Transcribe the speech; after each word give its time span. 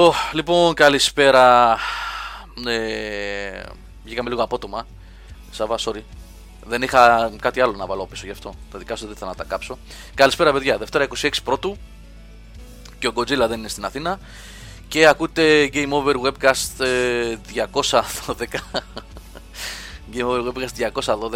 Oh, 0.00 0.12
λοιπόν, 0.32 0.74
καλησπέρα. 0.74 1.76
Ε, 2.66 3.62
βγήκαμε 4.04 4.28
λίγο 4.28 4.42
απότομα. 4.42 4.86
Σαββά, 5.50 5.78
sorry. 5.84 6.02
Δεν 6.66 6.82
είχα 6.82 7.32
κάτι 7.40 7.60
άλλο 7.60 7.72
να 7.72 7.86
βάλω 7.86 8.06
πίσω 8.06 8.26
γι' 8.26 8.30
αυτό. 8.30 8.54
Τα 8.70 8.78
δικά 8.78 8.96
σου 8.96 9.06
δεν 9.06 9.16
θα 9.16 9.26
να 9.26 9.34
τα 9.34 9.44
κάψω. 9.44 9.78
Καλησπέρα, 10.14 10.52
παιδιά. 10.52 10.78
Δευτέρα 10.78 11.06
26 11.20 11.28
πρώτου. 11.44 11.76
Και 12.98 13.06
ο 13.06 13.12
Godzilla 13.14 13.46
δεν 13.48 13.58
είναι 13.58 13.68
στην 13.68 13.84
Αθήνα. 13.84 14.18
Και 14.88 15.06
ακούτε 15.06 15.70
Game 15.72 15.90
Over 15.90 16.14
Webcast 16.22 16.82
212. 17.54 18.00
Game 20.12 20.24
Over 20.24 20.52
Webcast 20.52 20.90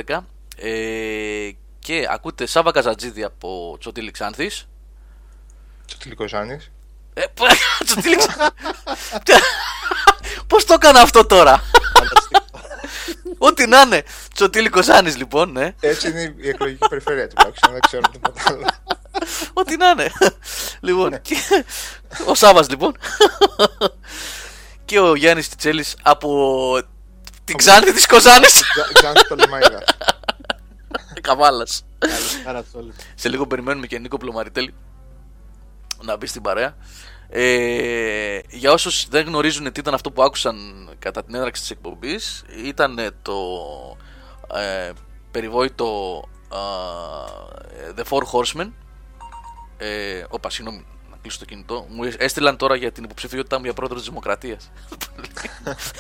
212. 0.09 0.19
Ε, 0.57 1.51
και 1.79 2.07
ακούτε 2.11 2.47
Σάβα 2.47 2.71
Καζατζίδη 2.71 3.25
από 3.25 3.77
Τσοτήλη 3.79 4.11
Ξάνθης. 4.11 4.69
Τσοτήλη 5.87 6.15
Κοζάνης. 6.15 6.71
Ε, 7.15 7.23
Τσοτήλη 7.85 8.17
Πώς 10.47 10.65
το 10.65 10.75
έκανα 10.75 11.01
αυτό 11.01 11.27
τώρα; 11.27 11.63
Ό,τι 13.39 13.67
να 13.67 13.81
είναι. 13.81 14.05
Τσοτήλη 14.35 14.69
Κοζάνης 14.69 15.17
λοιπόν, 15.17 15.53
ναι. 15.53 15.75
Έτσι 15.81 16.09
είναι 16.09 16.35
η 16.39 16.49
εκλογική 16.49 16.89
περιφέρεια 16.89 17.29
τουλάχιστον. 17.29 17.73
Δεν 17.73 17.81
ξέρω 17.81 18.03
τίποτα 18.13 18.43
άλλο. 18.47 18.67
Ό,τι 19.53 19.77
να 19.77 19.89
είναι. 19.89 20.13
Λοιπόν, 20.81 21.21
και... 21.21 21.37
ο 22.27 22.35
Σάβας 22.35 22.69
λοιπόν. 22.69 22.97
και 24.85 24.99
ο 24.99 25.15
Γιάννης 25.15 25.49
Τιτσέλης 25.49 25.97
από 26.03 26.79
την 27.45 27.57
Ξάνθη 27.57 27.93
της 27.93 28.07
Κοζάνης. 28.07 28.63
Ξάνθη 28.93 29.27
το 29.29 29.35
Λεμαϊδα. 29.35 29.83
Καβάλας. 31.21 31.85
Καλησπέρα 31.99 32.65
σε 32.71 32.77
όλους. 32.77 32.95
Σε 33.15 33.29
λίγο 33.29 33.47
περιμένουμε 33.47 33.87
και 33.87 33.99
Νίκο 33.99 34.17
Πλωμαριτέλη 34.17 34.75
να 36.05 36.17
μπει 36.17 36.27
στην 36.27 36.43
παρέα. 36.43 36.77
Ε, 37.35 38.39
για 38.49 38.73
όσους 38.73 39.09
δεν 39.09 39.27
γνωρίζουν 39.27 39.73
τι 39.73 39.81
ήταν 39.81 39.95
αυτό 39.95 40.11
που 40.11 40.23
άκουσαν 40.23 40.57
κατά 40.99 41.25
την 41.25 41.35
έναρξη 41.35 41.61
της 41.61 41.71
εκπομπής 41.71 42.45
ήταν 42.65 43.15
το 43.23 43.37
ε, 44.55 44.91
περιβόητο 45.31 46.23
ε, 46.53 47.93
The 47.97 48.05
Four 48.11 48.23
Horsemen 48.23 48.71
ε, 49.85 50.25
Όπα, 50.29 50.51
συγγνώμη, 50.51 50.85
να 51.11 51.17
κλείσω 51.23 51.39
το 51.39 51.45
κινητό. 51.45 51.87
Μου 51.89 52.11
έστειλαν 52.19 52.57
τώρα 52.57 52.77
για 52.77 52.93
την 52.93 53.05
υποψηφιότητά 53.05 53.59
μου 53.59 53.65
για 53.65 53.73
πρόεδρος 53.73 54.01
της 54.01 54.09
Δημοκρατίας. 54.09 54.71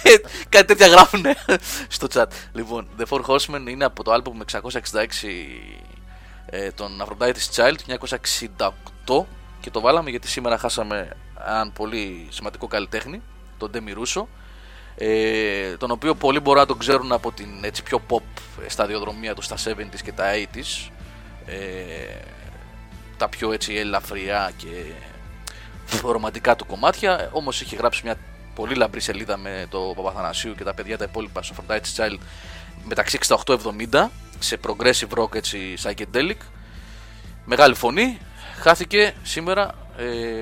ε, 0.02 0.14
κάτι 0.48 0.64
τέτοια 0.66 0.86
γράφουν 0.86 1.24
στο 1.88 2.06
chat. 2.14 2.26
Λοιπόν, 2.52 2.88
The 2.98 3.04
Four 3.08 3.20
Horsemen 3.24 3.68
είναι 3.68 3.84
από 3.84 4.02
το 4.02 4.12
album 4.14 4.58
666 4.60 4.70
ε, 6.46 6.70
των 6.70 7.02
Aphrodite's 7.02 7.54
Child 7.54 7.74
του 7.84 8.08
1968 9.06 9.24
και 9.60 9.70
το 9.70 9.80
βάλαμε 9.80 10.10
γιατί 10.10 10.28
σήμερα 10.28 10.58
χάσαμε 10.58 11.16
έναν 11.46 11.72
πολύ 11.72 12.26
σημαντικό 12.30 12.66
καλλιτέχνη, 12.66 13.22
τον 13.58 13.70
Demi 13.74 13.98
Russo, 13.98 14.24
ε, 14.96 15.76
τον 15.76 15.90
οποίο 15.90 16.14
πολλοί 16.14 16.40
μπορεί 16.40 16.58
να 16.58 16.66
τον 16.66 16.78
ξέρουν 16.78 17.12
από 17.12 17.32
την 17.32 17.48
έτσι 17.62 17.82
πιο 17.82 18.00
pop 18.08 18.42
σταδιοδρομία 18.66 19.34
του 19.34 19.42
στα 19.42 19.56
70s 19.56 20.00
και 20.04 20.12
τα 20.12 20.24
80s. 20.34 20.90
Ε, 21.46 21.54
τα 23.16 23.28
πιο 23.28 23.52
έτσι 23.52 23.74
ελαφριά 23.74 24.52
και 24.56 24.66
ρομαντικά 26.02 26.56
του 26.56 26.66
κομμάτια. 26.66 27.28
Όμως 27.32 27.60
είχε 27.60 27.76
γράψει 27.76 28.00
μια 28.04 28.16
πολύ 28.54 28.74
λαμπρή 28.74 29.00
σελίδα 29.00 29.36
με 29.36 29.66
το 29.70 29.92
Παπαθανασίου 29.96 30.54
και 30.54 30.64
τα 30.64 30.74
παιδιά 30.74 30.98
τα 30.98 31.04
υπόλοιπα 31.04 31.42
στο 31.42 31.54
Fortnite 31.58 31.96
Child 31.96 32.18
μεταξύ 32.84 33.18
68-70 33.46 33.56
σε 34.38 34.58
progressive 34.66 35.18
rock 35.18 35.34
έτσι 35.34 35.74
psychedelic. 35.82 36.36
Μεγάλη 37.44 37.74
φωνή. 37.74 38.18
Χάθηκε 38.60 39.14
σήμερα. 39.22 39.74
Ε, 39.96 40.38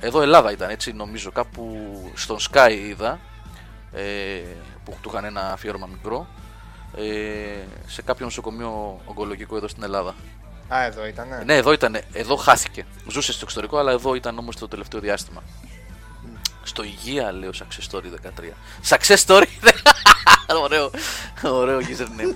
εδώ 0.00 0.22
Ελλάδα 0.22 0.52
ήταν 0.52 0.70
έτσι 0.70 0.92
νομίζω 0.92 1.30
κάπου 1.30 1.76
στον 2.14 2.36
Sky 2.50 2.78
είδα 2.88 3.20
ε, 3.92 4.02
που 4.84 4.96
του 5.00 5.10
είχαν 5.12 5.24
ένα 5.24 5.52
αφιέρωμα 5.52 5.86
μικρό 5.86 6.26
ε, 6.96 7.02
σε 7.86 8.02
κάποιο 8.02 8.24
νοσοκομείο 8.24 9.00
ογκολογικό 9.04 9.56
εδώ 9.56 9.68
στην 9.68 9.82
Ελλάδα. 9.82 10.14
Α, 10.68 10.84
εδώ 10.84 11.06
ήταν. 11.06 11.28
Ναι, 11.44 11.54
εδώ 11.54 11.72
ήταν. 11.72 12.00
Εδώ 12.12 12.36
χάθηκε. 12.36 12.86
Ζούσε 13.08 13.32
στο 13.32 13.40
εξωτερικό, 13.42 13.78
αλλά 13.78 13.92
εδώ 13.92 14.14
ήταν 14.14 14.38
όμως 14.38 14.56
το 14.56 14.68
τελευταίο 14.68 15.00
διάστημα. 15.00 15.42
Στο 16.62 16.82
υγεία 16.82 17.32
λέω 17.32 17.50
success 17.54 17.90
story 17.90 18.04
13. 18.04 18.96
Success 18.96 19.24
story! 19.26 19.44
ωραίο, 20.62 20.90
ωραίο 21.42 21.78
username. 21.78 22.34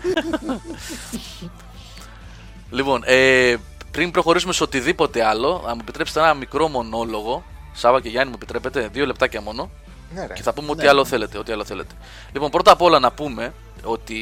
λοιπόν, 2.71 3.03
ε, 3.05 3.57
πριν 3.91 4.11
προχωρήσουμε 4.11 4.53
σε 4.53 4.63
οτιδήποτε 4.63 5.25
άλλο, 5.25 5.63
να 5.67 5.75
μου 5.75 5.81
επιτρέψετε 5.83 6.21
ένα 6.21 6.35
μικρό 6.35 6.69
μονόλογο. 6.69 7.45
Σάβα 7.75 8.01
και 8.01 8.09
Γιάννη, 8.09 8.29
μου 8.31 8.37
επιτρέπετε 8.37 8.89
δύο 8.93 9.07
λεπτάκια 9.07 9.41
μόνο. 9.41 9.71
Ναι, 10.15 10.27
ρε. 10.27 10.33
Και 10.33 10.43
θα 10.43 10.53
πούμε 10.53 10.71
ό,τι 10.71 10.83
Ναι. 10.83 10.89
άλλο 10.89 11.05
θέλετε. 11.05 11.39
Ό,τι 11.39 11.53
άλλο 11.53 11.65
θέλετε. 11.65 11.95
Λοιπόν, 12.33 12.51
πρώτα 12.51 12.71
απ' 12.73 12.83
όλα 12.83 12.99
να 12.99 13.13
πούμε 13.13 13.53
ότι 13.85 14.17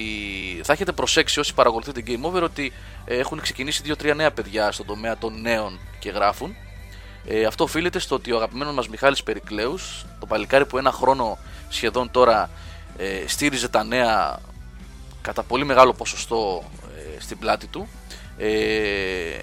θα 0.64 0.72
έχετε 0.72 0.92
προσέξει 0.92 1.40
όσοι 1.40 1.54
παρακολουθείτε 1.54 2.02
Game 2.06 2.22
Over 2.22 2.42
ότι 2.42 2.72
ε, 3.04 3.18
έχουν 3.18 3.40
ξεκινήσει 3.40 3.82
δύο-τρία 3.82 4.14
νέα 4.14 4.30
παιδιά 4.30 4.72
στον 4.72 4.86
τομέα 4.86 5.18
των 5.18 5.40
νέων 5.40 5.78
και 5.98 6.10
γράφουν. 6.10 6.54
Ε, 7.26 7.44
αυτό 7.44 7.64
οφείλεται 7.64 7.98
στο 7.98 8.14
ότι 8.14 8.32
ο 8.32 8.36
αγαπημένος 8.36 8.74
μας 8.74 8.88
Μιχάλης 8.88 9.22
Περικλέους, 9.22 10.06
το 10.20 10.26
παλικάρι 10.26 10.66
που 10.66 10.78
ένα 10.78 10.92
χρόνο 10.92 11.38
σχεδόν 11.69 12.10
τώρα 12.10 12.50
ε, 12.96 13.24
στήριζε 13.26 13.69
τα 13.69 13.84
νέα 13.84 14.38
κατά 15.22 15.42
πολύ 15.42 15.64
μεγάλο 15.64 15.92
ποσοστό 15.92 16.64
ε, 16.96 17.20
στην 17.20 17.38
πλάτη 17.38 17.66
του, 17.66 17.88
ε, 18.38 18.48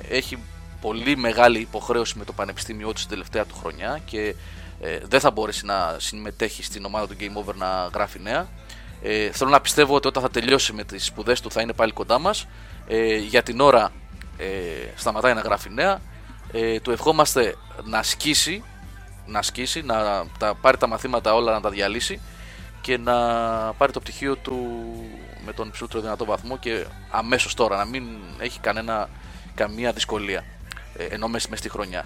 έχει 0.09 0.37
πολύ 0.81 1.17
μεγάλη 1.17 1.59
υποχρέωση 1.59 2.17
με 2.17 2.25
το 2.25 2.33
πανεπιστήμιό 2.33 2.91
του 2.91 2.97
στην 2.97 3.09
τελευταία 3.09 3.45
του 3.45 3.55
χρονιά 3.55 4.01
και 4.05 4.35
ε, 4.81 4.99
δεν 5.03 5.19
θα 5.19 5.31
μπορέσει 5.31 5.65
να 5.65 5.95
συμμετέχει 5.97 6.63
στην 6.63 6.85
ομάδα 6.85 7.07
του 7.07 7.15
Game 7.19 7.43
Over 7.43 7.55
να 7.55 7.89
γράφει 7.93 8.19
νέα. 8.19 8.47
Ε, 9.01 9.31
θέλω 9.31 9.49
να 9.49 9.61
πιστεύω 9.61 9.95
ότι 9.95 10.07
όταν 10.07 10.23
θα 10.23 10.29
τελειώσει 10.29 10.73
με 10.73 10.83
τις 10.83 11.05
σπουδές 11.05 11.41
του 11.41 11.51
θα 11.51 11.61
είναι 11.61 11.73
πάλι 11.73 11.91
κοντά 11.91 12.19
μας. 12.19 12.47
Ε, 12.87 13.15
για 13.15 13.43
την 13.43 13.59
ώρα 13.59 13.91
ε, 14.37 14.45
σταματάει 14.95 15.33
να 15.33 15.41
γράφει 15.41 15.69
νέα. 15.69 16.01
Ε, 16.51 16.79
του 16.79 16.91
ευχόμαστε 16.91 17.55
να 17.83 18.03
σκίσει, 18.03 18.63
να 19.25 19.41
σκίσει, 19.41 19.81
να 19.81 20.25
τα, 20.37 20.55
πάρει 20.61 20.77
τα 20.77 20.87
μαθήματα 20.87 21.33
όλα 21.33 21.51
να 21.51 21.61
τα 21.61 21.69
διαλύσει 21.69 22.21
και 22.81 22.97
να 22.97 23.15
πάρει 23.77 23.91
το 23.91 23.99
πτυχίο 23.99 24.35
του 24.35 24.55
με 25.45 25.53
τον 25.53 25.67
υψηλότερο 25.67 26.01
δυνατό 26.01 26.25
βαθμό 26.25 26.57
και 26.57 26.85
αμέσως 27.11 27.53
τώρα 27.53 27.77
να 27.77 27.85
μην 27.85 28.03
έχει 28.39 28.59
κανένα, 28.59 29.09
καμία 29.55 29.91
δυσκολία 29.91 30.37
ε, 30.39 30.58
ενώ 31.03 31.27
μέσα 31.27 31.47
μες 31.49 31.59
στη 31.59 31.69
χρονιά. 31.69 32.05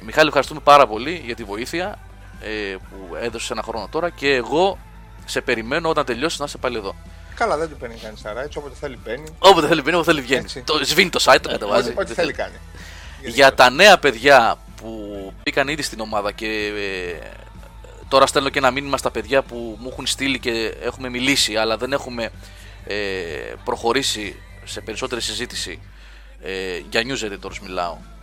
Ε, 0.00 0.02
Μιχάλη, 0.04 0.26
ευχαριστούμε 0.28 0.60
πάρα 0.64 0.86
πολύ 0.86 1.22
για 1.24 1.34
τη 1.34 1.44
βοήθεια 1.44 1.98
ε, 2.40 2.48
που 2.90 3.16
έδωσες 3.20 3.50
ένα 3.50 3.62
χρόνο 3.62 3.88
τώρα 3.90 4.10
και 4.10 4.34
εγώ 4.34 4.78
σε 5.24 5.40
περιμένω 5.40 5.88
όταν 5.88 6.04
τελειώσεις 6.04 6.38
να 6.38 6.44
είσαι 6.44 6.58
πάλι 6.58 6.76
εδώ. 6.76 6.94
Καλά, 7.34 7.56
δεν 7.56 7.68
του 7.68 7.76
παίρνει 7.76 7.96
κανείς 8.02 8.24
αրա. 8.24 8.42
Έτσι 8.42 8.58
όποτε 8.58 8.74
θέλει 8.80 8.96
παίρνει. 8.96 9.24
Όποτε 9.38 9.66
θέλει 9.66 9.82
μπαίνει, 9.82 9.96
όποτε 9.96 10.10
θέλει 10.12 10.22
βγαίνει. 10.24 10.40
Έτσι. 10.40 10.60
Το 10.62 10.80
σβήνει 10.84 11.10
το 11.10 11.20
site, 11.22 11.38
το 11.42 11.48
κατεβάζει. 11.48 11.88
Ό,τι- 11.88 12.00
Ό,τι 12.00 12.12
θέλει 12.14 12.32
κάνει. 12.32 12.56
Για 13.26 13.54
τα 13.54 13.70
νέα 13.70 13.98
παιδιά 13.98 14.56
που 14.76 15.32
μπήκαν 15.42 15.68
ήδη 15.68 15.82
στην 15.82 16.00
ομάδα 16.00 16.32
και 16.32 16.72
ε, 16.76 17.26
τώρα 18.08 18.26
στέλνω 18.26 18.48
και 18.48 18.58
ένα 18.58 18.70
μήνυμα 18.70 18.96
στα 18.96 19.10
παιδιά 19.10 19.42
που 19.42 19.76
μου 19.80 19.88
έχουν 19.92 20.06
στείλει 20.06 20.38
και 20.38 20.74
έχουμε 20.82 21.08
μιλήσει 21.08 21.56
αλλά 21.56 21.76
δεν 21.76 21.92
έχουμε 21.92 22.30
ε, 22.86 22.94
προχωρήσει 23.64 24.36
σε 24.64 24.80
περισσότερη 24.80 25.20
συζήτηση 25.20 25.80
ε, 26.42 26.78
για 26.90 27.02
news 27.06 27.24
editors 27.32 27.58
μιλάω 27.62 27.92
ε, 27.92 28.13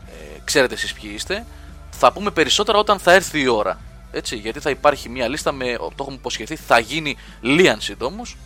ξέρετε 0.44 0.74
εσείς 0.74 0.94
ποιοι 0.94 1.12
είστε 1.14 1.46
θα 1.92 2.12
πούμε 2.12 2.32
περισσότερα 2.32 2.78
όταν 2.78 3.00
θα 3.00 3.14
έρθει 3.14 3.40
η 3.40 3.48
ώρα 3.48 3.80
έτσι, 4.12 4.36
γιατί 4.36 4.60
θα 4.60 4.70
υπάρχει 4.70 5.10
μια 5.10 5.28
λίστα 5.28 5.52
με, 5.52 5.76
το 5.78 5.96
έχουμε 6.00 6.16
υποσχεθεί 6.16 6.56
θα 6.56 6.80
γίνει 6.80 7.18
λίαν 7.42 7.82
συντόμως 7.82 8.38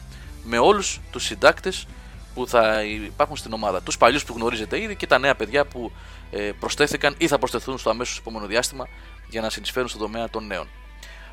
με 0.44 0.58
όλους 0.58 1.00
τους 1.12 1.24
συντάκτες 1.24 1.88
που 2.34 2.48
θα 2.48 2.84
υπάρχουν 2.84 3.36
στην 3.36 3.54
ομάδα. 3.54 3.82
Τους 3.82 3.98
παλιούς 3.98 4.26
που 4.26 4.34
γνωρίζετε 4.38 4.82
ήδη 4.82 4.96
και 4.96 5.08
τα 5.08 5.20
νέα 5.20 5.36
παιδιά 5.36 5.66
που 5.66 5.92
ε, 6.32 6.52
προσθέθηκαν 6.60 7.16
ή 7.18 7.28
θα 7.28 7.38
προσθεθούν 7.40 7.78
στο 7.78 7.90
αμέσως 7.90 8.18
επόμενο 8.18 8.46
διάστημα 8.46 8.88
για 9.30 9.42
να 9.42 9.50
συνεισφέρουν 9.50 9.90
στον 9.90 10.02
τομέα 10.02 10.30
των 10.30 10.48
νέων. 10.48 10.68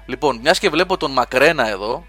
Λοιπόν, 0.06 0.38
μιας 0.42 0.58
και 0.58 0.68
βλέπω 0.68 0.96
τον 0.96 1.12
Μακρένα 1.12 1.68
εδώ, 1.68 2.04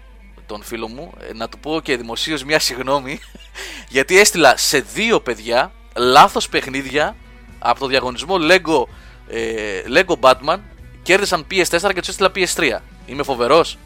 τον 0.46 0.62
φίλο 0.62 0.88
μου, 0.88 1.12
ε, 1.28 1.32
να 1.32 1.48
του 1.48 1.58
πω 1.58 1.80
και 1.80 1.96
δημοσίως 1.96 2.44
μια 2.44 2.58
συγγνώμη, 2.58 3.20
γιατί 3.88 4.18
έστειλα 4.18 4.56
σε 4.56 4.80
δύο 4.80 5.20
παιδιά 5.20 5.72
λάθος 5.96 6.48
παιχνίδια 6.48 7.16
από 7.66 7.78
το 7.78 7.86
διαγωνισμό 7.86 8.36
Lego, 8.40 8.84
ε, 9.28 9.82
Lego 9.86 10.14
Batman, 10.20 10.58
κέρδισαν 11.02 11.46
PS4 11.50 11.90
και 11.94 12.00
τους 12.00 12.08
έστειλα 12.08 12.30
PS3. 12.34 12.80
Είμαι 13.06 13.22
φοβερός. 13.22 13.78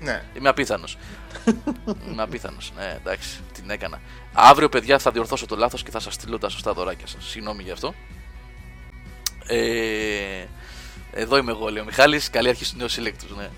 Ναι. 0.00 0.22
Είμαι 0.36 0.48
απίθανος. 0.48 0.96
Είμαι 2.10 2.22
απίθανος. 2.22 2.72
Ναι, 2.76 2.96
εντάξει, 2.96 3.28
την 3.52 3.70
έκανα. 3.70 4.00
Αύριο, 4.32 4.68
παιδιά, 4.68 4.98
θα 4.98 5.10
διορθώσω 5.10 5.46
το 5.46 5.56
λάθος 5.56 5.82
και 5.82 5.90
θα 5.90 6.00
σας 6.00 6.14
στείλω 6.14 6.38
τα 6.38 6.48
σωστά 6.48 6.72
δωράκια 6.72 7.06
σας. 7.06 7.24
Συγγνώμη 7.28 7.62
γι' 7.62 7.70
αυτό. 7.70 7.94
Ε, 9.46 10.44
εδώ 11.12 11.36
είμαι 11.36 11.50
εγώ, 11.50 11.68
λέει 11.68 11.82
ο 11.82 11.84
Μιχάλης, 11.84 12.30
Καλή 12.30 12.48
αρχή 12.48 12.64
στους 12.64 12.78
νέους 12.78 12.92
σύλλεκτου, 12.92 13.26
ναι. 13.36 13.48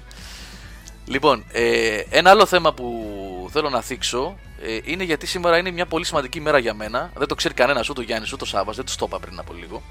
Λοιπόν, 1.06 1.44
ε, 1.52 2.00
ένα 2.10 2.30
άλλο 2.30 2.46
θέμα 2.46 2.72
που 2.72 3.48
θέλω 3.52 3.68
να 3.68 3.80
θίξω 3.80 4.36
ε, 4.62 4.78
είναι 4.84 5.04
γιατί 5.04 5.26
σήμερα 5.26 5.58
είναι 5.58 5.70
μια 5.70 5.86
πολύ 5.86 6.04
σημαντική 6.04 6.40
μέρα 6.40 6.58
για 6.58 6.74
μένα. 6.74 7.10
Δεν 7.16 7.28
το 7.28 7.34
ξέρει 7.34 7.54
κανένας, 7.54 7.88
ούτε 7.88 8.00
ο 8.00 8.02
Γιάννης 8.02 8.32
ούτε 8.32 8.44
ο 8.44 8.46
Σάβα. 8.46 8.72
Δεν 8.72 8.84
τους 8.84 8.96
το 8.96 9.04
είπα 9.08 9.18
πριν 9.20 9.38
από 9.38 9.52
λίγο. 9.52 9.82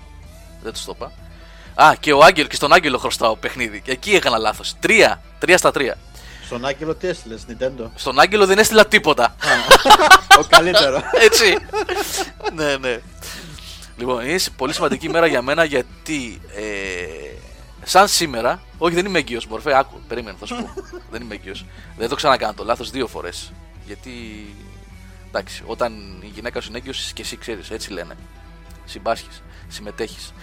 Δεν 0.63 0.73
τους 0.73 0.85
το 0.85 0.93
είπα. 0.95 1.11
Α, 1.83 1.95
και, 1.99 2.13
ο 2.13 2.23
Άγγελ, 2.23 2.47
και 2.47 2.55
στον 2.55 2.73
Άγγελο 2.73 2.97
χρωστάω 2.97 3.35
παιχνίδι. 3.35 3.81
Και 3.81 3.91
εκεί 3.91 4.11
έκανα 4.15 4.37
λάθος. 4.37 4.75
Τρία. 4.79 5.21
Τρία 5.39 5.57
στα 5.57 5.71
τρία. 5.71 5.97
Στον 6.45 6.65
Άγγελο 6.65 6.95
τι 6.95 7.07
έστειλες, 7.07 7.45
Nintendo; 7.49 7.89
Στον 7.95 8.19
Άγγελο 8.19 8.45
δεν 8.45 8.57
έστειλα 8.57 8.85
τίποτα. 8.87 9.35
Ο 10.39 10.43
καλύτερο. 10.49 11.01
Έτσι. 11.27 11.57
ναι, 12.55 12.77
ναι. 12.77 12.99
Λοιπόν, 13.97 14.25
είναι 14.25 14.39
πολύ 14.55 14.73
σημαντική 14.73 15.05
ημέρα 15.05 15.27
για 15.27 15.41
μένα 15.41 15.63
γιατί 15.63 16.41
ε, 16.55 16.61
σαν 17.91 18.07
σήμερα, 18.07 18.61
όχι 18.77 18.95
δεν 18.95 19.05
είμαι 19.05 19.19
έγκυος 19.19 19.45
μορφέ, 19.47 19.77
άκου, 19.77 19.99
περίμενε 20.07 20.37
θα 20.39 20.45
σου 20.45 20.55
πω. 20.55 20.69
δεν 21.11 21.21
είμαι 21.21 21.33
έγκυος. 21.35 21.65
Δεν 21.97 22.09
το 22.09 22.15
ξανακάνω 22.15 22.53
το 22.53 22.63
λάθος 22.63 22.89
δύο 22.89 23.07
φορές. 23.07 23.51
Γιατί, 23.85 24.11
εντάξει, 25.27 25.63
όταν 25.65 26.21
η 26.23 26.27
γυναίκα 26.27 26.61
σου 26.61 26.69
είναι 26.69 26.77
έγκυος 26.77 27.11
και 27.13 27.21
εσύ 27.21 27.37
ξέρεις, 27.37 27.69
έτσι 27.71 27.91
λένε. 27.91 28.15
Συμπάσχεις, 28.85 29.43
συμμετέχεις. 29.67 30.33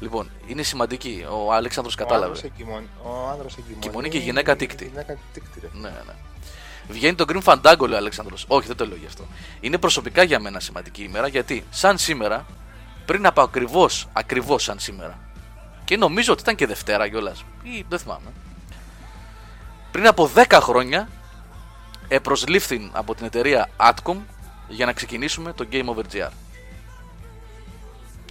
Λοιπόν, 0.00 0.30
είναι 0.46 0.62
σημαντική. 0.62 1.24
Ο 1.30 1.52
Αλέξανδρος 1.52 1.94
Ο 1.94 1.98
κατάλαβε. 1.98 2.26
άνδρας 2.26 2.42
εγκυμονεί- 2.52 2.88
Ο 3.02 3.28
άνδρας 3.32 3.56
εγκυμονεί. 3.56 3.78
Κοιμονεί 3.80 4.08
και 4.08 4.16
η 4.16 4.20
γυναίκα 4.20 4.56
τίκτη. 4.56 4.84
Η 4.84 4.88
γυναίκα 4.88 5.16
τίκτη, 5.32 5.60
ρε. 5.60 5.68
Ναι, 5.72 5.88
ναι. 5.88 6.12
Βγαίνει 6.88 7.14
το 7.14 7.24
Green 7.28 7.42
Fandango, 7.42 7.80
λέει 7.86 7.94
ο 7.94 7.96
Αλέξανδρος. 7.96 8.44
Όχι, 8.48 8.66
δεν 8.66 8.76
το 8.76 8.86
λέω 8.86 8.96
γι' 8.96 9.06
αυτό. 9.06 9.24
Είναι 9.60 9.78
προσωπικά 9.78 10.22
για 10.22 10.40
μένα 10.40 10.60
σημαντική 10.60 11.02
ημέρα 11.02 11.26
γιατί, 11.28 11.64
σαν 11.70 11.98
σήμερα, 11.98 12.46
πριν 13.06 13.26
από 13.26 13.40
ακριβώς, 13.42 14.08
ακριβώς 14.12 14.62
σαν 14.62 14.78
σήμερα, 14.78 15.18
και 15.84 15.96
νομίζω 15.96 16.32
ότι 16.32 16.42
ήταν 16.42 16.54
και 16.54 16.66
Δευτέρα 16.66 17.08
κιόλας, 17.08 17.44
ή 17.62 17.84
δεν 17.88 17.98
θυμάμαι. 17.98 18.32
Πριν 19.92 20.06
από 20.06 20.30
10 20.34 20.58
χρόνια, 20.62 21.08
επροσλήφθην 22.08 22.90
από 22.92 23.14
την 23.14 23.26
εταιρεία 23.26 23.68
Atcom 23.76 24.16
για 24.68 24.86
να 24.86 24.92
ξεκινήσουμε 24.92 25.52
το 25.52 25.66
Game 25.72 25.84
Over 25.84 26.02
GR. 26.12 26.30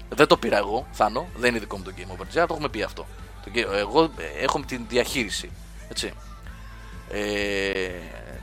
Δεν 0.09 0.27
το 0.27 0.38
πήρα 0.38 0.57
εγώ, 0.57 0.88
Θάνο, 0.91 1.27
δεν 1.35 1.50
είναι 1.50 1.59
δικό 1.59 1.77
μου 1.77 1.83
το 1.83 1.91
Game 1.97 2.11
Over 2.11 2.23
GR, 2.23 2.45
το 2.47 2.53
έχουμε 2.53 2.69
πει 2.69 2.81
αυτό. 2.83 3.05
Το 3.45 3.51
Ga- 3.56 3.73
Εγώ 3.77 4.03
ε, 4.03 4.44
έχω 4.44 4.59
την 4.67 4.85
διαχείριση. 4.89 5.49
Έτσι. 5.89 6.13
Ε, 7.09 7.89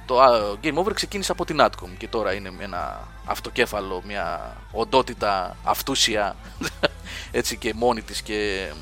το 0.06 0.20
α, 0.22 0.56
Game 0.62 0.74
Over 0.74 0.92
ξεκίνησε 0.94 1.32
από 1.32 1.44
την 1.44 1.56
Atcom 1.60 1.88
και 1.98 2.08
τώρα 2.08 2.32
είναι 2.32 2.52
ένα 2.58 3.08
αυτοκέφαλο, 3.24 4.02
μια 4.06 4.56
οντότητα 4.72 5.56
αυτούσια 5.64 6.36
έτσι 7.30 7.56
και 7.56 7.74
μόνη 7.74 8.02
της 8.02 8.22
και 8.22 8.68
ε, 8.70 8.74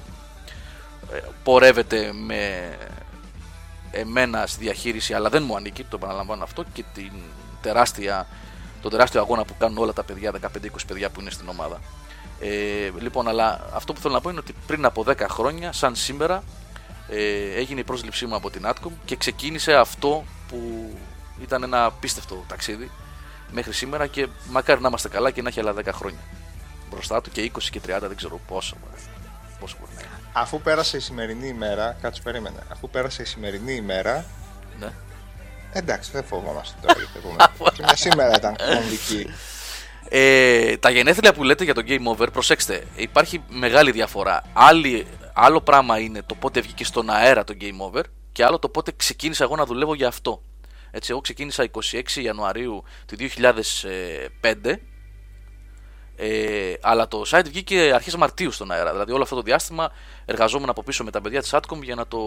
πορεύεται 1.42 2.12
με 2.12 2.72
εμένα 3.90 4.46
στη 4.46 4.60
διαχείριση 4.60 5.14
αλλά 5.14 5.28
δεν 5.28 5.42
μου 5.42 5.56
ανήκει, 5.56 5.84
το 5.84 5.96
επαναλαμβάνω 5.96 6.44
αυτό 6.44 6.64
και 6.72 6.84
την 6.94 7.12
τεράστια, 7.62 8.26
τον 8.82 8.90
τεράστιο 8.90 9.20
αγώνα 9.20 9.44
που 9.44 9.56
κάνουν 9.58 9.78
όλα 9.78 9.92
τα 9.92 10.04
παιδιά, 10.04 10.32
15-20 10.32 10.46
παιδιά 10.86 11.10
που 11.10 11.20
είναι 11.20 11.30
στην 11.30 11.48
ομάδα. 11.48 11.80
Ε, 12.40 12.90
λοιπόν, 12.98 13.28
αλλά 13.28 13.70
αυτό 13.74 13.92
που 13.92 14.00
θέλω 14.00 14.14
να 14.14 14.20
πω 14.20 14.30
είναι 14.30 14.38
ότι 14.38 14.54
πριν 14.66 14.84
από 14.84 15.04
10 15.06 15.14
χρόνια, 15.28 15.72
σαν 15.72 15.94
σήμερα, 15.94 16.42
ε, 17.08 17.54
έγινε 17.54 17.80
η 17.80 17.84
πρόσληψή 17.84 18.26
μου 18.26 18.34
από 18.34 18.50
την 18.50 18.62
Atcom 18.66 18.90
και 19.04 19.16
ξεκίνησε 19.16 19.74
αυτό 19.74 20.24
που 20.48 20.90
ήταν 21.42 21.62
ένα 21.62 21.84
απίστευτο 21.84 22.44
ταξίδι 22.48 22.90
μέχρι 23.50 23.72
σήμερα 23.72 24.06
και 24.06 24.28
μακάρι 24.50 24.80
να 24.80 24.88
είμαστε 24.88 25.08
καλά 25.08 25.30
και 25.30 25.42
να 25.42 25.48
έχει 25.48 25.60
άλλα 25.60 25.74
10 25.74 25.88
χρόνια 25.92 26.20
μπροστά 26.90 27.20
του 27.20 27.30
και 27.30 27.52
20 27.54 27.62
και 27.70 27.80
30 27.86 27.98
δεν 28.00 28.16
ξέρω 28.16 28.40
πόσο, 28.48 28.76
μωρέ. 28.84 29.00
πόσο 29.60 29.76
μπορεί 29.80 29.92
να 29.94 30.00
είναι. 30.00 30.17
Αφού 30.40 30.60
πέρασε 30.60 30.96
η 30.96 31.00
σημερινή 31.00 31.46
ημέρα, 31.48 31.96
κάτσε 32.02 32.20
περίμενε. 32.22 32.58
Αφού 32.68 32.90
πέρασε 32.90 33.22
η 33.22 33.24
σημερινή 33.24 33.72
ημέρα, 33.74 34.24
Ναι. 34.78 34.88
εντάξει, 35.72 36.10
δεν 36.12 36.24
φοβόμαστε 36.24 36.76
τώρα 36.82 36.94
για 36.98 37.08
το 37.12 37.18
επόμενο. 37.18 37.70
Και 37.76 37.82
μια 37.82 37.96
σήμερα 37.96 38.34
ήταν 38.36 38.56
κομβική. 38.74 39.26
Ε, 40.08 40.76
τα 40.76 40.90
γενέθλια 40.90 41.32
που 41.34 41.44
λέτε 41.44 41.64
για 41.64 41.74
το 41.74 41.82
Game 41.86 42.04
Over, 42.16 42.26
προσέξτε, 42.32 42.84
υπάρχει 42.96 43.42
μεγάλη 43.48 43.90
διαφορά. 43.90 44.42
Άλλη, 44.52 45.06
άλλο 45.32 45.60
πράγμα 45.60 45.98
είναι 45.98 46.22
το 46.22 46.34
πότε 46.34 46.60
βγήκε 46.60 46.84
στον 46.84 47.10
αέρα 47.10 47.44
το 47.44 47.54
Game 47.60 47.90
Over 47.90 48.02
και 48.32 48.44
άλλο 48.44 48.58
το 48.58 48.68
πότε 48.68 48.92
ξεκίνησα 48.96 49.44
εγώ 49.44 49.56
να 49.56 49.64
δουλεύω 49.64 49.94
για 49.94 50.08
αυτό. 50.08 50.42
Έτσι, 50.90 51.10
εγώ 51.10 51.20
ξεκίνησα 51.20 51.68
26 51.70 52.02
Ιανουαρίου 52.22 52.84
του 53.06 53.16
2005 53.16 54.74
ε, 56.20 56.74
αλλά 56.80 57.08
το 57.08 57.22
site 57.26 57.44
βγήκε 57.44 57.92
αρχές 57.94 58.16
Μαρτίου 58.16 58.50
στον 58.50 58.70
αέρα. 58.70 58.90
Δηλαδή 58.90 59.12
όλο 59.12 59.22
αυτό 59.22 59.34
το 59.34 59.42
διάστημα 59.42 59.90
εργαζόμουν 60.24 60.68
από 60.68 60.82
πίσω 60.82 61.04
με 61.04 61.10
τα 61.10 61.20
παιδιά 61.20 61.40
της 61.40 61.50
Atcom 61.52 61.82
για 61.82 61.94
να 61.94 62.06
το... 62.06 62.18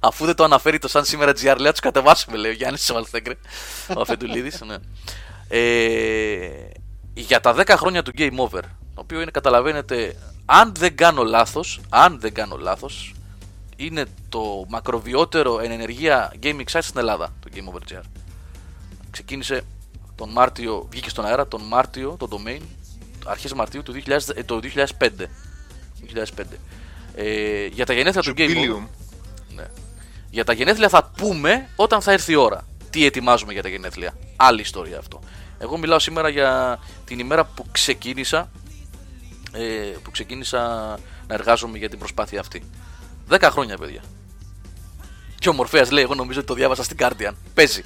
Αφού 0.00 0.24
δεν 0.24 0.34
το 0.34 0.44
αναφέρει 0.44 0.78
το 0.78 0.88
σαν 0.88 1.04
σήμερα 1.04 1.32
GR, 1.32 1.36
λέει 1.42 1.56
να 1.58 1.70
τους 1.70 1.80
κατεβάσουμε, 1.80 2.36
λέει 2.36 2.50
ο 2.50 2.54
Γιάννης 2.54 2.84
Σαβαλθέγκρε, 2.84 3.34
ο 3.96 4.00
Αφεντουλίδης, 4.00 4.60
ναι. 4.60 4.76
Ε, 5.48 6.70
για 7.14 7.40
τα 7.40 7.54
10 7.56 7.68
χρόνια 7.68 8.02
του 8.02 8.12
Game 8.18 8.36
Over, 8.36 8.60
το 8.94 9.00
οποίο 9.00 9.20
είναι, 9.20 9.30
καταλαβαίνετε, 9.30 10.16
αν 10.44 10.74
δεν 10.74 10.96
κάνω 10.96 11.22
λάθος, 11.22 11.80
αν 11.88 12.20
δεν 12.20 12.34
κάνω 12.34 12.56
λάθος, 12.56 13.14
είναι 13.76 14.04
το 14.28 14.64
μακροβιότερο 14.68 15.60
εν 15.60 15.70
ενεργεία 15.70 16.32
gaming 16.42 16.64
site 16.70 16.78
στην 16.82 16.98
Ελλάδα, 16.98 17.32
το 17.40 17.50
Game 17.54 17.72
Over 17.72 17.92
GR. 17.92 18.02
Ξεκίνησε 19.10 19.62
τον 20.14 20.30
Μάρτιο, 20.30 20.86
βγήκε 20.90 21.08
στον 21.08 21.24
αέρα 21.24 21.48
τον 21.48 21.62
Μάρτιο, 21.62 22.16
το 22.18 22.28
domain, 22.30 22.60
αρχές 23.26 23.52
Μαρτίου 23.52 23.82
του 23.82 23.92
2000, 23.92 24.18
ε, 24.34 24.44
το 24.44 24.60
2005. 24.98 25.28
2005. 26.00 26.58
Ε, 27.14 27.66
για 27.66 27.86
τα 27.86 27.92
γενέθλια 27.92 28.22
του 28.22 28.32
Game 28.36 28.56
Over. 28.56 28.80
Jubileum. 28.80 28.86
Ναι. 29.54 29.64
Για 30.30 30.44
τα 30.44 30.52
γενέθλια 30.52 30.88
θα 30.88 31.10
πούμε 31.16 31.68
όταν 31.76 32.00
θα 32.02 32.12
έρθει 32.12 32.32
η 32.32 32.36
ώρα. 32.36 32.66
Τι 32.90 33.04
ετοιμάζουμε 33.04 33.52
για 33.52 33.62
τα 33.62 33.68
γενέθλια. 33.68 34.16
Άλλη 34.36 34.60
ιστορία 34.60 34.98
αυτό. 34.98 35.20
Εγώ 35.58 35.78
μιλάω 35.78 35.98
σήμερα 35.98 36.28
για 36.28 36.78
την 37.04 37.18
ημέρα 37.18 37.44
που 37.44 37.64
ξεκίνησα 37.72 38.50
ε, 39.52 39.94
που 40.02 40.10
ξεκίνησα 40.10 40.58
να 41.26 41.34
εργάζομαι 41.34 41.78
για 41.78 41.88
την 41.88 41.98
προσπάθεια 41.98 42.40
αυτή. 42.40 42.62
10 43.28 43.48
χρόνια, 43.50 43.76
παιδιά. 43.76 44.02
Και 45.38 45.48
ο 45.48 45.52
Μορφέας 45.52 45.90
λέει, 45.90 46.02
εγώ 46.02 46.14
νομίζω 46.14 46.38
ότι 46.38 46.48
το 46.48 46.54
διάβασα 46.54 46.82
στην 46.82 46.96
Guardian. 47.00 47.32
Παίζει. 47.54 47.84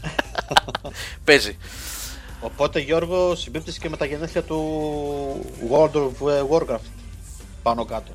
Παίζει. 1.25 1.57
Οπότε 2.47 2.81
Γιώργο 2.81 3.35
συμπίπτεις 3.35 3.79
και 3.79 3.89
με 3.89 3.97
τα 3.97 4.05
γενέθλια 4.05 4.43
του 4.43 4.61
World 5.71 5.95
of 5.95 6.29
ε, 6.31 6.43
Warcraft 6.51 6.91
πάνω 7.63 7.85
κάτω. 7.85 8.13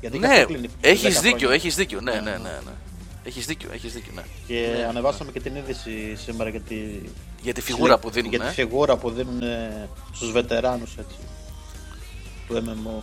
Γιατί 0.00 0.18
και 0.18 0.26
ναι, 0.26 0.34
αυτό 0.34 0.46
κλείνει 0.46 0.68
10 0.68 0.70
έχεις 0.80 1.20
δίκιο, 1.20 1.38
χρόνια. 1.38 1.54
έχεις 1.54 1.74
δίκιο. 1.74 2.00
Ναι, 2.00 2.12
ναι, 2.12 2.20
ναι. 2.20 2.38
ναι. 2.38 2.72
Έχεις 3.24 3.46
δίκιο, 3.46 3.68
έχεις 3.72 3.92
δίκιο, 3.92 4.12
ναι. 4.14 4.22
Και 4.46 4.84
ανεβάσαμε 4.88 5.32
και 5.32 5.40
την 5.40 5.56
είδηση 5.56 6.14
σήμερα 6.16 6.50
για 6.50 6.60
τη, 6.60 6.76
Για 7.42 7.52
τη 7.54 7.60
φιγούρα 7.60 7.98
που 7.98 8.10
δίνουν, 8.10 8.30
για 8.30 8.40
τη 8.40 8.46
ε. 8.46 8.50
φιγούρα 8.50 8.96
που 8.96 9.10
δίνουν 9.10 9.42
ε, 9.42 9.88
στους 10.14 10.32
βετεράνους 10.32 10.96
έτσι, 10.98 11.16
του 12.48 12.64
MMO. 12.66 13.02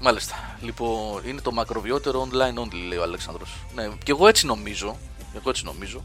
Μάλιστα. 0.00 0.34
Λοιπόν, 0.60 1.22
είναι 1.26 1.40
το 1.40 1.52
μακροβιότερο 1.52 2.28
online 2.30 2.60
only, 2.60 2.88
λέει 2.88 2.98
ο 2.98 3.02
Αλέξανδρος. 3.02 3.50
Ναι, 3.74 3.88
και 4.04 4.10
εγώ 4.10 4.28
έτσι 4.28 4.46
νομίζω, 4.46 4.96
εγώ 5.34 5.50
έτσι 5.50 5.64
νομίζω, 5.64 6.04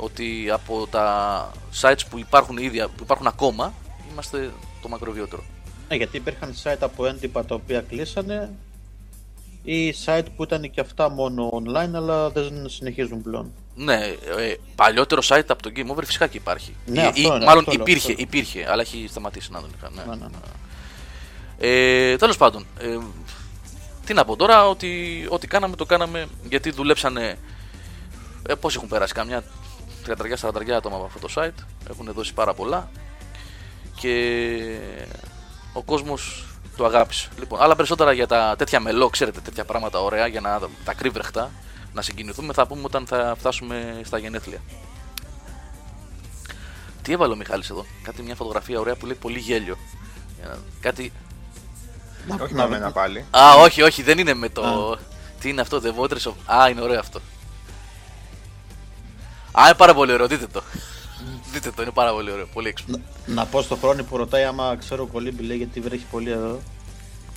ότι 0.00 0.50
από 0.52 0.86
τα 0.90 1.50
sites 1.80 2.00
που 2.10 2.18
υπάρχουν 2.18 2.56
ήδη, 2.56 2.78
που 2.78 3.02
υπάρχουν 3.02 3.26
ακόμα, 3.26 3.72
είμαστε 4.12 4.50
το 4.82 4.88
μακροβιότερο. 4.88 5.42
Ναι, 5.88 5.96
γιατί 5.96 6.16
υπήρχαν 6.16 6.54
site 6.62 6.76
από 6.80 7.06
έντυπα 7.06 7.44
τα 7.44 7.54
οποία 7.54 7.80
κλείσανε 7.80 8.50
ή 9.64 9.94
site 10.04 10.24
που 10.36 10.42
ήταν 10.42 10.70
και 10.70 10.80
αυτά 10.80 11.10
μόνο 11.10 11.50
online 11.66 11.90
αλλά 11.94 12.30
δεν 12.30 12.68
συνεχίζουν 12.68 13.22
πλέον. 13.22 13.52
Ναι, 13.74 13.94
ε, 14.38 14.54
παλιότερο 14.74 15.22
site 15.24 15.44
από 15.48 15.62
το 15.62 15.70
Game 15.76 15.86
Over 15.90 16.04
φυσικά 16.04 16.26
και 16.26 16.36
υπάρχει. 16.36 16.74
Ναι, 16.86 17.00
Ή- 17.02 17.04
αυτό 17.04 17.20
ή- 17.20 17.24
είναι, 17.24 17.44
μάλλον 17.44 17.58
αυτό 17.58 17.72
λέω, 17.72 17.80
υπήρχε, 17.82 18.10
αυτό. 18.10 18.22
υπήρχε, 18.22 18.66
αλλά 18.70 18.82
έχει 18.82 19.06
σταματήσει 19.10 19.50
να 19.52 19.60
τον 19.60 19.70
είχα. 19.76 19.90
Ναι. 19.90 20.02
Ναι, 20.08 20.14
ναι, 20.16 20.24
ναι. 20.26 20.38
Ε, 22.12 22.16
Τέλος 22.16 22.36
πάντων, 22.36 22.66
ε, 22.80 22.98
τι 24.06 24.14
να 24.14 24.24
πω 24.24 24.36
τώρα, 24.36 24.68
ότι 24.68 25.26
ό,τι 25.28 25.46
κάναμε 25.46 25.76
το 25.76 25.84
κάναμε 25.86 26.26
γιατί 26.48 26.70
δουλέψανε. 26.70 27.38
Ε, 28.48 28.54
Πώς 28.54 28.76
έχουν 28.76 28.88
περάσει, 28.88 29.12
καμιά 29.12 29.44
30-40 30.16 30.70
άτομα 30.70 30.96
από 30.96 31.04
αυτό 31.04 31.18
το 31.18 31.28
site. 31.36 31.64
Έχουν 31.90 32.12
δώσει 32.14 32.34
πάρα 32.34 32.54
πολλά 32.54 32.88
και 33.96 34.78
ο 35.72 35.82
κόσμος 35.82 36.44
το 36.76 36.84
αγάπησε. 36.84 37.28
Λοιπόν, 37.38 37.62
άλλα 37.62 37.76
περισσότερα 37.76 38.12
για 38.12 38.26
τα 38.26 38.54
τέτοια 38.58 38.80
μελό, 38.80 39.08
ξέρετε, 39.08 39.40
τέτοια 39.40 39.64
πράγματα 39.64 40.00
ωραία 40.00 40.26
για 40.26 40.40
να 40.40 40.58
τα 40.84 40.94
κρύβρεχτα 40.94 41.50
να 41.92 42.02
συγκινηθούμε 42.02 42.52
θα 42.52 42.66
πούμε 42.66 42.82
όταν 42.84 43.06
θα 43.06 43.34
φτάσουμε 43.38 44.00
στα 44.04 44.18
γενέθλια. 44.18 44.58
Τι 47.02 47.12
έβαλε 47.12 47.32
ο 47.32 47.36
Μιχάλης 47.36 47.70
εδώ, 47.70 47.86
κάτι 48.02 48.22
μια 48.22 48.34
φωτογραφία 48.34 48.80
ωραία 48.80 48.94
που 48.96 49.06
λέει 49.06 49.14
πολύ 49.20 49.38
γέλιο. 49.38 49.76
Για 50.38 50.48
να- 50.48 50.58
Κάτι 50.80 51.12
Όχι 52.42 52.54
με 52.54 52.68
μένα 52.68 52.92
πάλι. 52.92 53.24
Α, 53.30 53.54
όχι, 53.58 53.82
όχι, 53.82 54.02
δεν 54.02 54.18
είναι 54.18 54.34
με 54.34 54.48
το. 54.48 54.98
Τι 55.40 55.48
είναι 55.48 55.60
αυτό, 55.60 55.80
The 55.84 55.94
Waters 56.00 56.22
of. 56.30 56.32
Α, 56.62 56.68
είναι 56.68 56.80
ωραίο 56.80 56.98
αυτό. 56.98 57.20
Α, 59.52 59.62
είναι 59.66 59.74
πάρα 59.76 59.94
πολύ 59.94 60.12
ωραίο, 60.12 60.26
δείτε 60.26 60.46
το. 60.46 60.62
δείτε 61.52 61.70
το, 61.70 61.82
είναι 61.82 61.90
πάρα 61.90 62.12
πολύ 62.12 62.30
ωραίο, 62.30 62.46
πολύ 62.52 62.68
έξυπνο. 62.68 63.00
Να, 63.26 63.34
να 63.34 63.46
πω 63.46 63.62
στο 63.62 63.76
χρόνο 63.76 64.04
που 64.04 64.16
ρωτάει 64.16 64.44
άμα 64.44 64.76
ξέρω 64.78 65.06
κολύμπι 65.06 65.42
λέει 65.42 65.56
γιατί 65.56 65.80
βρέχει 65.80 66.04
πολύ 66.10 66.30
εδώ. 66.30 66.60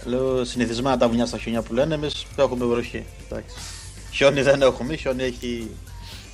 Λέω 0.06 0.44
συνηθισμένα 0.46 0.98
τα 0.98 1.08
βουνιά 1.08 1.26
στα 1.26 1.38
χιόνια 1.38 1.62
που 1.62 1.74
λένε, 1.74 1.94
εμείς 1.96 2.26
έχουμε 2.36 2.66
βροχή. 2.66 3.06
Εντάξει. 3.26 3.56
Χιόνι 4.12 4.42
δεν 4.42 4.62
έχουμε, 4.62 4.96
χιόνι 4.96 5.24
έχει 5.24 5.72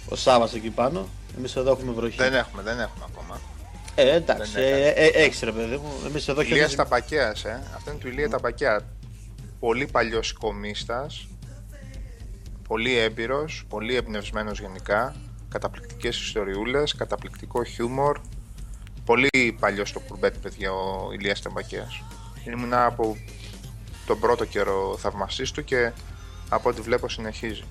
ο 0.09 0.15
Σάβας 0.15 0.53
εκεί 0.53 0.69
πάνω. 0.69 1.07
Εμείς 1.38 1.55
εδώ 1.55 1.71
έχουμε 1.71 1.91
βροχή. 1.91 2.17
Δεν 2.17 2.33
έχουμε, 2.33 2.62
δεν 2.62 2.79
έχουμε 2.79 3.05
ακόμα. 3.13 3.39
Ε, 3.95 4.15
εντάξει, 4.15 4.51
Δεν 4.51 4.63
ε, 4.63 4.67
έκανε. 4.67 5.07
ε, 5.07 5.24
έχεις 5.24 5.39
ρε 5.41 5.51
παιδί 5.51 5.75
μου. 5.75 5.91
Εμείς 6.05 6.27
εδώ 6.27 6.41
Ηλίας 6.41 6.55
χιονίζει. 6.57 6.75
Ταπακέας, 6.75 7.43
ε. 7.43 7.63
Αυτό 7.75 7.91
είναι 7.91 8.00
του 8.00 8.07
Ηλία 8.07 8.29
Ταπακέα. 8.29 8.81
πολύ 9.59 9.88
παλιός 9.88 10.33
κομίστας, 10.33 11.27
πολύ 12.67 12.98
έμπειρος, 12.98 13.65
πολύ 13.69 13.95
εμπνευσμένος 13.95 14.59
γενικά, 14.59 15.15
καταπληκτικές 15.50 16.20
ιστοριούλες, 16.20 16.96
καταπληκτικό 16.96 17.63
χιούμορ, 17.63 18.20
πολύ 19.06 19.58
παλιό 19.60 19.86
στο 19.86 20.00
κουρμπέτι 20.00 20.39
παιδιά 20.39 20.72
ο 20.72 21.12
Ηλίας 21.12 21.41
Τεμπακέας. 21.41 22.03
Ήμουν 22.48 22.74
από 22.74 23.18
τον 24.06 24.20
πρώτο 24.20 24.46
καιρό 24.46 24.98
θαυμαστής 25.00 25.51
του 25.51 25.63
και 25.63 25.91
από 26.50 26.70
ό,τι 26.70 26.82
βλέπω 26.82 27.10
συνεχίζει. 27.10 27.63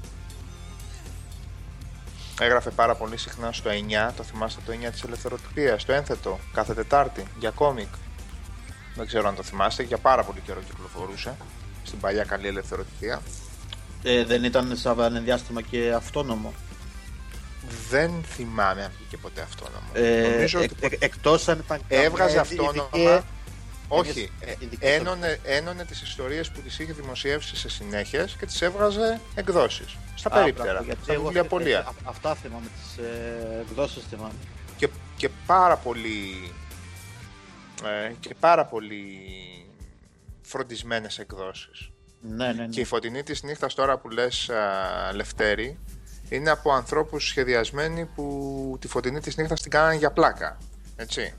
Έγραφε 2.41 2.71
πάρα 2.71 2.95
πολύ 2.95 3.17
συχνά 3.17 3.53
στο 3.53 3.71
9, 3.71 4.13
το 4.17 4.23
θυμάστε 4.23 4.61
το 4.67 4.73
9 4.73 4.91
της 4.91 5.03
ελευθεροτυπίας, 5.03 5.85
το 5.85 5.93
ένθετο, 5.93 6.39
κάθε 6.53 6.75
Τετάρτη, 6.75 7.25
για 7.39 7.51
κόμικ. 7.51 7.89
Δεν 8.95 9.07
ξέρω 9.07 9.29
αν 9.29 9.35
το 9.35 9.43
θυμάστε, 9.43 9.83
για 9.83 9.99
πάρα 9.99 10.25
πολύ 10.25 10.41
καιρό 10.41 10.61
κυκλοφορούσε 10.61 11.37
στην 11.83 11.99
παλιά 12.01 12.25
καλή 12.25 12.47
ελευθεροτυπία. 12.47 13.21
Ε, 14.03 14.25
δεν 14.25 14.45
ήταν 14.45 14.77
σαν 14.77 15.25
διάστημα 15.25 15.63
και 15.63 15.93
αυτόνομο. 15.93 16.55
Δεν 17.91 18.23
θυμάμαι 18.25 18.83
αν 18.85 18.91
βγήκε 18.99 19.17
ποτέ 19.17 19.41
αυτόνομο. 19.41 19.87
Ε, 19.93 20.29
Νομίζω 20.33 20.59
εκ, 20.61 20.71
ότι 20.71 20.87
εκ, 20.87 21.03
εκτός 21.03 21.49
αν 21.49 21.59
ήταν 21.65 21.81
έβγαζε 21.89 22.37
καμία 22.37 22.41
αυτόνομα. 22.41 22.89
ειδική- 22.95 23.25
Όχι, 23.89 24.31
ε, 24.41 24.51
ε, 24.51 24.55
ειδική 24.59 24.87
ένωνε, 24.87 25.41
ένωνε 25.45 25.85
τις 25.85 26.03
ιστορίες 26.03 26.51
που 26.51 26.61
τις 26.61 26.79
είχε 26.79 26.93
δημοσιεύσει 26.93 27.57
σε 27.57 27.69
συνέχειες 27.69 28.37
και 28.39 28.47
τις 28.47 28.63
έβγαζε 28.63 29.21
εκδόσεις. 29.35 29.97
Στα 30.15 30.29
Α, 30.31 30.39
περίπτερα, 30.39 30.69
μπράβο, 30.71 30.85
γιατί 30.85 31.03
στα 31.03 31.13
εγώ 31.13 31.23
βιβλιοπωλεία. 31.23 31.79
α- 31.81 31.93
Αυτά 32.05 32.35
θυμάμαι, 32.35 32.67
τις 32.83 33.05
ε, 33.05 33.61
εκδόσεις 33.69 34.03
θυμάμαι. 34.11 34.33
και, 34.77 34.89
και 35.17 35.29
πάρα 35.47 35.77
πολύ 35.77 36.53
ε, 38.07 38.13
και 38.21 38.35
πάρα 38.41 38.65
πολύ 38.65 39.05
φροντισμένες 40.43 41.19
εκδόσεις. 41.19 41.91
Ναι, 42.21 42.47
ναι, 42.47 42.53
ναι. 42.53 42.67
Και 42.67 42.81
η 42.81 42.85
φωτεινή 42.85 43.23
της 43.23 43.43
νύχτας 43.43 43.75
τώρα 43.75 43.99
που 43.99 44.09
λες 44.09 44.49
α, 44.51 45.13
Λευτέρη 45.15 45.79
είναι 46.29 46.51
από 46.51 46.73
ανθρώπους 46.73 47.27
σχεδιασμένοι 47.27 48.05
που 48.05 48.77
τη 48.81 48.89
φωτεινή 48.89 49.21
της 49.21 49.37
νύχτας 49.37 49.61
την 49.61 49.71
κάνανε 49.71 49.95
για 49.95 50.11
πλάκα. 50.11 50.59
Έτσι. 50.97 51.35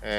Ε, 0.00 0.12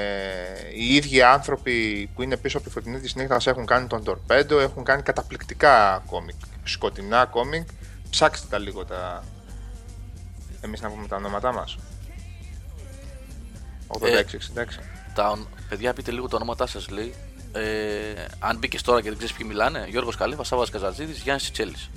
οι 0.74 0.96
ίδιοι 0.96 1.22
άνθρωποι 1.22 2.10
που 2.16 2.22
είναι 2.22 2.38
πίσω 2.38 2.58
από 2.58 2.68
τη 2.68 2.72
φωτεινή 2.74 3.00
της 3.00 3.16
νύχτας 3.16 3.48
έχουν 3.48 3.66
κάνει 3.66 3.88
τον 3.88 4.04
Τορπέντο, 4.04 4.60
έχουν 4.60 4.84
κάνει 4.84 5.02
καταπληκτικά 5.02 6.04
κόμικ, 6.10 6.36
σκοτεινά 6.64 7.26
κόμικ. 7.26 7.68
Ψάξτε 8.10 8.48
τα 8.50 8.58
λίγο 8.58 8.86
τα... 8.86 9.24
Εμείς 10.62 10.82
να 10.82 10.90
πούμε 10.90 11.08
τα 11.08 11.16
ονόματά 11.16 11.54
μας. 11.54 11.78
86-66. 13.88 13.98
Τα, 15.14 15.30
ον- 15.30 15.48
παιδιά, 15.70 15.94
πείτε 15.94 16.12
λίγο 16.12 16.28
τα 16.28 16.36
ονόματά 16.36 16.68
σας, 16.68 16.90
λέει. 16.90 17.14
Ε, 17.52 18.26
αν 18.40 18.58
μπήκες 18.58 18.82
τώρα 18.82 19.02
και 19.02 19.10
δεν 19.10 19.18
ξέρεις 19.18 19.36
ποιοι 19.36 19.46
μιλάνε, 19.50 19.86
Γιώργος 19.90 20.16
Καλύβα, 20.16 20.44
Σάβα 20.44 20.66
Καζατζίδη, 20.72 21.12
Γιάννης 21.12 21.52
Τσέλης. 21.52 21.90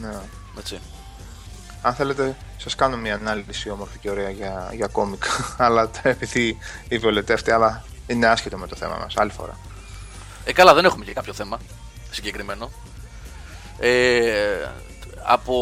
Ναι. 0.00 0.18
Έτσι. 0.58 0.78
Αν 1.82 1.94
θέλετε, 1.94 2.36
σας 2.56 2.74
κάνω 2.74 2.96
μια 2.96 3.14
ανάλυση 3.14 3.70
όμορφη 3.70 3.98
και 3.98 4.10
ωραία 4.10 4.30
για, 4.30 4.70
για 4.74 4.86
κόμικ. 4.86 5.22
αλλά 5.56 5.88
τα- 5.88 6.08
επειδή 6.08 6.58
η 6.88 6.98
Βιολετεύτη, 6.98 7.50
αλλά 7.50 7.84
είναι 8.06 8.26
άσχετο 8.26 8.58
με 8.58 8.66
το 8.66 8.76
θέμα 8.76 8.96
μας. 8.96 9.16
Άλλη 9.16 9.30
φορά. 9.30 9.58
Ε, 10.44 10.52
καλά, 10.52 10.74
δεν 10.74 10.84
έχουμε 10.84 11.04
και 11.04 11.12
κάποιο 11.12 11.32
θέμα 11.32 11.58
συγκεκριμένο. 12.10 12.70
Ε, 13.78 14.68
από 15.24 15.54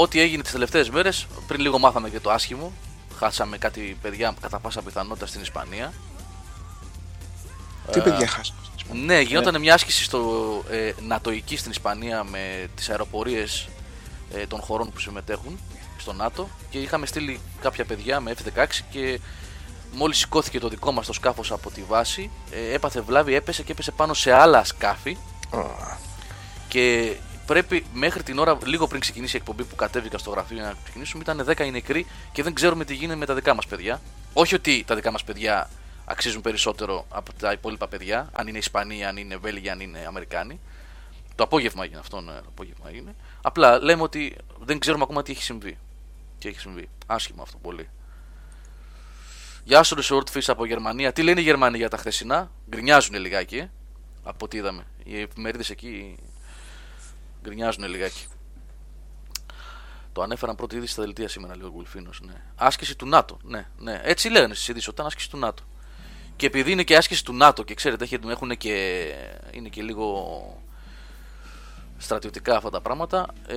ό,τι 0.00 0.20
έγινε 0.20 0.42
τις 0.42 0.52
τελευταίες 0.52 0.90
μέρες, 0.90 1.26
πριν 1.46 1.60
λίγο 1.60 1.78
μάθαμε 1.78 2.08
και 2.10 2.20
το 2.20 2.30
άσχημο. 2.30 2.72
Χάσαμε 3.18 3.58
κάτι 3.58 3.98
παιδιά 4.02 4.34
κατά 4.40 4.58
πάσα 4.58 4.82
πιθανότητα 4.82 5.26
στην 5.26 5.40
Ισπανία. 5.40 5.92
Τι 7.90 8.00
παιδιά 8.00 8.26
χάσαμε; 8.26 8.58
Ναι, 8.92 9.20
γινόταν 9.20 9.60
μια 9.60 9.74
άσκηση 9.74 10.04
στο 10.04 10.62
ε, 10.70 10.92
νατοϊκή 11.00 11.56
στην 11.56 11.70
Ισπανία 11.70 12.24
με 12.24 12.68
τις 12.74 12.90
αεροπορίες 12.90 13.68
ε, 14.34 14.46
των 14.46 14.60
χωρών 14.60 14.92
που 14.92 15.00
συμμετέχουν 15.00 15.58
στο 15.98 16.12
ΝΑΤΟ 16.12 16.48
και 16.70 16.78
είχαμε 16.78 17.06
στείλει 17.06 17.40
κάποια 17.60 17.84
παιδιά 17.84 18.20
με 18.20 18.34
F-16 18.34 18.66
και 18.90 19.20
μόλις 19.92 20.18
σηκώθηκε 20.18 20.58
το 20.58 20.68
δικό 20.68 20.92
μας 20.92 21.06
το 21.06 21.12
σκάφος 21.12 21.52
από 21.52 21.70
τη 21.70 21.82
βάση 21.82 22.30
ε, 22.50 22.74
έπαθε 22.74 23.00
βλάβη, 23.00 23.34
έπεσε 23.34 23.62
και 23.62 23.72
έπεσε 23.72 23.90
πάνω 23.90 24.14
σε 24.14 24.32
άλλα 24.32 24.64
σκάφη. 24.64 25.16
Και 26.68 27.16
πρέπει 27.46 27.86
μέχρι 27.92 28.22
την 28.22 28.38
ώρα, 28.38 28.58
λίγο 28.64 28.86
πριν 28.86 29.00
ξεκινήσει 29.00 29.36
η 29.36 29.38
εκπομπή 29.38 29.64
που 29.64 29.74
κατέβηκα 29.74 30.18
στο 30.18 30.30
γραφείο 30.30 30.62
να 30.62 30.74
ξεκινήσουμε, 30.82 31.22
ήταν 31.22 31.46
10 31.48 31.66
οι 31.66 31.70
νεκροί 31.70 32.06
και 32.32 32.42
δεν 32.42 32.54
ξέρουμε 32.54 32.84
τι 32.84 32.94
γίνεται 32.94 33.18
με 33.18 33.26
τα 33.26 33.34
δικά 33.34 33.54
μας 33.54 33.66
παιδιά. 33.66 34.00
Όχι 34.32 34.54
ότι 34.54 34.84
τα 34.86 34.94
δικά 34.94 35.10
μας 35.10 35.24
παιδιά 35.24 35.70
αξίζουν 36.06 36.40
περισσότερο 36.40 37.06
από 37.08 37.32
τα 37.32 37.52
υπόλοιπα 37.52 37.88
παιδιά, 37.88 38.30
αν 38.32 38.46
είναι 38.46 38.58
Ισπανοί, 38.58 39.04
αν 39.04 39.16
είναι 39.16 39.36
Βέλγοι, 39.36 39.70
αν 39.70 39.80
είναι 39.80 40.04
Αμερικάνοι. 40.06 40.60
Το 41.34 41.44
απόγευμα 41.44 41.84
έγινε 41.84 41.98
αυτό, 41.98 42.20
ναι, 42.20 42.32
το 42.32 42.48
απόγευμα 42.48 42.88
έγινε. 42.88 43.14
Απλά 43.42 43.82
λέμε 43.82 44.02
ότι 44.02 44.36
δεν 44.60 44.78
ξέρουμε 44.78 45.02
ακόμα 45.02 45.22
τι 45.22 45.32
έχει 45.32 45.42
συμβεί. 45.42 45.78
Τι 46.38 46.48
έχει 46.48 46.60
συμβεί. 46.60 46.88
Άσχημα 47.06 47.42
αυτό 47.42 47.58
πολύ. 47.58 47.88
Γεια 49.64 49.82
σου, 49.82 49.96
Resort 50.02 50.36
Fish 50.36 50.46
από 50.46 50.66
Γερμανία. 50.66 51.12
Τι 51.12 51.22
λένε 51.22 51.40
οι 51.40 51.42
Γερμανοί 51.42 51.76
για 51.76 51.88
τα 51.88 51.96
χθεσινά; 51.96 52.50
Γκρινιάζουν 52.70 53.14
λιγάκι, 53.14 53.56
ε, 53.56 53.70
από 54.22 54.44
ό,τι 54.44 54.56
είδαμε. 54.56 54.86
Οι 55.04 55.20
εφημερίδες 55.20 55.70
εκεί 55.70 56.18
γκρινιάζουν 57.42 57.84
λιγάκι. 57.84 58.26
Το 60.12 60.22
ανέφεραν 60.22 60.56
πρώτη 60.56 60.76
είδηση 60.76 60.92
στα 60.92 61.02
δελτία 61.02 61.28
σήμερα, 61.28 61.56
λέει 61.56 61.66
ο 61.66 61.70
Γουλφίνος. 61.70 62.20
Ναι. 62.20 62.42
Άσκηση 62.56 62.96
του 62.96 63.06
ΝΑΤΟ. 63.06 63.38
Ναι, 63.42 63.66
ναι. 63.78 64.00
Έτσι 64.04 64.28
λέγανε 64.28 64.54
στις 64.54 64.68
ειδήσεις, 64.68 64.88
όταν 64.88 65.06
άσκηση 65.06 65.30
του 65.30 65.38
ΝΑΤΟ. 65.38 65.62
Και 66.36 66.46
επειδή 66.46 66.72
είναι 66.72 66.82
και 66.82 66.96
άσκηση 66.96 67.24
του 67.24 67.34
ΝΑΤΟ 67.34 67.62
και 67.62 67.74
ξέρετε, 67.74 68.04
έχει- 68.04 68.18
έχουν 68.28 68.56
και, 68.56 69.04
είναι 69.50 69.68
και 69.68 69.82
λίγο 69.82 70.16
στρατιωτικά 71.98 72.56
αυτά 72.56 72.70
τα 72.70 72.80
πράγματα, 72.80 73.26
ε, 73.46 73.56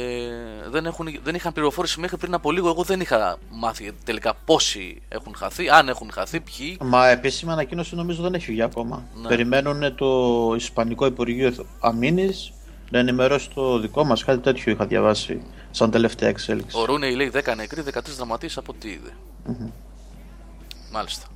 δεν, 0.69 0.86
έχουν, 0.86 1.07
δεν 1.24 1.36
είχαν 1.36 1.53
πληροφόρηση 1.53 2.00
μέχρι 2.00 2.17
πριν 2.17 2.33
από 2.33 2.51
λίγο. 2.51 2.67
Εγώ 2.69 2.83
δεν 2.83 3.00
είχα 3.01 3.38
μάθει 3.50 3.91
τελικά 4.03 4.33
πόσοι 4.45 5.01
έχουν 5.09 5.36
χαθεί, 5.36 5.69
αν 5.69 5.89
έχουν 5.89 6.12
χαθεί, 6.12 6.39
ποιοι. 6.39 6.77
Μα 6.81 7.07
επίσημη 7.09 7.51
ανακοίνωση 7.51 7.95
νομίζω 7.95 8.21
δεν 8.21 8.33
έχει 8.33 8.51
βγει 8.51 8.62
ακόμα. 8.62 9.03
Ναι. 9.21 9.27
Περιμένουν 9.27 9.95
το 9.95 10.53
Ισπανικό 10.55 11.05
Υπουργείο 11.05 11.65
Αμήνης 11.79 12.51
να 12.91 13.00
ενημερώσει 13.00 13.50
το 13.53 13.79
δικό 13.79 14.03
μας. 14.03 14.24
Κάτι 14.24 14.39
τέτοιο 14.39 14.71
είχα 14.71 14.86
διαβάσει 14.86 15.41
σαν 15.71 15.91
τελευταία 15.91 16.29
εξέλιξη. 16.29 16.77
Ο 16.79 16.86
Ρούνεϊ 16.86 17.15
λέει 17.15 17.31
10 17.33 17.55
νεκροί, 17.55 17.81
13 17.81 18.15
δραματίες 18.15 18.57
από 18.57 18.71
ό,τι 18.75 18.89
είδε. 18.89 19.09
Μάλιστα. 20.91 21.27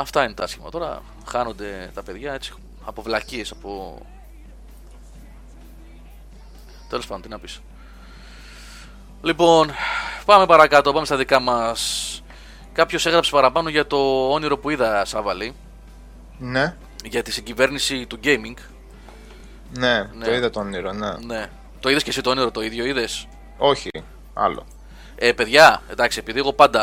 Αυτά 0.00 0.24
είναι 0.24 0.32
τα 0.32 0.44
άσχημα. 0.44 0.70
Τώρα 0.70 1.02
χάνονται 1.26 1.90
τα 1.94 2.02
παιδιά 2.02 2.32
έτσι 2.32 2.52
από 2.84 3.02
βλακίες, 3.02 3.50
από. 3.50 3.98
Τέλος 6.88 7.06
πάντων, 7.06 7.22
τι 7.22 7.28
να 7.28 7.38
πεις. 7.38 7.60
Λοιπόν, 9.22 9.70
πάμε 10.24 10.46
παρακάτω, 10.46 10.92
πάμε 10.92 11.06
στα 11.06 11.16
δικά 11.16 11.40
μας. 11.40 12.22
Κάποιος 12.72 13.06
έγραψε 13.06 13.30
παραπάνω 13.30 13.68
για 13.68 13.86
το 13.86 14.30
όνειρο 14.32 14.58
που 14.58 14.70
είδα, 14.70 15.04
Σάβαλη, 15.04 15.54
Ναι, 16.38 16.76
για 17.04 17.22
τη 17.22 17.32
συγκυβέρνηση 17.32 18.06
του 18.06 18.18
gaming. 18.24 18.54
ναι, 19.78 19.98
Ναι. 20.14 20.24
το 20.24 20.34
είδα 20.34 20.50
το 20.50 20.60
όνειρο, 20.60 20.92
ναι. 20.92 21.12
Ναι. 21.26 21.46
Το 21.80 21.88
είδες 21.90 22.02
και 22.02 22.10
εσύ 22.10 22.20
το 22.20 22.30
όνειρο 22.30 22.50
το 22.50 22.60
ίδιο, 22.62 22.84
είδες; 22.84 23.28
Όχι, 23.58 23.88
άλλο. 24.34 24.66
Ε, 25.14 25.32
παιδιά, 25.32 25.82
εντάξει, 25.90 26.18
επειδή 26.18 26.38
εγώ 26.38 26.52
πάντα 26.52 26.82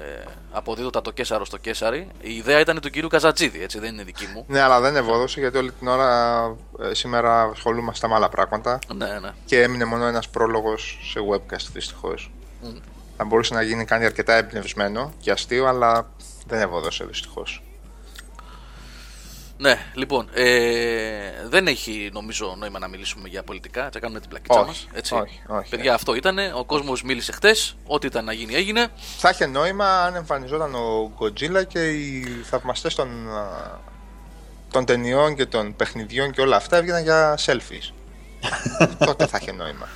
ε, 0.00 0.24
αποδίδω 0.52 0.90
τα 0.90 1.00
το 1.00 1.10
Κέσαρο 1.10 1.44
στο 1.44 1.56
Κέσαρι, 1.56 2.08
η 2.20 2.34
ιδέα 2.34 2.60
ήταν 2.60 2.80
του 2.80 2.90
κύριου 2.90 3.08
Καζατζίδη, 3.08 3.62
έτσι 3.62 3.78
δεν 3.78 3.92
είναι 3.92 4.02
δική 4.02 4.26
μου. 4.34 4.44
Ναι, 4.48 4.60
αλλά 4.60 4.80
δεν 4.80 4.96
ευόδωσε 4.96 5.40
γιατί 5.40 5.58
όλη 5.58 5.72
την 5.72 5.88
ώρα 5.88 6.44
ε, 6.80 6.94
σήμερα 6.94 7.42
ασχολούμαστε 7.42 8.08
με 8.08 8.14
άλλα 8.14 8.28
πράγματα 8.28 8.78
ναι, 8.94 9.18
ναι. 9.22 9.30
και 9.44 9.62
έμεινε 9.62 9.84
μόνο 9.84 10.06
ένας 10.06 10.28
πρόλογος 10.28 10.98
σε 11.12 11.20
webcast 11.32 11.66
δυστυχώς. 11.72 12.30
Θα 13.16 13.24
μπορούσε 13.24 13.54
να 13.54 13.62
γίνει 13.62 13.84
κάνει 13.84 14.04
αρκετά 14.04 14.34
εμπνευσμένο 14.34 15.12
και 15.18 15.30
αστείο, 15.30 15.66
αλλά 15.66 16.10
δεν 16.46 16.60
ευόδωσε 16.60 17.04
δυστυχώς. 17.04 17.62
Ναι, 19.58 19.78
λοιπόν, 19.94 20.28
ε, 20.34 21.46
δεν 21.48 21.66
έχει 21.66 22.10
νομίζω 22.12 22.54
νόημα 22.58 22.78
να 22.78 22.88
μιλήσουμε 22.88 23.28
για 23.28 23.42
πολιτικά, 23.42 23.88
θα 23.92 23.98
κάνουμε 23.98 24.20
την 24.20 24.28
πλακίτσα 24.28 24.60
Όχι, 24.60 24.68
μας, 24.68 24.86
έτσι. 24.92 25.14
όχι, 25.14 25.42
όχι, 25.46 25.68
Παιδιά, 25.70 25.94
αυτό 25.94 26.14
ήταν, 26.14 26.38
ο 26.54 26.64
κόσμος 26.64 27.02
μίλησε 27.02 27.32
χτες, 27.32 27.76
ό,τι 27.86 28.06
ήταν 28.06 28.24
να 28.24 28.32
γίνει 28.32 28.54
έγινε. 28.54 28.86
Θα 29.18 29.28
είχε 29.30 29.46
νόημα 29.46 30.02
αν 30.02 30.14
εμφανιζόταν 30.14 30.74
ο 30.74 31.12
Godzilla 31.18 31.66
και 31.68 31.90
οι 31.90 32.24
θαυμαστές 32.44 32.94
των, 32.94 33.36
α, 33.36 33.80
των 34.70 34.84
ταινιών 34.84 35.34
και 35.36 35.46
των 35.46 35.76
παιχνιδιών 35.76 36.30
και 36.30 36.40
όλα 36.40 36.56
αυτά 36.56 36.76
έβγαιναν 36.76 37.02
για 37.02 37.38
selfies. 37.46 37.92
Τότε 39.06 39.26
θα 39.26 39.38
είχε 39.40 39.52
νόημα. 39.52 39.88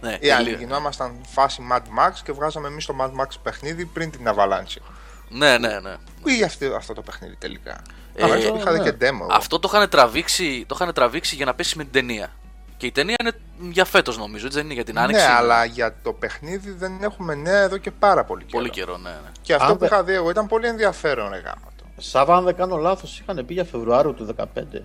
Ναι, 0.00 0.16
Ή 0.20 0.30
αν 0.30 0.44
τελείω. 0.44 0.58
γινόμασταν 0.58 1.20
φάση 1.28 1.62
Mad 1.72 1.78
Max 1.80 2.12
και 2.24 2.32
βγάζαμε 2.32 2.68
εμείς 2.68 2.86
το 2.86 2.94
Mad 3.00 3.22
Max 3.22 3.26
παιχνίδι 3.42 3.84
πριν 3.84 4.10
την 4.10 4.20
Avalanche. 4.28 4.80
Ναι, 5.28 5.58
ναι, 5.58 5.78
ναι. 5.80 5.94
Ή 6.38 6.42
αυτό, 6.42 6.74
αυτό 6.76 6.92
το 6.94 7.02
παιχνίδι 7.02 7.36
τελικά; 7.36 7.82
Ε, 8.14 8.24
Ε, 8.24 8.38
είχα 8.58 8.72
δει 8.72 8.78
ναι. 8.78 8.90
και 8.90 8.96
demo. 9.00 9.20
εγώ. 9.20 9.26
Αυτό 9.30 9.58
το 9.58 9.70
είχαν, 9.74 9.88
τραβήξει, 9.88 10.64
το 10.68 10.76
είχαν 10.80 10.94
τραβήξει 10.94 11.34
για 11.34 11.44
να 11.44 11.54
πέσει 11.54 11.76
με 11.76 11.82
την 11.82 11.92
ταινία. 11.92 12.30
Και 12.76 12.86
η 12.86 12.92
ταινία 12.92 13.14
είναι 13.20 13.32
για 13.70 13.84
φέτος 13.84 14.18
νομίζω, 14.18 14.44
έτσι 14.46 14.56
δεν 14.58 14.64
είναι 14.66 14.74
για 14.74 14.84
την 14.84 14.98
άνοιξη. 14.98 15.26
Ναι, 15.26 15.32
αλλά 15.32 15.64
για 15.64 15.94
το 16.02 16.12
παιχνίδι 16.12 16.70
δεν 16.70 17.02
έχουμε 17.02 17.34
νέα 17.34 17.60
εδώ 17.62 17.76
και 17.76 17.90
πάρα 17.90 18.24
πολύ 18.24 18.44
καιρό. 18.44 18.58
Πολύ 18.58 18.70
καιρό, 18.70 18.96
ναι, 18.96 19.08
ναι. 19.10 19.30
Και 19.42 19.54
αυτό 19.54 19.66
Αν 19.66 19.72
που 19.72 19.78
δεν- 19.78 19.88
είχα 19.88 20.02
δει 20.04 20.12
εγώ 20.12 20.30
ήταν 20.30 20.46
πολύ 20.46 20.66
ενδιαφέρον, 20.66 21.30
ρε 21.30 21.36
γάμα 21.36 21.68
το. 21.76 21.84
Σάβα, 21.96 22.36
αν 22.36 22.44
δεν 22.44 22.56
κάνω 22.56 22.76
λάθος, 22.76 23.18
είχαν 23.20 23.46
πει 23.46 23.54
για 23.54 23.64
Φεβρουάριο 23.64 24.12
του 24.12 24.24
2015. 24.24 24.82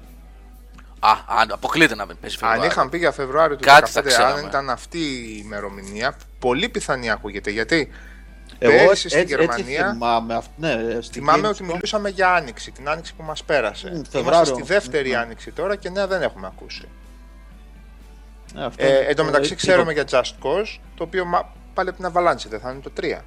Α, 0.99 1.11
αν 1.27 1.51
αποκλείται 1.51 1.95
να 1.95 2.05
μην 2.05 2.17
παίζει 2.21 2.35
Αν 2.35 2.41
Φεβρουάριο. 2.41 2.71
είχαν 2.71 2.89
πει 2.89 2.97
για 2.97 3.11
Φεβρουάριο 3.11 3.55
του 3.55 3.63
Κάτι 3.65 3.91
θα 3.91 4.01
2015, 4.01 4.05
ξέραμε. 4.07 4.39
αν 4.39 4.45
ήταν 4.45 4.69
αυτή 4.69 4.97
η 4.99 5.41
ημερομηνία, 5.45 6.15
πολύ 6.39 6.69
πιθανή 6.69 7.09
ακούγεται. 7.11 7.51
Γιατί 7.51 7.89
Εγώ 8.59 8.71
πέρυσι 8.77 9.09
στην 9.09 9.19
έτσι, 9.19 9.33
έτσι 9.33 9.45
Γερμανία 9.61 9.91
θυμάμαι. 9.91 10.33
αυ- 10.33 10.49
Ναι, 10.57 10.77
στην 11.01 11.13
θυμάμαι 11.13 11.47
Gamescom. 11.47 11.51
ότι 11.51 11.63
μιλούσαμε 11.63 12.09
για 12.09 12.33
άνοιξη, 12.33 12.71
την 12.71 12.89
άνοιξη 12.89 13.13
που 13.15 13.23
μας 13.23 13.43
πέρασε. 13.43 13.87
Μμ, 13.87 13.93
Είμαστε 13.93 14.17
Φεβράριο. 14.17 14.53
στη 14.53 14.63
δεύτερη 14.63 15.09
Ναι. 15.09 15.15
άνοιξη 15.17 15.51
τώρα 15.51 15.75
και 15.75 15.89
ναι, 15.89 16.05
δεν 16.05 16.21
έχουμε 16.21 16.47
ακούσει. 16.47 16.87
Ναι, 18.53 18.63
αυτό 18.65 18.83
Ε, 18.85 18.87
είναι 18.87 18.97
εν 18.97 19.07
τω 19.07 19.13
το- 19.15 19.23
μεταξύ, 19.23 19.49
το- 19.49 19.55
ξέρουμε 19.55 19.93
για 19.93 20.03
Just 20.09 20.21
Cause, 20.43 20.79
το 20.95 21.03
οποίο 21.03 21.25
μα- 21.25 21.53
πάλι 21.73 21.89
από 21.89 21.97
την 22.03 22.11
Avalanche 22.13 22.45
δεν 22.49 22.59
θα 22.59 22.71
είναι 22.71 22.81
το 22.81 22.89
3. 22.89 23.21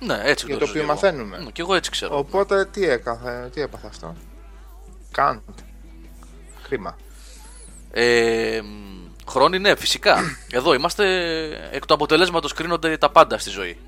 Ναι, 0.00 0.14
έτσι 0.22 0.46
Για 0.46 0.58
το 0.58 0.64
γνωρίζω 0.64 0.70
οποίο 0.70 0.72
και 0.72 0.78
εγώ. 0.78 0.86
μαθαίνουμε. 0.86 1.38
Μ, 1.40 1.46
Και 1.52 1.60
εγώ 1.62 1.74
έτσι 1.74 1.90
ξέρω. 1.90 2.18
Οπότε 2.18 2.64
τι 2.64 2.84
έκαθε, 2.88 3.50
τι 3.54 3.60
έπαθε 3.60 3.86
αυτό; 3.86 4.16
Καντ. 5.12 5.38
Κρίμα. 6.68 6.96
Ε, 7.92 8.60
μ, 8.62 9.28
χρόνοι, 9.30 9.58
ναι, 9.58 9.76
φυσικά. 9.76 10.16
Εδώ 10.50 10.74
είμαστε. 10.74 11.04
Εκ 11.72 11.86
του 11.86 11.94
αποτελέσματος 11.94 12.52
κρίνονται 12.52 12.96
τα 12.96 13.10
πάντα 13.10 13.38
στη 13.38 13.50
ζωή. 13.50 13.78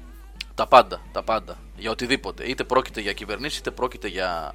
Τα 0.54 0.66
πάντα, 0.66 1.00
τα 1.12 1.22
πάντα. 1.22 1.56
Για 1.76 1.90
οτιδήποτε. 1.90 2.44
Είτε 2.44 2.64
πρόκειται 2.64 3.00
για 3.00 3.12
κυβερνήσεις, 3.12 3.58
είτε 3.58 3.70
πρόκειται 3.70 4.08
για 4.08 4.54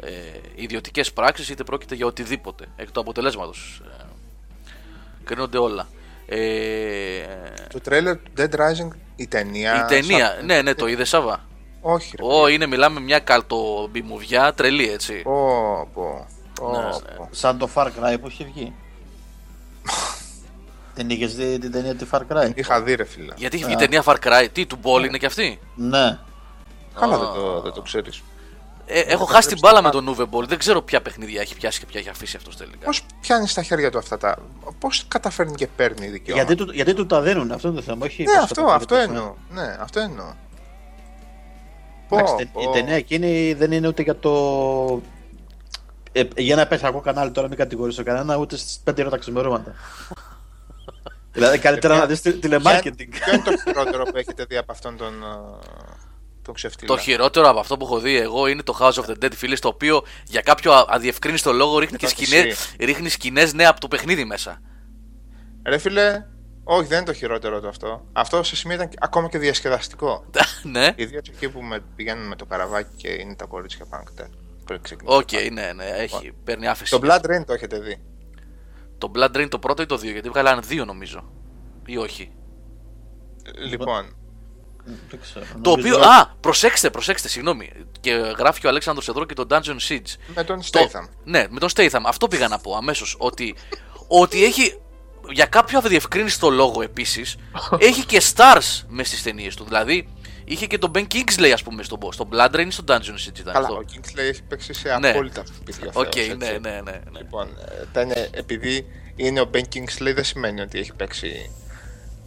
ε, 0.00 0.10
ιδιωτικές 0.54 1.12
πράξεις, 1.12 1.48
είτε 1.48 1.64
πρόκειται 1.64 1.94
για 1.94 2.06
οτιδήποτε. 2.06 2.66
Εκ 2.76 2.90
του 2.90 3.00
αποτελέσματος. 3.00 3.82
Ε, 4.00 4.04
κρίνονται 5.24 5.58
όλα. 5.58 5.88
Ε, 6.26 6.38
Το 7.72 7.80
τρέλερ 7.80 8.16
του 8.16 8.30
Dead 8.38 8.54
Rising, 8.54 8.88
η 9.16 9.26
ταινία. 9.26 9.84
η 9.84 9.88
ταινία, 9.88 10.26
σαν- 10.26 10.44
ναι, 10.46 10.62
ναι, 10.62 10.74
το 10.74 10.86
είδες 10.86 11.08
Σάβα; 11.08 11.44
Όχι, 11.80 12.16
ρε. 12.18 12.24
Ω, 12.26 12.48
είναι, 12.48 12.66
μιλάμε 12.66 13.00
μια 13.00 13.18
καλτομπιμουδιά 13.18 14.54
τρελή, 14.54 14.90
έτσι. 14.90 15.22
Πω, 15.22 15.88
πω. 15.94 16.26
πω, 16.54 16.70
Ναι, 16.70 16.78
ναι. 16.78 17.16
πω. 17.16 17.28
Σαν 17.30 17.58
το 17.58 17.68
Far 17.74 17.86
Cry 17.86 18.16
που 18.20 18.28
είχε 18.28 18.44
βγει. 18.44 18.72
Δεν 20.94 21.10
είχες 21.10 21.34
δει 21.34 21.58
την 21.58 21.72
ταινία 21.72 21.94
τη 21.94 22.06
Far 22.10 22.20
Cry; 22.28 22.50
Είχα 22.54 22.82
δει, 22.82 22.94
ρε 22.94 23.04
φίλε. 23.04 23.32
Γιατί 23.36 23.56
έχει 23.56 23.64
βγει 23.64 23.74
ταινία 23.76 24.02
Far 24.06 24.16
Cry, 24.22 24.46
τι, 24.52 24.66
του 24.66 24.76
Μπόλ 24.80 25.04
είναι 25.04 25.18
και 25.18 25.26
αυτή; 25.26 25.58
Ναι. 25.74 26.18
Καλά, 27.00 27.14
Α. 27.14 27.18
δεν 27.18 27.28
το, 27.34 27.60
δεν 27.60 27.72
το 27.72 27.80
ξέρεις. 27.82 28.22
Ε, 28.86 29.00
έχω 29.00 29.24
χάσει 29.24 29.48
την 29.48 29.58
μπάλα 29.60 29.82
με 29.82 29.90
τον 29.90 30.16
Uwe 30.18 30.22
Ball. 30.22 30.46
Δεν 30.48 30.58
ξέρω 30.58 30.82
ποια 30.82 31.00
παιχνίδια 31.02 31.40
έχει 31.40 31.54
πιάσει 31.56 31.78
και 31.80 31.86
ποια 31.86 32.00
έχει 32.00 32.08
αφήσει 32.08 32.36
αυτός 32.36 32.56
τελικά. 32.56 32.84
Πώς 32.84 33.02
πιάνεις 33.20 33.50
στα 33.50 33.62
χέρια 33.62 33.90
του 33.90 33.98
αυτά 33.98 34.18
τα. 34.18 34.36
Πώς 34.78 35.04
καταφέρνει 35.08 35.54
και 35.54 35.66
παίρνει 35.66 36.06
δικαιώματα; 36.06 36.46
Γιατί 36.52 36.64
του, 36.64 36.72
γιατί 36.74 36.94
του 36.94 37.06
τα 37.06 37.20
δίνουν, 37.20 37.52
αυτό 37.52 37.68
είναι 37.68 37.76
το 37.76 37.82
θέμα. 37.82 38.06
Όχι 38.06 38.22
Ναι, 38.22 38.32
πώς 38.32 38.42
αυτό, 38.42 38.62
τα 38.64 38.74
αυτό 38.74 38.94
παίρνει. 38.94 39.16
εννοώ. 39.16 39.34
Ναι, 39.50 39.76
αυτό 39.80 40.00
εννοώ. 40.00 40.32
Πω, 42.08 42.16
Εντάξει, 42.18 42.34
τε- 42.36 42.48
πω. 42.52 42.60
Η 42.60 42.68
ταινία 42.72 42.94
εκείνη 42.94 43.52
δεν 43.54 43.72
είναι 43.72 43.88
ούτε 43.88 44.02
για 44.02 44.16
το. 44.18 44.32
Ε, 46.12 46.22
για 46.36 46.54
ένα 46.54 46.66
πεσακό 46.66 47.00
κανάλι 47.00 47.30
τώρα, 47.30 47.48
μην 47.48 47.56
κατηγορήσω 47.56 48.02
κανένα, 48.02 48.36
ούτε 48.36 48.56
στις 48.56 48.80
5 48.84 49.00
ώρα 49.00 49.10
τα 49.10 49.16
ξημερώματα. 49.16 49.74
Δηλαδή 51.34 51.58
καλύτερα 51.58 51.96
να 51.98 52.06
δεις 52.06 52.20
τηλεμάρκετινγκ. 52.20 53.10
Ποιο 53.12 53.32
είναι 53.34 53.42
το 53.42 53.52
χειρότερο 53.66 54.04
που 54.04 54.16
έχετε 54.16 54.44
δει 54.44 54.56
από 54.56 54.72
αυτόν 54.72 54.96
τον, 54.96 55.22
ε, 55.22 55.66
τον 56.42 56.54
ξεφτίλα; 56.54 56.94
Το 56.96 57.00
χειρότερο 57.02 57.48
από 57.48 57.58
αυτό 57.60 57.76
που 57.76 57.84
έχω 57.84 57.98
δει 57.98 58.16
εγώ 58.16 58.46
είναι 58.46 58.62
το 58.62 58.76
House 58.80 58.92
of 58.92 59.04
the 59.04 59.24
Dead, 59.24 59.32
φίλες, 59.34 59.60
το 59.60 59.68
οποίο 59.68 60.02
για 60.26 60.40
κάποιο 60.40 60.72
α- 60.72 60.86
αδιευκρίνιστο 60.88 61.52
λόγο 61.52 61.78
ρίχνει, 61.78 61.96
και 61.98 62.04
το 62.06 62.10
σκηνές, 62.10 62.74
PC. 62.78 62.84
ρίχνει 62.84 63.08
σκηνές 63.08 63.52
ναι 63.52 63.66
από 63.66 63.80
το 63.80 63.88
παιχνίδι 63.88 64.24
μέσα. 64.24 64.60
Ρε 65.66 65.78
φίλε, 65.78 66.24
όχι, 66.64 66.86
δεν 66.86 66.96
είναι 66.96 67.06
το 67.06 67.12
χειρότερο 67.12 67.60
το 67.60 67.68
αυτό. 67.68 68.06
Αυτό 68.12 68.42
σε 68.42 68.56
σημείο 68.56 68.76
ήταν 68.76 68.88
και- 68.88 68.96
ακόμα 69.00 69.28
και 69.28 69.38
διασκεδαστικό. 69.38 70.24
ναι. 70.62 70.92
Ιδίως 70.96 71.22
εκεί 71.28 71.48
που 71.48 71.62
με, 71.62 71.80
πηγαίνουν 71.96 72.26
με 72.26 72.36
το 72.36 72.44
καραβάκι 72.44 72.94
και 72.96 73.08
είναι 73.08 73.34
τα 73.34 73.44
κορίτσια 73.44 73.86
πάνω 73.90 74.04
και 74.16 74.24
πριν 74.64 74.82
ξεκινήσει. 74.82 75.16
Οκ, 75.16 75.52
ναι, 75.52 75.72
ναι, 75.72 75.84
έχει, 75.84 76.32
παίρνει 76.44 76.66
άφεση. 76.68 76.90
Το 76.90 77.00
BloodRayne 77.04 77.44
το 77.46 77.52
έχετε 77.52 77.78
δει. 77.78 78.02
Το 79.04 79.10
BloodRayne 79.14 79.48
το 79.48 79.58
πρώτο 79.58 79.82
ή 79.82 79.86
το 79.86 79.96
δύο, 79.96 80.10
γιατί 80.10 80.28
βγάλανε 80.28 80.60
δύο 80.60 80.84
νομίζω. 80.84 81.24
Ή 81.86 81.96
όχι. 81.96 82.30
Λοιπόν, 83.68 84.16
Δεν 85.08 85.20
ξέρω. 85.20 85.44
Το 85.62 85.70
νομίζω- 85.70 85.94
οποίο. 85.96 86.08
Α, 86.08 86.26
προσέξτε, 86.40 86.90
προσέξτε, 86.90 87.28
συγγνώμη. 87.28 87.72
Και 88.00 88.10
γράφει 88.12 88.60
και 88.60 88.66
ο 88.66 88.68
Αλέξανδρος 88.68 89.08
εδώ 89.08 89.24
και 89.24 89.34
το 89.34 89.46
Dungeon 89.50 89.76
Siege. 89.88 90.14
με 90.34 90.44
τον 90.44 90.60
Το- 90.70 90.80
Statham. 90.80 91.08
Ναι, 91.24 91.46
με 91.50 91.58
τον 91.60 91.68
Statham. 91.74 92.00
Αυτό 92.06 92.28
πήγα 92.28 92.48
να 92.48 92.58
πω 92.58 92.76
αμέσως. 92.76 93.16
Ότι, 93.18 93.54
ότι 94.08 94.44
έχει. 94.44 94.78
Για 95.30 95.46
κάποιο 95.46 95.78
αδιευκρίνιστο 95.78 96.50
λόγο 96.50 96.82
επίσης, 96.82 97.36
έχει 97.78 98.04
και 98.06 98.22
stars 98.34 98.82
μες 98.88 99.06
στις 99.08 99.22
ταινίες 99.22 99.56
του. 99.56 99.64
Δηλαδή, 99.64 100.08
είχε 100.44 100.66
και 100.66 100.78
τον 100.78 100.90
Ben 100.94 100.98
Kingsley, 101.12 101.50
ας 101.54 101.62
πούμε, 101.62 101.82
στο, 101.82 101.98
στο 102.12 102.28
BloodRayne 102.32 102.66
ή 102.66 102.70
στο 102.70 102.84
Dungeon 102.88 102.92
Siege. 103.28 103.38
Ήταν 103.38 103.52
Καλά, 103.52 103.58
αυτό. 103.66 103.74
ο 103.74 103.84
Kingsley 103.94 104.18
έχει 104.18 104.42
παίξει 104.42 104.72
σε 104.72 104.96
Ναι. 104.98 105.08
απόλυτα 105.08 105.42
σκουπίδια. 105.46 105.90
Οκ, 105.92 106.12
θεός, 106.14 106.26
ναι, 106.36 106.46
έτσι. 106.46 106.58
ναι, 106.60 106.70
ναι, 106.70 106.80
ναι. 106.80 107.00
Λοιπόν, 107.18 107.48
ε, 107.68 107.82
ήταν, 107.90 108.10
επειδή 108.30 108.86
είναι 109.16 109.40
ο 109.40 109.50
Ben 109.54 109.60
Kingsley 109.74 110.12
δεν 110.14 110.24
σημαίνει 110.24 110.60
ότι 110.60 110.78
έχει 110.78 110.92
παίξει. 110.94 111.50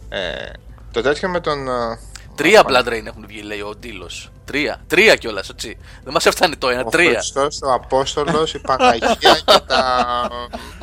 Ε, 0.08 0.50
το 0.92 1.00
τέτοιο 1.02 1.28
με 1.28 1.40
τον. 1.40 1.68
ε, 1.68 1.98
Τρία 2.34 2.62
Blood 2.66 2.86
Rain 2.88 3.06
έχουν 3.06 3.24
βγει, 3.26 3.40
λέει 3.42 3.60
ο 3.60 3.74
Ντίλο. 3.80 4.10
Τρία. 4.44 4.80
Τρία 4.86 5.16
κιόλας, 5.16 5.48
έτσι. 5.48 5.76
Δεν 6.04 6.12
μας 6.12 6.26
έφτανε 6.26 6.56
το 6.56 6.68
ένα, 6.68 6.82
Ο 6.84 6.88
τρία. 6.88 7.10
Χριστός, 7.12 7.58
ο 7.62 7.72
Απόστολος, 7.72 8.54
η 8.54 8.58
Παναγία 8.60 9.16
και 9.18 9.60
τα... 9.66 10.28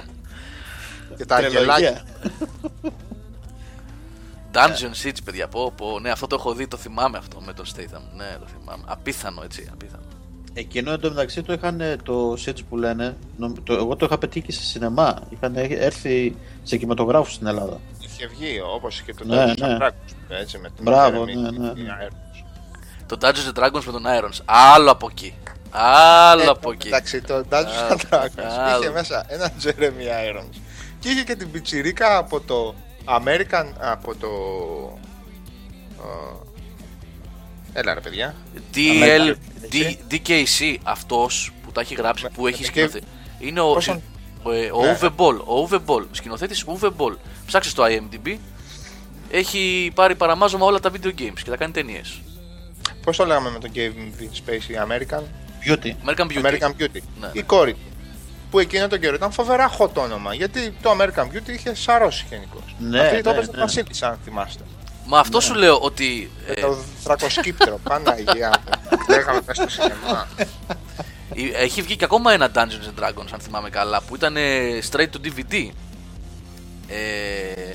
και 1.17 1.25
τα 1.25 1.35
αγγελάκια. 1.35 2.05
Τρελογία. 4.61 4.89
Dungeon 4.89 5.07
Siege, 5.07 5.17
παιδιά. 5.23 5.47
Πω, 5.47 5.73
πω. 5.77 5.99
Ναι, 5.99 6.09
αυτό 6.09 6.27
το 6.27 6.35
έχω 6.39 6.53
δει, 6.53 6.67
το 6.67 6.77
θυμάμαι 6.77 7.17
αυτό 7.17 7.41
με 7.41 7.53
τον 7.53 7.65
Statham. 7.65 8.01
Ναι, 8.15 8.35
το 8.39 8.45
θυμάμαι. 8.59 8.83
Απίθανο, 8.85 9.41
έτσι. 9.43 9.69
Απίθανο. 9.73 10.03
Εκείνο 10.57 10.91
εντωμεταξύ 10.91 11.41
το 11.43 11.53
είχαν 11.53 11.81
ε, 11.81 11.95
το 12.03 12.33
Siege 12.45 12.59
που 12.69 12.77
λένε. 12.77 13.17
νομ- 13.37 13.57
Το, 13.63 13.73
εγώ 13.73 13.95
το 13.95 14.05
είχα 14.05 14.17
πετύχει 14.17 14.51
σε 14.51 14.61
σινεμά. 14.63 15.21
Είχαν 15.29 15.55
ε- 15.55 15.67
έρθει 15.69 16.35
σε 16.63 16.77
κινηματογράφους 16.77 17.33
στην 17.33 17.47
Ελλάδα. 17.47 17.79
Είχε 17.99 18.27
βγει 18.27 18.61
όπως 18.75 19.01
και 19.01 19.13
το 19.13 19.25
Ναι, 19.25 19.43
Dungeons 19.43 19.57
ναι. 19.57 19.77
and 19.79 19.81
Dragons, 19.81 19.91
έτσι, 20.27 20.57
με 20.57 20.69
τον 20.69 20.83
Μπράβο, 20.85 21.23
Jeremy 21.23 21.25
ναι, 21.35 21.49
ναι, 21.49 21.71
ναι. 21.73 21.97
Irons. 22.07 22.43
Το 23.05 23.17
Dungeons 23.21 23.57
and 23.57 23.63
Dragons 23.63 23.83
με 23.85 23.91
τον 23.91 24.03
Irons. 24.05 24.39
Άλλο 24.45 24.91
από 24.91 25.07
εκεί. 25.11 25.33
Άλλο 25.69 26.41
Ε, 26.41 26.45
από 26.47 26.71
εκεί. 26.71 26.87
Εντάξει, 26.87 27.21
το 27.21 27.43
Dungeons 27.49 27.91
and 27.91 27.99
Dragons 28.09 28.43
Άλλο. 28.59 28.81
είχε 28.81 28.91
μέσα 28.91 29.25
ένα 29.27 29.51
Jeremy 29.63 30.37
Irons 30.39 30.55
και 30.99 31.09
είχε 31.09 31.23
και 31.23 31.35
την 31.35 31.51
πιτσιρίκα 31.51 32.17
από 32.17 32.39
το 32.41 32.75
American, 33.05 33.65
από 33.79 34.15
το... 34.15 34.27
ε, 37.73 37.79
Έλα 37.79 37.93
ρε 37.93 37.99
παιδιά. 37.99 38.35
DL, 38.75 39.35
Έτσι. 39.63 39.99
D, 40.11 40.13
DKC, 40.13 40.75
αυτός 40.83 41.51
που 41.63 41.71
τα 41.71 41.81
έχει 41.81 41.95
γράψει, 41.95 42.23
Με- 42.23 42.29
που 42.29 42.47
έχει 42.47 42.61
με- 42.61 42.67
σκηνοθετήσει. 42.67 43.11
Είναι 43.39 43.59
ο, 43.59 43.73
Πόσο- 43.73 44.01
ο, 44.43 44.51
ε, 44.51 44.71
ο 44.73 44.81
Ναι. 44.81 44.97
Uwe 45.01 45.05
Boll. 45.17 45.37
Ο 45.45 45.67
Uwe 45.69 45.79
Boll. 45.85 46.05
Σκηνοθέτης 46.11 46.65
Uwe 46.67 46.87
Boll. 46.97 47.15
Ψάξτε 47.45 47.69
στο 47.71 47.83
IMDb. 47.87 48.37
Έχει 49.31 49.91
πάρει 49.95 50.15
παραμάζωμα 50.15 50.65
όλα 50.65 50.79
τα 50.79 50.91
video 50.91 51.07
games 51.07 51.39
και 51.43 51.49
τα 51.49 51.57
κάνει 51.57 51.71
ταινίες. 51.71 52.21
Πώς 53.03 53.17
το 53.17 53.25
λέγαμε 53.25 53.49
με 53.49 53.59
τον 53.59 53.71
Kevin 53.75 54.11
Spacey, 54.21 54.87
American, 54.87 55.21
Beauty. 55.65 55.91
American 56.09 56.27
Beauty. 56.27 56.41
American 56.45 56.69
Beauty. 56.81 56.99
Ναι. 57.19 57.29
Η 57.33 57.41
κόρη 57.43 57.73
του. 57.73 57.79
Που 58.51 58.59
εκείνο 58.59 58.87
τον 58.87 58.99
καιρό 58.99 59.15
ήταν 59.15 59.31
φοβερά 59.31 59.71
hot 59.77 59.93
όνομα. 59.93 60.33
Γιατί 60.33 60.75
το 60.81 60.91
American 60.99 61.23
Beauty 61.23 61.49
είχε 61.49 61.75
σαρώσει 61.75 62.25
γενικώς. 62.29 62.75
Ναι, 62.79 62.99
Αυτή 62.99 63.21
το 63.21 63.29
ναι, 63.29 63.35
έπαιζε 63.35 63.51
ναι. 63.53 63.59
Βασίλισσα, 63.61 64.07
αν 64.07 64.19
θυμάστε. 64.23 64.63
Μα 65.05 65.19
αυτό 65.19 65.39
σου 65.39 65.53
λέω 65.53 65.77
ότι. 65.79 66.31
Με 66.47 66.53
ε, 66.53 66.61
το 66.61 66.77
θρακοσκύπτρο, 67.03 67.79
Παναγία 67.83 68.61
μου. 68.65 68.97
Λέγαμε 69.09 69.41
μέσα 69.45 69.69
στο 69.69 69.81
σινεμά. 69.81 70.27
ε, 71.35 71.63
έχει 71.63 71.81
βγει 71.81 71.95
και 71.95 72.03
ακόμα 72.05 72.33
ένα 72.33 72.51
Dungeons 72.55 72.99
and 72.99 73.03
Dragons, 73.03 73.27
αν 73.33 73.39
θυμάμαι 73.39 73.69
καλά, 73.69 74.01
που 74.01 74.15
ήταν 74.15 74.37
ε, 74.37 74.79
straight 74.91 75.07
to 75.09 75.25
DVD. 75.27 75.69
Ε, 76.87 77.73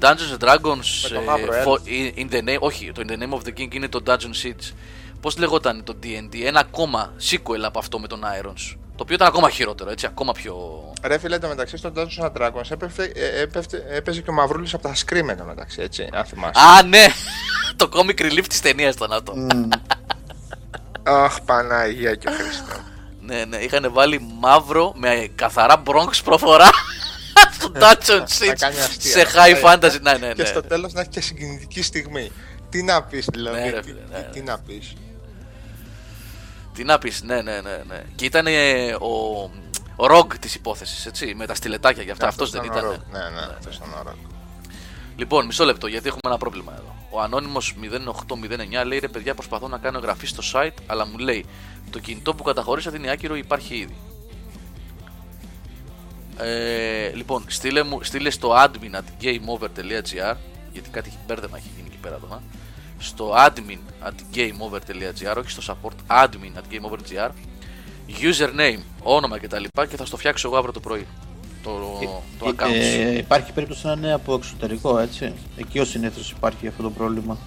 Dungeons 0.00 0.38
and 0.38 0.48
Dragons 0.48 0.84
Με 1.02 1.08
το 1.08 1.20
ε, 1.20 1.24
μαύρο 1.24 1.52
for- 1.64 1.88
in, 1.88 2.18
in 2.18 2.32
the 2.34 2.38
name, 2.48 2.58
όχι, 2.58 2.92
το 2.92 3.02
In 3.06 3.10
the 3.10 3.16
Name 3.22 3.34
of 3.38 3.40
the 3.48 3.60
King 3.60 3.74
είναι 3.74 3.88
το 3.88 4.02
Dungeon 4.06 4.44
Siege. 4.46 4.72
Πώς 5.20 5.38
λεγόταν 5.38 5.84
το 5.84 5.96
D&D, 6.02 6.36
ένα 6.44 6.60
ακόμα 6.60 7.12
sequel 7.30 7.60
από 7.62 7.78
αυτό 7.78 7.98
με 7.98 8.06
τον 8.06 8.20
Irons. 8.42 8.76
Το 9.00 9.06
οποίο 9.06 9.18
ήταν 9.18 9.28
ακόμα 9.28 9.50
χειρότερο, 9.50 9.90
έτσι, 9.90 10.06
ακόμα 10.06 10.32
πιο... 10.32 10.54
Ρε 11.02 11.18
φίλε, 11.18 11.38
το 11.38 11.48
μεταξύ 11.48 11.76
στον 11.76 11.92
Dungeons 11.96 12.24
and 12.24 12.32
Dragons 12.32 12.70
έπεφτε, 12.70 13.12
ε, 13.14 13.40
έπεφτε, 13.40 13.84
έπαιζε 13.90 14.20
και 14.20 14.30
ο 14.30 14.32
Μαυρούλης 14.32 14.74
από 14.74 14.82
τα 14.82 14.94
Scream 14.94 15.28
εν 15.28 15.36
τω 15.36 15.44
μεταξύ, 15.44 15.82
έτσι, 15.82 16.08
αν 16.12 16.24
θυμάσαι. 16.24 16.60
Α, 16.60 16.82
ναι! 16.82 17.06
το 17.76 17.88
comic 17.92 18.20
relief 18.20 18.44
της 18.48 18.60
ταινίας 18.60 18.94
ήταν 18.94 19.12
αυτό. 19.12 19.34
Αχ, 21.02 21.40
Παναγία 21.40 22.14
και 22.14 22.28
Χριστός. 22.30 22.82
Ναι, 23.20 23.44
ναι, 23.44 23.56
είχαν 23.56 23.92
βάλει 23.92 24.20
μαύρο 24.40 24.92
με 24.96 25.30
καθαρά 25.34 25.82
Bronx 25.86 26.20
προφορά 26.24 26.70
στο 27.58 27.72
Dungeon 27.74 28.20
Siege 28.20 28.54
κάνει 28.58 28.80
αστεία. 28.80 29.10
σε 29.10 29.26
high 29.34 29.64
fantasy. 29.64 30.00
Ναι, 30.00 30.12
ναι, 30.12 30.26
ναι. 30.26 30.32
Και 30.32 30.44
στο 30.44 30.62
τέλος 30.62 30.92
να 30.92 31.00
έχει 31.00 31.10
και 31.10 31.20
συγκινητική 31.20 31.82
στιγμή. 31.82 32.30
Τι 32.68 32.82
να 32.82 33.02
πεις, 33.02 33.26
δηλαδή. 33.32 33.60
Ναι, 33.60 33.70
ρε 33.70 33.80
τι, 33.80 33.86
φίλε, 33.86 34.00
τι- 34.00 34.12
ναι. 34.12 34.28
τι 34.32 34.40
να 34.40 34.58
πεις. 34.58 34.92
Τι 36.80 36.86
να 36.86 36.98
πεις, 36.98 37.22
ναι, 37.22 37.42
ναι, 37.42 37.60
ναι, 37.60 37.82
ναι. 37.88 38.02
Και 38.14 38.24
ήταν 38.24 38.46
ε, 38.46 38.92
ο, 39.00 39.42
ο 39.96 40.04
Rogue 40.10 40.34
της 40.40 40.54
υπόθεσης, 40.54 41.06
έτσι, 41.06 41.34
με 41.34 41.46
τα 41.46 41.54
στιλετάκια 41.54 42.04
και 42.04 42.10
αυτά. 42.10 42.28
Αυτός 42.28 42.50
δεν 42.50 42.64
ήταν. 42.64 42.84
Ναι, 42.84 43.18
ναι, 43.18 43.54
αυτός 43.58 43.76
ήταν 43.76 43.88
ο 43.88 44.02
Rock. 44.06 44.14
Λοιπόν, 45.16 45.46
μισό 45.46 45.64
λεπτό 45.64 45.86
γιατί 45.86 46.06
έχουμε 46.06 46.20
ένα 46.26 46.38
πρόβλημα 46.38 46.72
εδώ. 46.72 46.94
Ο 47.10 47.20
ανώνυμος 47.20 47.74
0809 48.82 48.86
λέει 48.86 48.98
ρε 48.98 49.08
παιδιά 49.08 49.34
προσπαθώ 49.34 49.68
να 49.68 49.78
κάνω 49.78 49.98
εγγραφή 49.98 50.26
στο 50.26 50.42
site 50.52 50.82
αλλά 50.86 51.06
μου 51.06 51.18
λέει 51.18 51.46
το 51.90 51.98
κινητό 51.98 52.34
που 52.34 52.42
καταχωρήσατε 52.42 52.96
είναι 52.96 53.10
άκυρο 53.10 53.34
υπάρχει 53.34 53.74
ήδη. 53.74 53.96
Ε, 56.38 57.10
λοιπόν, 57.14 57.44
στείλε, 57.46 57.82
μου, 57.82 58.02
στείλε 58.02 58.30
στο 58.30 58.54
admin 58.56 58.94
at 58.94 59.24
gameover.gr 59.24 60.36
γιατί 60.72 60.90
κάτι 60.90 61.12
μπέρδεμα 61.26 61.56
έχει 61.56 61.68
γίνει 61.76 61.88
εκεί 61.88 61.98
πέρα 62.00 62.18
τώρα. 62.18 62.42
Στο 63.02 63.34
admin 63.46 63.78
at 64.08 64.36
gameover.gr, 64.36 65.36
όχι 65.38 65.50
στο 65.50 65.62
support, 65.82 66.22
admin 66.24 66.52
at 66.58 66.72
gameover.gr 66.74 67.30
username, 68.20 68.80
όνομα 69.02 69.38
κτλ. 69.38 69.62
Και, 69.74 69.86
και 69.90 69.96
θα 69.96 70.04
στο 70.04 70.16
φτιάξω 70.16 70.48
εγώ 70.48 70.56
αύριο 70.56 70.72
το 70.72 70.80
πρωί. 70.80 71.06
Το, 71.62 71.98
το 72.38 72.48
Ε, 72.48 72.52
account 72.52 72.82
σου. 72.92 73.00
ε, 73.00 73.16
υπάρχει 73.18 73.52
περίπτωση 73.52 73.86
να 73.86 73.92
είναι 73.92 74.12
από 74.12 74.34
εξωτερικό, 74.34 74.98
έτσι. 74.98 75.32
Εκεί 75.56 75.78
ο 75.78 75.84
συνήθως 75.84 76.30
υπάρχει 76.30 76.66
αυτό 76.66 76.82
το 76.82 76.90
πρόβλημα. 76.90 77.38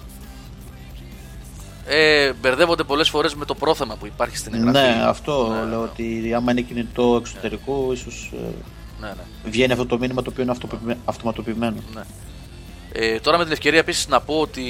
Ε, 1.86 2.32
μπερδεύονται 2.32 2.84
πολλές 2.84 3.08
φορές 3.08 3.34
με 3.34 3.44
το 3.44 3.54
πρόθεμα 3.54 3.96
που 3.96 4.06
υπάρχει 4.06 4.36
στην 4.36 4.54
εγγραφή. 4.54 4.78
Ναι, 4.96 5.02
αυτό 5.04 5.48
Ναι, 5.48 5.58
λέω 5.58 5.68
ναι. 5.68 5.76
ότι 5.76 6.34
άμα 6.34 6.50
είναι 6.52 6.60
κινητό 6.60 7.16
εξωτερικό, 7.20 7.88
ίσως 7.92 8.32
Ναι, 9.00 9.06
ναι. 9.06 9.50
βγαίνει 9.50 9.72
αυτό 9.72 9.86
το 9.86 9.98
μήνυμα 9.98 10.22
το 10.22 10.30
οποίο 10.30 10.42
είναι 10.42 10.52
αυτοπι- 10.52 10.96
αυτοματοποιημένο. 11.04 11.76
Ναι. 11.94 12.02
Ε, 12.96 13.20
τώρα 13.20 13.38
με 13.38 13.44
την 13.44 13.52
ευκαιρία 13.52 13.78
επίσης 13.78 14.08
να 14.08 14.20
πω 14.20 14.40
ότι 14.40 14.62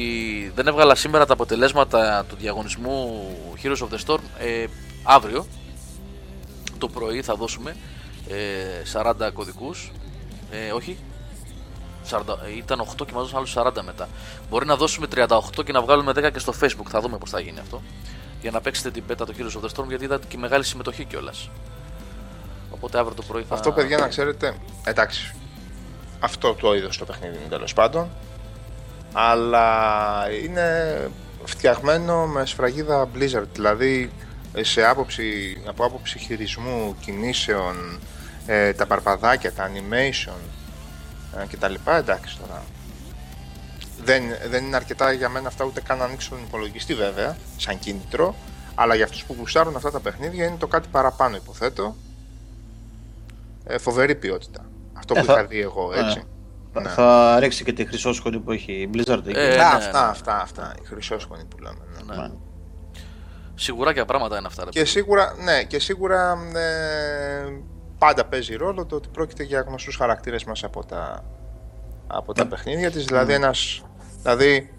δεν 0.54 0.66
έβγαλα 0.66 0.94
σήμερα 0.94 1.26
τα 1.26 1.32
αποτελέσματα 1.32 2.24
του 2.28 2.36
διαγωνισμού 2.36 3.26
Heroes 3.62 3.76
of 3.76 3.88
the 3.94 3.98
Storm. 4.06 4.20
Ε, 4.38 4.66
αύριο 5.02 5.46
το 6.78 6.88
πρωί 6.88 7.22
θα 7.22 7.34
δώσουμε 7.34 7.76
ε, 8.28 9.02
40 9.26 9.30
κωδικούς. 9.32 9.92
Ε, 10.50 10.72
όχι. 10.72 10.98
40, 12.10 12.20
ε, 12.46 12.56
ήταν 12.56 12.80
8 12.80 13.06
και 13.06 13.12
μας 13.12 13.22
δώσουν 13.22 13.38
άλλους 13.38 13.78
40 13.78 13.82
μετά. 13.84 14.08
Μπορεί 14.50 14.66
να 14.66 14.76
δώσουμε 14.76 15.06
38 15.14 15.64
και 15.64 15.72
να 15.72 15.82
βγάλουμε 15.82 16.12
10 16.16 16.30
και 16.32 16.38
στο 16.38 16.52
facebook. 16.60 16.88
Θα 16.88 17.00
δούμε 17.00 17.18
πώς 17.18 17.30
θα 17.30 17.40
γίνει 17.40 17.60
αυτό. 17.60 17.82
Για 18.40 18.50
να 18.50 18.60
παίξετε 18.60 18.90
την 18.90 19.04
πέτα 19.06 19.26
το 19.26 19.34
Heroes 19.38 19.60
of 19.60 19.64
the 19.64 19.68
Storm 19.74 19.88
γιατί 19.88 20.04
είδατε 20.04 20.26
και 20.28 20.38
μεγάλη 20.38 20.64
συμμετοχή 20.64 21.04
κιόλας. 21.04 21.50
Οπότε 22.70 22.98
αύριο 22.98 23.14
το 23.14 23.22
πρωί 23.22 23.42
θα. 23.42 23.54
Αυτό, 23.54 23.72
παιδιά, 23.72 23.98
να 23.98 24.08
ξέρετε, 24.08 24.56
εντάξει. 24.84 25.34
Αυτό 26.24 26.54
το 26.54 26.74
είδος 26.74 26.98
το 26.98 27.04
παιχνίδι 27.04 27.36
είναι 27.36 27.48
τέλος 27.48 27.72
πάντων. 27.72 28.08
Αλλά 29.12 29.68
είναι 30.44 31.10
φτιαγμένο 31.44 32.26
με 32.26 32.46
σφραγίδα 32.46 33.08
Blizzard. 33.14 33.48
Δηλαδή, 33.52 34.10
σε 34.60 34.84
άποψη, 34.84 35.56
από 35.66 35.84
άποψη 35.84 36.18
χειρισμού, 36.18 36.96
κινήσεων, 37.00 37.98
ε, 38.46 38.72
τα 38.72 38.86
παρπαδάκια, 38.86 39.52
τα 39.52 39.70
animation 39.70 40.40
ε, 41.40 41.46
κτλ. 41.46 41.74
Εντάξει 41.86 42.38
τώρα. 42.38 42.62
Δεν, 44.04 44.22
δεν 44.48 44.64
είναι 44.64 44.76
αρκετά 44.76 45.12
για 45.12 45.28
μένα 45.28 45.48
αυτά 45.48 45.64
ούτε 45.64 45.80
καν 45.80 45.98
να 45.98 46.04
ανοίξω 46.04 46.30
τον 46.30 46.42
υπολογιστή 46.46 46.94
βέβαια, 46.94 47.36
σαν 47.56 47.78
κίνητρο. 47.78 48.34
Αλλά 48.74 48.94
για 48.94 49.04
αυτούς 49.04 49.24
που 49.24 49.36
γουστάρουν 49.38 49.76
αυτά 49.76 49.90
τα 49.90 50.00
παιχνίδια 50.00 50.46
είναι 50.46 50.56
το 50.58 50.66
κάτι 50.66 50.88
παραπάνω 50.90 51.36
υποθέτω 51.36 51.96
ε, 53.66 53.78
φοβερή 53.78 54.14
ποιότητα. 54.14 54.64
Αυτό 55.04 55.14
Ε, 55.16 55.20
που 55.20 55.26
θα- 55.26 55.32
είχα 55.32 55.44
δει 55.46 55.60
εγώ, 55.60 55.92
έτσι. 55.94 56.22
Θα- 56.72 56.80
Ναι. 56.80 56.88
Θα 56.88 57.36
ρίξει 57.40 57.64
και 57.64 57.72
τη 57.72 57.84
χρυσόσχολη 57.86 58.38
που 58.40 58.50
έχει 58.52 58.72
η 58.72 58.90
Blizzard 58.94 59.22
εκεί. 59.26 59.38
Ε, 59.38 59.52
Α, 59.54 59.56
ναι, 59.56 59.62
αυτά, 59.62 60.04
ναι. 60.04 60.10
αυτά, 60.10 60.40
αυτά. 60.40 60.74
Οι 60.82 60.86
χρυσόσχονοι 60.86 61.44
που 61.44 61.58
λέμε. 61.58 61.78
ναι. 62.06 62.16
Ναι. 62.22 62.30
Σιγουράκια 63.54 64.04
πράγματα 64.04 64.38
είναι 64.38 64.46
αυτά. 64.46 64.64
Ρε. 64.64 64.70
Και 64.70 64.84
σίγουρα, 64.84 65.34
ναι, 65.44 65.62
και 65.64 65.78
σίγουρα 65.78 66.38
ε, 66.54 67.60
πάντα 67.98 68.24
παίζει 68.24 68.54
ρόλο 68.54 68.86
το 68.86 68.96
ότι 68.96 69.08
πρόκειται 69.08 69.42
για 69.42 69.60
γνωστούς 69.60 69.96
χαρακτήρες 69.96 70.44
μέσα 70.44 70.66
από 70.66 70.84
τα, 70.84 71.24
από 72.06 72.32
τα 72.32 72.46
παιχνίδια 72.46 72.90
της. 72.90 73.04
Δηλαδή, 73.04 73.32
ένας, 73.32 73.82
δηλαδή, 74.22 74.72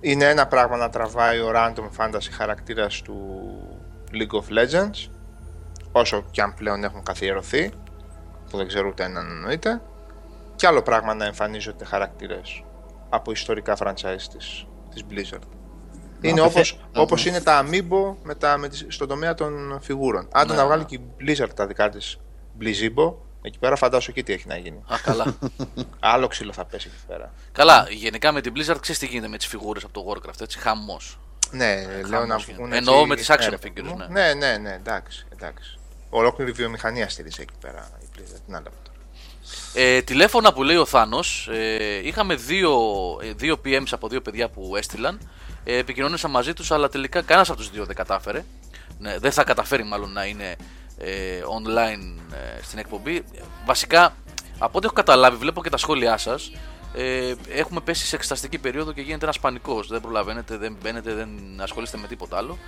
είναι 0.00 0.24
ένα 0.24 0.46
πράγμα 0.46 0.76
να 0.76 0.88
τραβάει 0.90 1.38
ο 1.38 1.50
random 1.54 1.88
fantasy 2.04 2.28
χαρακτήρας 2.36 3.02
του 3.02 3.16
League 4.12 4.36
of 4.40 4.58
Legends, 4.58 5.10
όσο 5.92 6.24
και 6.30 6.42
αν 6.42 6.54
πλέον 6.54 6.84
έχουν 6.84 7.02
καθιερωθεί, 7.02 7.70
που 8.50 8.56
δεν 8.56 8.66
ξέρω 8.66 8.88
ούτε 8.88 9.04
έναν 9.04 9.30
εννοείται, 9.30 9.80
και 10.56 10.66
άλλο 10.66 10.82
πράγμα 10.82 11.14
να 11.14 11.24
εμφανίζονται 11.24 11.84
χαρακτήρες 11.84 12.62
από 13.08 13.30
ιστορικά 13.32 13.76
franchise 13.78 14.22
της, 14.36 14.66
της 14.94 15.02
Blizzard. 15.10 15.42
Είναι 16.20 16.40
απευθε- 16.40 16.72
όπως, 16.74 16.98
Α, 16.98 17.00
όπως 17.00 17.24
ναι. 17.24 17.30
είναι 17.30 17.40
τα 17.40 17.64
Amiibo 17.66 18.14
με 18.22 18.34
τα, 18.34 18.56
με 18.58 18.68
τις, 18.68 18.84
στον 18.88 19.08
τομέα 19.08 19.34
των 19.34 19.78
φιγούρων. 19.82 20.28
Άντε 20.32 20.48
Ναι, 20.50 20.54
να 20.56 20.60
ναι. 20.62 20.66
βγάλει 20.66 20.84
και 20.84 20.94
η 20.94 21.00
Blizzard 21.20 21.50
τα 21.54 21.66
δικά 21.66 21.88
της 21.88 22.18
Blizzibo, 22.60 23.14
εκεί 23.42 23.58
πέρα 23.58 23.76
φαντάσου 23.76 24.12
και 24.12 24.22
τι 24.22 24.32
έχει 24.32 24.48
να 24.48 24.56
γίνει. 24.56 24.76
Α, 24.92 24.96
καλά. 25.02 25.36
Άλλο 26.00 26.26
ξύλο 26.26 26.52
θα 26.52 26.64
πέσει 26.64 26.90
εκεί 26.94 27.06
πέρα. 27.06 27.32
καλά, 27.52 27.86
γενικά 27.90 28.32
με 28.32 28.40
την 28.40 28.52
Blizzard 28.56 28.76
ξέρεις 28.80 28.98
τι 29.00 29.06
γίνεται 29.06 29.28
με 29.28 29.36
τις 29.36 29.46
φιγούρες 29.46 29.84
από 29.84 29.92
το 29.92 30.04
Warcraft, 30.12 30.40
έτσι. 30.40 30.58
Χαμός. 30.58 31.18
Ναι, 31.50 31.84
λέω 32.08 32.26
να 32.26 32.36
γίνεται. 32.36 32.52
βγουν. 32.52 32.72
Εννοώ 32.72 32.94
έτσι- 32.94 33.08
με 33.08 33.16
τις 33.16 33.30
action 33.30 33.50
ναι, 33.50 33.56
figures, 33.64 33.96
ρε, 33.98 34.06
ναι. 34.06 34.06
Ναι, 34.06 34.34
ναι, 34.34 34.56
ναι, 34.56 34.72
εντάξει, 34.74 35.26
εντάξει. 35.32 35.78
Ολόκληρη 36.10 36.50
βιομηχανία 36.52 37.08
στηρίζει 37.08 37.42
εκεί 37.42 37.54
πέρα 37.60 37.88
η 38.18 38.22
Blizzard. 38.22 38.40
Τι 38.46 38.50
να 38.50 38.58
λέμε 38.58 38.76
τώρα. 38.82 38.96
Ε, 39.74 40.02
τηλέφωνα 40.02 40.52
που 40.52 40.62
λέει 40.62 40.76
ο 40.76 40.84
Θάνος, 40.84 41.48
ε, 41.52 42.06
είχαμε 42.06 42.34
δύο, 42.34 42.80
ε, 43.22 43.32
δύο 43.32 43.60
PMs 43.64 43.88
από 43.90 44.08
δύο 44.08 44.20
παιδιά 44.20 44.48
που 44.48 44.76
έστειλαν. 44.76 45.20
Ε, 45.64 45.76
επικοινωνήσα 45.76 46.28
μαζί 46.28 46.52
τους, 46.52 46.70
αλλά 46.70 46.88
τελικά 46.88 47.22
κανένας 47.22 47.48
από 47.50 47.58
τους 47.58 47.70
δύο 47.70 47.84
δεν 47.84 47.96
κατάφερε. 47.96 48.44
Ναι, 48.98 49.18
δεν 49.18 49.32
θα 49.32 49.44
καταφέρει 49.44 49.84
μάλλον 49.84 50.12
να 50.12 50.24
είναι 50.24 50.56
ε, 50.98 51.40
online 51.58 52.20
ε, 52.32 52.62
στην 52.62 52.78
εκπομπή. 52.78 53.24
Βασικά, 53.64 54.16
από 54.58 54.78
ό,τι 54.78 54.86
έχω 54.86 54.94
καταλάβει, 54.94 55.36
βλέπω 55.36 55.62
και 55.62 55.70
τα 55.70 55.76
σχόλιά 55.76 56.16
σας. 56.16 56.52
Ε, 56.94 57.34
έχουμε 57.48 57.80
πέσει 57.80 58.06
σε 58.06 58.16
εξεταστική 58.16 58.58
περίοδο 58.58 58.92
και 58.92 59.00
γίνεται 59.00 59.24
ένας 59.24 59.38
πανικός. 59.40 59.88
Δεν 59.88 60.00
προλαβαίνετε, 60.00 60.56
δεν 60.56 60.76
μπαίνετε, 60.82 61.14
δεν 61.14 61.28
ασχολείστε 61.60 61.98
με 61.98 62.06
τίποτα 62.06 62.36
άλλο. 62.36 62.58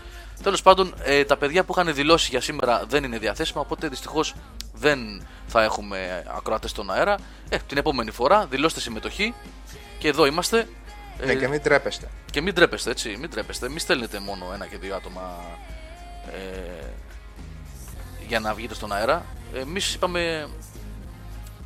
Τέλος 0.42 0.62
πάντων, 0.62 0.94
ε, 1.02 1.24
τα 1.24 1.36
παιδιά 1.36 1.64
που 1.64 1.72
είχαν 1.78 1.94
δηλώσει 1.94 2.28
για 2.30 2.40
σήμερα 2.40 2.84
δεν 2.88 3.04
είναι 3.04 3.18
διαθέσιμα, 3.18 3.60
οπότε 3.60 3.88
δυστυχώς 3.88 4.34
δεν 4.74 5.26
θα 5.46 5.62
έχουμε 5.62 6.24
ακροατές 6.36 6.70
στον 6.70 6.90
αέρα. 6.90 7.18
Ε, 7.48 7.56
την 7.66 7.78
επόμενη 7.78 8.10
φορά 8.10 8.46
δηλώστε 8.46 8.80
συμμετοχή 8.80 9.34
και 9.98 10.08
εδώ 10.08 10.26
είμαστε. 10.26 10.68
Ναι, 11.24 11.32
Ε, 11.32 11.34
και 11.34 11.48
μην 11.48 11.62
τρέπεστε. 11.62 12.08
και 12.30 12.40
μην 12.40 12.54
τρέπεστε, 12.54 12.90
έτσι. 12.90 13.16
Μην 13.20 13.30
τρέπεστε. 13.30 13.68
Μην 13.68 13.78
στέλνετε 13.78 14.18
μόνο 14.20 14.50
ένα 14.54 14.66
και 14.66 14.76
δύο 14.78 14.94
άτομα 14.96 15.36
ε, 16.32 16.86
για 18.28 18.40
να 18.40 18.54
βγείτε 18.54 18.74
στον 18.74 18.92
αέρα. 18.92 19.24
Εμείς 19.54 19.94
είπαμε 19.94 20.48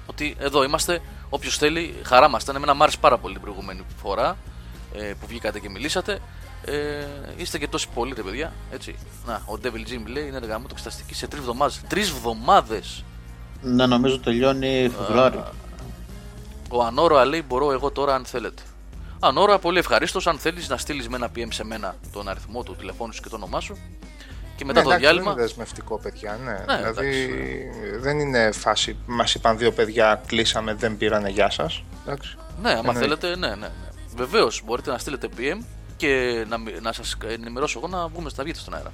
ότι 0.06 0.36
εδώ 0.38 0.64
είμαστε. 0.64 1.00
Όποιος 1.28 1.56
θέλει, 1.56 1.94
χαρά 2.02 2.28
μας 2.28 2.42
ήταν. 2.42 2.56
Εμένα 2.56 2.74
μου 2.74 2.82
άρεσε 2.82 2.98
πάρα 3.00 3.18
πολύ 3.18 3.32
την 3.32 3.42
προηγούμενη 3.42 3.82
φορά 3.96 4.36
ε, 4.94 5.12
που 5.20 5.26
βγήκατε 5.26 5.58
και 5.60 5.70
μιλήσατε. 5.70 6.18
Ε, 6.64 7.04
είστε 7.36 7.58
και 7.58 7.68
τόσοι 7.68 7.88
πολλοί, 7.94 8.12
ρε 8.16 8.22
παιδιά. 8.22 8.52
Έτσι. 8.72 8.96
Να, 9.26 9.34
ο 9.34 9.58
Devil 9.62 9.92
Jim 9.92 10.06
λέει 10.06 10.26
είναι 10.26 10.36
εργαμό 10.36 10.62
το 10.62 10.70
εξεταστική 10.72 11.14
σε 11.14 11.26
τρεις 11.26 11.40
εβδομάδε. 11.40 11.74
Τρεις 11.88 12.10
εβδομάδε! 12.10 12.82
Να 13.60 13.86
νομίζω 13.86 14.18
τελειώνει 14.18 14.90
Φεβρουάριο. 14.98 15.52
Ο 16.70 16.82
Ανόρα 16.82 17.24
λέει: 17.24 17.44
Μπορώ 17.48 17.72
εγώ 17.72 17.90
τώρα 17.90 18.14
αν 18.14 18.24
θέλετε. 18.24 18.62
Ανόρα, 19.20 19.58
πολύ 19.58 19.78
ευχαρίστως. 19.78 20.26
Αν 20.26 20.38
θέλεις 20.38 20.68
να 20.68 20.76
στείλεις 20.76 21.08
με 21.08 21.16
ένα 21.16 21.30
PM 21.36 21.48
σε 21.50 21.64
μένα 21.64 21.96
τον 22.12 22.28
αριθμό 22.28 22.62
του 22.62 22.76
τηλεφώνου 22.76 23.12
σου 23.12 23.22
και 23.22 23.28
το 23.28 23.36
όνομά 23.36 23.60
σου. 23.60 23.76
Και 24.56 24.64
μετά 24.64 24.78
ναι, 24.78 24.84
το 24.84 24.90
εντάξει, 24.92 25.04
διάλειμμα. 25.04 25.30
Δεν 25.30 25.38
είναι 25.38 25.46
δεσμευτικό, 25.46 25.98
παιδιά. 25.98 26.38
Ναι. 26.44 26.52
Ναι, 26.74 26.90
δηλαδή 26.90 27.70
δεν 28.00 28.18
είναι 28.18 28.52
φάση. 28.52 28.96
Μας 29.06 29.34
είπαν 29.34 29.58
δύο 29.58 29.72
παιδιά, 29.72 30.22
κλείσαμε, 30.26 30.74
δεν 30.74 30.96
πήρανε 30.96 31.28
γεια 31.28 31.50
σας. 31.50 31.82
Ναι, 32.06 32.14
άμα 32.70 32.78
Εννοείται. 32.78 32.98
θέλετε, 32.98 33.36
ναι, 33.36 33.48
ναι. 33.48 33.54
ναι. 33.56 33.68
Βεβαίως 34.16 34.62
μπορείτε 34.64 34.90
να 34.90 34.98
στείλετε 34.98 35.28
PM 35.38 35.64
και 35.96 36.44
να, 36.48 36.58
μι- 36.58 36.80
να 36.80 36.92
σας 36.92 37.16
ενημερώσω 37.26 37.78
εγώ 37.78 37.88
να 37.88 38.08
βγούμε 38.08 38.30
να 38.36 38.44
βγείτε 38.44 38.58
στον 38.58 38.74
αέρα. 38.74 38.92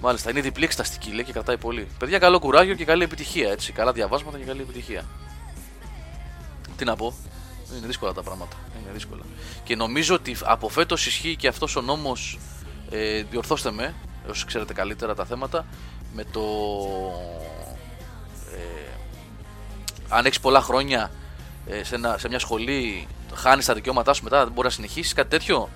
Μάλιστα, 0.00 0.30
είναι 0.30 0.40
διπλή 0.40 0.64
εξεταστική 0.64 1.10
λέει 1.10 1.24
και 1.24 1.32
κρατάει 1.32 1.58
πολύ. 1.58 1.86
Παιδιά, 1.98 2.18
καλό 2.18 2.38
κουράγιο 2.38 2.74
και 2.74 2.84
καλή 2.84 3.02
επιτυχία. 3.02 3.50
Έτσι. 3.50 3.72
Καλά 3.72 3.92
διαβάσματα 3.92 4.38
και 4.38 4.44
καλή 4.44 4.60
επιτυχία. 4.60 5.04
Τι 6.76 6.84
να 6.84 6.96
πω; 6.96 7.14
Είναι 7.76 7.86
δύσκολα 7.86 8.12
τα 8.12 8.22
πράγματα. 8.22 8.56
Είναι 8.82 8.92
δύσκολα. 8.92 9.22
Και 9.64 9.76
νομίζω 9.76 10.14
ότι 10.14 10.36
από 10.44 10.68
φέτος 10.68 11.06
ισχύει 11.06 11.36
και 11.36 11.48
αυτός 11.48 11.76
ο 11.76 11.80
νόμος. 11.80 12.38
Ε, 12.92 13.22
διορθώστε 13.30 13.70
με, 13.70 13.94
όσοι 14.28 14.46
ξέρετε 14.46 14.72
καλύτερα 14.72 15.14
τα 15.14 15.24
θέματα, 15.24 15.66
με 16.12 16.24
το. 16.32 16.40
Ε, 18.52 18.90
αν 20.08 20.24
έχεις 20.26 20.40
πολλά 20.40 20.60
χρόνια 20.60 21.10
ε, 21.66 21.84
σε, 21.84 21.94
ένα, 21.94 22.18
σε 22.18 22.28
μια 22.28 22.38
σχολή, 22.38 23.06
χάνεις 23.34 23.64
τα 23.66 23.74
δικαιώματά 23.74 24.12
σου 24.12 24.24
μετά, 24.24 24.44
δεν 24.44 24.52
μπορεί 24.52 24.66
να 24.66 24.72
συνεχίσεις 24.72 25.12
κάτι 25.12 25.28
τέτοιο; 25.28 25.68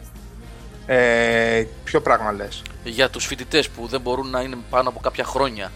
Ε, 0.86 1.64
ποιο 1.84 2.00
πράγμα 2.00 2.32
λες; 2.32 2.62
Για 2.84 3.10
τους 3.10 3.26
φοιτητές 3.26 3.68
που 3.68 3.86
δεν 3.86 4.00
μπορούν 4.00 4.30
να 4.30 4.40
είναι 4.40 4.56
πάνω 4.70 4.88
από 4.88 5.00
κάποια 5.00 5.24
χρόνια. 5.24 5.72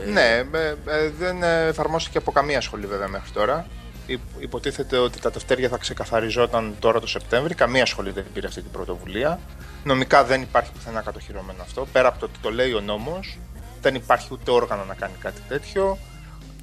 Ε, 0.00 0.10
Ναι, 0.10 0.30
ε, 0.58 0.74
ε, 0.86 1.10
δεν 1.18 1.42
εφαρμόστηκε 1.42 2.18
από 2.18 2.32
καμία 2.32 2.60
σχολή 2.60 2.86
βέβαια 2.86 3.08
μέχρι 3.08 3.30
τώρα. 3.30 3.66
Υ- 4.06 4.20
Υποτίθεται 4.38 4.96
ότι 4.98 5.20
τα 5.20 5.30
τευτέρια 5.30 5.68
θα 5.68 5.76
ξεκαθαριζόταν 5.76 6.74
τώρα 6.78 7.00
το 7.00 7.06
Σεπτέμβρη. 7.06 7.54
Καμία 7.54 7.86
σχολή 7.86 8.10
δεν 8.10 8.24
πήρε 8.32 8.46
αυτή 8.46 8.62
την 8.62 8.70
πρωτοβουλία. 8.70 9.38
Νομικά 9.84 10.24
δεν 10.24 10.42
υπάρχει 10.42 10.72
πουθενά 10.72 11.00
κατοχυρωμένο 11.00 11.62
αυτό. 11.62 11.86
Πέρα 11.92 12.08
από 12.08 12.18
το 12.18 12.24
ότι 12.24 12.38
το 12.42 12.50
λέει 12.50 12.72
ο 12.72 12.80
νόμος, 12.80 13.38
δεν 13.80 13.94
υπάρχει 13.94 14.28
ούτε 14.32 14.50
όργανο 14.50 14.84
να 14.84 14.94
κάνει 14.94 15.14
κάτι 15.18 15.40
τέτοιο. 15.48 15.98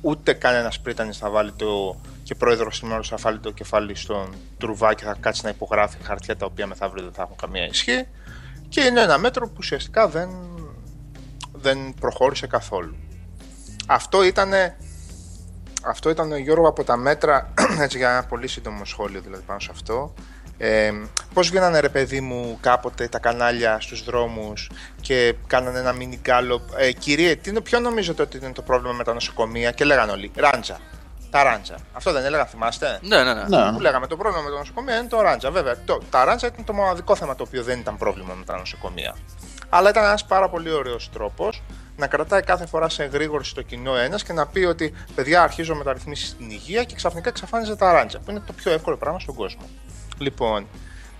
ούτε 0.01 0.33
κανένας 0.33 0.79
πρίτανης 0.79 1.17
θα 1.17 1.29
βάλει 1.29 1.51
το 1.51 1.99
και 2.23 2.35
πρόεδρος 2.35 2.75
σήμερα 2.77 3.01
θα 3.03 3.17
βάλει 3.17 3.39
το 3.39 3.51
κεφάλι 3.51 3.95
στον 3.95 4.35
τρουβά 4.57 4.93
και 4.93 5.03
θα 5.03 5.15
κάτσει 5.19 5.41
να 5.43 5.49
υπογράφει 5.49 5.97
χαρτιά 6.03 6.35
τα 6.37 6.45
οποία 6.45 6.67
μεθαύριο 6.67 7.03
δεν 7.03 7.13
θα 7.13 7.21
έχουν 7.21 7.35
καμία 7.35 7.65
ισχύ. 7.65 8.07
Και 8.69 8.81
είναι 8.81 9.01
ένα 9.01 9.17
μέτρο 9.17 9.47
που 9.47 9.55
ουσιαστικά 9.57 10.07
δεν, 10.07 10.29
δεν 11.51 11.93
προχώρησε 11.99 12.47
καθόλου. 12.47 12.95
Αυτό 13.87 14.23
ήταν 14.23 14.51
αυτό 15.81 16.09
ήταν 16.09 16.37
Γιώργο 16.37 16.67
από 16.67 16.83
τα 16.83 16.97
μέτρα, 16.97 17.53
έτσι 17.83 17.97
για 17.97 18.09
ένα 18.11 18.23
πολύ 18.23 18.47
σύντομο 18.47 18.85
σχόλιο 18.85 19.21
δηλαδή 19.21 19.43
πάνω 19.43 19.59
σε 19.59 19.69
αυτό. 19.71 20.13
Ε, 20.57 20.91
πώς 21.33 21.49
βγαίνανε 21.49 21.79
ρε 21.79 21.89
παιδί 21.89 22.21
μου 22.21 22.57
κάποτε 22.61 23.07
τα 23.07 23.19
κανάλια 23.19 23.79
στους 23.79 24.03
δρόμους 24.03 24.71
και 25.01 25.35
κάνανε 25.47 25.79
ένα 25.79 25.93
μίνι 25.93 26.19
γκάλο. 26.21 26.61
Ε, 26.77 26.91
κύριε, 26.91 27.35
τι, 27.35 27.61
ποιο 27.61 27.79
νομίζετε 27.79 28.21
ότι 28.21 28.37
είναι 28.37 28.51
το 28.51 28.61
πρόβλημα 28.61 28.93
με 28.93 29.03
τα 29.03 29.13
νοσοκομεία; 29.13 29.71
Και 29.71 29.83
λέγανε 29.83 30.11
όλοι, 30.11 30.31
ράντζα. 30.35 30.79
Τα 31.29 31.43
ράντζα. 31.43 31.75
Αυτό 31.93 32.11
δεν 32.11 32.25
έλεγα, 32.25 32.45
θυμάστε; 32.45 32.99
Ναι, 33.01 33.23
ναι, 33.23 33.33
ναι. 33.33 33.43
Ναι. 33.47 33.71
Που 33.71 33.79
λέγαμε 33.79 34.07
το 34.07 34.17
πρόβλημα 34.17 34.43
με 34.43 34.49
τα 34.49 34.57
νοσοκομεία 34.57 34.97
είναι 34.97 35.07
το 35.07 35.21
ράντζα. 35.21 35.51
Βέβαια, 35.51 35.75
το, 35.85 36.01
τα 36.09 36.23
ράντζα 36.25 36.47
ήταν 36.47 36.65
το 36.65 36.73
μοναδικό 36.73 37.15
θέμα 37.15 37.35
το 37.35 37.43
οποίο 37.47 37.63
δεν 37.63 37.79
ήταν 37.79 37.97
πρόβλημα 37.97 38.33
με 38.33 38.43
τα 38.45 38.57
νοσοκομεία. 38.57 39.15
Αλλά 39.69 39.89
ήταν 39.89 40.03
ένας 40.03 40.25
πάρα 40.25 40.49
πολύ 40.49 40.71
ωραίος 40.71 41.09
τρόπος 41.13 41.61
να 42.01 42.07
κρατάει 42.07 42.41
κάθε 42.41 42.65
φορά 42.65 42.89
σε 42.89 43.03
εγρήγορση 43.03 43.55
το 43.55 43.61
κοινό 43.61 43.95
ένας 43.95 44.23
και 44.23 44.33
να 44.33 44.47
πει 44.47 44.59
ότι 44.59 44.93
παιδιά, 45.15 45.41
αρχίζω 45.41 45.75
μεταρρυθμίσει 45.75 46.25
στην 46.25 46.49
υγεία 46.49 46.83
και 46.83 46.95
ξαφνικά 46.95 47.29
εξαφάνιζε 47.29 47.75
τα 47.75 47.91
ράντζα. 47.91 48.19
Που 48.19 48.31
είναι 48.31 48.39
το 48.39 48.53
πιο 48.53 48.71
εύκολο 48.71 48.97
πράγμα 48.97 49.19
στον 49.19 49.35
κόσμο. 49.35 49.61
Λοιπόν, 50.17 50.67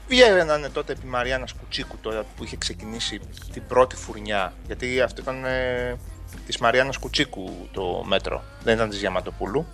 βγαίνανε 0.08 0.70
τότε 0.70 0.92
επί 0.92 1.06
Μαριάννας 1.06 1.54
Κουτσίκου 1.54 1.98
τώρα 2.02 2.24
που 2.36 2.44
είχε 2.44 2.58
ξεκινήσει 2.58 3.20
την 3.54 3.64
πρώτη 3.68 3.96
φουρνιά. 3.96 4.54
Γιατί 4.66 5.02
αυτό 5.02 5.22
ήταν 5.22 5.46
ε, 5.46 5.98
της 6.46 6.58
Μαριάννας 6.58 6.98
Κουτσίκου 6.98 7.68
το 7.72 8.04
μέτρο, 8.06 8.44
δεν 8.64 8.76
ήταν 8.76 8.90
της 8.90 9.00
Διαματοπούλου. 9.00 9.66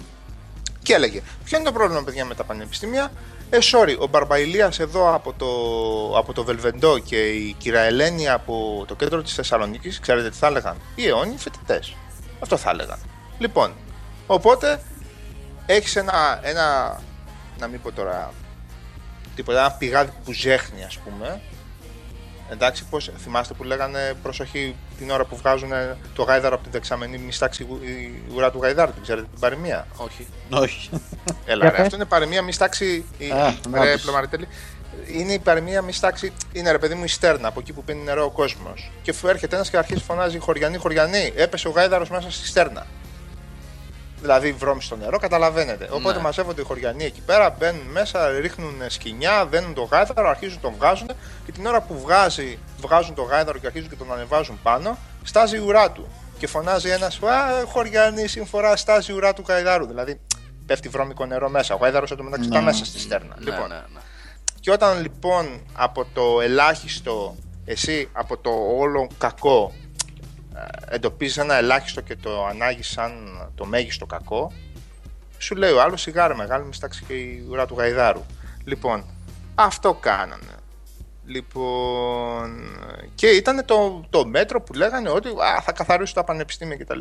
Και 0.83 0.93
έλεγε: 0.93 1.21
Ποιο 1.43 1.57
είναι 1.57 1.67
το 1.67 1.73
πρόβλημα, 1.73 2.03
παιδιά, 2.03 2.25
με 2.25 2.35
τα 2.35 2.43
πανεπιστήμια; 2.43 3.11
Ε, 3.49 3.57
sorry, 3.61 3.97
ο 3.99 4.07
Μπαρμπαϊλίας 4.07 4.79
εδώ 4.79 5.13
από 5.13 5.33
το, 5.33 5.47
από 6.17 6.33
το 6.33 6.43
Βελβεντό 6.43 6.99
και 6.99 7.27
η 7.27 7.55
κυρία 7.57 7.81
Ελένη 7.81 8.29
από 8.29 8.83
το 8.87 8.95
κέντρο 8.95 9.21
της 9.21 9.33
Θεσσαλονίκης, 9.33 9.99
ξέρετε 9.99 10.29
τι 10.29 10.37
θα 10.37 10.47
έλεγαν; 10.47 10.77
Οι 10.95 11.07
αιώνιοι 11.07 11.37
φοιτητές. 11.37 11.95
Αυτό 12.39 12.57
θα 12.57 12.69
έλεγαν. 12.69 12.99
Λοιπόν, 13.37 13.73
οπότε 14.27 14.81
έχεις 15.65 15.95
ένα, 15.95 16.39
ένα. 16.41 16.99
Να 17.59 17.67
μην 17.67 17.81
πω 17.81 17.91
τώρα 17.91 18.33
τίποτα, 19.35 19.59
ένα 19.59 19.71
πηγάδι 19.71 20.11
που 20.25 20.33
ζέχνει, 20.33 20.83
ας 20.83 20.97
πούμε. 20.97 21.41
Εντάξει, 22.49 22.85
πώς, 22.89 23.11
θυμάστε 23.17 23.53
που 23.53 23.63
λέγανε 23.63 24.15
προσοχή 24.23 24.75
την 24.97 25.09
ώρα 25.09 25.25
που 25.25 25.35
βγάζουν 25.35 25.69
το 26.15 26.23
γάιδαρο 26.23 26.53
από 26.55 26.63
την 26.63 26.71
δεξαμενή, 26.71 27.17
μη 27.17 27.31
στάξει 27.31 27.63
η 27.63 28.33
ουρά 28.33 28.51
του 28.51 28.59
γαϊδάρου. 28.61 28.91
Την 28.91 29.01
ξέρετε 29.01 29.27
την 29.31 29.39
παροιμία. 29.39 29.87
Όχι. 29.95 30.27
Όχι. 30.49 30.89
Έλα, 31.45 31.61
Για 31.61 31.69
ρε, 31.69 31.75
πες. 31.75 31.79
αυτό 31.79 31.95
είναι 31.95 32.05
παροιμία 32.05 32.41
μη 32.41 32.51
στάξει. 32.51 33.05
Η... 33.17 33.31
Α, 33.31 33.55
να 33.69 33.83
ρε, 33.83 33.93
πεις. 33.93 34.01
Πλωμαριτέλη. 34.01 34.47
Είναι 35.07 35.33
η 35.33 35.39
παροιμία 35.39 35.81
μη 35.81 35.93
στάξει. 35.93 36.33
Είναι 36.51 36.71
ρε 36.71 36.77
παιδί 36.77 36.93
μου 36.93 37.03
η 37.03 37.07
στέρνα 37.07 37.47
από 37.47 37.59
εκεί 37.59 37.73
που 37.73 37.83
πίνει 37.83 38.03
νερό 38.03 38.23
ο 38.23 38.29
κόσμος. 38.29 38.91
Και 39.01 39.11
αφού 39.11 39.27
έρχεται 39.27 39.55
ένας 39.55 39.69
και 39.69 39.77
αρχίζει 39.77 40.03
φωνάζει 40.03 40.39
Χωριανή, 40.39 40.77
Χωριανή, 40.77 41.33
έπεσε 41.35 41.67
ο 41.67 41.71
γάιδαρος 41.71 42.09
μέσα 42.09 42.31
στη 42.31 42.47
στέρνα. 42.47 42.85
Δηλαδή 44.21 44.51
βρώμη 44.51 44.81
στο 44.81 44.95
νερό, 44.95 45.17
καταλαβαίνετε. 45.17 45.87
Οπότε 45.91 46.15
Ναι. 46.15 46.21
μαζεύονται 46.21 46.61
οι 46.61 46.63
χωριανοί 46.63 47.03
εκεί 47.03 47.21
πέρα, 47.21 47.49
μπαίνουν 47.59 47.85
μέσα, 47.91 48.27
ρίχνουν 48.39 48.73
σκοινιά, 48.87 49.45
δένουν 49.45 49.73
το 49.73 49.83
γάιδαρο, 49.83 50.29
αρχίζουν 50.29 50.59
τον 50.61 50.73
βγάζουν 50.77 51.07
και 51.45 51.51
την 51.51 51.65
ώρα 51.65 51.81
που 51.81 51.99
βγάζει, 51.99 52.59
βγάζουν 52.81 53.15
το 53.15 53.21
γάιδαρο 53.21 53.57
και 53.57 53.65
αρχίζουν 53.67 53.89
και 53.89 53.95
τον 53.95 54.13
ανεβάζουν 54.13 54.59
πάνω, 54.63 54.97
στάζει 55.23 55.55
η 55.55 55.59
ουρά 55.59 55.91
του. 55.91 56.07
Και 56.37 56.47
φωνάζει 56.47 56.89
ένας, 56.89 57.19
Α, 57.23 57.65
χωριανή, 57.65 58.27
συμφορά, 58.27 58.75
στάζει 58.75 59.11
η 59.11 59.15
ουρά 59.15 59.33
του 59.33 59.43
γαϊδάρου. 59.47 59.85
Δηλαδή 59.85 60.19
πέφτει 60.65 60.89
βρώμικο 60.89 61.25
νερό 61.25 61.49
μέσα. 61.49 61.73
Ο 61.73 61.77
γάιδαρος 61.77 62.11
εντωμεταξύ 62.11 62.47
ήταν 62.47 62.59
Ναι. 62.63 62.65
μέσα 62.65 62.85
στη 62.85 62.99
στέρνα. 62.99 63.35
Ναι, 63.39 63.51
λοιπόν, 63.51 63.67
ναι, 63.69 63.75
ναι. 63.75 63.99
και 64.59 64.71
όταν 64.71 65.01
λοιπόν 65.01 65.61
από 65.73 66.05
το 66.13 66.41
ελάχιστο, 66.41 67.35
εσύ 67.65 68.09
από 68.13 68.37
το 68.37 68.49
όλο 68.77 69.07
κακό 69.17 69.73
ε, 70.57 70.95
εντοπίζεις 70.95 71.37
ένα 71.37 71.55
ελάχιστο 71.55 72.01
και 72.01 72.15
το 72.15 72.45
ανάγεις 72.45 72.87
σαν 72.87 73.11
το 73.55 73.65
μέγιστο 73.65 74.05
κακό, 74.05 74.51
σου 75.37 75.55
λέει 75.55 75.71
ο 75.71 75.81
άλλος 75.81 76.01
σιγάρα 76.01 76.35
μεγάλη 76.35 76.65
μη 76.65 76.73
στάξει 76.73 77.03
και 77.03 77.13
η 77.13 77.45
ουρά 77.49 77.65
του 77.65 77.75
γαϊδάρου. 77.77 78.25
Λοιπόν, 78.63 79.05
αυτό 79.55 79.93
κάνανε. 79.93 80.55
Λοιπόν, 81.25 82.61
και 83.15 83.27
ήταν 83.27 83.65
το, 83.65 84.05
το 84.09 84.25
μέτρο 84.25 84.61
που 84.61 84.73
λέγανε 84.73 85.09
ότι 85.09 85.27
α, 85.27 85.61
θα 85.61 85.71
καθαρίσουν 85.71 86.15
τα 86.15 86.23
πανεπιστήμια 86.23 86.77
κτλ. 86.77 86.99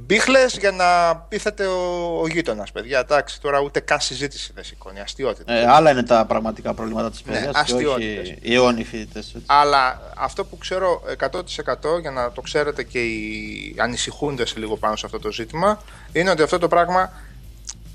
Μπίχλε 0.00 0.46
για 0.58 0.70
να 0.70 1.16
πείθεται 1.16 1.66
ο, 1.66 2.20
ο 2.20 2.26
γείτονας, 2.28 2.72
παιδιά. 2.72 2.98
Εντάξει, 2.98 3.40
τώρα 3.40 3.60
ούτε 3.60 3.80
καν 3.80 4.00
συζήτηση 4.00 4.52
δεν 4.54 4.64
σηκώνει. 4.64 5.00
Αστείωτητα. 5.00 5.52
Ε, 5.52 5.66
άλλα 5.66 5.90
είναι 5.90 6.02
τα 6.02 6.24
πραγματικά 6.24 6.74
προβλήματα 6.74 7.10
της 7.10 7.22
Ναι, 7.24 7.32
παιδεία 7.32 7.50
και 7.50 7.58
αστείωτητες. 7.58 8.18
όχι 8.18 8.38
οι 8.42 8.54
αιώνιοι 8.54 8.84
φοιτητές. 8.84 9.34
Αλλά 9.46 10.12
αυτό 10.16 10.44
που 10.44 10.58
ξέρω 10.58 11.02
100% 11.30 12.00
για 12.00 12.10
να 12.10 12.32
το 12.32 12.40
ξέρετε 12.40 12.82
και 12.82 13.04
οι 13.04 13.74
ανησυχούντες 13.78 14.56
λίγο 14.56 14.76
πάνω 14.76 14.96
σε 14.96 15.06
αυτό 15.06 15.18
το 15.18 15.32
ζήτημα 15.32 15.82
είναι 16.12 16.30
ότι 16.30 16.42
αυτό 16.42 16.58
το 16.58 16.68
πράγμα 16.68 17.12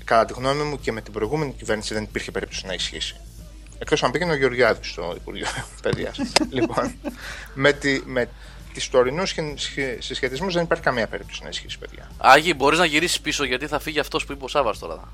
κατά 0.04 0.24
τη 0.24 0.32
γνώμη 0.32 0.62
μου 0.62 0.80
και 0.80 0.92
με 0.92 1.00
την 1.00 1.12
προηγούμενη 1.12 1.52
κυβέρνηση 1.52 1.94
δεν 1.94 2.02
υπήρχε 2.02 2.30
περίπτωση 2.30 2.66
να 2.66 2.74
ισχύσει. 2.74 3.16
Εκτός 3.78 4.02
αν 4.02 4.10
πήγαινε 4.10 4.32
ο 4.32 4.36
Γεωργιάδης 4.36 4.88
στο 4.90 5.12
Υπουργείο 5.16 5.46
Παιδείας. 5.82 6.16
λοιπόν, 6.56 6.94
με, 7.54 7.72
τη, 7.72 8.00
με 8.04 8.28
τις 8.74 8.90
τωρινούς 8.90 9.28
σχε- 9.28 9.58
σχε- 9.58 10.02
συσχετισμούς 10.02 10.54
δεν 10.54 10.62
υπάρχει 10.62 10.82
καμία 10.84 11.06
περίπτωση 11.06 11.42
να 11.42 11.48
ισχύσει, 11.48 11.78
παιδιά. 11.78 12.10
Άγιοι, 12.18 12.52
μπορείς 12.56 12.78
να 12.78 12.84
γυρίσεις 12.84 13.20
πίσω 13.20 13.44
γιατί 13.44 13.66
θα 13.66 13.78
φύγει 13.78 13.98
αυτός 13.98 14.24
που 14.26 14.32
είπε 14.32 14.44
ο 14.44 14.48
Σάβα 14.48 14.74
τώρα. 14.78 15.12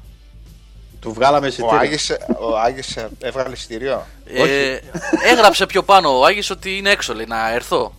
Του 1.01 1.13
βγάλαμε 1.13 1.47
Ο 1.47 1.49
εισιτήριο. 1.49 1.77
Άγης, 1.79 2.11
ο 2.41 2.59
Άγης 2.59 2.97
ε, 2.97 3.09
έβγαλε 3.21 3.53
εισιτήριο; 3.53 4.07
Ε, 4.25 4.79
έγραψε 5.25 5.67
πιο 5.67 5.83
πάνω 5.83 6.19
ο 6.19 6.25
Άγης 6.25 6.51
ότι 6.51 6.77
είναι 6.77 6.91
έξω, 6.91 7.15
λέει, 7.15 7.27
να 7.27 7.53
έρθω. 7.53 7.95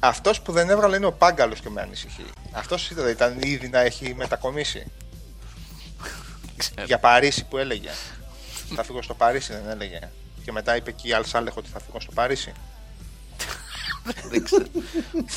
Αυτός 0.00 0.40
που 0.40 0.52
δεν 0.52 0.70
έβγαλε 0.70 0.96
είναι 0.96 1.06
ο 1.06 1.12
Πάγκαλος 1.12 1.60
και 1.60 1.70
με 1.70 1.80
ανησυχεί. 1.80 2.24
Αυτός 2.52 2.90
ήταν, 2.90 3.08
ήταν 3.08 3.38
ήδη 3.42 3.68
να 3.68 3.80
έχει 3.80 4.14
μετακομίσει. 4.14 4.86
Ξέρω. 6.56 6.82
για 6.86 6.98
Παρίσι 6.98 7.44
που 7.44 7.58
έλεγε. 7.58 7.90
θα 8.74 8.82
φύγω 8.82 9.02
στο 9.02 9.14
Παρίσι, 9.14 9.52
δεν 9.52 9.62
έλεγε. 9.70 9.98
Και 10.44 10.52
μετά 10.52 10.76
είπε 10.76 10.90
και 10.92 11.08
η 11.08 11.12
Αλσάλεχ 11.12 11.56
ότι 11.56 11.68
θα 11.72 11.80
φύγω 11.80 12.00
στο 12.00 12.12
Παρίσι. 12.12 12.52
δεν 14.30 14.44
ξέρω. 14.44 14.64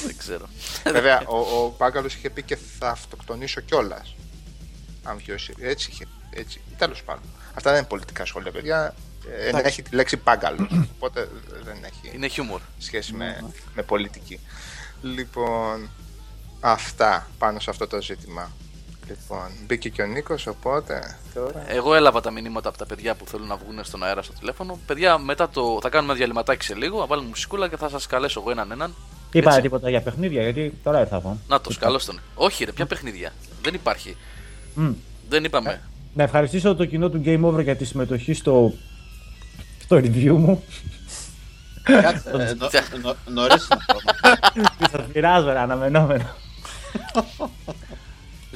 δεν 0.06 0.17
ξέρω. 0.17 0.45
Βέβαια, 0.84 1.21
ο, 1.27 1.38
ο 1.38 1.69
Πάγκαλος 1.69 2.13
είχε 2.15 2.30
πει 2.30 2.43
και 2.43 2.58
θα 2.80 2.89
αυτοκτονήσω 2.89 3.62
κιόλας. 3.62 4.15
Αν 5.03 5.17
βιώσει. 5.25 5.53
Έτσι 5.60 5.89
είχε. 5.91 6.06
Έτσι. 6.30 6.62
Τέλος 6.77 7.03
πάντων. 7.03 7.23
Αυτά 7.53 7.69
δεν 7.69 7.80
είναι 7.80 7.88
πολιτικά 7.88 8.25
σχόλια, 8.25 8.51
παιδιά. 8.51 8.95
Ε, 9.38 9.51
δεν 9.51 9.65
έχει 9.65 9.82
τη 9.82 9.95
λέξη 9.95 10.17
Πάγκαλος. 10.17 10.67
Οπότε 10.95 11.30
δεν 11.63 11.77
έχει 11.84 12.15
Είναι 12.15 12.27
χιούμορ. 12.27 12.62
σχέση 12.77 13.13
με, 13.13 13.43
με 13.75 13.82
πολιτική. 13.84 14.39
Λοιπόν, 15.01 15.89
αυτά 16.60 17.27
πάνω 17.38 17.60
σε 17.60 17.69
αυτό 17.69 17.88
το 17.88 18.01
ζήτημα. 18.01 18.51
Λοιπόν, 19.08 19.48
μπήκε 19.67 19.89
και 19.89 20.02
ο 20.02 20.06
Νίκος, 20.06 20.48
οπότε 20.48 21.17
τώρα. 21.34 21.63
Εγώ 21.67 21.96
έλαβα 21.96 22.22
τα 22.22 22.32
μηνύματα 22.32 22.70
από 22.70 22.78
τα 22.78 22.86
παιδιά 22.86 23.15
που 23.15 23.26
θέλουν 23.28 23.48
να 23.48 23.56
βγουν 23.56 23.84
στον 23.84 24.04
αέρα 24.04 24.22
στο 24.22 24.34
τηλέφωνο. 24.39 24.80
Παιδιά, 24.86 25.17
μετά 25.17 25.50
το. 25.50 25.80
Θα 25.82 25.89
κάνουμε 25.89 26.10
ένα 26.12 26.20
διαλυματάκι 26.20 26.65
σε 26.65 26.76
λίγο, 26.76 27.00
θα 27.00 27.06
βάλουμε 27.06 27.28
μουσικούλα 27.28 27.67
και 27.70 27.78
θα 27.78 27.89
σας 27.89 28.08
καλέσω 28.08 28.39
εγώ 28.39 28.52
έναν 28.52 28.72
έναν. 28.72 28.93
Είπα 29.32 29.50
Έτσι. 29.50 29.62
τίποτα 29.62 29.89
για 29.89 30.02
παιχνίδια, 30.02 30.41
γιατί 30.41 30.74
τώρα 30.84 31.00
ήρθα 31.00 31.15
εγώ. 31.15 31.38
Να 31.48 31.62
το, 31.62 31.72
καλώ 31.80 32.00
τον. 32.06 32.20
Όχι, 32.36 32.63
ρε, 32.65 32.72
ποια 32.72 32.86
παιχνίδια. 32.86 33.32
Δεν 33.62 33.74
υπάρχει. 33.74 34.17
Μμ. 34.74 34.91
Δεν 35.30 35.43
είπαμε. 35.43 35.82
Να 36.13 36.24
ευχαριστήσω 36.24 36.76
το 36.76 36.86
κοινό 36.86 37.10
του 37.10 37.22
Game 37.26 37.41
Over 37.43 37.63
για 37.63 37.76
τη 37.76 37.86
συμμετοχή 37.86 38.34
στο, 38.34 38.74
στο 39.84 39.96
review 39.96 40.32
μου. 40.38 40.63
Κάτσε, 41.84 42.30
ε, 42.30 42.54
νο- 42.54 42.70
νο- 43.02 43.15
νωρίς 43.41 43.67
είναι 43.67 43.80
ακόμα. 43.89 44.70
Τι 44.78 44.89
σας 44.91 45.06
πειράζω, 45.13 45.52
ρε, 45.52 45.60
αναμενόμενο. 45.60 46.30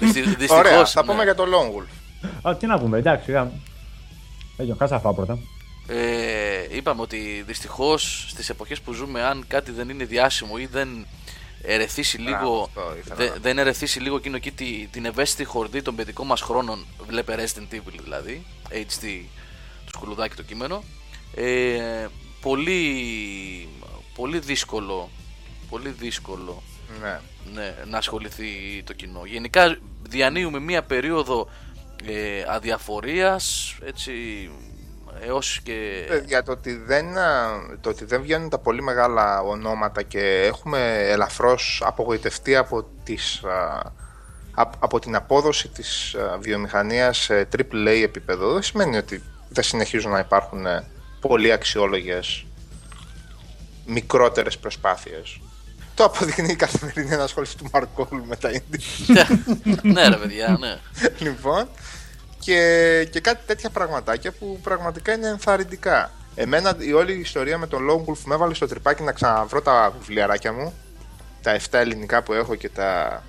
Δυστυχώ. 0.06 0.56
Ωραία, 0.56 0.86
θα 0.86 1.06
πούμε 1.06 1.24
για 1.24 1.36
το 1.36 1.44
Lone 1.44 1.78
Wolf. 1.80 1.88
Α, 2.52 2.56
τι 2.56 2.66
να 2.66 2.80
πούμε, 2.80 2.98
εντάξει, 2.98 3.26
σιγά. 3.26 3.52
Έγινε, 4.58 4.76
κάτσε 4.80 4.94
να 4.94 5.00
φάω 5.00 5.14
πρώτα. 5.14 5.38
Ε, 5.88 6.76
είπαμε 6.76 7.02
ότι 7.02 7.44
δυστυχώς 7.48 8.26
στις 8.30 8.50
εποχές 8.50 8.82
που 8.82 8.94
ζούμε, 8.94 9.22
αν 9.24 9.44
κάτι 9.48 9.72
δεν 9.72 9.90
είναι 9.90 10.04
διάσημο 10.04 10.54
ή 10.58 10.66
δεν 10.66 11.06
ερεθίσει 11.64 12.22
Μπράβο, 12.22 12.38
λίγο, 12.44 12.62
αυτό 12.64 12.94
ήθελα 13.00 13.16
δε- 13.16 13.26
να 13.28 13.32
πω. 13.34 13.40
δεν 13.42 13.58
ερεθίσει 13.58 14.00
λίγο 14.00 14.16
εκείνο 14.16 14.36
εκεί 14.36 14.52
τη- 14.52 14.88
την 14.92 15.06
ευαίσθητη 15.06 15.44
χορδή 15.44 15.82
των 15.82 15.96
παιδικών 15.96 16.28
μας 16.28 16.42
χρόνων, 16.42 16.86
βλέπε 17.08 17.36
Resident 17.38 17.74
Evil 17.74 18.00
δηλαδή, 18.04 18.46
HD, 18.72 19.06
το 19.86 19.92
σκουλουδάκι 19.94 20.36
το 20.36 20.44
κείμενο. 20.44 20.84
Ε, 21.36 22.08
πολύ, 22.42 23.68
πολύ 24.16 24.40
δύσκολο, 24.40 25.10
πολύ 25.70 25.90
δύσκολο 25.90 26.62
Ναι. 27.02 27.20
Ναι, 27.54 27.76
να 27.86 27.98
ασχοληθεί 27.98 28.84
το 28.84 28.94
κοινό. 28.94 29.22
Γενικά 29.26 29.78
διανύουμε 30.02 30.60
μία 30.60 30.84
περίοδο 30.84 31.50
ε, 32.06 32.44
αδιαφορίας, 32.48 33.76
έτσι, 33.86 34.12
έως 35.20 35.60
και... 35.64 36.06
Ε, 36.10 36.24
Για 36.26 36.44
το 36.44 36.52
ότι, 36.52 36.76
δεν, 36.76 37.18
α, 37.18 37.52
το 37.82 37.90
ότι 37.90 38.06
δεν 38.06 38.22
βγαίνουν 38.22 38.50
τα 38.50 38.58
πολύ 38.58 38.82
μεγάλα 38.82 39.42
ονόματα 39.42 40.04
και 40.04 40.44
έχουμε 40.46 41.10
ελαφρώς 41.10 41.82
απογοητευτεί 41.86 42.56
από 42.56 42.86
τις 43.04 43.44
α, 43.44 43.92
απ- 44.52 44.84
από 44.84 45.00
την 45.00 45.16
απόδοση 45.16 45.68
της 45.68 46.14
ε, 46.14 46.38
βιομηχανίας 46.40 47.18
σε 47.18 47.48
AAA 47.58 48.02
επίπεδο 48.04 48.54
δεν 48.54 48.62
σημαίνει 48.62 48.98
ότι 48.98 49.24
δεν 49.50 49.64
συνεχίζουν 49.64 50.12
να 50.12 50.20
υπάρχουν 50.20 50.66
ε, 50.66 50.88
πολύ 51.20 51.52
αξιόλογες 51.52 52.46
μικρότερες 53.86 54.58
προσπάθειες. 54.58 55.40
Το 56.02 56.08
αποδεικνύει 56.08 56.52
η 56.52 56.56
καθημερινή 56.56 57.14
ενασχόληση 57.14 57.58
του 57.58 57.70
Μαρκόλου 57.74 58.26
με 58.26 58.36
τα 58.36 58.50
indie. 58.52 59.26
ναι, 59.82 60.08
ρε 60.08 60.16
παιδιά, 60.16 60.58
ναι. 60.60 60.78
λοιπόν, 61.20 61.68
και, 62.40 63.08
και 63.12 63.20
κάτι 63.20 63.44
τέτοια 63.46 63.70
πραγματάκια 63.70 64.32
που 64.32 64.60
πραγματικά 64.64 65.14
είναι 65.14 65.28
ενθαρρυντικά. 65.28 66.12
Εμένα 66.36 66.76
η 66.80 66.94
όλη 66.94 67.14
η 67.14 67.20
ιστορία 67.20 67.58
με 67.58 67.68
τον 67.68 67.88
Lone 67.90 68.10
Wolf 68.10 68.18
με 68.26 68.34
έβαλε 68.34 68.54
στο 68.54 68.68
τρυπάκι 68.68 69.04
να 69.04 69.12
ξαναβρω 69.12 69.62
τα 69.62 69.94
βιβλιαράκια 70.00 70.54
μου. 70.54 70.74
Τα 71.42 71.60
7 71.60 71.62
ελληνικά 71.72 72.24
που 72.24 72.34
έχω 72.34 72.56
και 72.56 72.70
τα, 72.70 73.24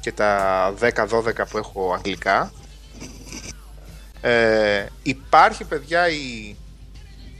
και 0.00 0.12
τα 0.12 0.74
10-12 0.80 1.06
που 1.50 1.58
έχω 1.58 1.92
αγγλικά. 1.94 2.52
Ε, 4.20 4.86
υπάρχει 5.02 5.64
παιδιά 5.64 6.08
η, 6.08 6.56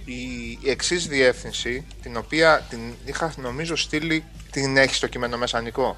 η 0.05 0.59
εξής 0.64 1.07
διεύθυνση 1.07 1.87
την 2.03 2.16
οποία 2.16 2.66
την 2.71 2.81
είχα 3.05 3.35
νομίζω 3.37 3.77
στείλει 3.77 4.25
την 4.53 4.77
έχεις 4.77 4.97
στο 4.97 5.07
κείμενο 5.07 5.37
μεσανικό. 5.37 5.97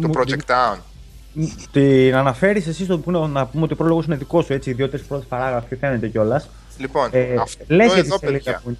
Το 0.00 0.06
Μου- 0.08 0.14
Project 0.16 0.50
Town. 0.50 0.76
Την 1.72 2.14
αναφέρεις 2.14 2.66
εσύ 2.66 2.84
στο 2.84 2.98
που 2.98 3.10
είναι- 3.10 3.26
να 3.26 3.46
πούμε 3.46 3.64
ότι 3.64 3.72
ο 3.72 3.76
πρόλογος 3.76 4.06
είναι 4.06 4.16
δικός 4.16 4.44
σου, 4.44 4.52
έτσι. 4.52 4.70
Οι 4.70 4.72
δύο-τρεις 4.72 5.02
πρώτες 5.02 5.26
παράγραφοι 5.28 5.76
φαίνεται 5.76 6.08
κιόλας. 6.08 6.48
Λοιπόν, 6.78 7.08
Ε, 7.12 7.34
αυτό 7.40 7.64
Λες 7.66 7.86
για 7.92 7.94
τη 8.02 8.06
εδώ 8.08 8.18
σελίδα 8.18 8.38
παιδιά, 8.42 8.60
που 8.62 8.68
είναι. 8.68 8.78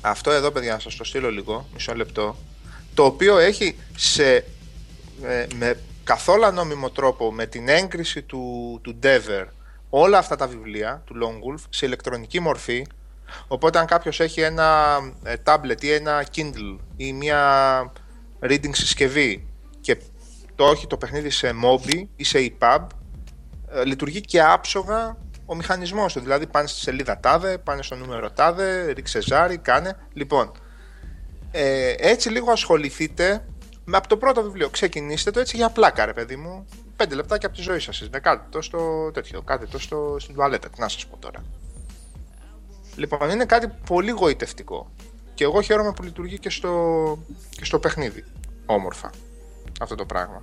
αυτό 0.00 0.30
εδώ 0.30 0.50
παιδιά 0.50 0.72
να 0.72 0.78
σας 0.78 0.96
το 0.96 1.04
στείλω 1.04 1.30
λίγο, 1.30 1.68
μισό 1.72 1.94
λεπτό, 1.94 2.36
το 2.94 3.04
οποίο 3.04 3.38
έχει 3.38 3.76
σε, 3.96 4.34
ε, 5.22 5.46
με 5.58 5.78
καθόλου 6.04 6.52
νόμιμο 6.52 6.90
τρόπο 6.90 7.32
με 7.32 7.46
την 7.46 7.68
έγκριση 7.68 8.22
του, 8.22 8.78
του 8.82 8.98
Dever 9.02 9.44
όλα 9.90 10.18
αυτά 10.18 10.36
τα 10.36 10.46
βιβλία 10.46 11.02
του 11.06 11.14
Lone 11.22 11.52
Wolf 11.54 11.62
σε 11.70 11.86
ηλεκτρονική 11.86 12.40
μορφή 12.40 12.86
οπότε 13.48 13.78
αν 13.78 13.86
κάποιος 13.86 14.20
έχει 14.20 14.40
ένα 14.40 14.98
ε, 15.22 15.34
tablet 15.44 15.82
ή 15.82 15.92
ένα 15.92 16.26
Kindle 16.36 16.78
ή 16.96 17.12
μια 17.12 17.92
reading 18.40 18.70
συσκευή 18.72 19.48
και 19.80 19.96
το 20.54 20.64
όχι 20.64 20.86
το 20.86 20.96
παιχνίδι 20.96 21.30
σε 21.30 21.50
Mobi 21.64 22.04
ή 22.16 22.24
σε 22.24 22.52
EPUB 22.58 22.86
ε, 23.70 23.84
λειτουργεί 23.84 24.20
και 24.20 24.42
άψογα 24.42 25.16
ο 25.46 25.54
μηχανισμός 25.54 26.12
του. 26.12 26.20
Δηλαδή 26.20 26.46
πάνε 26.46 26.66
στη 26.66 26.80
σελίδα 26.80 27.20
τάδε, 27.20 27.58
πάνε 27.58 27.82
στο 27.82 27.96
νούμερο 27.96 28.30
τάδε, 28.30 28.92
ρίξε 28.92 29.20
ζάρι, 29.20 29.58
κάνε. 29.58 29.96
Λοιπόν, 30.12 30.52
ε, 31.50 31.94
έτσι 31.98 32.28
λίγο 32.30 32.50
ασχοληθείτε 32.50 33.44
με 33.84 33.96
από 33.96 34.08
το 34.08 34.16
πρώτο 34.16 34.42
βιβλίο. 34.42 34.68
Ξεκινήστε 34.68 35.30
το 35.30 35.40
έτσι 35.40 35.56
για 35.56 35.70
πλάκα, 35.70 36.04
ρε 36.04 36.12
παιδί 36.12 36.36
μου. 36.36 36.66
Πέντε 36.96 37.14
λεπτάκια 37.14 37.48
από 37.48 37.56
τη 37.56 37.62
ζωή 37.62 37.78
σας. 37.78 38.00
Είναι 38.00 38.18
κάτι 38.18 38.50
το 38.50 38.62
στο 38.62 39.10
τέτοιο, 39.12 39.42
κάτι 39.42 39.66
το 39.66 39.78
στο, 39.78 40.16
στην 40.18 40.34
τουαλέτα. 40.34 40.68
Τι 40.68 40.80
να 40.80 40.88
σας 40.88 41.06
πω 41.06 41.16
τώρα. 41.16 41.44
Λοιπόν, 42.98 43.30
είναι 43.30 43.44
κάτι 43.44 43.68
πολύ 43.86 44.10
γοητευτικό. 44.10 44.90
Και 45.34 45.44
εγώ 45.44 45.60
χαίρομαι 45.60 45.92
που 45.92 46.02
λειτουργεί 46.02 46.38
και 46.38 46.50
στο, 46.50 46.72
και 47.50 47.64
στο 47.64 47.78
παιχνίδι. 47.78 48.24
Όμορφα. 48.66 49.10
Αυτό 49.80 49.94
το 49.94 50.04
πράγμα. 50.04 50.42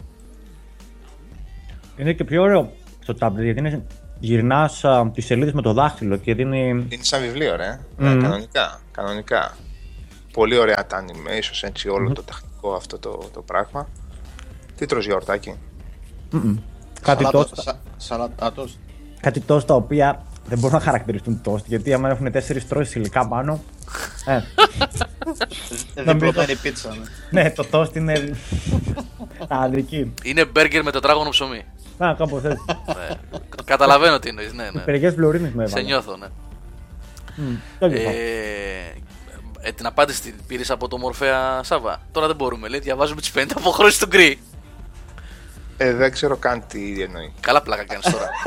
Είναι 1.98 2.13
και 2.13 2.24
πιο 2.24 2.41
ωραίο 2.41 2.72
στο 3.04 3.15
tablet 3.20 3.41
γιατί 3.44 3.60
είναι, 3.60 3.86
γυρνάς 4.20 4.84
τις 5.13 5.26
σελίδες 5.26 5.54
με 5.54 5.62
το 5.62 5.74
δάχτυλο 5.74 6.18
και 6.18 6.34
δίνει. 6.36 6.68
Είναι 6.68 6.88
σαν 7.04 7.22
βιβλίο, 7.22 7.56
ρε. 7.56 7.80
Ναι, 7.98 8.13
Μμμ. 8.13 8.22
κανονικά. 8.22 8.80
Κανονικά. 8.91 9.58
Πολύ 10.34 10.58
ωραία 10.58 10.86
τα 10.86 11.06
animations, 11.06 11.60
έτσι, 11.68 11.89
όλο 11.89 12.13
το 12.13 12.24
τεχνικό 12.24 12.74
αυτό 12.74 13.00
το, 13.00 13.30
το 13.34 13.41
πράγμα. 13.41 13.88
Τι 14.76 14.86
τρως 14.86 15.06
γιαουρτάκι. 15.06 15.56
Μμμ. 16.32 16.56
Κάτι 17.02 17.24
Σαλάτο- 17.24 17.50
τόσο, 17.50 17.62
σα- 17.62 18.00
Σαλάτα 18.06 18.54
toast. 18.56 18.76
κάτι 19.22 19.39
τόσο 19.39 19.65
τα 19.65 19.74
οποία 19.76 20.24
δεν 20.47 20.60
μπορούν 20.60 20.77
να 20.77 20.84
χαρακτηριστούν 20.84 21.41
toast 21.45 21.63
γιατί 21.65 21.93
άμα 21.93 22.10
έχουν 22.10 22.31
τέσσερις 22.31 22.67
τρώσεις 22.67 22.95
υλικά 22.95 23.27
πάνω. 23.27 23.63
ε, 24.25 24.41
Διπλωμένη 26.03 26.55
πίτσα. 26.55 26.89
ναι. 27.29 27.41
ναι, 27.41 27.51
το 27.51 27.65
toast 27.71 27.95
είναι. 27.95 28.36
Ανδρική. 29.47 30.13
Είναι 30.23 30.45
μπέργκερ 30.45 30.84
με 30.84 30.91
τετράγωνο 30.91 31.29
ψωμί. 31.29 31.65
Να, 31.97 32.13
κάπως 32.13 32.43
έτσι. 32.43 32.63
ναι. 32.88 33.15
Καταλαβαίνω 33.65 34.19
τι 34.19 34.29
εννοείς, 34.29 34.53
ναι, 34.53 34.69
ναι. 34.73 34.81
Περιγέ 34.81 35.12
φλωρίνη 35.12 35.51
με 35.53 35.65
Σε 35.67 35.71
έβαλε. 35.71 35.86
νιώθω, 35.86 36.17
ναι. 36.17 36.27
Μμ, 37.36 37.55
το 37.79 37.86
είπα. 37.86 38.10
Ε, 38.10 38.93
ε, 39.62 39.71
την 39.71 39.86
απάντηση 39.86 40.21
την 40.21 40.34
πήρες 40.47 40.69
από 40.71 40.88
το 40.88 40.97
Μορφέα 40.97 41.63
Σάβα. 41.63 42.01
Τώρα 42.12 42.27
δεν 42.27 42.36
μπορούμε, 42.36 42.67
λέει. 42.67 42.79
Διαβάζουμε 42.79 43.21
τις 43.21 43.31
50 43.36 43.45
αποχρώσεις 43.55 43.99
του 43.99 44.08
γκρι. 44.08 44.39
Ε, 45.77 45.93
δεν 45.93 46.12
ξέρω 46.12 46.36
καν 46.38 46.63
τι 46.67 47.01
εννοεί. 47.01 47.34
Καλά 47.39 47.62
πλάκα 47.62 47.86
κάνεις 47.86 48.05
τώρα. 48.12 48.29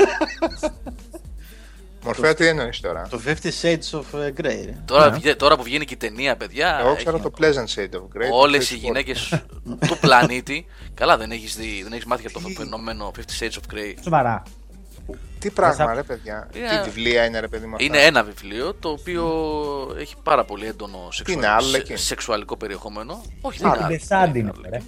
Μορφέα, 2.03 2.33
τι 2.33 2.47
εννοείς 2.47 2.79
τώρα; 2.79 3.07
Το 3.09 3.19
50 3.25 3.31
Shades 3.61 3.99
of 3.99 4.19
ε, 4.19 4.33
Grey. 4.37 4.63
ρε. 4.65 4.77
τώρα, 4.85 5.09
Ναι. 5.09 5.15
βγε- 5.17 5.35
τώρα 5.35 5.55
που 5.57 5.63
βγαίνει 5.63 5.85
και 5.85 5.93
η 5.93 5.97
ταινία, 5.97 6.35
παιδιά. 6.37 6.77
Εγώ 6.81 6.95
ξέρω 6.95 7.15
έχει 7.17 7.23
το 7.29 7.31
Pleasant 7.39 7.79
Shade 7.79 7.95
of 7.99 8.03
Grey. 8.17 8.31
Όλες 8.31 8.67
το 8.69 8.75
οι 8.75 8.77
Facebook. 8.77 8.81
γυναίκες 8.83 9.43
του 9.87 9.97
πλανήτη. 10.01 10.65
Καλά, 10.93 11.17
δεν 11.17 11.31
έχεις 11.31 11.55
δει, 11.55 11.83
δεν 11.83 11.91
έχεις 11.93 12.05
μάθει 12.05 12.25
από 12.27 12.41
το 12.41 12.47
φαινόμενο 12.49 13.11
50 13.17 13.19
Shades 13.43 13.49
of 13.51 13.73
Grey. 13.75 13.93
Σοβαρά. 14.03 14.43
Τι 15.39 15.49
πράγμα, 15.49 15.75
Μέσα- 15.85 15.93
ρε 15.93 16.03
παιδιά. 16.03 16.49
Είναι- 16.55 16.67
Τι 16.83 16.89
βιβλία 16.89 17.25
είναι, 17.25 17.39
ρε 17.39 17.47
παιδί 17.47 17.65
μου. 17.65 17.73
αυτά; 17.75 17.85
Είναι 17.85 17.97
ένα 18.05 18.23
βιβλίο 18.23 18.73
το 18.73 18.89
οποίο 18.89 19.25
έχει 19.99 20.15
πάρα 20.23 20.45
πολύ 20.45 20.65
έντονο 20.67 21.07
σεξουαλ... 21.11 21.37
είναι, 21.37 21.47
άλλο 21.47 21.67
σε- 21.67 21.77
εκεί; 21.77 21.95
σεξουαλικό 21.95 22.57
περιεχόμενο. 22.57 23.21
Όχι, 23.41 23.65
Α, 23.65 23.69
δεν 23.71 23.79
είναι. 23.79 23.87
Ντεσάντ 23.97 24.35
είναι 24.35 24.49
άλλο. 24.53 24.61
αυτό, 24.65 24.69
ρε. 24.77 24.81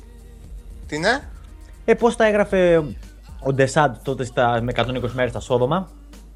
Τι 0.88 0.96
είναι; 0.96 1.30
Ε, 1.86 1.94
πώς 1.94 2.16
τα 2.16 2.26
έγραφε 2.26 2.78
ο 3.40 3.54
Ντεσάντ 3.54 3.96
τότε 4.04 4.24
στα, 4.26 4.62
με 4.62 4.72
120 4.76 5.12
μέρες 5.14 5.32
στα 5.32 5.40
Σόδομα; 5.40 5.90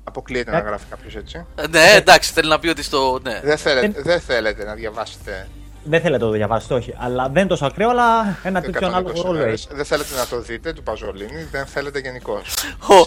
Αποκλείεται 0.07 0.51
Ε. 0.51 0.53
να 0.53 0.59
γράφει 0.59 0.85
κάποιος 0.89 1.15
έτσι. 1.15 1.45
Ε, 1.55 1.67
Ναι, 1.67 1.91
εντάξει, 1.95 2.31
θέλει 2.31 2.49
να 2.49 2.59
πει 2.59 2.67
ότι 2.67 2.83
στο. 2.83 3.19
Ναι. 3.23 3.39
Δεν 3.43 3.57
θέλετε, 3.57 4.01
δεν 4.01 4.19
θέλετε 4.21 4.63
να 4.63 4.73
διαβάσετε 4.73 5.47
Δεν 5.83 6.01
θέλετε 6.01 6.23
να 6.23 6.29
το 6.29 6.35
διαβάσετε, 6.37 6.73
όχι. 6.73 6.93
Αλλά 6.97 7.23
δεν 7.23 7.35
είναι 7.37 7.47
τόσο 7.49 7.65
ακραίο, 7.65 7.89
αλλά 7.89 8.37
ένα 8.43 8.61
τέτοιο 8.61 8.79
120 8.79 8.83
ανάλογο 8.87 9.21
ρόλο 9.21 9.37
μέρες. 9.39 9.65
έχει. 9.65 9.75
Δεν 9.75 9.85
θέλετε 9.85 10.15
να 10.15 10.25
το 10.27 10.41
δείτε 10.41 10.73
του 10.73 10.83
Παζολίνη, 10.83 11.43
δεν 11.51 11.65
θέλετε 11.65 11.99
γενικώ. 11.99 12.41
Ο- 12.87 13.05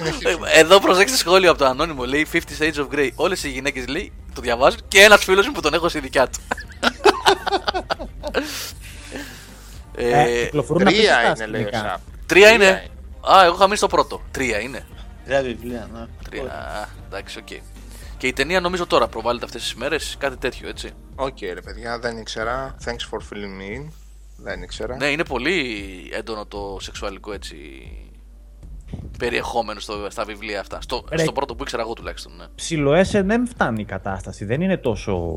Εδώ 0.59 0.81
προσέξτε 0.81 1.17
σχόλιο 1.17 1.51
από 1.51 1.59
το 1.59 1.65
ανώνυμο. 1.65 2.05
Λέει 2.05 2.27
50 2.33 2.39
Shades 2.59 2.75
of 2.75 2.95
Grey. 2.95 3.11
Όλες 3.15 3.45
οι 3.45 3.49
γυναίκες 3.49 3.87
λέει 3.87 4.13
το 4.35 4.41
διαβάζουν 4.41 4.81
και 4.89 5.01
ένας 5.03 5.25
φίλος 5.25 5.47
μου 5.47 5.53
που 5.53 5.61
τον 5.61 5.75
έχω 5.75 5.89
στη 5.89 6.01
δικιά 6.01 6.27
του. 6.29 6.41
Ε, 9.97 10.23
ε, 10.23 10.45
κυκλοφορούν 10.45 10.85
Τρία 10.85 10.99
απίστευτα 10.99 11.45
είναι, 11.45 11.47
λέει 11.47 11.63
ο 11.63 11.67
σκηνικά. 11.67 11.89
Σαπ. 11.89 12.01
τρία 12.27 12.49
είναι. 12.51 12.65
είναι. 12.65 12.83
Α, 13.37 13.45
εγώ 13.45 13.55
είχα 13.55 13.65
μείνει 13.65 13.77
στο 13.77 13.87
πρώτο. 13.87 14.23
Τρία 14.31 14.59
είναι. 14.59 14.87
Τρία 15.25 15.43
βιβλία, 15.43 15.89
ναι. 15.93 16.01
Τρία. 16.31 16.43
Α, 16.43 16.89
εντάξει, 17.07 17.39
οκ. 17.39 17.49
Και 18.19 18.27
η 18.27 18.33
ταινία 18.33 18.61
νομίζω 18.61 18.87
τώρα 18.87 19.09
προβάλλεται 19.09 19.45
αυτές 19.45 19.63
τις 19.63 19.75
μέρες. 19.75 19.97
Κάτι 20.19 20.37
τέτοιο, 20.37 20.69
έτσι. 20.69 20.91
Οκ, 21.15 21.41
ρε 21.41 21.61
παιδιά, 21.61 21.99
δεν 21.99 22.17
ήξερα. 22.17 22.77
Thanks 22.85 23.09
for 23.11 23.19
filling 23.19 23.61
me 23.61 23.79
in. 23.81 23.91
Δεν 24.37 24.63
ήξερα. 24.63 24.97
Ναι, 24.97 25.07
είναι 25.07 25.25
πολύ 25.25 25.77
έντονο 26.13 26.47
το 26.47 26.77
σεξουαλικό 26.81 27.33
έτσι 27.33 27.57
περιεχόμενο 29.19 29.81
στο, 29.81 30.07
στα 30.11 30.25
βιβλία 30.25 30.61
αυτά. 30.61 30.81
Στο, 30.81 31.05
Ρε. 31.11 31.19
στο 31.19 31.33
πρώτο 31.33 31.55
που 31.55 31.63
ήξερα 31.63 31.83
εγώ 31.83 31.93
τουλάχιστον. 31.93 32.37
Ναι. 32.37 32.45
Ψιλο 32.55 33.05
S&M 33.13 33.43
φτάνει 33.49 33.81
η 33.81 33.85
κατάσταση. 33.85 34.45
Δεν 34.45 34.61
είναι 34.61 34.77
τόσο. 34.77 35.35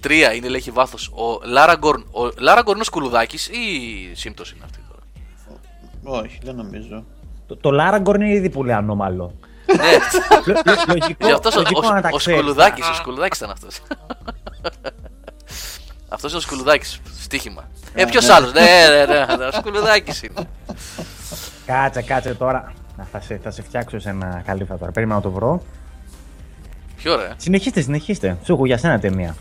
Τρία 0.00 0.34
είναι, 0.34 0.48
λέει, 0.48 0.60
έχει 0.60 0.70
βάθος. 0.70 1.08
Ο 1.08 1.40
Άραγκορν 1.44 2.04
ο 2.10 2.30
Άραγκορν 2.38 2.72
είναι 2.72 2.80
ο 2.80 2.84
Σκουλουδάκη 2.84 3.36
ή 3.36 4.14
σύμπτω 4.14 4.44
είναι 4.54 4.64
αυτή 4.64 4.78
τώρα; 4.88 6.18
Όχι, 6.20 6.38
δεν 6.42 6.54
νομίζω. 6.54 7.04
Το, 7.48 7.56
το 7.56 7.70
Laragon 7.72 8.14
είναι 8.14 8.32
ήδη 8.32 8.50
πολύ 8.50 8.72
ανώμαλο. 8.72 9.32
ναι, 9.76 9.82
Λο- 10.46 10.60
λο- 10.64 10.82
λογικό, 10.88 11.26
γι' 11.26 11.32
αυτός 11.32 11.56
ο, 11.56 11.60
λογικό 11.60 11.92
να 11.92 12.00
τα 12.00 12.08
ο, 12.12 12.14
ο 12.14 12.16
ξέρεις. 12.16 12.40
Σκουλουδάκης 12.40 12.88
ο 12.88 12.94
Σκουλουδάκης 12.94 13.38
ήταν 13.38 13.50
αυτός. 13.50 13.78
αυτός 16.14 16.30
είναι 16.30 16.38
ο 16.38 16.42
Σκουλουδάκης. 16.42 17.00
Στοίχημα. 17.20 17.68
Ε, 17.94 18.04
ποιος 18.04 18.28
άλλος; 18.28 18.52
Ναι, 18.52 18.60
ναι, 18.60 19.14
ναι, 19.14 19.36
ναι, 19.36 19.44
ο 19.44 19.52
Σκουλουδάκης 19.52 20.22
είναι. 20.22 20.48
Κάτσε, 21.66 22.02
κάτσε 22.02 22.34
τώρα. 22.34 22.72
Να, 22.96 23.04
θα, 23.12 23.20
σε, 23.20 23.40
θα 23.42 23.50
σε 23.50 23.62
φτιάξω 23.62 23.98
σε 23.98 24.08
ένα 24.08 24.42
καλύφα 24.46 24.78
τώρα. 24.78 24.92
Περίμενα 24.92 25.18
να 25.18 25.24
το 25.24 25.30
βρω. 25.30 25.62
Ποιο 26.96 27.16
ρε; 27.16 27.30
Συνεχίστε, 27.36 27.80
συνεχίστε. 27.80 28.36
Σου 28.44 28.52
έχω 28.52 28.66
για 28.66 28.78
σένα 28.78 28.98
ταινία. 28.98 29.36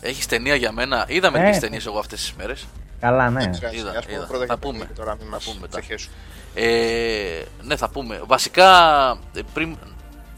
Έχεις 0.00 0.26
ταινία 0.26 0.54
για 0.54 0.72
μένα; 0.72 1.04
Είδα 1.08 1.26
Ε. 1.26 1.30
μερικέ 1.30 1.58
ταινίες 1.58 1.86
εγώ 1.86 1.98
αυτές 1.98 2.20
τις 2.20 2.34
μέρες. 2.38 2.66
Καλά, 3.00 3.30
ναι. 3.30 3.40
Δεν 3.40 3.50
πειράζει, 3.50 3.76
είδα, 3.76 3.90
ας 3.98 4.04
πούμε 4.04 4.16
είδα. 4.16 4.26
πρώτα 4.26 4.38
Θα 4.38 4.44
για 4.44 4.56
πούμε. 4.56 4.72
παιχνίδι, 4.78 4.98
Τώρα 4.98 5.14
μην 5.14 5.24
Θα 5.24 5.30
μας 5.30 5.44
πούμε 5.44 5.56
μετά. 5.60 5.80
ξεχέσουν. 5.80 6.10
Ε, 6.54 7.42
ναι, 7.62 7.76
θα 7.76 7.88
πούμε. 7.88 8.20
Βασικά, 8.26 8.68
ε, 9.34 9.40
πριν. 9.54 9.76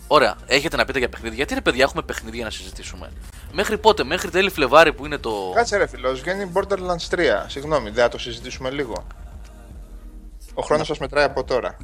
Ωραία, 0.06 0.34
έχετε 0.46 0.76
να 0.76 0.84
πείτε 0.84 0.98
για 0.98 1.08
παιχνίδια. 1.08 1.36
Γιατί 1.36 1.54
ρε 1.54 1.60
παιδιά, 1.60 1.82
έχουμε 1.84 2.02
παιχνίδια 2.02 2.44
να 2.44 2.50
συζητήσουμε; 2.50 3.10
Μέχρι 3.52 3.78
πότε, 3.78 4.04
μέχρι 4.04 4.30
τέλη 4.30 4.50
Φλεβάρι 4.50 4.92
που 4.92 5.06
είναι 5.06 5.18
το. 5.18 5.52
Κάτσε 5.54 5.76
ρε 5.76 5.86
φίλος, 5.86 6.20
βγαίνει 6.20 6.50
Borderlands 6.54 7.08
3. 7.10 7.44
Συγγνώμη, 7.46 7.90
δεν 7.90 8.02
θα 8.02 8.08
το 8.08 8.18
συζητήσουμε 8.18 8.70
λίγο. 8.70 9.06
Ο 10.54 10.62
χρόνος 10.62 10.86
σας 10.86 10.98
μετράει 10.98 11.24
από 11.24 11.44
τώρα. 11.44 11.76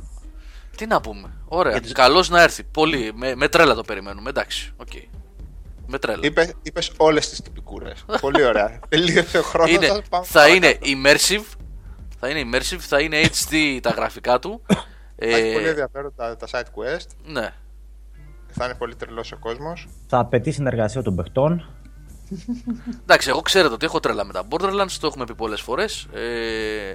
Τι 0.77 0.87
να 0.87 1.01
πούμε. 1.01 1.29
Ωραία. 1.45 1.73
Γιατί- 1.73 1.93
Καλώς 1.93 2.29
να 2.29 2.43
έρθει. 2.43 2.63
Πολύ. 2.63 3.13
Με, 3.15 3.35
με 3.35 3.49
τρέλα 3.49 3.75
το 3.75 3.83
περιμένουμε. 3.83 4.29
Εντάξει. 4.31 4.73
Οκ. 4.77 4.89
Με 5.87 5.99
τρέλα. 5.99 6.21
Είπες, 6.23 6.53
είπες 6.63 6.93
όλες 6.97 7.29
τις 7.29 7.41
τυπικούρες. 7.41 8.05
Πολύ 8.21 8.45
ωραία. 8.45 8.79
Τελείωσε 8.89 9.39
ο 9.39 9.43
χρόνος 9.43 9.71
είναι, 9.75 9.87
σας, 9.87 10.01
πάμε 10.09 10.25
θα 10.25 10.49
είναι 10.49 10.75
παρακάτω. 10.75 10.91
immersive. 10.91 11.45
Θα 12.19 12.29
Θα 12.29 12.29
είναι 12.29 12.51
immersive, 12.59 12.79
θα 12.79 13.01
είναι 13.01 13.21
HD 13.23 13.79
τα 13.83 13.91
γραφικά 13.91 14.39
του. 14.39 14.63
Θα 14.67 15.37
έχει 15.37 15.53
πολύ 15.53 15.65
ε, 15.67 15.69
ενδιαφέρον 15.69 16.13
τα, 16.17 16.37
τα 16.37 16.47
side 16.51 16.61
quest. 16.81 17.07
ναι. 17.25 17.51
Θα 18.59 18.65
είναι 18.65 18.75
πολύ 18.75 18.95
τρελός 18.97 19.33
ο 19.33 19.37
κόσμος. 19.37 19.89
Θα 20.07 20.19
απαιτεί 20.19 20.51
συνεργασία 20.51 21.03
των 21.03 21.15
παιχτών. 21.17 21.71
Εντάξει, 23.03 23.29
εγώ 23.29 23.41
ξέρετε 23.41 23.75
ότι 23.75 23.85
έχω 23.87 24.01
τρέλα 24.01 24.25
με 24.25 24.33
τα 24.33 24.43
Borderlands, 24.51 24.91
το 25.01 25.07
έχουμε 25.07 25.25
πει 25.25 25.35
πολλές 25.35 25.61
φορές. 25.61 26.07
Ε, 26.13 26.95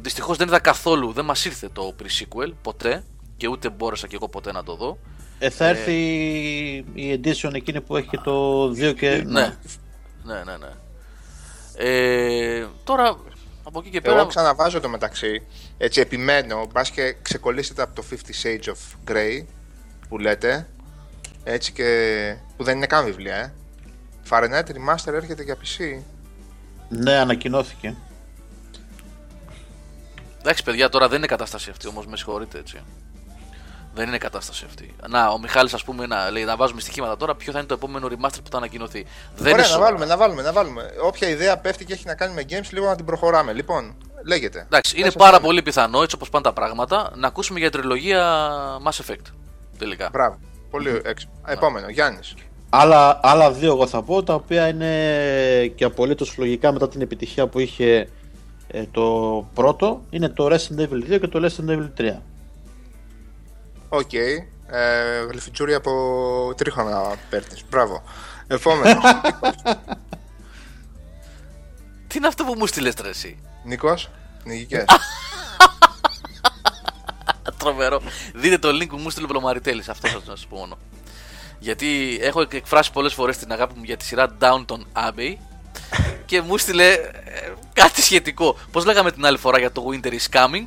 Δυστυχώς 0.00 0.36
δεν 0.36 0.48
είδα 0.48 0.58
καθόλου, 0.60 1.12
δεν 1.12 1.24
μας 1.24 1.44
ήρθε 1.44 1.68
το 1.68 1.94
pre-sequel 2.02 2.52
ποτέ 2.62 3.04
και 3.36 3.48
ούτε 3.48 3.70
μπόρεσα 3.70 4.06
και 4.06 4.14
εγώ 4.14 4.28
ποτέ 4.28 4.52
να 4.52 4.62
το 4.62 4.74
δω. 4.76 4.98
Ε, 5.44 5.50
θα 5.50 5.66
έρθει 5.66 5.94
η 6.94 7.20
edition 7.24 7.54
εκείνη 7.54 7.80
που 7.80 7.96
έχει 7.96 8.08
και 8.08 8.18
το 8.18 8.64
2 8.64 8.94
και. 8.96 9.22
Ναι, 9.26 9.56
ναι, 10.22 10.34
ναι. 10.34 10.56
ναι. 10.56 10.70
Ε, 11.76 12.66
τώρα 12.84 13.16
από 13.62 13.78
εκεί 13.78 13.90
και 13.90 14.00
πέρα. 14.00 14.16
Εγώ 14.16 14.26
ξαναβάζω 14.26 14.80
το 14.80 14.88
μεταξύ. 14.88 15.42
Έτσι 15.78 16.00
επιμένω, 16.00 16.66
μπας 16.72 16.90
και 16.90 17.16
ξεκολλήσετε 17.22 17.82
από 17.82 17.94
το 17.94 18.04
50 18.10 18.14
Shades 18.14 18.68
of 18.68 19.10
Grey 19.12 19.44
που 20.08 20.18
λέτε. 20.18 20.68
Έτσι 21.44 21.72
και. 21.72 22.36
που 22.56 22.64
δεν 22.64 22.76
είναι 22.76 22.86
καν 22.86 23.04
βιβλία, 23.04 23.36
ε. 23.36 23.52
Fahrenheit 24.28 24.64
Remaster 24.64 25.12
έρχεται 25.12 25.42
για 25.42 25.56
PC. 25.56 26.02
Ναι, 26.88 27.12
ανακοινώθηκε. 27.12 27.96
Εντάξει, 30.40 30.62
παιδιά, 30.62 30.88
τώρα 30.88 31.08
δεν 31.08 31.18
είναι 31.18 31.26
κατάσταση 31.26 31.70
αυτή 31.70 31.88
όμως, 31.88 32.06
με 32.06 32.16
συγχωρείτε 32.16 32.58
έτσι. 32.58 32.80
Δεν 33.94 34.08
είναι 34.08 34.18
κατάσταση 34.18 34.64
αυτή. 34.68 34.94
Να, 35.08 35.28
ο 35.28 35.38
Μιχάλης, 35.38 35.74
ας 35.74 35.84
πούμε, 35.84 36.06
να, 36.06 36.30
λέει, 36.30 36.44
να 36.44 36.56
βάζουμε 36.56 36.80
στοιχήματα 36.80 37.16
τώρα. 37.16 37.34
Ποιο 37.34 37.52
θα 37.52 37.58
είναι 37.58 37.66
το 37.66 37.74
επόμενο 37.74 38.06
remaster 38.10 38.38
που 38.44 38.50
θα 38.50 38.56
ανακοινωθεί. 38.56 39.06
Δεν 39.36 39.40
Ωραία, 39.40 39.50
είναι 39.52 39.60
να 39.62 39.68
σο- 39.68 39.78
βάλουμε, 39.80 40.04
να 40.04 40.16
βάλουμε, 40.16 40.42
να 40.42 40.52
βάλουμε. 40.52 40.90
Όποια 41.02 41.28
ιδέα 41.28 41.58
πέφτει 41.58 41.84
και 41.84 41.92
έχει 41.92 42.06
να 42.06 42.14
κάνει 42.14 42.34
με 42.34 42.42
games, 42.48 42.68
λίγο 42.72 42.86
να 42.86 42.96
την 42.96 43.04
προχωράμε. 43.04 43.52
Λοιπόν, 43.52 43.94
λέγεται. 44.26 44.62
Εντάξει, 44.66 44.94
είναι 44.96 45.04
Μέσα 45.04 45.18
πάρα 45.18 45.36
στο- 45.36 45.44
πολύ 45.46 45.62
πιθανό, 45.62 46.02
έτσι 46.02 46.14
όπως 46.14 46.28
πάνε 46.30 46.44
τα 46.44 46.52
πράγματα, 46.52 47.10
να 47.14 47.26
ακούσουμε 47.26 47.58
για 47.58 47.70
τριλογία 47.70 48.50
Mass 48.86 49.04
Effect. 49.10 49.26
Τελικά. 49.78 50.08
Μπράβο. 50.12 50.38
Πολύ 50.70 51.00
έξω. 51.04 51.28
Επόμενο, 51.46 51.88
Γιάννης. 51.88 52.34
Άλλα, 52.70 53.20
άλλα 53.22 53.50
δύο 53.52 53.72
εγώ 53.72 53.86
θα 53.86 54.02
πω, 54.02 54.22
τα 54.22 54.34
οποία 54.34 54.68
είναι 54.68 55.66
και 55.66 55.84
απολύτως 55.84 56.36
λογικά 56.36 56.72
μετά 56.72 56.88
την 56.88 57.00
επιτυχία 57.00 57.46
που 57.46 57.58
είχε 57.58 58.08
ε, 58.68 58.82
το 58.90 59.02
πρώτο, 59.54 60.02
είναι 60.10 60.28
το 60.28 60.46
Resident 60.46 60.80
Evil 60.80 61.12
2 61.14 61.18
και 61.20 61.28
το 61.28 61.44
Resident 61.48 61.70
Evil 61.70 61.88
3. 62.00 62.16
Οκ. 63.94 64.12
Ε, 64.12 64.40
γλειφιτζούρι 65.30 65.74
από 65.74 65.92
τρίχωμα 66.56 67.14
παίρνεις. 67.30 67.64
Μπράβο. 67.70 68.02
Επόμενος. 68.46 69.02
Τι 72.08 72.18
είναι 72.18 72.26
αυτό 72.26 72.44
που 72.44 72.54
μου 72.58 72.66
στείλες 72.66 72.94
ρε 72.94 73.08
εσύ; 73.08 73.38
Νίκος. 73.64 74.10
Νικικέ. 74.44 74.84
Τρομερό. 77.58 78.02
Δείτε 78.34 78.58
το 78.58 78.68
link 78.68 78.88
που 78.88 78.96
μου 78.96 79.10
στείλε 79.10 79.26
ο 79.26 79.28
Πλωμαριτέλη. 79.28 79.82
Αυτό 79.88 80.08
θα 80.08 80.14
να 80.14 80.24
σας 80.24 80.46
πω 80.46 80.56
μόνο. 80.56 80.78
Γιατί 81.58 82.18
έχω 82.20 82.46
εκφράσει 82.50 82.92
πολλές 82.92 83.14
φορές 83.14 83.36
την 83.36 83.52
αγάπη 83.52 83.74
μου 83.76 83.84
για 83.84 83.96
τη 83.96 84.04
σειρά 84.04 84.36
Downton 84.40 84.80
Abbey 84.92 85.34
και 86.24 86.40
μου 86.40 86.58
στείλε 86.58 86.92
ε, 86.92 87.00
κάτι 87.72 88.02
σχετικό. 88.02 88.58
Πώς 88.70 88.84
λέγαμε 88.84 89.12
την 89.12 89.24
άλλη 89.26 89.38
φορά 89.38 89.58
για 89.58 89.72
το 89.72 89.84
Winter 89.90 90.12
is 90.12 90.28
Coming, 90.30 90.66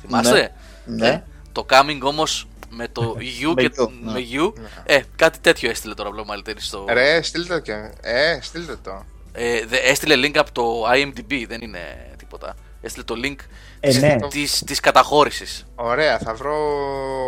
θυμάστε; 0.00 0.52
Ναι. 0.84 1.08
Ε, 1.08 1.22
το 1.52 1.66
Coming 1.70 1.98
όμως 2.02 2.48
με 2.70 2.88
το 2.88 3.16
U 3.42 3.52
Με 3.54 3.62
και 3.62 3.70
U, 3.78 3.88
ναι. 4.02 4.12
με 4.12 4.20
U. 4.32 4.52
Ε, 4.84 5.00
κάτι 5.16 5.38
τέτοιο 5.38 5.70
έστειλε 5.70 5.94
τώρα 5.94 6.08
ο 6.08 6.12
Πλωμαριτέλη 6.12 6.60
στο. 6.60 6.84
Ρε, 6.88 7.22
στείλτε 7.22 7.54
το 7.54 7.60
και. 7.60 7.90
Ε, 8.00 8.38
στείλτε 8.42 8.76
το. 8.82 9.04
Ε, 9.32 9.66
δε- 9.66 9.76
έστειλε 9.78 10.26
link 10.26 10.36
από 10.38 10.52
το 10.52 10.90
IMDb, 10.90 11.44
δεν 11.48 11.60
είναι 11.60 12.14
τίποτα. 12.18 12.56
Έστειλε 12.80 13.04
το 13.04 13.14
link 13.24 13.36
Ε, 13.82 13.98
ναι. 13.98 14.16
της, 14.28 14.62
της 14.66 14.80
καταχώρησης. 14.80 15.66
Ωραία, 15.74 16.18
θα 16.18 16.34
βρω 16.34 16.56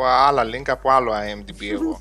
άλλα 0.07 0.43
link 0.45 0.63
από 0.67 0.91
άλλο 0.91 1.13
IMDb 1.13 1.65
εγώ. 1.73 2.01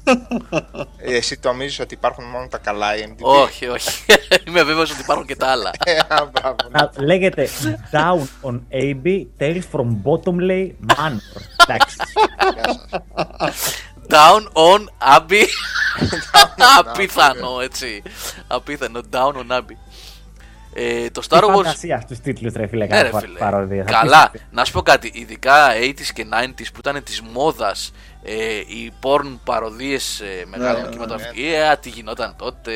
Ε, 0.98 1.16
Εσύ 1.18 1.40
νομίζεις 1.44 1.80
ότι 1.80 1.94
υπάρχουν 1.94 2.26
μόνο 2.26 2.48
τα 2.48 2.58
καλά 2.58 2.88
IMDb. 2.96 3.20
όχι, 3.20 3.68
όχι. 3.68 4.06
Είμαι 4.48 4.64
βέβαιος 4.64 4.92
ότι 4.92 5.02
υπάρχουν 5.02 5.26
και 5.26 5.36
τα 5.36 5.48
άλλα. 5.48 5.72
Ε, 5.86 5.98
α, 5.98 6.30
μπράβο. 6.32 6.56
Α, 6.72 6.90
λέγεται 7.04 7.50
Down 7.92 8.50
on 8.50 8.60
AB, 8.72 9.26
Tales 9.40 9.62
from 9.72 9.88
Bottomley 10.04 10.72
Manor. 10.88 11.42
Εντάξει. 11.68 11.96
Γεια 12.54 12.64
σας. 12.66 13.76
Down 14.10 14.44
on 14.54 14.86
Abbey. 15.18 15.46
Απίθανο, 16.80 17.60
έτσι. 17.62 18.02
Απίθανο. 18.48 19.02
Down 19.12 19.34
on 19.34 19.58
Abbey. 19.58 19.76
Ε, 20.74 21.10
το 21.10 21.22
Star 21.30 21.40
Τι 21.40 21.46
Wars. 21.50 21.54
φαντασία 21.56 22.02
στους 22.02 22.20
τίτλους 22.20 22.54
ρε 22.54 22.68
φίλε, 22.68 22.86
Ναι, 22.86 22.90
κάθε 22.92 23.04
ρε 23.04 23.10
φορά 23.10 23.22
φίλε. 23.22 23.38
παροδία. 23.40 23.84
Θα 23.84 23.92
Καλά. 23.92 24.30
πεις- 24.32 24.42
Να 24.52 24.66
σου 24.66 24.72
πω 24.72 24.82
κάτι. 24.82 25.12
Ειδικά 25.14 25.68
80s 25.82 26.12
και 26.14 26.26
90s 26.30 26.72
που 26.74 26.80
ήταν 26.80 27.04
της 27.04 27.22
μόδας 27.22 27.92
ε, 28.24 28.34
οι 28.58 28.92
porn 29.02 29.38
παροδίες 29.46 30.20
ε, 30.20 30.46
μεγάλων 30.50 30.82
Ναι, 30.82 30.88
κινηματογράφων. 30.90 31.34
Ε, 31.38 31.78
τι 31.82 31.90
γινόταν 31.90 32.36
τότε. 32.38 32.72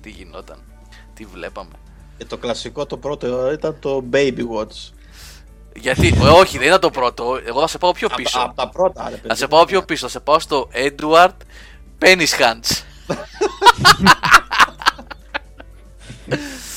Τι 0.00 0.10
γινόταν. 0.10 0.58
Τι 1.14 1.24
βλέπαμε. 1.24 1.70
Και 2.18 2.24
το 2.24 2.36
κλασικό 2.36 2.86
το 2.86 2.96
πρώτο 2.96 3.52
ήταν 3.52 3.76
το 3.80 4.04
Baby 4.12 4.40
Watch. 4.56 4.92
Γιατί, 5.76 6.06
ε, 6.22 6.28
όχι, 6.28 6.58
δεν 6.58 6.66
ήταν 6.66 6.80
το 6.80 6.90
πρώτο. 6.90 7.40
Εγώ 7.46 7.60
θα 7.60 7.66
σε 7.66 7.78
πάω 7.78 7.92
πιο 7.92 8.08
πίσω. 8.08 8.40
Από 8.40 8.54
τα 8.54 8.68
πρώτα, 8.68 9.04
ρε 9.04 9.14
παιδί. 9.16 9.28
Θα 9.28 9.34
σε 9.34 9.46
πάω 9.46 9.64
πιο 9.64 9.82
πίσω. 9.82 10.06
Θα 10.06 10.12
σε 10.12 10.20
πάω 10.20 10.38
στο 10.38 10.68
Edward 10.72 11.36
Penis 12.00 12.38
Hands. 12.40 12.82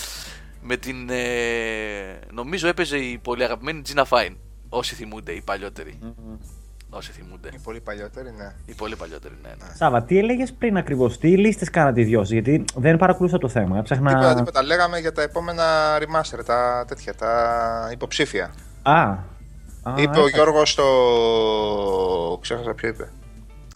Με 0.64 0.78
την. 0.78 1.10
ε, 1.10 2.20
νομίζω 2.34 2.68
έπαιζε 2.68 2.98
η 2.98 3.18
πολύ 3.18 3.44
αγαπημένη 3.44 3.82
Gina 3.94 4.04
Fine. 4.10 4.36
Όσοι 4.70 4.96
θυμούνται, 4.96 5.32
οι 5.32 5.42
παλιότεροι. 5.42 6.00
Όσοι 6.90 7.12
θυμούνται. 7.12 7.48
Είναι 7.48 7.62
πολύ 7.64 7.80
παλιότερη, 7.82 8.32
ναι. 8.38 8.54
Οι 8.66 8.74
πολύ 8.74 8.96
παλιότεροι, 8.96 9.34
ναι. 9.44 9.50
ναι. 9.50 9.76
Σάβα, 9.76 10.04
τι 10.04 10.18
έλεγες 10.18 10.54
πριν 10.54 10.78
ακριβώς, 10.78 11.18
τι 11.18 11.38
λίστες 11.38 11.70
κάνατε 11.70 12.02
οι 12.02 12.04
δυο 12.04 12.20
σας, 12.20 12.30
γιατί 12.30 12.64
δεν 12.76 12.98
παρακολούθησα 12.98 13.40
το 13.40 13.50
θέμα. 13.50 13.78
Έψαχνα. 13.78 14.10
Τίποτα, 14.10 14.36
τίποτα. 14.36 14.64
Λέγαμε 14.64 15.00
για 15.00 15.12
τα 15.12 15.22
επόμενα 15.22 15.64
remaster, 16.00 16.46
τα 16.46 16.86
τέτοια, 16.88 17.16
τα 17.16 17.90
υποψήφια. 17.92 18.54
Α. 18.82 19.02
Α, 19.02 19.94
είπε 19.98 20.20
ο 20.20 20.26
έφα- 20.26 20.30
Γιώργος 20.30 20.70
στο... 20.72 22.38
Ξέχασα 22.42 22.74
ποιο 22.74 22.90
είπε. 22.90 23.12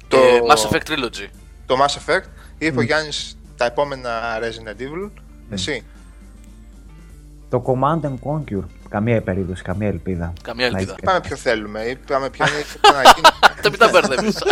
Το... 0.07 0.17
Mass 0.49 0.69
Effect 0.71 0.91
Trilogy. 0.91 1.27
Το 1.65 1.75
Mass 1.81 1.97
Effect. 2.11 2.23
Είπε 2.57 2.79
ο 2.79 2.81
Γιάννης 2.81 3.37
τα 3.57 3.65
επόμενα 3.65 4.09
Resident 4.39 4.81
Evil. 4.81 5.11
Εσύ. 5.49 5.83
Το 7.49 7.63
Command 7.67 8.05
and 8.05 8.13
Conquer. 8.31 8.63
Καμία 8.89 9.21
περίπτωση, 9.21 9.63
καμία 9.63 9.87
ελπίδα. 9.87 10.33
Καμία 10.43 10.69
Να 10.69 10.77
ελπίδα. 10.77 10.91
είσαι- 10.91 11.01
Είπαμε 11.03 11.19
ποιο 11.19 11.35
θέλουμε. 11.35 11.79
Είπαμε 11.81 12.29
ποια 12.29 12.45
είναι 12.49 12.57
να 12.93 13.01
γίνει. 13.01 13.27
Δεν 13.61 13.71
μην 13.71 13.79
τα 13.79 13.89
μπερδεύεις. 13.91 14.43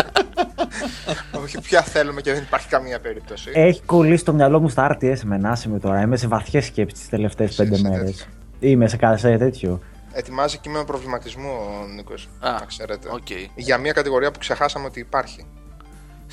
Όχι 1.43 1.61
ποια 1.61 1.81
θέλουμε 1.81 2.21
και 2.21 2.33
δεν 2.33 2.41
υπάρχει 2.43 2.67
καμία 2.67 2.99
περίπτωση. 2.99 3.49
Έχει 3.53 3.81
κολλήσει 3.85 4.25
το 4.25 4.33
μυαλό 4.33 4.59
μου 4.59 4.69
στα 4.69 4.97
RTS 4.97 5.19
με 5.23 5.37
με 5.69 5.79
τώρα. 5.79 6.01
Είμαι 6.01 6.17
σε 6.17 6.27
βαθιές 6.27 6.65
σκέψεις 6.65 6.99
τις 6.99 7.09
τελευταίες 7.09 7.53
Σε- 7.53 7.63
πέντε 7.63 7.75
σε 7.75 7.89
μέρες. 7.89 8.05
τέτοιο. 8.11 8.25
Είμαι 8.59 8.87
σε 8.87 8.97
κάθε 8.97 9.37
τέτοιο. 9.37 9.79
Ετοιμάζει 10.13 10.57
κείμενο 10.57 10.83
προβληματισμού 10.83 11.49
ο 11.49 11.87
Νίκος. 11.95 12.29
Α, 12.39 12.51
να 12.51 12.65
ξέρετε. 12.65 13.07
οκ. 13.11 13.27
Για 13.55 13.77
μια 13.77 13.91
κατηγορία 13.91 14.31
που 14.31 14.39
ξεχάσαμε 14.39 14.85
ότι 14.85 14.99
υπάρχει. 14.99 15.45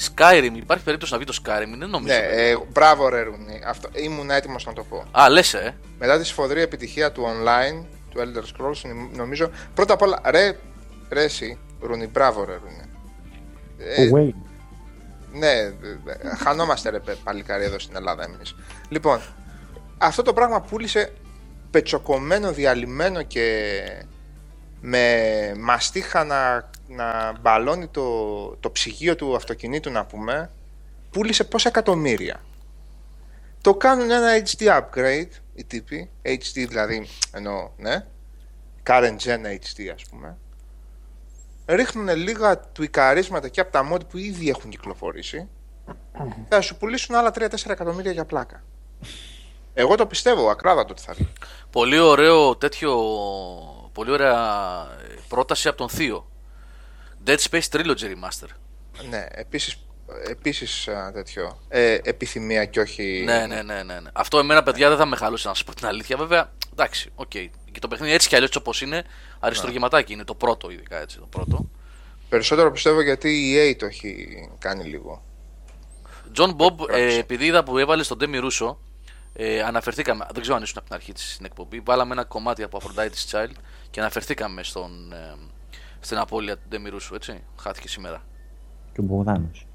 Skyrim, 0.01 0.51
υπάρχει 0.55 0.85
περίπτωση 0.85 1.13
να 1.13 1.19
βγει 1.19 1.27
το 1.27 1.39
Skyrim, 1.45 1.75
δεν 1.79 1.89
νομίζω. 1.91 2.15
Ναι, 2.15 2.21
ε, 2.21 2.57
μπράβο 2.73 3.09
ρε 3.09 3.23
Ρούνι. 3.23 3.61
Αυτό, 3.67 3.89
ήμουν 3.93 4.31
έτοιμος 4.31 4.67
να 4.67 4.73
το 4.73 4.85
πω. 4.85 5.05
Α, 5.11 5.29
λες, 5.31 5.55
ε. 5.55 5.75
Μετά 5.99 6.19
τη 6.19 6.25
σφοδρή 6.25 6.61
επιτυχία 6.61 7.13
του 7.13 7.23
online, 7.27 7.85
του 8.11 8.19
Elder 8.21 8.43
Scrolls, 8.43 8.91
νομίζω. 9.13 9.51
Πρώτα 9.75 9.93
απ' 9.95 10.03
όλα, 10.03 10.21
ρε, 10.25 10.57
ρε 11.11 11.23
εσύ, 11.23 11.59
Ρούνι, 11.81 12.07
μπράβο 12.07 12.45
ρε 12.45 12.53
Ρούνι. 12.63 12.91
Ε, 13.79 14.07
Ο 14.09 14.11
Wayne. 14.17 14.35
ναι, 15.39 15.51
ε, 15.51 15.67
ε, 16.07 16.35
χανόμαστε 16.45 16.91
ρε 16.91 16.99
παι- 17.01 17.17
παλικάρι 17.25 17.65
εδώ 17.65 17.79
στην 17.79 17.97
Ελλάδα 17.97 18.25
εμείς. 18.25 18.55
Λοιπόν, 18.89 19.21
αυτό 19.99 20.23
το 20.23 20.33
πράγμα 20.33 20.61
πούλησε 20.61 21.13
πετσοκομμένο, 21.71 22.53
διαλυμένο 22.53 23.23
και 23.23 23.81
με 24.85 25.55
μαστίχα 25.59 26.25
να, 26.25 26.71
να 26.89 27.39
μπαλώνει 27.41 27.87
το, 27.87 28.57
το 28.57 28.71
ψυγείο 28.71 29.17
του 29.17 29.37
αυτοκινήτου 29.37 29.91
να 29.91 30.05
πούμε, 30.05 30.51
πούλησε 31.11 31.45
πόσα 31.45 31.69
εκατομμύρια. 31.69 32.41
Το 33.61 33.75
κάνουν 33.75 34.11
ένα 34.11 34.43
HD 34.45 34.81
upgrade, 34.81 35.31
οι 35.55 35.65
τύποι, 35.65 36.11
HD 36.23 36.65
δηλαδή, 36.69 37.09
εννοώ, 37.33 37.71
ναι, 37.77 38.05
current 38.87 39.17
gen 39.25 39.45
HD 39.45 39.89
ας 39.95 40.05
πούμε, 40.11 40.37
ρίχνουν 41.67 42.17
λίγα 42.17 42.61
τουικαρίσματα 42.61 43.49
και 43.49 43.61
από 43.61 43.73
τα 43.73 43.93
mod 43.93 44.09
που 44.09 44.17
ήδη 44.19 44.49
έχουν 44.49 44.71
κυκλοφορήσει, 44.71 45.49
θα 46.49 46.61
σου 46.61 46.77
πουλήσουν 46.77 47.15
άλλα 47.15 47.33
3-4 47.35 47.71
εκατομμύρια 47.71 48.13
για 48.13 48.25
πλάκα. 48.25 48.63
Εγώ 49.75 49.95
το 49.95 50.07
πιστεύω, 50.07 50.51
ακράδατο 50.51 50.93
ότι 50.93 51.03
θα 51.03 51.13
βγει. 51.13 51.33
Πολύ 51.71 51.99
ωραίο 51.99 52.57
τέτοιο. 52.57 52.93
Πολύ 53.93 54.11
ωραία 54.11 54.37
ε, 55.03 55.15
πρόταση 55.29 55.69
από 55.69 55.77
τον 55.77 55.89
Θείο. 55.89 56.31
Dead 57.27 57.39
Space 57.51 57.69
Trilogy 57.71 58.05
Remaster. 58.05 58.49
Ναι, 59.11 59.27
επίσης, 59.31 59.77
επίσης 60.29 60.89
α, 60.89 61.13
τέτοιο, 61.13 61.59
ε, 61.69 61.99
επιθυμία 62.03 62.65
και 62.65 62.81
όχι... 62.81 63.23
Ναι, 63.25 63.47
ναι, 63.47 63.63
ναι, 63.63 63.83
ναι, 63.83 64.01
ναι. 64.01 64.11
Αυτό 64.13 64.39
εμένα, 64.39 64.63
παιδιά, 64.63 64.89
δεν 64.89 64.99
θα 64.99 65.07
με 65.07 65.17
χαλούσε 65.17 65.49
να 65.49 65.55
σα 65.55 65.65
πω 65.65 65.75
την 65.75 65.87
αλήθεια. 65.87 66.17
Βέβαια, 66.17 66.53
εντάξει, 66.73 67.11
οκ. 67.15 67.31
Και 67.73 67.79
το 67.81 67.89
παιχνίδι 67.89 68.13
έτσι 68.13 68.29
κι 68.29 68.35
αλλιώς 68.35 68.57
όπως 68.57 68.81
είναι, 68.83 69.05
αριστουργηματάκι 69.41 70.13
είναι 70.13 70.25
το 70.25 70.35
πρώτο, 70.35 70.71
ειδικά 70.71 71.01
έτσι. 71.01 71.19
Το 71.19 71.27
πρώτο. 71.27 71.69
Περισσότερο 72.29 72.71
πιστεύω 72.73 73.01
γιατί 73.01 73.51
η 73.51 73.71
EA 73.71 73.77
το 73.79 73.87
έχει 73.87 74.29
κάνει 74.59 74.85
λίγο. 74.85 75.23
John 76.37 76.57
Bob, 76.57 76.81
ε, 76.81 76.85
Πράξη. 76.85 77.17
επειδή 77.17 77.47
είδα 77.47 77.65
που 77.65 77.79
έβαλε 77.79 78.03
στον 78.03 78.19
Ντέμη 78.21 78.45
Ρούσσο, 78.45 78.77
ε, 79.33 79.63
αναφερθήκαμε, 79.63 80.27
δεν 80.33 80.43
ξέρω 80.43 80.57
αν 80.57 80.63
ήσουν 80.63 80.77
από 80.79 80.87
την 80.87 80.95
αρχή 80.95 81.13
της 81.13 81.33
στην 81.33 81.47
εκπομπή, 81.47 81.81
βάλαμε 81.81 82.13
ένα 82.13 82.25
κομμάτι 82.25 82.63
από 82.63 82.81
Aphrodite's 82.83 83.31
Child 83.31 83.53
και 83.93 84.01
αναφερθήκαμε 84.01 84.63
στον, 84.63 85.13
ε, 85.13 85.35
στην 86.01 86.19
απώλεια 86.19 86.57
του 86.57 86.63
Demi 86.73 86.95
Russo, 86.95 87.15
έτσι. 87.15 87.43
Χάθηκε 87.63 87.89
σήμερα. 87.89 88.23
Και 88.93 89.01
ο 89.01 89.03
Μπογδάνος. 89.05 89.67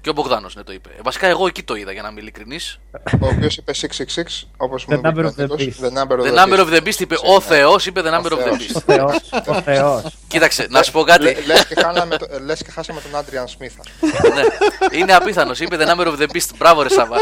Και 0.00 0.12
ο 0.12 0.14
Μπογδάνος 0.14 0.54
ναι 0.56 0.62
το 0.62 0.72
είπε. 0.72 0.88
Ε, 0.88 1.00
βασικά 1.04 1.26
εγώ 1.26 1.46
εκεί 1.46 1.62
το 1.62 1.74
είδα 1.74 1.92
για 1.92 2.02
να 2.02 2.08
είμαι 2.08 2.20
ειλικρινής. 2.20 2.78
Ο 3.20 3.26
οποίος 3.26 3.56
είπε 3.56 3.72
666, 3.72 4.48
όπως 4.56 4.84
μου 4.86 4.94
The 4.94 4.98
είπε. 4.98 5.08
number 5.08 5.24
ο 5.24 5.28
of 5.28 5.30
the 5.30 5.36
Νίκος, 5.36 5.60
beast. 5.62 5.84
The 5.84 5.90
number 6.02 6.18
of 6.18 6.22
The 6.22 6.32
the 6.34 6.44
number 6.44 6.58
of 6.58 6.66
beast. 6.68 6.76
the 6.76 6.86
beast 6.86 7.00
είπε 7.00 7.14
ο 7.34 7.40
Θεός, 7.40 7.86
είπε 7.86 8.00
the 8.04 8.10
number 8.20 8.30
of 8.32 8.38
the 8.38 8.42
Θεός. 8.42 8.56
beast. 8.58 8.76
Ο 8.76 8.80
Θεός. 8.80 9.30
Ο 9.46 9.60
Θεός. 9.62 10.16
Κοίταξε, 10.28 10.66
να 10.70 10.82
σου 10.82 10.92
πω 10.92 11.02
κάτι. 11.02 11.22
Λε- 11.22 11.46
Λες 11.46 11.66
και, 11.66 11.74
χάναμε 11.74 12.16
το- 12.16 12.26
λες 12.44 12.62
και 12.62 12.70
χάσαμε 12.70 13.00
τον 13.00 13.16
Άντριαν 13.16 13.48
Σμίθ. 13.48 13.78
ας 13.80 13.86
πούμε. 14.00 14.34
ναι. 14.34 14.98
Είναι 14.98 15.14
απίθανος. 15.14 15.60
Είπε 15.60 15.76
the 15.80 15.86
number 15.88 16.06
of 16.06 16.16
the 16.18 16.26
beast. 16.32 16.50
Μπράβο, 16.58 16.82
ρε 16.82 16.88
Σάβα. 16.88 17.16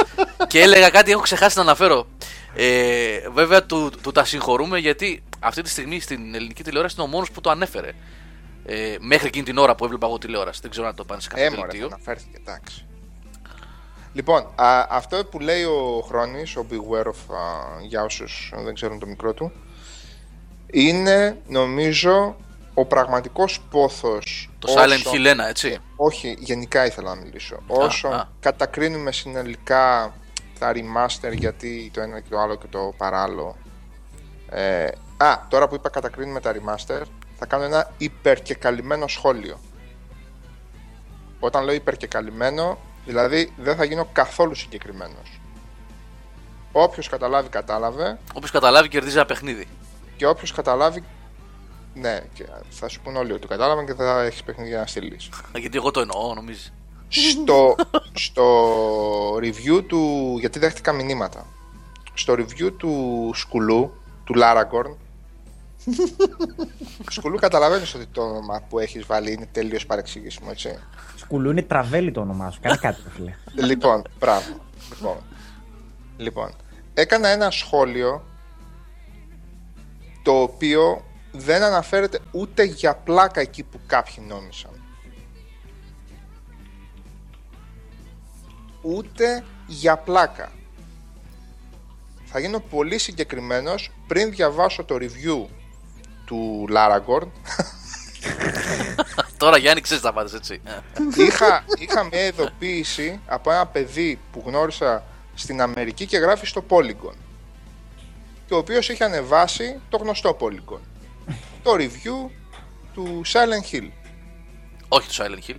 και 0.46 0.61
έλεγα 0.61 0.90
κάτι, 0.90 1.11
έχω 1.11 1.20
ξεχάσει 1.20 1.57
να 1.57 1.62
αναφέρω. 1.62 2.07
Ε, 2.57 3.18
βέβαια, 3.32 3.64
του, 3.64 3.92
του 4.02 4.12
τα 4.12 4.24
συγχωρούμε 4.24 4.78
γιατί 4.78 5.22
αυτή 5.45 5.62
τη 5.62 5.68
στιγμή 5.68 6.01
στην 6.01 6.34
ελληνική 6.34 6.62
τηλεόραση 6.62 6.95
είναι 6.99 7.05
ο 7.05 7.11
μόνος 7.11 7.30
που 7.30 7.40
το 7.40 7.51
ανέφερε. 7.51 7.92
Ε, 8.66 8.97
μέχρι 9.01 9.26
εκείνη 9.26 9.45
την 9.45 9.59
ώρα 9.59 9.74
που 9.74 9.84
έβλεπα 9.84 10.07
εγώ 10.07 10.18
τηλεόραση. 10.18 10.61
Δεν 10.62 10.70
ξέρω 10.70 10.86
αν 10.86 10.95
το 10.95 11.05
πάνε 11.05 11.20
σε 11.20 11.28
κάποιο 11.28 11.45
Ε, 11.45 11.51
μωρέ, 11.51 11.61
δελτίο. 11.61 11.86
αναφέρθηκε, 11.86 12.36
εντάξει. 12.40 12.86
Λοιπόν, 14.12 14.42
α, 14.55 14.86
αυτό 14.90 15.24
που 15.24 15.40
λέει 15.40 15.62
ο 15.62 16.05
Χρόνης, 16.09 16.57
ο 16.57 16.66
Beware 16.70 17.07
of, 17.07 17.34
α, 17.36 17.80
για 17.88 18.03
όσους 18.03 18.53
δεν 18.64 18.74
ξέρουν 18.74 18.99
το 18.99 19.07
μικρό 19.07 19.32
του, 19.32 19.53
είναι, 20.72 21.40
νομίζω, 21.49 22.36
ο 22.74 22.84
πραγματικός 22.84 23.61
πόθος... 23.70 24.51
Το 24.59 24.72
όσο- 24.72 24.80
Silent 24.80 25.14
Hill 25.14 25.34
1, 25.45 25.49
έτσι. 25.49 25.78
Όχι, 25.97 26.36
γενικά 26.38 26.86
ήθελα 26.86 27.14
να 27.14 27.20
μιλήσω. 27.22 27.57
Όσο 27.66 28.09
α. 28.09 28.28
κατακρίνουμε 28.40 29.12
συνολικά 29.12 30.14
τα 30.59 30.72
remaster 30.74 31.32
γιατί 31.36 31.90
το 31.95 32.01
ένα 32.01 32.20
και 32.20 32.28
το 32.30 32.38
άλλο 32.38 32.55
και 32.57 32.66
το 32.70 32.95
παράλληλο. 32.97 33.57
Ε, 34.51 34.86
α, 35.17 35.39
τώρα 35.49 35.69
που 35.69 35.75
είπα 35.75 35.89
κατακρίνουμε 35.89 36.41
τα 36.41 36.53
remaster, 36.53 37.03
θα 37.39 37.47
κάνω 37.47 37.65
ένα 37.65 37.91
υπερκεκαλυμμένο 37.99 39.07
σχόλιο. 39.07 39.59
Όταν 41.41 41.65
λέω 41.65 41.75
υπερκεκαλυμμένο, 41.75 42.79
δηλαδή 43.07 43.53
δεν 43.57 43.77
θα 43.77 43.85
γίνω 43.85 44.09
καθόλου 44.12 44.55
συγκεκριμένος. 44.55 45.41
Όποιος 46.73 47.09
καταλάβει, 47.09 47.49
κατάλαβε 47.49 48.19
Όποιος 48.35 48.51
καταλάβει, 48.51 48.89
κερδίζει 48.89 49.17
ένα 49.17 49.27
παιχνίδι. 49.27 49.69
και 50.17 50.27
όποιος 50.27 50.53
καταλάβει, 50.53 51.05
ναι, 51.95 52.21
και 52.35 52.45
θα 52.71 52.89
σου 52.89 53.01
πούνε 53.01 53.19
όλοι 53.19 53.33
ότι 53.33 53.41
το 53.41 53.47
κατάλαβαν 53.47 53.87
και 53.87 53.95
θα 53.95 54.23
έχεις 54.23 54.43
παιχνίδια 54.43 54.79
να 54.79 54.87
στείλεις. 54.87 55.29
Γιατί 55.57 55.77
εγώ 55.77 55.91
το 55.91 56.01
εννοώ, 56.01 56.35
νομίζεις. 56.35 56.73
στο, 57.09 57.77
στο 58.12 59.37
review 59.37 59.85
του. 59.87 60.37
Γιατί 60.41 60.59
δέχτηκα 60.59 60.93
μηνύματα. 60.93 61.47
Στο 62.15 62.35
review 62.35 62.73
του 62.77 63.31
Σκουλού, 63.35 63.93
του 64.25 64.35
Λάραγκορν. 64.35 64.97
Σκουλού 67.09 67.37
καταλαβαίνεις 67.37 67.95
ότι 67.95 68.07
το 68.07 68.22
όνομα 68.22 68.62
που 68.68 68.78
έχεις 68.78 69.07
βάλει 69.07 69.32
είναι 69.32 69.49
τελείως 69.53 69.87
παρεξηγήσιμο, 69.87 70.49
έτσι. 70.51 70.78
Σκουλού 71.16 71.51
είναι 71.51 71.62
τραβέλι 71.62 72.11
το 72.11 72.20
όνομά 72.20 72.51
σου. 72.51 72.61
Κάνει 72.61 72.76
κάτι, 72.76 73.01
ρε 73.05 73.11
φίλε. 73.11 73.35
λοιπόν, 73.66 74.03
μπράβο. 74.18 74.61
Λοιπόν, 74.91 75.16
λοιπόν, 76.16 76.55
έκανα 76.95 77.28
ένα 77.28 77.51
σχόλιο 77.51 78.24
το 80.22 80.41
οποίο 80.41 81.05
δεν 81.32 81.62
αναφέρεται 81.62 82.18
ούτε 82.30 82.62
για 82.62 82.95
πλάκα 82.95 83.41
εκεί 83.41 83.62
που 83.62 83.80
κάποιοι 83.87 84.24
νόμισαν. 84.28 84.70
Ούτε 88.82 89.45
για 89.66 89.97
πλάκα. 89.97 90.53
Θα 92.24 92.39
γίνω 92.39 92.61
πολύ 92.61 92.99
συγκεκριμένος 92.99 93.91
πριν 94.07 94.30
διαβάσω 94.30 94.85
το 94.85 94.97
review 95.01 95.47
του 96.25 96.68
Laragorn 96.75 97.27
Τώρα 99.37 99.57
Γιάννη, 99.57 99.81
ξέρεις 99.81 100.03
τα 100.03 100.12
πάντα, 100.12 100.37
έτσι. 100.37 100.61
Ε. 100.64 101.22
είχα, 101.25 101.64
είχα 101.79 102.05
μια 102.05 102.27
ειδοποίηση 102.27 103.20
από 103.27 103.51
ένα 103.51 103.66
παιδί 103.66 104.18
που 104.33 104.43
γνώρισα 104.47 105.05
στην 105.35 105.61
Αμερική 105.61 106.07
και 106.07 106.16
γράφει 106.18 106.47
στο 106.47 106.64
Polygon. 106.68 107.14
Και 108.47 108.55
ο 108.55 108.57
οποίος 108.57 108.89
είχε 108.89 109.05
ανεβάσει 109.05 109.81
το 109.89 109.97
γνωστό 109.97 110.37
Polygon. 110.41 110.79
το 111.62 111.75
review 111.79 112.31
του 112.95 113.22
Silent 113.27 113.75
Hill. 113.75 113.89
Όχι 114.89 115.09
του 115.09 115.14
Silent 115.14 115.51
Hill. 115.51 115.57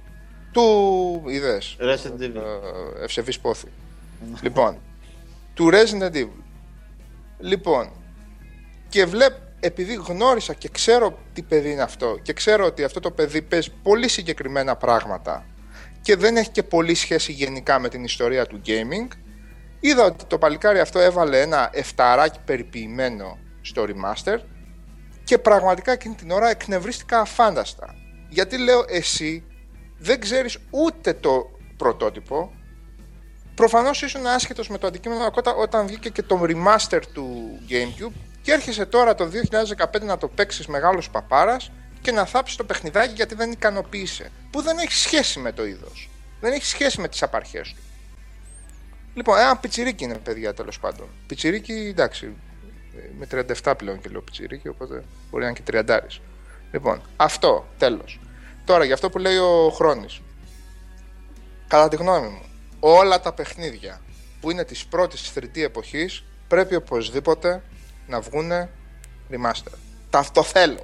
Του 0.52 1.24
είδες. 1.28 1.78
Resident 1.80 2.22
Evil. 2.22 2.36
ε, 3.00 3.04
Ευσεβής 3.04 3.40
πόθη. 3.40 3.68
λοιπόν, 4.42 4.78
του 5.54 5.70
Resident 5.72 6.16
Evil. 6.16 6.42
Λοιπόν, 7.40 7.90
και 8.90 9.06
βλέπω, 9.06 9.38
επειδή 9.60 9.94
γνώρισα 9.94 10.54
και 10.54 10.70
ξέρω 10.70 11.18
τι 11.34 11.42
παιδί 11.42 11.72
είναι 11.72 11.82
αυτό 11.82 12.20
και 12.22 12.34
ξέρω 12.34 12.66
ότι 12.66 12.84
αυτό 12.84 13.00
το 13.00 13.12
παιδί 13.12 13.42
παίζει 13.42 13.72
πολύ 13.84 14.08
συγκεκριμένα 14.08 14.76
πράγματα 14.76 15.46
και 16.02 16.16
δεν 16.16 16.38
έχει 16.38 16.50
και 16.50 16.64
πολύ 16.64 16.94
σχέση 16.94 17.32
γενικά 17.32 17.80
με 17.80 17.90
την 17.90 18.04
ιστορία 18.04 18.46
του 18.46 18.62
gaming, 18.66 19.08
είδα 19.80 20.04
ότι 20.06 20.26
το 20.26 20.38
παλικάρι 20.38 20.80
αυτό 20.80 21.00
έβαλε 21.00 21.42
ένα 21.42 21.70
εφταράκι 21.74 22.40
περιποιημένο 22.46 23.38
στο 23.62 23.86
remaster 23.88 24.38
και 25.24 25.38
πραγματικά 25.38 25.92
εκείνη 25.92 26.16
την 26.16 26.32
ώρα 26.32 26.50
εκνευρίστηκα 26.50 27.20
αφάνταστα. 27.20 27.96
Γιατί 28.30 28.58
λέω 28.58 28.86
εσύ 28.88 29.44
δεν 29.98 30.20
ξέρεις 30.20 30.58
ούτε 30.70 31.14
το 31.14 31.50
πρωτότυπο 31.78 32.52
Προφανώς 33.56 34.02
ήσουν 34.02 34.28
άσχετος 34.28 34.70
με 34.70 34.78
το 34.78 34.88
αντικείμενο 34.88 35.32
όταν- 35.36 35.56
όταν 35.58 35.88
βγήκε 35.88 36.10
και 36.10 36.22
το 36.22 36.42
remaster 36.44 37.02
του 37.14 37.60
GameCube 37.70 38.14
και 38.46 38.52
έρχεσαι 38.52 38.86
τώρα 38.86 39.16
το 39.16 39.30
2015 39.78 40.02
να 40.02 40.18
το 40.18 40.28
παίξεις 40.28 40.68
μεγάλος 40.68 41.10
παπάρας 41.10 41.72
και 42.02 42.12
να 42.12 42.26
θάψεις 42.26 42.58
το 42.58 42.64
παιχνιδάκι 42.64 43.14
γιατί 43.14 43.36
δεν 43.36 43.52
ικανοποίησε. 43.52 44.32
Που 44.52 44.62
δεν 44.62 44.78
έχει 44.78 44.94
σχέση 44.94 45.40
με 45.40 45.52
το 45.52 45.66
είδος. 45.66 46.10
Δεν 46.42 46.54
έχει 46.54 46.66
σχέση 46.66 47.02
με 47.02 47.08
τις 47.08 47.24
απαρχές 47.24 47.74
του. 47.74 47.82
Λοιπόν, 49.14 49.38
ένα 49.38 49.58
πιτσιρίκι 49.58 50.04
είναι 50.04 50.18
παιδιά 50.18 50.54
τέλος 50.54 50.80
πάντων. 50.80 51.08
Πιτσιρίκι, 51.28 51.74
εντάξει. 51.74 52.36
ε, 52.98 53.10
Με 53.18 53.28
37 53.64 53.74
πλέον 53.78 54.02
και 54.02 54.10
λέω 54.10 54.22
πιτσιρίκι, 54.22 54.68
οπότε 54.68 55.04
μπορεί 55.30 55.44
να 55.44 55.50
είναι 55.50 55.60
και 55.64 55.84
30. 55.88 56.00
Λοιπόν, 56.72 57.02
αυτό 57.16 57.68
τέλος. 57.78 58.20
Τώρα 58.66 58.84
για 58.84 58.94
αυτό 58.94 59.10
που 59.10 59.18
λέει 59.18 59.38
ο 59.38 59.70
Χρόνης 59.70 60.22
κατά 61.68 61.88
τη 61.88 61.96
γνώμη 61.96 62.28
μου, 62.28 62.42
όλα 62.80 63.22
τα 63.22 63.34
παιχνίδια 63.34 64.02
που 64.42 64.52
είναι 64.52 64.64
της 64.64 64.86
πρώτης 64.86 65.32
3D 65.36 65.58
εποχής 65.58 66.24
πρέπει 66.48 66.76
οπωσδήποτε 66.76 67.62
να 68.08 68.20
βγούνε 68.22 68.70
remaster. 69.32 69.72
Τα 70.10 70.26
το 70.34 70.44
θέλω. 70.44 70.80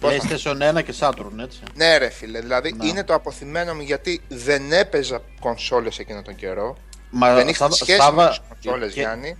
Πώς 0.00 0.16
να- 0.16 0.30
PlayStation 0.30 0.76
1 0.78 0.82
και 0.84 0.94
Saturn, 1.00 1.38
έτσι. 1.42 1.60
Ναι 1.74 1.96
ρε 1.96 2.08
φίλε, 2.08 2.40
δηλαδή 2.40 2.72
Να. 2.72 2.86
είναι 2.86 3.04
το 3.04 3.14
αποθυμένο 3.14 3.74
μου 3.74 3.80
γιατί 3.80 4.20
δεν 4.28 4.72
έπαιζα 4.72 5.22
κονσόλες 5.40 5.98
εκείνο 5.98 6.22
τον 6.22 6.34
καιρό. 6.34 6.76
Μα 7.10 7.34
δεν 7.34 7.48
είχα 7.48 7.58
Σάβα- 7.58 7.74
σχέση 7.74 7.98
Σάβα- 8.00 8.22
με 8.22 8.28
τις 8.28 8.40
κονσόλες 8.48 8.92
και- 8.92 9.00
Γιάννη. 9.00 9.36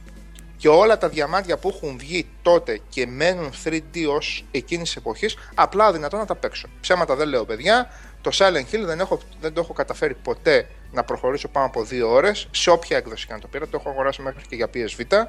Και 0.57 0.69
όλα 0.69 0.99
τα 0.99 1.09
διαμάντια 1.09 1.57
που 1.59 1.69
έχουν 1.69 1.99
βγει 1.99 2.27
τότε 2.43 2.81
και 2.89 3.07
μένουν 3.07 3.53
3D 3.65 4.07
ως 4.09 4.45
εκείνης 4.51 4.85
της 4.89 4.97
εποχής, 4.97 5.37
απλά 5.55 5.93
δυνατόν 5.93 6.19
να 6.19 6.27
τα 6.27 6.35
παίξω. 6.35 6.69
Ψέματα 6.81 7.15
δεν 7.17 7.29
λέω 7.29 7.45
παιδιά, 7.45 7.91
το 8.21 8.31
Silent 8.35 8.75
Hill 8.75 8.81
δεν, 8.85 9.01
έχω, 9.01 9.21
δεν 9.41 9.53
το 9.53 9.61
έχω 9.61 9.73
καταφέρει 9.73 10.15
ποτέ 10.15 10.67
να 10.93 11.05
προχωρήσω 11.05 11.49
πάνω 11.49 11.67
από 11.67 11.83
δύο 11.85 12.11
ώρες, 12.12 12.49
σε 12.51 12.71
όποια 12.71 12.97
έκδοση 12.97 13.27
και 13.27 13.33
αν 13.33 13.41
το 13.41 13.47
πήρα, 13.49 13.69
το 13.69 13.77
έχω 13.81 13.91
αγοράσει 13.91 14.23
μέχρι 14.23 14.43
και 14.49 14.57
για 14.57 14.69
PSV. 14.75 15.27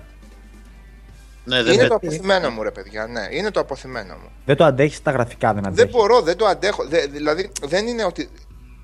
Ναι, 1.45 1.63
δεν 1.63 1.73
Είναι 1.73 1.81
με- 1.83 1.87
το 1.89 1.95
αποθυμένο 1.95 2.49
μου 2.49 2.63
ρε 2.63 2.71
παιδιά, 2.71 3.07
ναι, 3.07 3.27
είναι 3.31 3.51
το 3.51 3.59
αποθυμένο 3.59 4.13
μου. 4.13 4.29
Δεν 4.45 4.55
το 4.55 4.63
αντέχεις 4.65 5.01
τα 5.01 5.11
γραφικά, 5.11 5.53
δεν 5.53 5.63
Δεν 5.63 5.71
αντέχει. 5.71 5.89
μπορώ, 5.89 6.21
δεν 6.21 6.37
το 6.37 6.45
αντέχω. 6.45 6.85
Δε- 6.87 7.07
δηλαδή, 7.07 7.51
δεν 7.65 7.87
είναι 7.87 8.03
ότι 8.03 8.29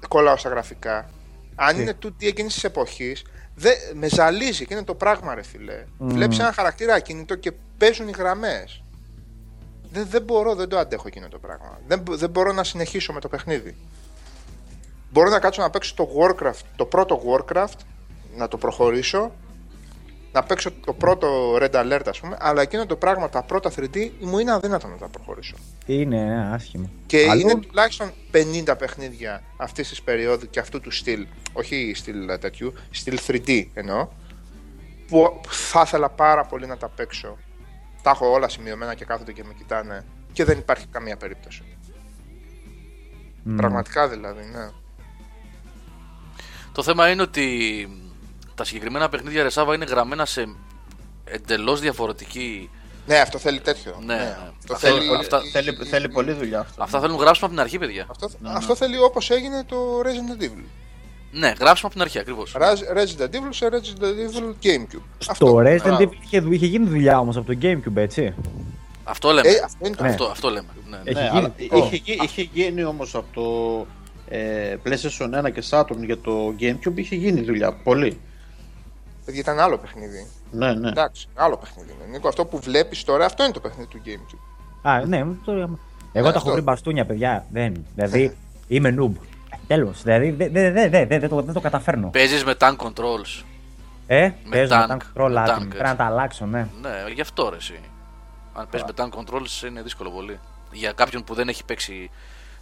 κολλάω 0.08 0.38
στα 0.38 0.50
γραφικά. 0.50 1.10
Αν 1.56 1.76
Τι; 1.76 1.82
είναι 1.82 1.94
τούτη 1.94 2.28
εκείνης 2.28 2.54
της 2.54 2.64
εποχής, 2.64 3.24
με 3.94 4.08
ζαλίζει 4.10 4.66
και 4.66 4.74
είναι 4.74 4.84
το 4.84 4.96
πράγμα, 4.96 5.36
ρε 5.36 5.44
φιλέ. 5.44 5.84
Βλέπεις 5.98 6.40
ένα 6.40 6.52
χαρακτήρα 6.54 6.94
ακίνητο 6.94 7.36
και 7.36 7.52
παίζουν 7.78 8.08
οι 8.08 8.14
γραμμές. 8.18 8.84
Δεν, 9.94 10.08
δεν 10.10 10.22
μπορώ, 10.22 10.56
δεν 10.56 10.70
το 10.70 10.78
αντέχω 10.78 11.04
εκείνο 11.08 11.28
το 11.28 11.38
πράγμα. 11.40 11.80
Δεν, 11.88 12.00
μπο- 12.00 12.16
δεν 12.16 12.30
μπορώ 12.30 12.52
να 12.54 12.64
συνεχίσω 12.64 13.14
με 13.14 13.20
το 13.20 13.28
παιχνίδι. 13.28 13.76
Μπορώ 15.12 15.30
να 15.30 15.40
κάτσω 15.40 15.62
να 15.62 15.70
παίξω 15.70 15.94
το 15.96 16.10
Warcraft, 16.20 16.62
το 16.76 16.86
πρώτο 16.86 17.22
Warcraft, 17.26 17.78
να 18.36 18.48
το 18.48 18.58
προχωρήσω, 18.58 19.32
να 20.32 20.44
παίξω 20.44 20.72
το 20.86 20.94
πρώτο 20.94 21.56
Red 21.56 21.72
Alert, 21.72 22.02
ας 22.06 22.20
πούμε, 22.20 22.38
αλλά 22.40 22.62
εκείνο 22.62 22.86
το 22.86 22.96
πράγμα, 22.96 23.30
τα 23.30 23.44
πρώτα 23.44 23.72
3D, 23.76 24.10
μου 24.20 24.40
είναι 24.40 24.52
αδύνατο 24.52 24.88
να 24.88 24.98
τα 24.98 25.08
προχωρήσω. 25.08 25.56
Είναι 25.86 26.24
ναι, 26.24 26.54
άσχημο. 26.54 26.90
Και 27.06 27.28
Αλλού- 27.30 27.42
είναι 27.42 27.60
τουλάχιστον 27.60 28.12
50 28.32 28.78
παιχνίδια 28.78 29.44
αυτής 29.58 29.90
της 29.90 30.02
περίοδου 30.02 30.50
και 30.50 30.60
αυτού 30.60 30.80
του 30.80 30.92
στυλ, 30.92 31.26
όχι 31.54 31.94
στυλ 31.96 32.30
ε, 32.30 32.38
τέτοιου, 32.38 32.74
στυλ 32.92 33.20
3D 33.28 33.66
εννοώ, 33.74 34.08
που 35.08 35.42
θα 35.48 35.82
ήθελα 35.86 36.10
πάρα 36.10 36.46
πολύ 36.46 36.68
να 36.68 36.78
τα 36.78 36.90
παίξω 36.90 37.38
τα 38.02 38.10
έχω 38.10 38.32
όλα 38.32 38.50
σημειωμένα 38.50 38.94
και 38.94 39.06
κάθονται 39.06 39.32
και 39.32 39.44
με 39.44 39.54
κοιτάνε 39.54 40.06
και 40.34 40.44
δεν 40.44 40.58
υπάρχει 40.58 40.88
καμία 40.88 41.18
περίπτωση. 41.18 41.64
Μμ. 43.44 43.56
Πραγματικά 43.56 44.08
δηλαδή, 44.10 44.44
ναι. 44.44 44.70
Το 46.72 46.84
θέμα 46.84 47.10
είναι 47.10 47.22
ότι 47.22 47.88
τα 48.56 48.64
συγκεκριμένα 48.64 49.10
παιχνίδια 49.10 49.44
Ρεσάβα 49.44 49.74
είναι 49.76 49.86
γραμμένα 49.86 50.26
σε 50.26 50.56
εντελώς 51.24 51.80
διαφορετική. 51.80 52.70
Ναι, 53.08 53.18
αυτό 53.18 53.38
θέλει 53.38 53.60
τέτοιο. 53.60 53.96
Ναι, 54.06 54.16
ναι. 54.16 54.38
Το 54.68 54.74
Αυτό- 54.74 54.88
θέλει, 54.88 55.16
αυτά- 55.16 55.42
Θέλει, 55.52 55.78
θέλει 55.90 56.10
πολλή 56.10 56.32
δουλειά 56.32 56.60
αυτό. 56.60 56.84
Αυτά 56.84 57.00
θέλουν 57.00 57.16
γράψουμε 57.18 57.46
από 57.46 57.56
την 57.56 57.60
αρχή, 57.64 57.78
παιδιά. 57.80 58.06
αυτό, 58.10 58.30
Ναι, 58.40 58.50
αυτό 58.54 58.76
θέλει 58.76 58.98
όπως 59.02 59.30
έγινε 59.30 59.64
το 59.68 59.76
Resident 60.04 60.44
Evil. 60.44 60.64
Ναι, 61.32 61.48
γράψουμε 61.60 61.80
από 61.82 61.90
την 61.90 62.02
αρχή 62.02 62.20
ακριβώς. 62.20 62.56
Raz- 62.58 62.98
Resident 62.98 63.36
Evil 63.36 63.50
σε 63.50 63.68
Resident 63.72 64.04
Evil 64.04 64.66
GameCube. 64.66 65.02
Στο 65.18 65.56
Resident 65.58 65.80
Μπράβο. 65.84 65.98
Evil 65.98 66.10
είχε, 66.24 66.44
είχε 66.50 66.66
γίνει 66.66 66.88
δουλειά 66.88 67.20
όμως 67.20 67.38
από 67.38 67.46
το 67.54 67.58
Gamecube, 67.62 67.96
έτσι. 67.96 68.34
Αυτό 69.04 69.32
λέμε. 69.32 69.48
Ε, 69.50 69.62
αυτό 69.66 69.88
είναι 69.88 69.96
το 69.96 70.04
Ναι. 70.04 70.10
Αυτό, 70.10 70.26
αυτό 70.26 70.50
λέμε. 70.50 70.68
Ναι, 70.90 70.98
ναι. 70.98 71.02
Έχει 71.12 71.20
Ναι, 71.20 71.30
γίνει. 71.34 71.38
αλλά 71.72 71.84
Ω. 71.84 71.86
είχε, 71.92 71.96
γι- 72.04 72.20
είχε 72.24 72.42
γίνει 72.54 72.84
όμως 72.84 73.16
από 73.16 73.26
το 73.34 73.86
ε, 74.36 74.76
PlayStation 74.86 75.30
1 75.46 75.50
και 75.52 75.64
Saturn 75.70 76.04
για 76.06 76.18
το 76.20 76.56
GameCube 76.60 76.96
είχε 76.96 77.16
γίνει 77.16 77.42
δουλειά. 77.42 77.74
Πολύ. 77.74 78.20
Παιδιά, 79.26 79.40
ήταν 79.42 79.60
άλλο 79.60 79.78
παιχνίδι. 79.78 80.28
Ναι, 80.52 80.74
ναι. 80.74 80.90
Εντάξει, 80.90 81.28
άλλο 81.36 81.58
παιχνίδι 81.58 81.92
είναι. 81.92 82.12
Νίκο, 82.12 82.28
αυτό 82.28 82.46
που 82.46 82.60
βλέπεις 82.60 83.04
τώρα, 83.04 83.26
αυτό 83.26 83.44
είναι 83.44 83.54
το 83.54 83.60
παιχνίδι 83.60 83.88
του 83.90 84.02
GameCube. 84.06 84.40
Α, 84.82 85.06
ναι, 85.06 85.26
το... 85.46 85.52
Εγώ 85.52 85.68
Ναι, 86.14 86.22
τα 86.22 86.30
έχω 86.30 86.38
αυτό. 86.38 86.52
βρει 86.52 86.62
μπαστούνια, 86.62 87.06
παιδιά. 87.06 87.46
Δεν, 87.52 87.86
δηλαδή, 87.96 88.38
είμαι 88.68 88.96
noob. 89.00 89.12
Τέλος. 89.68 90.04
Δηλαδή, 90.04 90.32
δεν 90.32 90.52
δε, 90.52 90.72
δε, 90.72 90.90
δε, 90.90 91.06
δε, 91.06 91.20
δεν 91.20 91.30
το, 91.30 91.42
δεν 91.42 91.54
το 91.54 91.60
καταφέρνω. 91.60 92.10
Παίζεις 92.10 92.44
με 92.46 92.56
tank 92.60 92.76
controls. 92.76 93.44
Ε, 94.08 94.32
παίζω 94.50 94.76
με 94.76 94.86
tank, 94.90 94.92
tank 94.92 94.98
control 95.24 95.32
με 95.32 95.40
άτιμη. 95.42 95.66
tank, 95.66 95.70
Πρέπει 95.70 95.84
να 95.84 95.96
τα 95.96 96.06
αλλάξω, 96.06 96.46
ναι. 96.46 96.68
Ναι, 96.82 96.90
γι' 97.14 97.22
αυτό 97.22 97.50
ρε 97.50 97.56
εσύ. 97.56 97.80
Αν 98.54 98.68
παίζεις 98.70 98.90
με 98.98 99.04
tank 99.04 99.20
controls 99.20 99.68
είναι 99.68 99.82
δύσκολο 99.82 100.10
πολύ. 100.12 100.40
Για 100.72 100.92
κάποιον 100.92 101.24
που 101.24 101.34
δεν 101.34 101.48
έχει 101.50 101.66
παίξει 101.66 102.10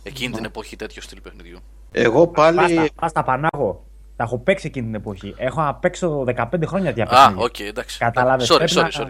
εκείνη 0.03 0.33
την 0.33 0.45
εποχή 0.45 0.75
τέτοιο 0.75 1.01
στυλ 1.01 1.21
παιχνιδιού. 1.21 1.59
Εγώ 1.91 2.27
πάλι. 2.27 2.57
Πάστα, 2.57 2.87
πάστα 2.95 3.23
πανάγω. 3.23 3.85
Τα 4.19 4.25
έχω 4.25 4.37
παίξει 4.37 4.67
εκείνη 4.67 4.85
την 4.85 4.95
εποχή. 4.95 5.33
Έχω 5.37 5.61
να 5.61 5.75
παίξω 5.75 6.23
15 6.35 6.45
χρόνια 6.65 6.93
τέτοια 6.93 7.03
Α, 7.03 7.07
παιχνίδια. 7.25 7.43
οκ, 7.45 7.59
εντάξει. 7.59 7.97
Κατάλαβες, 7.97 8.51
Sorry, 8.51 8.57
πρέπει 8.57 8.71
sorry, 8.75 8.81
να- 8.99 9.05
sorry. 9.05 9.09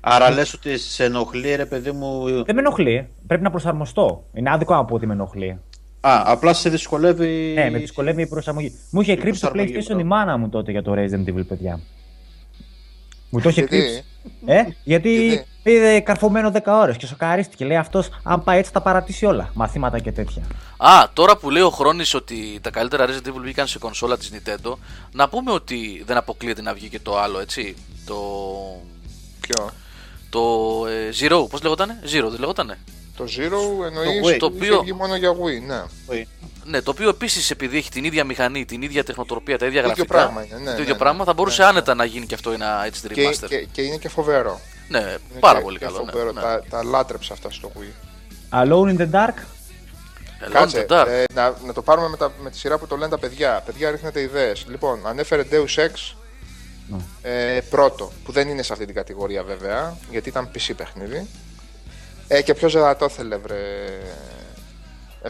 Άρα 0.00 0.30
λες 0.30 0.52
ότι 0.54 0.78
σε 0.78 1.04
ενοχλεί, 1.04 1.54
ρε 1.54 1.66
παιδί 1.66 1.90
μου. 1.90 2.24
Δεν 2.44 2.54
με 2.54 2.60
ενοχλεί. 2.60 3.08
Πρέπει 3.26 3.42
να 3.42 3.50
προσαρμοστώ. 3.50 4.24
Είναι 4.32 4.50
άδικο 4.50 4.74
να 4.74 4.84
πω 4.84 4.94
ότι 4.94 5.06
με 5.06 5.12
ενοχλεί. 5.12 5.50
Α, 6.00 6.22
απλά 6.26 6.52
σε 6.52 6.68
δυσκολεύει. 6.70 7.52
Ναι, 7.54 7.70
με 7.70 7.78
δυσκολεύει 7.78 8.22
η 8.22 8.26
προσαρμογή. 8.26 8.72
Μου 8.90 9.00
είχε 9.00 9.12
Η 9.12 9.16
κρύψει 9.16 9.40
το 9.40 9.48
προσαρμογή, 9.50 9.78
PlayStation 9.78 9.84
μπράβο. 9.86 10.00
η 10.00 10.04
μάνα 10.04 10.36
μου 10.36 10.48
τότε 10.48 10.70
για 10.70 10.82
το 10.82 10.92
Resident 10.96 11.28
Evil, 11.34 11.46
παιδιά. 11.48 11.80
Μου 13.30 13.40
το 13.40 13.48
είχε 13.48 13.60
Γιατί; 13.60 13.76
κρύψει. 13.76 14.04
Ε, 14.46 14.62
γιατί; 14.84 15.44
Γιατί; 15.70 15.86
είδε 15.86 16.00
καρφωμένο 16.00 16.50
10 16.54 16.58
ώρες 16.66 16.96
και 16.96 17.06
σοκαρίστηκε. 17.06 17.64
Λέει 17.64 17.76
αυτός, 17.76 18.08
αν 18.22 18.44
πάει 18.44 18.58
έτσι 18.58 18.70
θα 18.72 18.80
παρατήσει 18.80 19.26
όλα. 19.26 19.50
Μαθήματα 19.54 19.98
και 19.98 20.12
τέτοια. 20.12 20.42
Α, 20.76 21.08
τώρα 21.12 21.36
που 21.36 21.50
λέει 21.50 21.62
ο 21.62 21.70
Χρόνης 21.70 22.14
ότι 22.14 22.58
τα 22.62 22.70
καλύτερα 22.70 23.06
Resident 23.06 23.28
Evil 23.28 23.40
βγήκαν 23.42 23.66
σε 23.66 23.78
κονσόλα 23.78 24.18
της 24.18 24.30
Nintendo, 24.34 24.72
να 25.12 25.28
πούμε 25.28 25.52
ότι 25.52 26.02
δεν 26.06 26.16
αποκλείεται 26.16 26.62
να 26.62 26.74
βγει 26.74 26.88
και 26.88 26.98
το 27.00 27.18
άλλο, 27.18 27.38
έτσι. 27.40 27.76
Το. 28.06 28.16
Ποιο; 29.40 29.70
Το 30.30 30.40
ε, 30.86 31.08
Zero, 31.20 31.48
πώς 31.50 31.62
λεγότανε; 31.62 31.98
Zero, 32.04 32.28
δεν 32.30 32.40
λεγότανε; 32.40 32.78
Το 33.16 33.24
Zero 33.24 33.84
εννοείς 33.86 34.20
Wii. 34.26 34.32
το 34.32 34.38
Το 34.38 34.46
οποίο 34.46 34.56
οποίο- 34.66 34.80
βγει 34.82 34.92
μόνο 34.92 35.16
για 35.16 35.30
Wii, 35.32 35.66
ναι. 35.66 35.82
Όχι. 36.06 36.28
Ναι, 36.64 36.82
το 36.82 36.90
οποίο 36.90 37.08
επίσης 37.08 37.50
επειδή 37.50 37.76
έχει 37.76 37.90
την 37.90 38.04
ίδια 38.04 38.24
μηχανή, 38.24 38.64
την 38.64 38.82
ίδια 38.82 39.04
τεχνοτροπία, 39.04 39.58
τα 39.58 39.66
ίδια 39.66 39.82
Το 39.82 39.88
ίδιο 39.90 40.04
γραφικά. 40.08 40.32
πράγμα 40.32 40.44
είναι, 40.46 40.58
ναι, 40.58 40.70
το 40.70 40.76
ναι, 40.76 40.80
ίδιο 40.82 40.92
ναι. 40.92 40.98
πράγμα 40.98 41.24
θα 41.24 41.32
μπορούσε 41.32 41.62
Ναι, 41.62 41.68
άνετα 41.68 41.94
να 41.94 42.04
γίνει 42.04 42.26
και 42.26 42.34
αυτό 42.34 42.50
ένα 42.50 42.86
HD 42.88 43.12
Και, 43.12 43.28
remaster. 43.28 43.48
και, 43.48 43.66
και 43.72 43.82
είναι 43.82 43.96
και 43.96 44.08
φοβερό. 44.08 44.60
Ναι, 44.88 44.98
Είναι 44.98 45.40
πάρα 45.40 45.58
και- 45.58 45.64
πολύ 45.64 45.78
και 45.78 45.84
καλό. 45.84 46.04
Ναι, 46.04 46.10
φοβερό. 46.10 46.32
ναι. 46.32 46.40
Τα, 46.40 46.62
τα 46.70 46.84
λάτρεψα 46.84 47.32
αυτά 47.32 47.50
στο 47.50 47.72
Wii. 47.78 47.92
Alone 48.62 48.96
in 48.96 48.98
the 48.98 49.10
Dark; 49.10 49.28
Alone 49.28 50.48
in 50.48 50.52
Κάτσε, 50.52 50.86
the 50.88 50.92
Dark. 50.92 51.06
ε, 51.08 51.24
να, 51.34 51.54
να 51.66 51.72
το 51.72 51.82
πάρουμε 51.82 52.08
με, 52.08 52.16
τα, 52.16 52.32
με 52.42 52.50
τη 52.50 52.58
σειρά 52.58 52.78
που 52.78 52.86
το 52.86 52.96
λένε 52.96 53.10
τα 53.10 53.18
παιδιά. 53.18 53.62
Παιδιά, 53.66 53.90
ρίχνετε 53.90 54.20
ιδέες. 54.20 54.64
Λοιπόν, 54.68 55.06
ανέφερε 55.06 55.42
Deus 55.50 55.74
Ex 55.86 56.14
Ναι. 56.88 56.98
ε, 57.22 57.60
πρώτο, 57.60 58.12
που 58.24 58.32
δεν 58.32 58.48
είναι 58.48 58.62
σε 58.62 58.72
αυτή 58.72 58.84
την 58.84 58.94
κατηγορία 58.94 59.42
βέβαια, 59.42 59.96
γιατί 60.10 60.28
ήταν 60.28 60.50
PC 60.54 60.70
παιχνίδι. 60.76 61.26
Ε, 62.28 62.42
και 62.42 62.54
ποιος 62.54 62.72
δεν 62.72 62.82
θα 62.82 62.96
το 62.96 63.04
ήθελε, 63.04 63.36
βρε. 63.36 63.56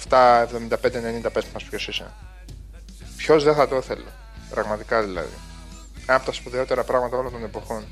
7,75-90 0.08 1.30
πες 1.32 1.44
μας 1.52 1.62
ποιος 1.64 1.88
είσαι. 1.88 2.10
Ποιος 3.16 3.44
δεν 3.44 3.54
θα 3.54 3.68
το 3.68 3.76
ήθελε. 3.76 4.04
Πραγματικά 4.50 5.02
δηλαδή. 5.02 5.32
Ένα 6.06 6.16
από 6.16 6.26
τα 6.26 6.32
σπουδαιότερα 6.32 6.84
πράγματα 6.84 7.16
όλων 7.16 7.32
των 7.32 7.44
εποχών. 7.44 7.84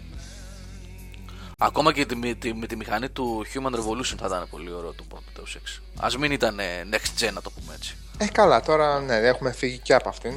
Ακόμα 1.67 1.93
και 1.93 2.07
τη, 2.07 2.17
με, 2.17 2.35
τη, 2.35 2.55
με 2.55 2.67
τη 2.67 2.77
μηχανή 2.77 3.09
του 3.09 3.47
Human 3.55 3.75
Revolution 3.75 4.17
θα 4.19 4.27
ήταν 4.27 4.47
πολύ 4.51 4.73
ωραίο 4.73 4.93
το 4.93 5.05
πρώτο 5.09 5.25
Deus 5.37 5.57
Ex. 5.57 5.81
Α 6.05 6.19
μην 6.19 6.33
ήταν 6.33 6.59
ε, 6.59 6.65
next 6.91 7.25
gen, 7.25 7.33
να 7.33 7.43
το 7.43 7.51
πούμε 7.51 7.75
έτσι. 7.75 7.97
Ε, 8.19 8.27
καλά, 8.27 8.61
τώρα 8.61 9.01
ναι, 9.01 9.17
έχουμε 9.17 9.53
φύγει 9.53 9.79
και 9.79 9.95
από 9.95 10.09
αυτήν. 10.09 10.35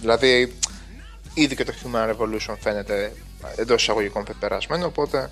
Δηλαδή, 0.00 0.56
ήδη 1.34 1.56
και 1.56 1.64
το 1.64 1.72
Human 1.82 2.10
Revolution 2.10 2.56
φαίνεται 2.60 3.12
εντός 3.56 3.82
εισαγωγικών 3.82 4.24
πεπερασμένο, 4.24 4.86
οπότε. 4.86 5.30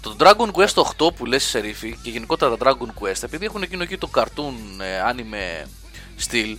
Το 0.00 0.16
Dragon 0.18 0.50
Quest 0.52 0.82
8 1.06 1.14
που 1.16 1.26
λες 1.26 1.44
σε 1.44 1.58
ρίφη 1.58 1.98
και 2.02 2.10
γενικότερα 2.10 2.56
τα 2.56 2.70
Dragon 2.70 3.02
Quest, 3.02 3.22
επειδή 3.22 3.44
έχουν 3.44 3.62
εκείνο 3.62 3.82
εκεί 3.82 3.98
το 3.98 4.10
cartoon 4.14 4.82
ε, 4.82 5.12
anime 5.12 5.68
στυλ. 6.16 6.56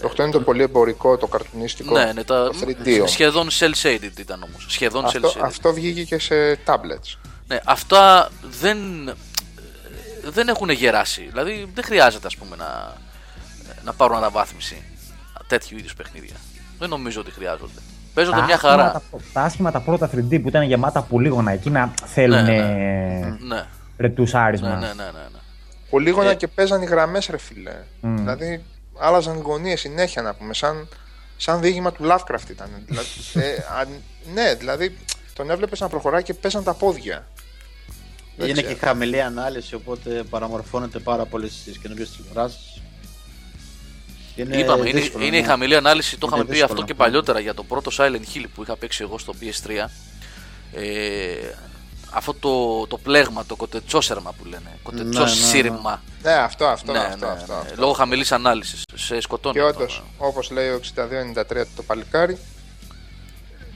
Το 0.00 0.12
8 0.16 0.18
είναι 0.18 0.30
το 0.30 0.40
πολύ 0.40 0.62
εμπορικό, 0.62 1.16
το 1.16 1.26
καρτουνίστικο. 1.26 1.98
Ναι, 1.98 2.12
ναι, 2.12 2.24
τα, 2.24 2.50
το 2.50 2.54
3D 2.60 2.96
όμως. 2.96 3.10
σχεδόν 3.10 3.48
cel 3.58 3.72
shaded 3.82 4.18
ήταν 4.18 4.42
όμως. 4.42 4.66
Σχεδόν 4.68 5.04
Αυτό, 5.04 5.20
cel 5.20 5.38
shaded. 5.38 5.42
αυτό 5.42 5.72
βγήκε 5.72 6.04
και 6.04 6.18
σε 6.18 6.58
tablets. 6.66 7.18
Ναι, 7.48 7.60
αυτά 7.64 8.28
δεν, 8.60 8.78
δεν 10.24 10.48
έχουν 10.48 10.70
γεράσει. 10.70 11.22
Δηλαδή 11.30 11.70
δεν 11.74 11.84
χρειάζεται 11.84 12.26
ας 12.26 12.36
πούμε 12.36 12.56
να, 12.56 12.92
να 13.84 13.92
πάρουν 13.92 14.16
αναβάθμιση 14.16 14.82
τέτοιου 15.46 15.78
είδους 15.78 15.94
παιχνίδια. 15.94 16.34
Δεν 16.78 16.88
νομίζω 16.88 17.20
ότι 17.20 17.30
χρειάζονται. 17.30 17.80
Παίζονται 18.14 18.42
μια 18.42 18.54
άσχημα 18.54 18.70
χαρά. 18.70 18.90
τα, 18.92 19.02
τα 19.32 19.40
άσχημα 19.42 19.70
τα 19.70 19.80
πρώτα 19.80 20.10
3D 20.14 20.40
που 20.42 20.48
ήταν 20.48 20.62
γεμάτα 20.62 21.02
πολύγωνα 21.02 21.50
εκείνα 21.52 21.94
θέλουν 22.06 22.44
Ναι, 22.44 22.52
ναι, 22.62 23.36
Ναι, 23.40 23.66
ρετουσάρισμα. 23.96 24.68
ναι, 24.68 24.74
ναι, 24.74 24.86
ναι, 24.86 25.02
ναι, 25.04 25.10
ναι. 25.32 25.38
Πολύγωνα 25.90 26.30
Ε. 26.30 26.34
και 26.34 26.48
παίζαν 26.48 26.82
οι 26.82 26.86
γραμμές, 26.86 27.26
ρε 27.26 27.38
φιλέ. 27.38 27.74
Μμ. 28.00 28.16
Δηλαδή, 28.16 28.64
άλλαζαν 28.98 29.40
γωνίες 29.40 29.80
συνέχεια 29.80 30.22
να 30.22 30.34
πούμε. 30.34 30.54
Σαν, 30.54 30.88
σαν 31.36 31.60
διήγημα 31.60 31.92
του 31.92 32.04
Lovecraft 32.04 32.50
ήταν. 32.50 32.68
δηλαδή, 32.86 33.08
ε, 33.48 33.54
αν- 33.80 34.02
ναι, 34.34 34.54
δηλαδή 34.54 34.98
τον 35.34 35.50
έβλεπες 35.50 35.80
να 35.80 35.88
προχωράει 35.88 36.22
και 36.22 36.34
παίζαν 36.34 36.64
τα 36.64 36.74
πόδια. 36.74 37.26
Δεν 38.36 38.48
Είναι 38.48 38.62
ξέρω. 38.62 38.74
και 38.78 38.86
χαμηλή 38.86 39.20
ανάλυση, 39.22 39.74
οπότε 39.74 40.22
παραμορφώνεται 40.30 40.98
πάρα 40.98 41.24
πολύ 41.24 41.50
στις 41.50 41.78
καινούριε 41.78 42.04
τηλεοράσεις. 42.16 42.80
Είπαμε, 44.36 44.88
είναι, 44.88 45.10
είναι 45.20 45.36
η 45.38 45.42
χαμηλή 45.42 45.76
ανάλυση. 45.76 46.18
Το 46.18 46.26
Είναι 46.26 46.34
είχαμε 46.36 46.44
πει 46.50 46.56
δύσκολο. 46.56 46.72
αυτό 46.80 46.86
και 46.86 46.94
παλιότερα 46.94 47.40
για 47.40 47.54
το 47.54 47.62
πρώτο 47.64 47.90
Silent 47.96 48.36
Hill 48.36 48.44
που 48.54 48.62
είχα 48.62 48.76
παίξει 48.76 49.02
εγώ 49.02 49.18
στο 49.18 49.34
PS3. 49.40 49.86
Ε, 50.72 51.34
αυτό 52.10 52.34
το, 52.34 52.86
το 52.86 52.98
πλέγμα, 52.98 53.44
το 53.46 53.56
κοτετσόσερμα 53.56 54.32
που 54.32 54.44
λένε. 54.44 54.78
Κοτετσόσυρμα. 54.82 56.02
Ναι, 56.22 56.32
αυτό, 56.32 56.64
αυτό, 56.66 56.92
Ναι, 56.92 56.98
αυτό, 56.98 57.26
ναι, 57.26 57.32
αυτό, 57.32 57.52
ναι. 57.52 57.58
αυτό. 57.58 57.74
Λόγω 57.80 57.92
χαμηλής 57.92 58.32
ανάλυσης. 58.32 58.82
Σε 58.94 59.20
σκοτώνει. 59.20 59.54
Και 59.54 59.60
αυτό, 59.60 59.78
όντως, 59.82 60.02
ναι. 60.20 60.26
όπως 60.26 60.50
λέει 60.50 60.68
ο 60.68 60.80
6293 60.94 61.64
το 61.76 61.82
παλικάρι, 61.82 62.38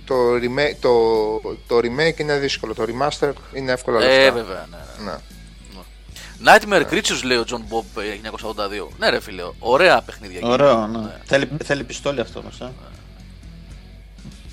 το 0.08 0.14
remake, 0.34 0.76
το, 0.80 1.40
το 1.66 1.76
remake 1.78 2.18
είναι 2.18 2.38
δύσκολο. 2.38 2.74
Το 2.74 2.84
remaster 2.88 3.32
είναι 3.54 3.72
εύκολο. 3.72 3.98
Ε, 4.00 4.06
λεφτά. 4.06 4.32
βέβαια, 4.32 4.66
ναι. 4.70 5.04
ναι. 5.04 5.10
Ναι. 5.10 5.20
Nightmare 6.44 6.92
Creatures 6.92 7.22
λέει 7.24 7.36
ο 7.36 7.44
John 7.50 7.54
Bob 7.74 8.02
ε, 8.02 8.30
1982. 8.30 8.88
Ναι, 8.98 9.08
ρε 9.10 9.20
φίλε, 9.20 9.42
ωραία 9.58 10.02
παιχνίδια. 10.02 10.40
Ωραίο, 10.42 10.86
ναι. 10.86 11.10
Θέλει, 11.24 11.48
θέλει 11.64 11.84
πιστόλι 11.84 12.20
αυτό 12.20 12.38
όμω. 12.38 12.48
Ε. 12.60 12.72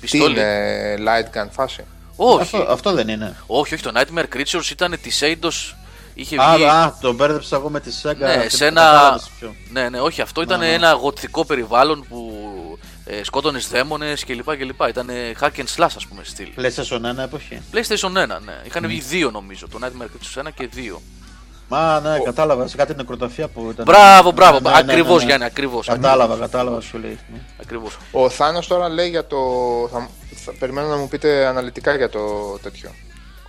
Πιστόλι. 0.00 0.32
είναι 0.40 0.94
light 0.98 1.36
gun 1.38 1.46
φάση. 1.50 1.84
Όχι, 2.16 2.40
Αυτό, 2.56 2.72
αυτό 2.72 2.92
δεν 2.92 3.08
είναι. 3.08 3.36
όχι, 3.46 3.74
όχι. 3.74 3.82
Το 3.82 3.92
Nightmare 3.94 4.36
Creatures 4.36 4.70
ήταν 4.70 4.96
τη 5.02 5.10
Eidos. 5.20 5.74
Είχε 6.14 6.36
Α, 6.40 6.54
βγει. 6.54 6.64
α, 6.64 6.96
το 7.00 7.12
μπέρδεψα 7.12 7.56
εγώ 7.56 7.68
με 7.70 7.80
τη 7.80 7.90
Sega. 8.02 8.16
Ναι, 8.16 8.36
και 8.42 8.50
σε 8.50 8.56
δεν 8.56 8.68
ένα. 8.68 8.80
κατάλαβες 8.82 9.30
ποιο. 9.38 9.54
Ναι, 9.70 9.88
ναι, 9.88 10.00
όχι, 10.00 10.20
αυτό 10.20 10.42
ήταν 10.42 10.58
ναι. 10.58 10.72
ένα 10.72 10.92
γοτθικό 10.92 11.44
περιβάλλον 11.44 12.04
που 12.08 12.32
ε, 13.08 13.24
σκότωνες 13.24 13.68
δαίμονες 13.68 14.24
κλπ. 14.24 14.56
κλπ. 14.56 14.80
Ήταν 14.88 15.08
hack 15.40 15.50
and 15.58 15.74
slash, 15.76 15.92
ας 15.96 16.06
πούμε, 16.06 16.24
στυλ. 16.24 16.48
PlayStation 16.56 17.00
1 17.00 17.18
εποχή; 17.18 17.62
PlayStation 17.72 18.08
1, 18.08 18.12
ναι. 18.12 18.60
Είχαν 18.64 18.86
βγει 18.86 19.00
δύο 19.00 19.30
νομίζω. 19.30 19.68
Το 19.68 19.78
Nightmare 19.82 20.04
Creatures 20.04 20.42
1 20.46 20.48
και 20.54 20.68
2. 20.76 21.00
Μα 21.68 22.00
ναι, 22.00 22.18
κατάλαβα. 22.18 22.66
Σε 22.66 22.76
κάτι 22.76 22.94
νεκροταφεία 22.94 23.48
που 23.48 23.68
ήταν. 23.70 23.84
Μπράβο, 23.84 24.30
μπράβο. 24.30 24.60
Ναι, 24.60 24.70
ναι, 24.70 24.82
ναι, 24.82 24.92
ακριβώς, 24.92 25.20
ναι. 25.20 25.26
Γιάννη, 25.26 25.44
ακριβώς. 25.44 25.86
Κατάλαβα, 25.86 26.36
κατάλαβα 26.36 26.80
σου 26.80 26.98
λέει. 26.98 27.18
ναι. 27.32 27.38
Ακριβώς. 27.60 27.96
Ο 28.10 28.28
Θάνος 28.28 28.66
τώρα 28.66 28.88
λέει 28.88 29.08
για 29.08 29.26
το. 29.26 29.38
Θα, 29.92 30.08
θα 30.44 30.52
περιμένω 30.58 30.88
να 30.88 30.96
μου 30.96 31.08
πείτε 31.08 31.46
αναλυτικά 31.46 31.96
για 31.96 32.08
το 32.08 32.20
τέτοιο. 32.62 32.90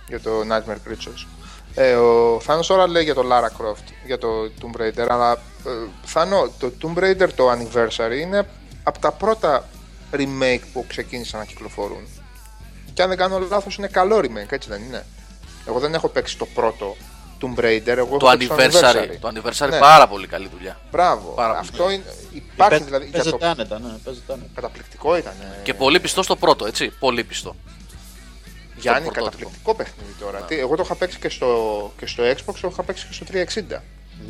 Για 0.08 0.20
το 0.20 0.30
Nightmare 0.50 0.90
Creatures. 0.90 1.26
Ε, 1.74 1.94
ο 1.94 2.40
Θάνος 2.40 2.66
τώρα 2.66 2.88
λέει 2.88 3.04
για 3.04 3.14
το 3.14 3.22
Lara 3.30 3.62
Croft, 3.62 3.92
για 4.06 4.18
το 4.18 4.28
Tomb 4.60 4.80
Raider, 4.80 5.06
αλλά 5.08 5.32
ε, 5.32 5.70
Θάνο, 6.04 6.50
το 6.58 6.72
Tomb 6.82 6.98
Raider 6.98 7.28
το 7.36 7.50
Anniversary 7.50 8.20
είναι 8.20 8.46
από 8.88 8.98
τα 8.98 9.12
πρώτα 9.12 9.68
remake 10.12 10.60
που 10.72 10.84
ξεκίνησαν 10.88 11.38
να 11.40 11.46
κυκλοφορούν. 11.46 12.06
Και 12.94 13.02
αν 13.02 13.08
δεν 13.08 13.18
κάνω 13.18 13.38
λάθος 13.38 13.76
είναι 13.76 13.86
καλό 13.88 14.18
remake, 14.18 14.50
έτσι 14.52 14.68
δεν 14.68 14.82
είναι; 14.82 15.06
Εγώ 15.68 15.78
δεν 15.78 15.94
έχω 15.94 16.08
παίξει 16.08 16.38
το 16.38 16.46
πρώτο 16.46 16.96
Tomb 17.40 17.60
Raider, 17.60 17.86
εγώ 17.86 18.16
Το 18.16 18.28
έχω 18.30 18.54
παίξει 18.54 18.80
anniversary. 18.82 19.16
Το 19.20 19.28
anniversary 19.34 19.68
Ναι. 19.70 19.78
πάρα 19.78 20.08
πολύ 20.08 20.26
καλή 20.26 20.48
δουλειά. 20.52 20.80
Μπράβο. 20.90 21.28
Πάρα 21.30 21.48
πολύ. 21.54 21.60
Αυτό 21.70 21.90
είναι, 21.90 22.02
υπάρχει 22.32 22.70
Παί- 22.70 22.82
δηλαδή. 22.84 23.04
Για 23.04 23.12
Παίζεται 23.12 23.36
το 23.36 23.46
άνετα, 23.46 23.78
ναι, 23.78 23.88
παίζεται 24.04 24.32
άνετα. 24.32 24.48
καταπληκτικό 24.54 25.16
ήταν. 25.16 25.32
ε, 25.40 25.62
Και 25.62 25.74
πολύ 25.74 26.00
πιστό 26.00 26.22
στο 26.22 26.36
πρώτο, 26.36 26.66
έτσι. 26.66 26.90
Πολύ 26.90 27.24
πιστό. 27.24 27.56
Γιάννη, 28.76 29.00
πρωτότυπο. 29.08 29.30
καταπληκτικό 29.30 29.74
παιχνίδι 29.74 30.12
τώρα. 30.20 30.40
Τι, 30.40 30.58
εγώ 30.58 30.76
το 30.76 30.82
είχα 30.84 30.94
παίξει 30.94 31.18
και 31.18 31.28
στο, 31.28 31.92
και 31.98 32.06
στο 32.06 32.22
Xbox, 32.24 32.54
το 32.60 32.68
είχα 32.72 32.82
παίξει 32.82 33.06
και 33.06 33.12
στο 33.12 33.24
360. 33.78 33.80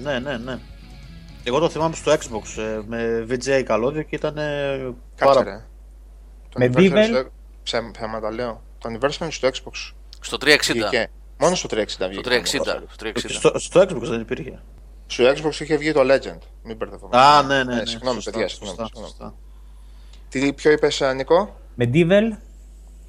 Ναι, 0.02 0.18
ναι, 0.18 0.36
ναι. 0.36 0.58
Εγώ 1.48 1.58
το 1.58 1.68
θυμάμαι 1.68 1.94
στο 1.94 2.12
Xbox 2.12 2.62
ε, 2.62 2.80
με 2.86 3.26
VGA 3.30 3.62
καλώδιο 3.64 4.02
και 4.02 4.16
ήταν 4.16 4.36
ε, 4.38 4.76
Κάτσε 5.16 5.34
πάρα 5.34 5.42
ρε. 5.42 5.64
Το 6.48 6.58
Με 6.58 6.66
anniversary 6.66 6.92
Devil. 6.92 7.04
στο- 7.04 7.30
ψε- 7.62 7.90
Ψέματα 7.92 8.30
λέω. 8.32 8.62
Το 8.78 8.88
anniversary 8.92 9.20
είναι 9.20 9.30
στο 9.30 9.48
Xbox. 9.48 9.92
Στο 10.20 10.36
360. 10.40 10.46
Βγήκε. 10.72 11.10
Μόνο 11.38 11.54
στο 11.54 11.68
360 11.72 11.82
Στο 11.88 12.08
βγήκε. 12.08 12.28
360. 12.30 12.42
Στο 12.44 13.06
360. 13.06 13.12
Στο, 13.28 13.58
στο 13.58 13.80
Xbox 13.80 14.02
δεν 14.02 14.20
υπήρχε. 14.20 14.62
Στο 15.06 15.24
Xbox 15.24 15.60
είχε 15.60 15.76
βγει 15.76 15.92
το 15.92 16.00
Legend. 16.00 16.38
Μην 16.62 16.76
μπερδεύομαι. 16.76 17.16
Α, 17.18 17.42
ναι, 17.42 17.64
ναι. 17.64 17.74
ναι. 17.74 17.86
Συγγνώμη, 17.86 18.14
Σωστά, 18.14 18.30
παιδιά, 18.30 18.48
σωστά, 18.48 18.64
συγγνώμη. 18.66 18.88
συγγνώμη. 18.88 19.08
σωστά. 19.08 19.34
Τι 20.28 20.52
ποιο 20.52 20.70
είπες, 20.70 21.02
Νικό; 21.14 21.56
Medieval. 21.78 22.36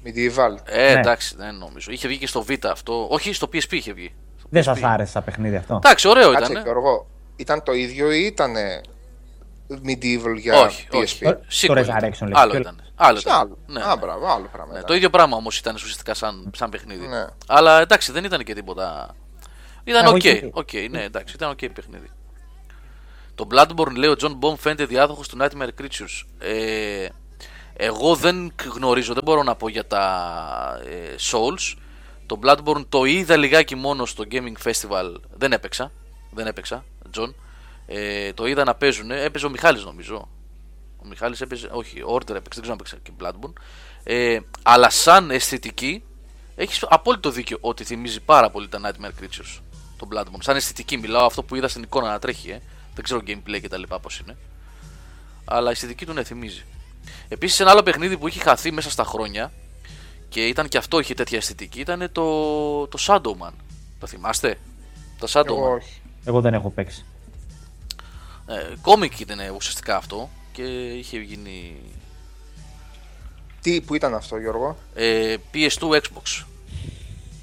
Medieval. 0.04 0.56
Ε, 0.64 0.92
Ναι. 0.92 1.00
εντάξει, 1.00 1.34
δεν 1.36 1.54
νομίζω. 1.54 1.90
Είχε 1.92 2.08
βγει 2.08 2.18
και 2.18 2.26
στο 2.26 2.44
Vita 2.48 2.66
αυτό. 2.70 3.06
Όχι, 3.10 3.32
στο 3.32 3.46
PSP 3.52 3.72
είχε 3.72 3.92
βγει. 3.92 4.14
Στο 4.38 4.46
Δεν 4.50 4.62
PSP. 4.62 4.64
σας 4.64 4.82
άρεσε 4.82 5.10
σαν 5.10 5.24
παιχνίδι 5.24 5.56
αυτό; 5.56 5.74
Εντάξει, 5.74 6.08
ωραίο 6.08 6.32
Κάτσε, 6.32 6.50
ήταν. 6.52 6.64
Γιώργο, 6.64 7.06
ήταν 7.40 7.62
το 7.62 7.72
ίδιο 7.72 8.12
ή 8.12 8.24
ήταν 8.24 8.54
medieval 9.86 10.36
για 10.38 10.60
Όχι, 10.60 10.86
PSP. 10.90 10.96
όχι. 10.98 11.24
Το- 11.24 11.30
Sequel 11.50 11.66
το 11.74 11.80
ήταν. 11.80 11.96
Resurrection, 12.00 12.20
λέει. 12.22 12.32
Άλλο 12.32 12.50
Ποιο- 12.50 12.60
ήταν. 12.60 12.82
Άλλο 12.94 13.16
Σε 13.16 13.28
ήταν. 13.28 13.40
άλλο. 13.40 13.58
Ναι, 13.66 13.82
Α, 13.82 13.86
ναι. 13.88 13.96
μπράβο, 14.00 14.26
άλλο 14.32 14.48
πράγμα. 14.52 14.72
Ναι, 14.72 14.78
ήταν. 14.78 14.86
το 14.88 14.94
ίδιο 14.94 15.10
πράγμα 15.10 15.36
όμως 15.36 15.58
ήταν 15.58 15.74
ουσιαστικά 15.74 16.14
σαν, 16.14 16.50
σαν 16.56 16.70
παιχνίδι. 16.70 17.06
Ναι. 17.06 17.24
Αλλά 17.46 17.80
εντάξει, 17.80 18.12
δεν 18.12 18.24
ήταν 18.24 18.44
και 18.44 18.54
τίποτα. 18.54 19.14
Ήταν 19.84 20.04
Εγώ 20.04 20.12
οκ. 20.14 20.24
είχε- 20.24 20.48
οκ, 20.52 20.72
ναι, 20.90 21.02
εντάξει, 21.02 21.34
ήταν 21.34 21.50
οκ 21.50 21.58
παιχνίδι. 21.74 22.10
Το 23.34 23.46
Bloodborne 23.50 23.94
λέει 23.96 24.10
ο 24.10 24.14
John 24.20 24.38
Bomb 24.40 24.56
φαίνεται 24.58 24.84
διάδοχος 24.84 25.28
του 25.28 25.38
Nightmare 25.40 25.68
Creatures. 25.80 26.24
Ε, 26.38 27.06
εγώ 27.76 28.14
δεν 28.14 28.52
γνωρίζω, 28.74 29.14
δεν 29.14 29.22
μπορώ 29.24 29.42
να 29.42 29.54
πω 29.56 29.68
για 29.68 29.86
τα 29.86 30.80
ε, 30.86 31.14
Souls. 31.30 31.76
Το 32.26 32.38
Bloodborne 32.42 32.84
το 32.88 33.04
είδα 33.04 33.36
λιγάκι 33.36 33.74
μόνο 33.74 34.06
στο 34.06 34.24
Gaming 34.30 34.68
Festival. 34.70 35.14
Δεν 35.36 35.52
έπαιξα. 35.52 35.92
Δεν 36.32 36.46
έπαιξα, 36.46 36.84
John. 37.18 37.34
Ε, 37.86 38.32
το 38.32 38.46
είδα 38.46 38.64
να 38.64 38.74
παίζουν. 38.74 39.10
Έπαιζε 39.10 39.46
ο 39.46 39.50
Μιχάλης 39.50 39.84
νομίζω. 39.84 40.28
Ο 40.96 41.06
Μιχάλης 41.06 41.40
έπαιζε. 41.40 41.68
Όχι, 41.72 42.02
Order 42.06 42.34
έπαιξε. 42.34 42.60
Δεν 42.60 42.62
ξέρω 42.62 42.72
αν 42.72 42.78
έπαιξε 42.80 42.98
και 43.02 43.12
Bloodborne. 43.20 43.52
Ε, 44.02 44.38
αλλά 44.62 44.90
σαν 44.90 45.30
αισθητική 45.30 46.02
έχεις 46.54 46.86
απόλυτο 46.88 47.30
δίκιο 47.30 47.58
ότι 47.60 47.84
θυμίζει 47.84 48.20
πάρα 48.20 48.50
πολύ 48.50 48.68
τα 48.68 48.80
Nightmare 48.84 49.22
Creatures. 49.22 49.60
Το 49.96 50.08
Bloodborne. 50.12 50.38
Σαν 50.40 50.56
αισθητική 50.56 50.96
μιλάω 50.96 51.26
αυτό 51.26 51.42
που 51.42 51.54
είδα 51.54 51.68
στην 51.68 51.82
εικόνα 51.82 52.08
να 52.08 52.18
τρέχει. 52.18 52.50
Ε. 52.50 52.60
Δεν 52.94 53.04
ξέρω 53.04 53.20
gameplay 53.26 53.60
και 53.60 53.68
τα 53.68 53.78
λοιπά 53.78 54.00
πώς 54.00 54.18
είναι. 54.18 54.36
Αλλά 55.44 55.68
η 55.68 55.72
αισθητική 55.72 56.06
του 56.06 56.12
ναι, 56.12 56.24
θυμίζει. 56.24 56.64
Επίσης 57.28 57.60
ένα 57.60 57.70
άλλο 57.70 57.82
παιχνίδι 57.82 58.18
που 58.18 58.28
είχε 58.28 58.40
χαθεί 58.40 58.72
μέσα 58.72 58.90
στα 58.90 59.04
χρόνια 59.04 59.52
και 60.28 60.46
ήταν 60.46 60.68
και 60.68 60.78
αυτό 60.78 60.98
είχε 60.98 61.14
τέτοια 61.14 61.38
αισθητική 61.38 61.80
ήταν 61.80 62.08
το, 62.12 62.86
το 62.86 62.98
Shadowman. 63.06 63.52
Το 63.98 64.06
θυμάστε; 64.06 64.58
Το 65.18 65.26
Εγώ 65.44 65.66
Shadowman. 65.66 65.76
όχι. 65.76 65.99
Εγώ 66.24 66.40
δεν 66.40 66.54
έχω 66.54 66.70
παίξει. 66.70 67.04
Ε, 68.46 68.74
κόμικ 68.82 69.20
ήταν 69.20 69.38
ουσιαστικά 69.56 69.96
αυτό 69.96 70.28
και 70.52 70.62
είχε 70.88 71.18
γίνει 71.18 71.76
Τι, 73.60 73.80
που 73.80 73.94
ήταν 73.94 74.14
αυτό, 74.14 74.38
Γιώργο; 74.38 74.76
ε, 74.94 75.36
PS2 75.54 75.90
Xbox. 75.90 76.44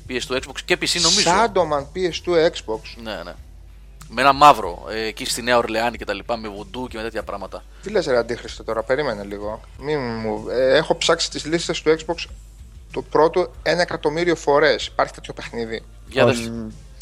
PS2 0.10 0.36
Xbox 0.36 0.60
και 0.66 0.78
PC 0.82 1.02
νομίζω. 1.02 1.32
Shadowman 1.32 1.86
PS2 1.96 2.50
Xbox. 2.50 2.80
Ναι, 3.04 3.24
ναι. 3.24 3.34
Με 4.10 4.22
ένα 4.22 4.34
μαύρο 4.34 4.86
ε, 4.90 5.02
εκεί 5.02 5.26
στη 5.26 5.42
Νέα 5.42 5.58
Ορλεάνη 5.58 5.98
και 5.98 6.06
τα 6.06 6.14
λοιπά, 6.14 6.38
με 6.38 6.48
βουντού 6.48 6.88
και 6.88 6.98
με 6.98 7.04
τέτοια 7.04 7.24
πράγματα. 7.24 7.64
Τι 7.82 7.90
λες 7.90 8.06
ρε 8.06 8.18
αντίχρηστο 8.18 8.64
τώρα, 8.64 8.84
περίμενε 8.84 9.24
λίγο. 9.24 9.62
Μη 9.80 9.98
μου... 9.98 10.50
ε, 10.50 10.76
έχω 10.76 10.96
ψάξει 10.96 11.32
τις 11.32 11.46
λίστες 11.46 11.82
του 11.82 11.98
Xbox 12.00 12.26
το 12.92 13.02
πρώτο 13.02 13.52
ένα 13.64 13.82
εκατομμύριο 13.82 14.36
φορές. 14.36 14.86
Υπάρχει 14.86 15.14
τέτοιο 15.14 15.34
παιχνίδι. 15.34 15.84
Για 16.10 16.26
Όχι. 16.26 16.52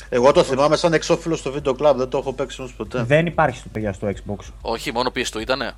Δες. 0.09 0.19
Μ, 0.19 0.23
Εγώ 0.23 0.31
το 0.31 0.43
θυμάμαι 0.43 0.75
σαν 0.75 0.93
εξώφυλλο 0.93 1.35
στο 1.35 1.51
βίντεο 1.51 1.75
club, 1.79 1.93
δεν 1.95 2.09
το 2.09 2.17
έχω 2.17 2.33
παίξει 2.33 2.61
όμως 2.61 2.73
ποτέ. 2.73 3.03
Δεν 3.03 3.25
υπάρχει 3.25 3.57
στο 3.59 3.69
παιδιά 3.71 3.93
στο 3.93 4.07
Xbox. 4.07 4.37
Όχι, 4.61 4.91
μόνο 4.91 5.11
PS2 5.15 5.39
ήτανε. 5.41 5.71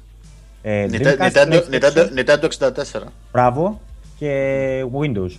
Ε, 0.61 0.85
Nintendo, 0.91 1.17
Dreamcast, 1.17 1.31
Nintendo, 1.31 1.63
PlayStation, 1.71 2.09
Nintendo, 2.15 2.25
Nintendo 2.25 2.73
64. 2.95 3.01
Μπράβο. 3.31 3.81
Και 4.19 4.29
Windows. 4.99 5.31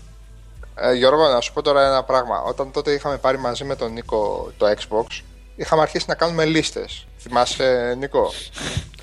Ε, 0.74 0.92
Γιώργο, 0.94 1.28
να 1.28 1.40
σου 1.40 1.52
πω 1.52 1.62
τώρα 1.62 1.86
ένα 1.86 2.02
πράγμα. 2.02 2.40
Όταν 2.42 2.70
τότε 2.72 2.92
είχαμε 2.92 3.16
πάρει 3.16 3.38
μαζί 3.38 3.64
με 3.64 3.76
τον 3.76 3.92
Νίκο 3.92 4.52
το 4.56 4.66
Xbox, 4.66 5.20
είχαμε 5.56 5.82
αρχίσει 5.82 6.04
να 6.08 6.14
κάνουμε 6.14 6.44
λίστες. 6.44 7.06
Θυμάσαι, 7.18 7.94
Νίκο, 7.98 8.32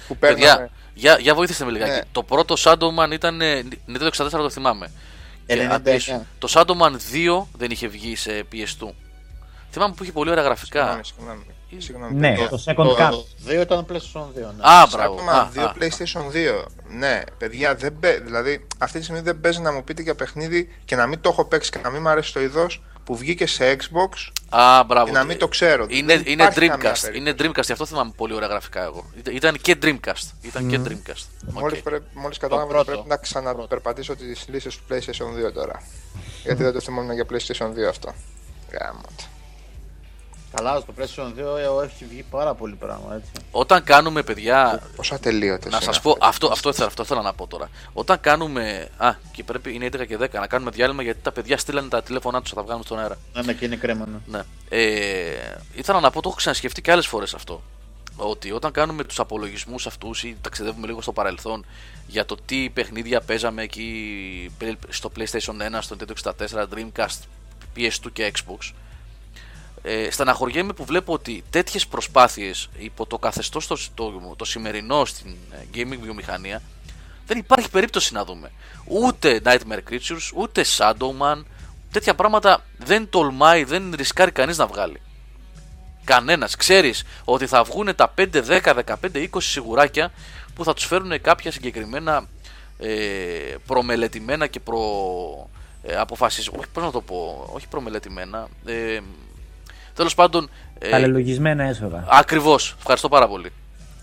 που 0.07 0.17
παίρναμε... 0.17 0.43
Παιδιά, 0.45 0.69
για, 0.93 1.17
για 1.19 1.35
βοήθηστε 1.35 1.65
με 1.65 1.71
λιγάκι. 1.71 1.91
Ναι. 1.91 2.01
Το 2.11 2.23
πρώτο 2.23 2.55
Shadowman 2.57 3.11
ήταν. 3.13 3.41
ε, 3.41 3.63
Nintendo 3.87 4.09
64 4.23 4.29
το 4.29 4.49
θυμάμαι. 4.49 4.91
Και 5.45 5.67
99. 5.69 5.71
αντίστοιχα, 5.71 6.25
το 6.39 6.47
Shadowman 6.51 6.91
2 7.41 7.45
δεν 7.57 7.71
είχε 7.71 7.87
βγει 7.87 8.15
σε 8.15 8.43
PS2. 8.51 8.87
Θυμάμαι 9.75 9.93
που 9.97 10.03
είχε 10.03 10.11
πολύ 10.11 10.29
ωραία 10.29 10.43
γραφικά. 10.43 10.79
Συγγνώμη, 10.83 11.05
συγγνώμη. 11.05 11.45
Συγγνώμη. 11.77 12.13
Ναι, 12.19 12.35
Το- 12.35 12.47
το 12.49 12.63
Second 12.65 13.01
Cup. 13.01 13.09
Το 13.11 13.25
2 13.47 13.61
ήταν 13.61 13.85
PlayStation 13.89 14.21
2. 14.21 14.53
Ναι. 14.57 14.69
Α, 14.69 14.87
μπράβο. 14.91 15.13
Ακόμα 15.13 15.31
Α, 15.31 15.49
2 15.55 15.59
α. 15.59 15.73
PlayStation 15.79 16.31
2. 16.31 16.65
Ναι, 16.89 17.21
παιδιά, 17.37 17.75
δεν 17.75 17.99
παί... 17.99 18.21
δηλαδή 18.21 18.67
αυτή 18.77 18.97
τη 18.97 19.03
στιγμή 19.03 19.21
δεν 19.21 19.39
παίζει 19.41 19.61
να 19.61 19.71
μου 19.71 19.83
πείτε 19.83 20.01
για 20.01 20.15
παιχνίδι 20.15 20.69
και 20.85 20.95
να 20.95 21.07
μην 21.07 21.21
το 21.21 21.29
έχω 21.29 21.45
παίξει 21.45 21.71
και 21.71 21.79
να 21.83 21.89
μην 21.89 22.01
μου 22.01 22.09
αρέσει 22.09 22.33
το 22.33 22.39
είδος 22.41 22.83
που 23.03 23.15
βγήκε 23.15 23.47
σε 23.47 23.75
Xbox 23.79 24.31
Α, 24.49 24.83
μπράβο. 24.83 25.05
και 25.05 25.11
να 25.11 25.23
μην 25.23 25.37
το 25.37 25.47
ξέρω. 25.47 25.85
Είναι, 25.89 26.13
Δεν 26.17 26.23
είναι 26.25 26.43
υπάρχει 26.43 26.67
καμία 26.67 26.91
Dreamcast. 26.93 26.99
περίπτωση. 27.01 27.17
Είναι 27.17 27.31
Dreamcast, 27.59 27.65
γι' 27.65 27.71
αυτό 27.71 27.85
θυμάμαι 27.85 28.11
πολύ 28.15 28.33
ωραία 28.33 28.47
γραφικά 28.47 28.83
εγώ. 28.83 29.05
Ήταν- 29.17 29.35
Ήταν 29.35 29.57
και 29.61 29.77
Dreamcast. 29.81 30.29
Ήταν 30.41 30.67
και 30.67 30.79
Dreamcast. 30.87 31.25
Μόλις, 31.51 31.77
Οκ. 31.77 31.83
πρέ- 31.83 32.01
μόλις 32.13 32.37
κατάλαβα 32.37 32.67
πρώτο. 32.67 32.81
ότι 32.81 32.91
πρέπει 32.91 33.07
να 33.09 33.17
ξαναπερπατήσω 33.17 34.15
τις 34.15 34.45
λίστες 34.47 34.75
του 34.75 34.83
PlayStation 34.89 35.47
2 35.47 35.51
τώρα. 35.53 35.81
Γιατί 36.43 36.63
δεν 36.63 36.73
το 36.73 36.79
θυμόμουν 36.79 37.13
για 37.13 37.25
PlayStation 37.31 37.67
2 37.73 37.89
αυτό. 37.89 38.13
Γαμώ. 38.81 39.01
Το. 40.55 40.63
Καλά, 40.63 40.79
στο 40.79 40.93
PlayStation 40.97 41.79
2 41.79 41.83
έχει 41.83 42.05
βγει 42.05 42.25
πάρα 42.29 42.53
πολύ 42.53 42.75
πράγμα 42.75 43.15
έτσι. 43.15 43.31
Όταν 43.51 43.83
κάνουμε 43.83 44.23
παιδιά. 44.23 44.81
Πόσο 44.95 45.15
ατελείωτες 45.15 45.71
Να 45.71 45.77
είναι 45.77 45.85
σας 45.85 46.01
πω, 46.01 46.09
αυτές. 46.09 46.27
αυτό, 46.27 46.47
αυτό, 46.47 46.69
ήθελα, 46.69 46.87
αυτό 46.87 47.03
ήθελα 47.03 47.21
να 47.21 47.33
πω 47.33 47.47
τώρα. 47.47 47.69
Όταν 47.93 48.19
κάνουμε. 48.19 48.89
Α, 48.97 49.13
και 49.31 49.43
πρέπει, 49.43 49.73
είναι 49.73 49.85
11 49.85 50.05
και 50.07 50.17
10, 50.17 50.27
να 50.39 50.47
κάνουμε 50.47 50.71
διάλειμμα 50.71 51.03
γιατί 51.03 51.19
τα 51.21 51.31
παιδιά 51.31 51.57
στείλανε 51.57 51.87
τα 51.89 52.03
τηλέφωνά 52.03 52.41
τους, 52.41 52.49
θα 52.49 52.55
τα 52.55 52.61
βγάλουμε 52.63 52.85
στον 52.85 52.99
αέρα. 52.99 53.17
Ναι, 53.33 53.41
ναι, 53.41 53.53
και 53.53 53.65
είναι 53.65 53.75
κρίμα. 53.75 54.05
Ναι. 54.05 54.37
Ναι. 54.37 54.43
Ε, 54.69 55.57
ήθελα 55.75 55.99
να 55.99 56.09
πω, 56.11 56.21
το 56.21 56.27
έχω 56.29 56.37
ξανασκεφτεί 56.37 56.81
και 56.81 56.91
άλλες 56.91 57.07
φορές 57.07 57.33
αυτό. 57.33 57.61
Ότι 58.17 58.51
όταν 58.51 58.71
κάνουμε 58.71 59.03
τους 59.03 59.19
απολογισμούς 59.19 59.87
αυτούς 59.87 60.23
ή 60.23 60.37
ταξιδεύουμε 60.41 60.87
λίγο 60.87 61.01
στο 61.01 61.11
παρελθόν 61.11 61.65
για 62.07 62.25
το 62.25 62.37
τι 62.45 62.69
παιχνίδια 62.69 63.21
παίζαμε 63.21 63.61
εκεί 63.63 64.51
στο 64.89 65.11
PlayStation 65.17 65.77
1, 65.77 65.77
στο 65.79 65.95
Nintendo 65.99 66.31
64, 66.47 66.65
Dreamcast, 66.73 67.19
PS2 67.75 68.11
και 68.13 68.31
Xbox, 68.35 68.71
ε, 69.85 70.11
στεναχωριέμαι 70.11 70.73
που 70.73 70.85
βλέπω 70.85 71.13
ότι 71.13 71.43
τέτοιες 71.49 71.87
προσπάθειες 71.87 72.69
υπό 72.77 73.05
το 73.05 73.17
καθεστώς 73.17 73.67
το, 73.67 73.77
το, 73.93 74.33
το 74.37 74.45
σημερινό 74.45 75.05
στην 75.05 75.35
ε, 75.51 75.57
gaming 75.75 75.99
βιομηχανία 76.01 76.61
δεν 77.27 77.37
υπάρχει 77.37 77.69
περίπτωση 77.69 78.13
να 78.13 78.25
δούμε. 78.25 78.51
Ούτε 78.85 79.41
Nightmare 79.45 79.79
Creatures, 79.89 80.31
ούτε 80.35 80.65
Shadowman, 80.77 81.43
τέτοια 81.91 82.15
πράγματα 82.15 82.63
δεν 82.77 83.09
τολμάει, 83.09 83.63
δεν 83.63 83.93
ρισκάρει 83.95 84.31
κανείς 84.31 84.57
να 84.57 84.67
βγάλει. 84.67 85.01
Κανένας. 86.03 86.55
Ξέρεις 86.55 87.03
ότι 87.23 87.47
θα 87.47 87.63
βγουν 87.63 87.95
τα 87.95 88.13
5, 88.17 88.43
10, 88.43 88.73
15, 88.85 88.95
20 89.13 89.27
σιγουράκια 89.37 90.11
που 90.55 90.63
θα 90.63 90.73
τους 90.73 90.85
φέρουν 90.85 91.21
κάποια 91.21 91.51
συγκεκριμένα 91.51 92.27
ε, 92.79 93.55
προμελετημένα 93.65 94.47
και 94.47 94.59
προ 94.59 94.79
ε, 95.83 95.95
αποφάσεις. 95.95 96.47
Όχι, 96.47 96.69
πώς 96.73 96.83
να 96.83 96.91
το 96.91 97.01
πω, 97.01 97.49
όχι 97.53 97.67
προμελετημένα. 97.67 98.47
Ε, 98.65 98.99
τέλος 99.95 100.15
πάντων... 100.15 100.49
Ε, 100.79 100.89
Καλελογισμένα 100.89 101.63
έσοδα. 101.63 102.05
Ακριβώς. 102.09 102.75
Ευχαριστώ 102.77 103.09
πάρα 103.09 103.27
πολύ. 103.27 103.51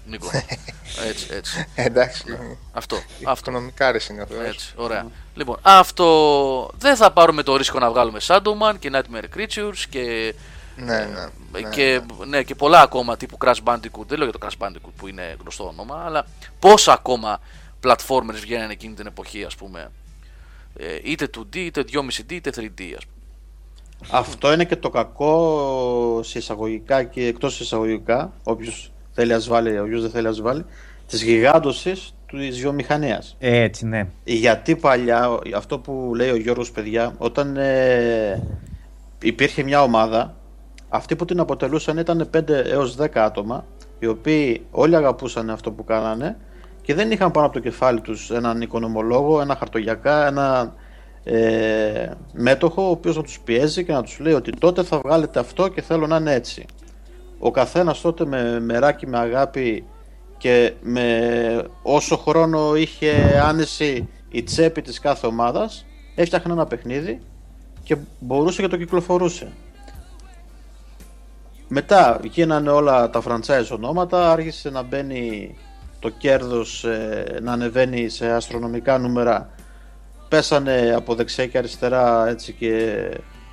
Νίκο. 0.07 0.31
έτσι, 1.09 1.27
έτσι. 1.31 1.67
Εντάξει. 1.75 2.25
Αυτό. 2.73 2.97
αυτό. 3.25 3.51
Οικονομικά 3.51 3.93
ρε 3.93 3.99
είναι 4.11 4.23
αυτό. 4.23 4.41
Έτσι, 4.41 4.73
ωραία. 4.77 5.07
Λοιπόν, 5.35 5.59
αυτό 5.63 6.71
δεν 6.79 6.97
θα 6.97 7.13
πάρουμε 7.13 7.43
το 7.43 7.57
ρίσκο 7.57 7.79
να 7.79 7.91
βγάλουμε 7.91 8.19
Shadowman 8.27 8.75
και 8.79 8.91
Nightmare 8.93 9.39
Creatures 9.39 9.79
και, 9.91 10.35
Ναι, 10.77 10.85
ναι. 10.85 10.99
ε, 10.99 11.61
ναι, 11.61 11.69
και, 11.71 12.01
ναι. 12.19 12.27
ναι, 12.27 12.43
και 12.43 12.55
πολλά 12.55 12.81
ακόμα 12.81 13.17
τύπου 13.17 13.37
Crash 13.45 13.63
Bandicoot. 13.65 14.07
Δεν 14.07 14.19
λέω 14.19 14.29
για 14.29 14.39
το 14.39 14.47
Crash 14.47 14.67
Bandicoot 14.67 14.93
που 14.97 15.09
είναι 15.09 15.37
γνωστό 15.41 15.67
όνομα, 15.67 16.03
αλλά 16.05 16.27
πόσα 16.59 16.93
ακόμα 16.93 17.41
platformers 17.87 18.41
βγαίνουν 18.41 18.71
εκείνη 18.71 18.95
την 18.95 19.07
εποχή, 19.07 19.45
ας 19.45 19.55
πούμε. 19.55 19.91
Ε, 20.77 20.99
είτε 21.03 21.29
2D, 21.39 21.57
είτε 21.57 21.85
2,5D, 21.93 22.33
είτε 22.33 22.51
3D, 22.57 22.83
ας 22.97 23.05
πούμε. 23.05 23.22
Αυτό 24.11 24.53
είναι 24.53 24.65
και 24.65 24.77
το 24.77 24.91
κακό 24.91 26.21
σε 26.23 26.39
εισαγωγικά 26.39 27.03
και 27.03 27.27
εκτός 27.27 27.61
εισαγωγικά, 27.61 28.33
όποιος 28.43 28.93
θέλει 29.13 29.33
ας 29.33 29.49
βάλει, 29.49 29.79
όποιος 29.79 30.01
δεν 30.03 30.11
θέλει 30.11 30.27
ας 30.27 30.41
βάλει, 30.41 30.65
της 31.07 31.23
γιγάντωσης 31.23 32.15
της 32.27 32.61
βιομηχανίας. 32.61 33.37
Ε, 33.39 33.63
έτσι, 33.63 33.87
ναι. 33.87 34.07
Γιατί 34.25 34.77
παλιά, 34.77 35.39
αυτό 35.57 35.79
που 35.79 36.13
λέει 36.15 36.31
ο 36.31 36.37
Γιώργος 36.37 36.71
παιδιά, 36.71 37.15
όταν 37.19 37.57
ε, 37.57 38.43
υπήρχε 39.23 39.63
μια 39.63 39.83
ομάδα, 39.83 40.35
αυτοί 40.89 41.17
που 41.17 41.25
την 41.25 41.41
αποτελούσαν 41.41 41.99
ήταν 41.99 42.31
5 42.35 42.49
έως 42.49 42.97
10 43.01 43.07
άτομα, 43.15 43.65
οι 43.99 44.07
οποίοι 44.07 44.67
όλοι 44.71 44.97
αγαπούσαν 44.97 45.51
αυτό 45.51 45.71
που 45.71 45.85
κάνανε 45.85 46.37
και 46.83 46.95
δεν 46.95 47.11
είχαν 47.11 47.31
πάνω 47.31 47.47
από 47.47 47.55
το 47.55 47.61
κεφάλι 47.61 48.01
τους 48.01 48.31
έναν 48.31 48.61
οικονομολόγο, 48.61 49.41
ένα 49.41 49.57
χαρτογιακά, 49.57 50.27
ένα 50.27 50.75
ε, 51.25 52.11
μέτοχο 52.33 52.87
ο 52.87 52.91
οποίος 52.91 53.17
να 53.17 53.23
τους 53.23 53.41
πιέζει 53.41 53.85
και 53.85 53.93
να 53.93 54.03
τους 54.03 54.19
λέει 54.19 54.33
ότι 54.33 54.51
τότε 54.51 54.83
θα 54.83 54.99
βγάλετε 54.99 55.39
αυτό 55.39 55.69
και 55.69 55.83
θέλω 55.83 56.07
να 56.07 56.17
είναι 56.17 56.35
έτσι. 56.35 56.67
Ο 57.39 57.51
καθένας 57.51 58.01
τότε 58.01 58.25
με 58.25 58.61
μεράκι, 58.61 59.07
με 59.07 59.19
αγάπη 59.19 59.85
και 60.39 60.73
με 60.81 61.67
όσο 61.83 62.17
χρόνο 62.17 62.77
είχε 62.77 63.41
άνεση 63.45 64.09
η 64.29 64.43
τσέπη 64.43 64.83
της 64.83 64.99
κάθε 64.99 65.27
ομάδας 65.27 65.87
έφτιαχνε 66.15 66.53
ένα 66.53 66.67
παιχνίδι 66.67 67.21
και 67.83 67.97
μπορούσε 68.19 68.63
και 68.63 68.69
το 68.69 68.77
κυκλοφορούσε. 68.77 69.53
Μετά 71.69 72.21
γίνανε 72.23 72.71
όλα 72.71 73.11
τα 73.11 73.23
franchise 73.27 73.69
ονόματα, 73.73 74.33
άρχισε 74.33 74.71
να 74.71 74.83
μπαίνει 74.83 75.55
το 75.99 76.09
κέρδος 76.09 76.85
ε, 76.85 77.39
να 77.43 77.53
ανεβαίνει 77.53 78.09
σε 78.09 78.31
αστρονομικά 78.31 78.99
νούμερα 78.99 79.51
πέσανε 80.33 80.93
από 80.97 81.15
δεξιά 81.15 81.47
και 81.47 81.59
αριστερά 81.59 82.29
έτσι 82.29 82.53
και 82.53 82.97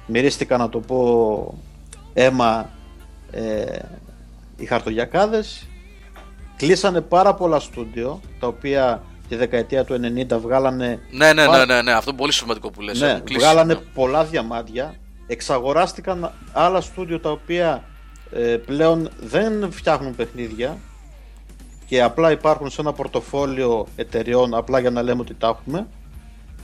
μυρίστηκαν 0.06 0.60
να 0.60 0.70
το 0.70 0.80
πω 0.80 1.60
αίμα 2.14 2.70
ε, 3.32 3.80
οι 4.58 4.66
χαρτογιακάδες 4.66 5.68
κλείσανε 6.56 7.02
πάρα 7.02 7.34
πολλά 7.34 7.60
στούντιο 7.60 8.20
τα 8.40 8.48
οποία 8.48 9.04
τη 9.30 9.36
δεκαετία 9.36 9.84
του 9.84 10.00
90 10.32 10.40
βγάλανε 10.42 11.00
Ναι, 11.12 11.34
ναι, 11.34 11.48
ναι, 11.48 11.66
ναι, 11.66 11.82
ναι, 11.82 11.92
αυτό 11.92 12.10
είναι 12.10 12.20
πολύ 12.20 12.32
σημαντικό 12.32 12.72
που 12.72 12.82
λες. 12.82 13.00
ναι, 13.00 13.08
έχουν 13.10 13.24
κλείσει, 13.24 13.46
βγάλανε 13.46 13.74
ναι. 13.74 13.80
πολλά 13.94 14.24
διαμάντια 14.24 14.96
εξαγοράστηκαν 15.28 16.32
άλλα 16.52 16.82
στούντιο 16.82 17.20
τα 17.20 17.32
οποία 17.32 17.84
ε, 18.32 18.40
πλέον 18.40 19.10
δεν 19.20 19.72
φτιάχνουν 19.72 20.16
παιχνίδια 20.16 20.78
και 21.86 22.02
απλά 22.02 22.32
υπάρχουν 22.32 22.70
σε 22.70 22.82
ένα 22.82 22.94
πορτοφόλιο 22.94 23.88
εταιριών 23.96 24.54
απλά 24.54 24.80
για 24.80 24.90
να 24.90 25.02
λέμε 25.02 25.22
ότι 25.22 25.34
τα 25.34 25.48
έχουμε 25.48 25.88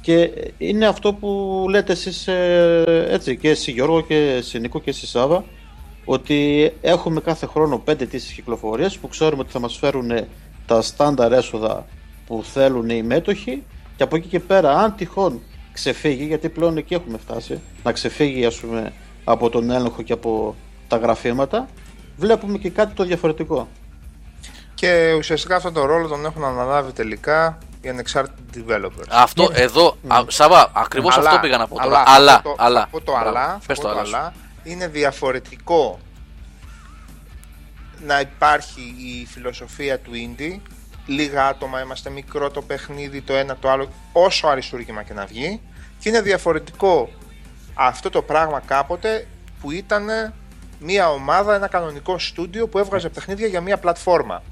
και 0.05 0.31
είναι 0.57 0.87
αυτό 0.87 1.13
που 1.13 1.65
λέτε 1.69 1.91
εσείς 1.91 2.27
ε, 2.27 3.05
έτσι 3.09 3.37
και 3.37 3.49
εσύ 3.49 3.71
Γιώργο 3.71 4.01
και 4.01 4.15
εσύ 4.15 4.59
Νίκο 4.59 4.79
και 4.79 4.89
εσύ 4.89 5.07
Σάβα 5.07 5.43
ότι 6.05 6.71
έχουμε 6.81 7.19
κάθε 7.19 7.45
χρόνο 7.45 7.77
πέντε 7.77 8.05
τήσεις 8.05 8.31
κυκλοφορίες 8.31 8.97
που 8.97 9.07
ξέρουμε 9.07 9.41
ότι 9.41 9.51
θα 9.51 9.59
μας 9.59 9.77
φέρουν 9.77 10.11
τα 10.65 10.81
στάνταρ 10.81 11.31
έσοδα 11.31 11.85
που 12.27 12.43
θέλουν 12.43 12.89
οι 12.89 13.03
μέτοχοι 13.03 13.63
και 13.95 14.03
από 14.03 14.15
εκεί 14.15 14.27
και 14.27 14.39
πέρα 14.39 14.77
αν 14.77 14.95
τυχόν 14.95 15.41
ξεφύγει 15.73 16.25
γιατί 16.25 16.49
πλέον 16.49 16.77
εκεί 16.77 16.93
έχουμε 16.93 17.17
φτάσει 17.17 17.59
να 17.83 17.91
ξεφύγει 17.91 18.45
ας 18.45 18.55
πούμε 18.55 18.93
από 19.23 19.49
τον 19.49 19.71
έλεγχο 19.71 20.01
και 20.01 20.13
από 20.13 20.55
τα 20.87 20.97
γραφήματα 20.97 21.67
βλέπουμε 22.17 22.57
και 22.57 22.69
κάτι 22.69 22.93
το 22.93 23.03
διαφορετικό. 23.03 23.67
Και 24.75 25.13
ουσιαστικά 25.17 25.55
αυτόν 25.55 25.73
τον 25.73 25.85
ρόλο 25.85 26.07
τον 26.07 26.25
έχουν 26.25 26.43
αναλάβει 26.43 26.91
τελικά 26.91 27.57
οι 27.85 27.89
ανεξάρτητοι 27.89 28.65
developers. 28.67 29.07
Αυτό 29.09 29.49
εδώ, 29.53 29.97
α, 30.07 30.19
Σάβα, 30.27 30.71
ακριβώς 30.73 31.17
Αλλά- 31.17 31.29
αυτό 31.29 31.41
πήγα 31.41 31.57
να 31.57 31.67
πω 31.67 31.75
τώρα. 31.75 31.85
αλλά, 31.85 32.03
Αλλά, 32.15 32.33
αυτό 32.33 32.49
το, 32.49 32.55
αλλά. 32.63 32.81
αυτό 32.81 33.01
το 33.01 33.11
Μπράβο. 33.11 33.29
αλλά, 33.29 33.59
Πες 33.67 33.77
αυτό 33.77 33.87
το 33.87 33.93
το 33.93 33.99
αλλά. 33.99 34.05
σου. 34.07 34.15
αλλά 34.15 34.33
είναι 34.63 34.87
διαφορετικό 34.87 35.99
να 38.05 38.19
υπάρχει 38.19 38.81
η 39.21 39.25
φιλοσοφία 39.25 39.99
του 39.99 40.11
indie 40.13 40.59
λίγα 41.05 41.47
άτομα 41.47 41.81
είμαστε 41.81 42.09
μικρό 42.09 42.49
το 42.51 42.61
παιχνίδι 42.61 43.21
το 43.21 43.33
ένα 43.33 43.55
το 43.57 43.69
άλλο 43.69 43.89
όσο 44.13 44.47
αριστούργημα 44.47 45.03
και 45.03 45.13
να 45.13 45.25
βγει 45.25 45.61
και 45.99 46.09
είναι 46.09 46.21
διαφορετικό 46.21 47.09
αυτό 47.73 48.09
το 48.09 48.21
πράγμα 48.21 48.59
κάποτε 48.59 49.27
που 49.61 49.71
ήταν 49.71 50.33
μια 50.79 51.09
ομάδα, 51.11 51.55
ένα 51.55 51.67
κανονικό 51.67 52.19
στούντιο 52.19 52.67
που 52.67 52.77
έβγαζε 52.77 53.09
παιχνίδια 53.09 53.47
για 53.47 53.61
μια 53.61 53.77
πλατφόρμα. 53.77 54.43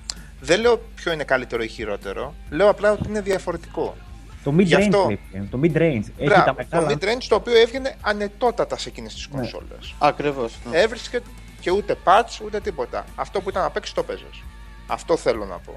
Δεν 0.46 0.60
λέω 0.62 0.78
ποιο 0.96 1.12
είναι 1.12 1.24
καλύτερο 1.24 1.64
ή 1.64 1.68
χειρότερο, 1.68 2.34
λέω 2.50 2.70
απλά 2.70 2.92
ότι 2.92 3.10
είναι 3.10 3.22
διαφορετικό. 3.22 3.96
Το 4.44 4.54
mid 4.58 4.64
Γι' 4.66 4.76
range. 4.76 4.80
αυτό- 4.80 5.06
λέει, 5.08 5.48
Το 5.52 5.60
mid 5.64 5.78
range. 5.78 6.04
Έχει 6.18 6.26
Μπράβο, 6.26 6.44
τα 6.44 6.56
το 6.56 6.66
μεγάλα. 6.70 6.94
mid-range 6.94 7.26
το 7.28 7.36
οποίο 7.36 7.58
έβγαινε 7.58 7.96
ανετότατα 8.02 8.78
σε 8.78 8.90
εκείνες 8.90 9.14
τις 9.14 9.28
Ναι. 9.32 9.36
κονσόλες. 9.38 9.94
Ακριβώς. 10.00 10.54
ναι. 10.72 10.78
Έβρισκε 10.80 11.20
και 11.60 11.72
ούτε 11.72 11.98
patch 12.04 12.42
ούτε 12.46 12.60
τίποτα. 12.60 13.06
Αυτό 13.16 13.42
που 13.42 13.50
ήταν 13.50 13.64
να 13.64 13.70
παίξει 13.70 13.94
το 13.96 14.04
παίζες. 14.04 14.44
Αυτό 14.88 15.18
θέλω 15.18 15.46
να 15.46 15.58
πω. 15.58 15.76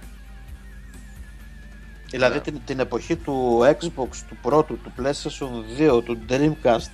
Δηλαδή 2.10 2.34
Ναι. 2.34 2.40
την, 2.40 2.60
την 2.64 2.78
εποχή 2.80 3.16
του 3.16 3.60
Xbox, 3.80 4.08
του 4.28 4.36
πρώτου, 4.42 4.78
του 4.78 4.92
PlayStation 4.98 5.80
2, 5.98 6.02
του 6.04 6.18
Dreamcast 6.28 6.90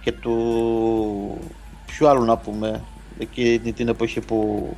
και 0.00 0.12
του... 0.12 1.38
Ποιο 1.86 2.08
άλλο 2.08 2.24
να 2.24 2.36
πούμε, 2.36 2.82
εκείνη 3.18 3.72
την 3.72 3.88
εποχή 3.88 4.20
που... 4.20 4.68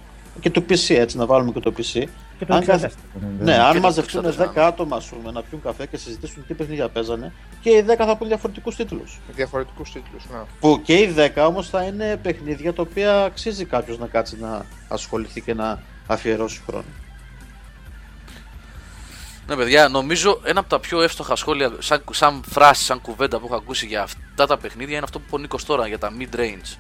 και 0.41 0.51
του 0.51 0.65
PC 0.69 0.95
έτσι, 0.95 1.17
να 1.17 1.27
βάλουμε 1.27 1.53
και 1.53 1.61
το 1.61 1.73
PC. 1.77 2.05
Και 2.39 2.45
το 2.45 2.55
Αν 2.55 2.61
60 2.61 2.67
καθ- 2.67 2.91
στην- 2.91 3.01
Ναι, 3.41 3.55
αν 3.59 3.75
το 3.75 3.81
μαζευτούν 3.81 4.25
64, 4.25 4.37
10 4.55 4.65
άτομα 4.67 4.97
ας 4.97 5.07
πούμε, 5.07 5.31
να 5.31 5.43
πιούν 5.43 5.63
καφέ 5.63 5.87
και 5.87 5.97
συζητήσουν 5.97 6.47
τι 6.47 6.55
παιχνίδια 6.55 6.89
παίζανε 6.89 7.33
και 7.61 7.71
οι 7.71 7.83
10 7.83 8.05
θα 8.07 8.17
πούν 8.17 8.29
διαφορετικούς 8.29 8.77
τίτλους. 8.77 9.19
Με 9.29 9.33
διαφορετικούς 9.35 9.93
τίτλους. 9.93 10.25
Ναι. 10.33 10.39
Που 10.61 10.81
και 10.85 10.95
οι 10.95 11.07
10 11.17 11.47
όμως 11.47 11.69
θα 11.69 11.83
είναι 11.83 12.17
παιχνίδια 12.23 12.73
τα 12.73 12.83
οποία 12.83 13.25
αξίζει 13.25 13.65
κάποιος 13.65 13.99
να 13.99 14.07
κάτσει 14.07 14.37
να 14.41 14.67
ασχοληθεί 14.89 15.41
και 15.41 15.55
να 15.55 15.83
αφιερώσει 16.07 16.63
χρόνο. 16.67 16.85
Ναι, 19.47 19.57
παιδιά, 19.57 19.89
νομίζω 19.89 20.41
ένα 20.45 20.61
από 20.61 20.69
τα 20.69 20.81
πιο 20.81 21.03
εύστοχα 21.03 21.37
σχόλια, 21.37 21.73
σαν, 21.79 22.03
σαν 22.11 22.43
φράση, 22.49 22.85
σαν 22.85 23.01
κουβέντα 23.01 23.39
που 23.39 23.47
έχω 23.47 23.55
ακούσει 23.57 23.87
για 23.87 24.03
αυτά 24.03 24.47
τα 24.47 24.57
παιχνίδια 24.59 24.95
είναι 24.95 25.05
αυτό 25.05 25.19
που 25.19 25.25
είπε 25.27 25.35
ο 25.37 25.39
Νίκος 25.39 25.65
τώρα 25.65 25.87
για 25.87 25.99
τα 25.99 26.13
mid-range. 26.19 26.79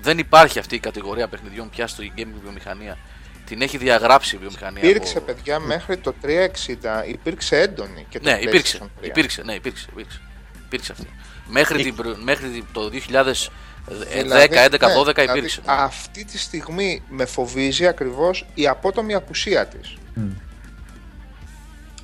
Δεν 0.00 0.18
υπάρχει 0.18 0.58
αυτή 0.58 0.74
η 0.74 0.78
κατηγορία 0.78 1.28
παιχνιδιών 1.28 1.70
πια 1.70 1.86
στο 1.86 2.02
gaming 2.16 2.34
βιομηχανία. 2.42 2.98
Την 3.46 3.62
έχει 3.62 3.76
διαγράψει 3.76 4.36
η 4.36 4.38
βιομηχανία. 4.38 4.82
Υπήρξε, 4.88 5.18
από- 5.18 5.26
παιδιά, 5.32 5.58
μέχρι 5.58 5.96
το 5.96 6.14
360 6.22 7.04
υπήρξε 7.08 7.60
έντονη 7.60 8.06
και 8.08 8.20
το 8.20 8.30
Ναι, 8.30 8.38
υπήρξε. 8.40 8.78
PlayStation 8.82 9.02
3. 9.02 9.06
Υπήρξε, 9.06 9.42
ναι, 9.42 9.52
υπήρξε. 9.54 9.86
Υπήρξε, 9.92 10.20
υπήρξε 10.66 10.92
αυτή. 10.92 11.06
Μέχρι, 11.48 11.82
την, 11.82 11.94
προ- 11.94 12.16
μέχρι 12.22 12.48
την- 12.48 12.64
το 12.72 12.88
2010, 12.88 14.22
Δηλαδή, 14.22 14.48
11, 14.48 14.86
ναι, 14.86 14.94
12 14.94 15.14
δηλαδή, 15.14 15.38
υπήρξε. 15.38 15.60
ναι. 15.66 15.72
Αυτή 15.72 16.24
τη 16.24 16.38
στιγμή 16.38 17.02
με 17.08 17.24
φοβίζει 17.24 17.86
ακριβώς 17.86 18.46
η 18.54 18.66
απότομη 18.68 19.14
απουσία 19.14 19.66
της. 19.66 19.96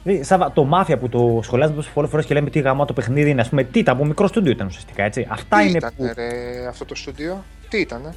Δηλαδή, 0.02 0.24
Σάβα, 0.24 0.52
το 0.52 0.64
μάφια 0.64 0.98
που 0.98 1.08
το 1.08 1.40
σχολιάζουμε 1.42 1.76
τόσες 1.76 1.92
πολλές 1.92 2.10
φορές 2.10 2.26
και 2.26 2.34
λέμε 2.34 2.50
τι 2.50 2.60
γάμα 2.60 2.84
το 2.84 2.92
παιχνίδι 2.92 3.30
είναι, 3.30 3.40
ας 3.40 3.48
πούμε, 3.48 3.64
τι 3.64 3.78
ήταν, 3.78 3.94
από 3.94 4.04
μικρό 4.04 4.26
στούντιο 4.26 4.52
ήταν 4.52 4.66
ουσιαστικά 4.66 5.02
έτσι. 5.04 5.26
Αυτά 5.30 5.58
Τι 5.58 5.68
είναι 5.68 5.76
ήταν 5.78 5.92
που. 5.96 6.10
ρε, 6.14 6.66
αυτό 6.68 6.84
το 6.84 6.94
στούντιο, 6.94 7.44
τι 7.70 7.78
ήτανε. 7.80 8.14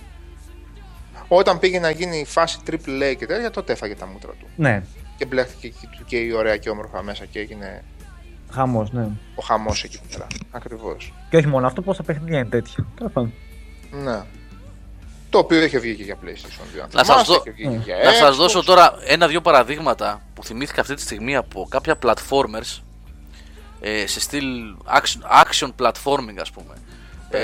Όταν 1.27 1.59
πήγε 1.59 1.79
να 1.79 1.89
γίνει 1.89 2.17
η 2.19 2.25
φάση 2.25 2.57
AAA 2.71 3.13
και 3.17 3.25
τέτοια, 3.25 3.51
τότε 3.51 3.71
έφαγε 3.73 3.95
τα 3.95 4.05
μούτρα 4.07 4.31
του. 4.39 4.47
Ναι, 4.55 4.83
Και 5.17 5.25
μπλέχτηκε 5.25 5.67
και, 5.67 5.87
και 6.05 6.17
η 6.17 6.31
ωραία 6.31 6.57
και 6.57 6.69
όμορφα 6.69 7.03
μέσα 7.03 7.25
και 7.25 7.39
έγινε 7.39 7.83
χαμός, 8.51 8.91
ναι. 8.91 9.07
ο 9.35 9.43
χαμός 9.43 9.83
εκεί 9.83 9.99
πέρα. 10.11 10.27
Ακριβώς. 10.51 11.13
Και 11.29 11.37
όχι 11.37 11.47
μόνο 11.47 11.67
αυτό, 11.67 11.81
πόσα 11.81 12.03
παιχνίδια 12.03 12.39
είναι 12.39 12.49
τέτοια. 12.49 12.85
Τέλος 12.97 13.11
πάντων. 13.11 13.33
Ναι. 13.91 14.21
Το 15.29 15.37
οποίο 15.39 15.63
είχε 15.63 15.79
βγει 15.79 15.95
και 15.95 16.03
για 16.03 16.15
PlayStation 16.23 16.77
2. 16.77 16.79
αν 16.83 16.89
Να 16.93 17.03
θυμάστε, 17.03 17.13
σας, 17.13 17.27
δω- 17.27 17.35
είχε 17.45 17.51
βγει 17.51 17.63
και 17.77 17.91
για 17.93 17.95
να 18.03 18.11
σας 18.11 18.33
Xbox. 18.35 18.37
δώσω 18.37 18.63
τώρα 18.63 18.93
ένα-δυο 19.07 19.41
παραδείγματα 19.41 20.21
που 20.33 20.43
θυμήθηκα 20.43 20.81
αυτή 20.81 20.93
τη 20.95 21.01
στιγμή 21.01 21.35
από 21.35 21.67
κάποια 21.69 21.97
platformers 22.03 22.81
ε, 23.81 24.07
σε 24.07 24.19
στυλ 24.19 24.75
action, 24.85 25.43
action 25.43 25.69
platforming 25.81 26.37
ας 26.41 26.51
πούμε. 26.51 26.73
Ε, 27.29 27.39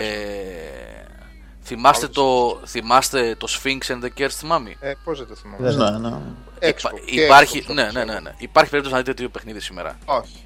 θυμάστε, 1.75 2.07
το, 2.07 2.59
θυμάστε 2.65 3.35
το 3.35 3.47
Sphinx 3.49 3.91
and 3.91 4.03
the 4.03 4.09
Cursed 4.21 4.51
Mummy. 4.51 4.73
Ε, 4.79 4.93
πώς 5.03 5.17
δεν 5.17 5.27
το 5.27 5.35
θυμάμαι. 5.35 5.99
Ναι, 5.99 6.09
ναι. 6.09 6.15
Xbox 6.59 6.67
Υπά- 6.69 6.91
και 7.05 7.21
υπάρχει, 7.21 7.63
Xbox, 7.67 7.73
ναι, 7.73 7.81
όπως 7.81 7.93
ναι, 7.93 7.99
ναι, 8.03 8.05
ξέρω. 8.09 8.19
ναι. 8.23 8.33
Υπάρχει 8.37 8.69
περίπτωση 8.69 8.95
να 8.95 9.01
δείτε 9.01 9.13
τέτοιο 9.13 9.29
παιχνίδι 9.29 9.59
σήμερα. 9.59 9.97
Όχι. 10.05 10.43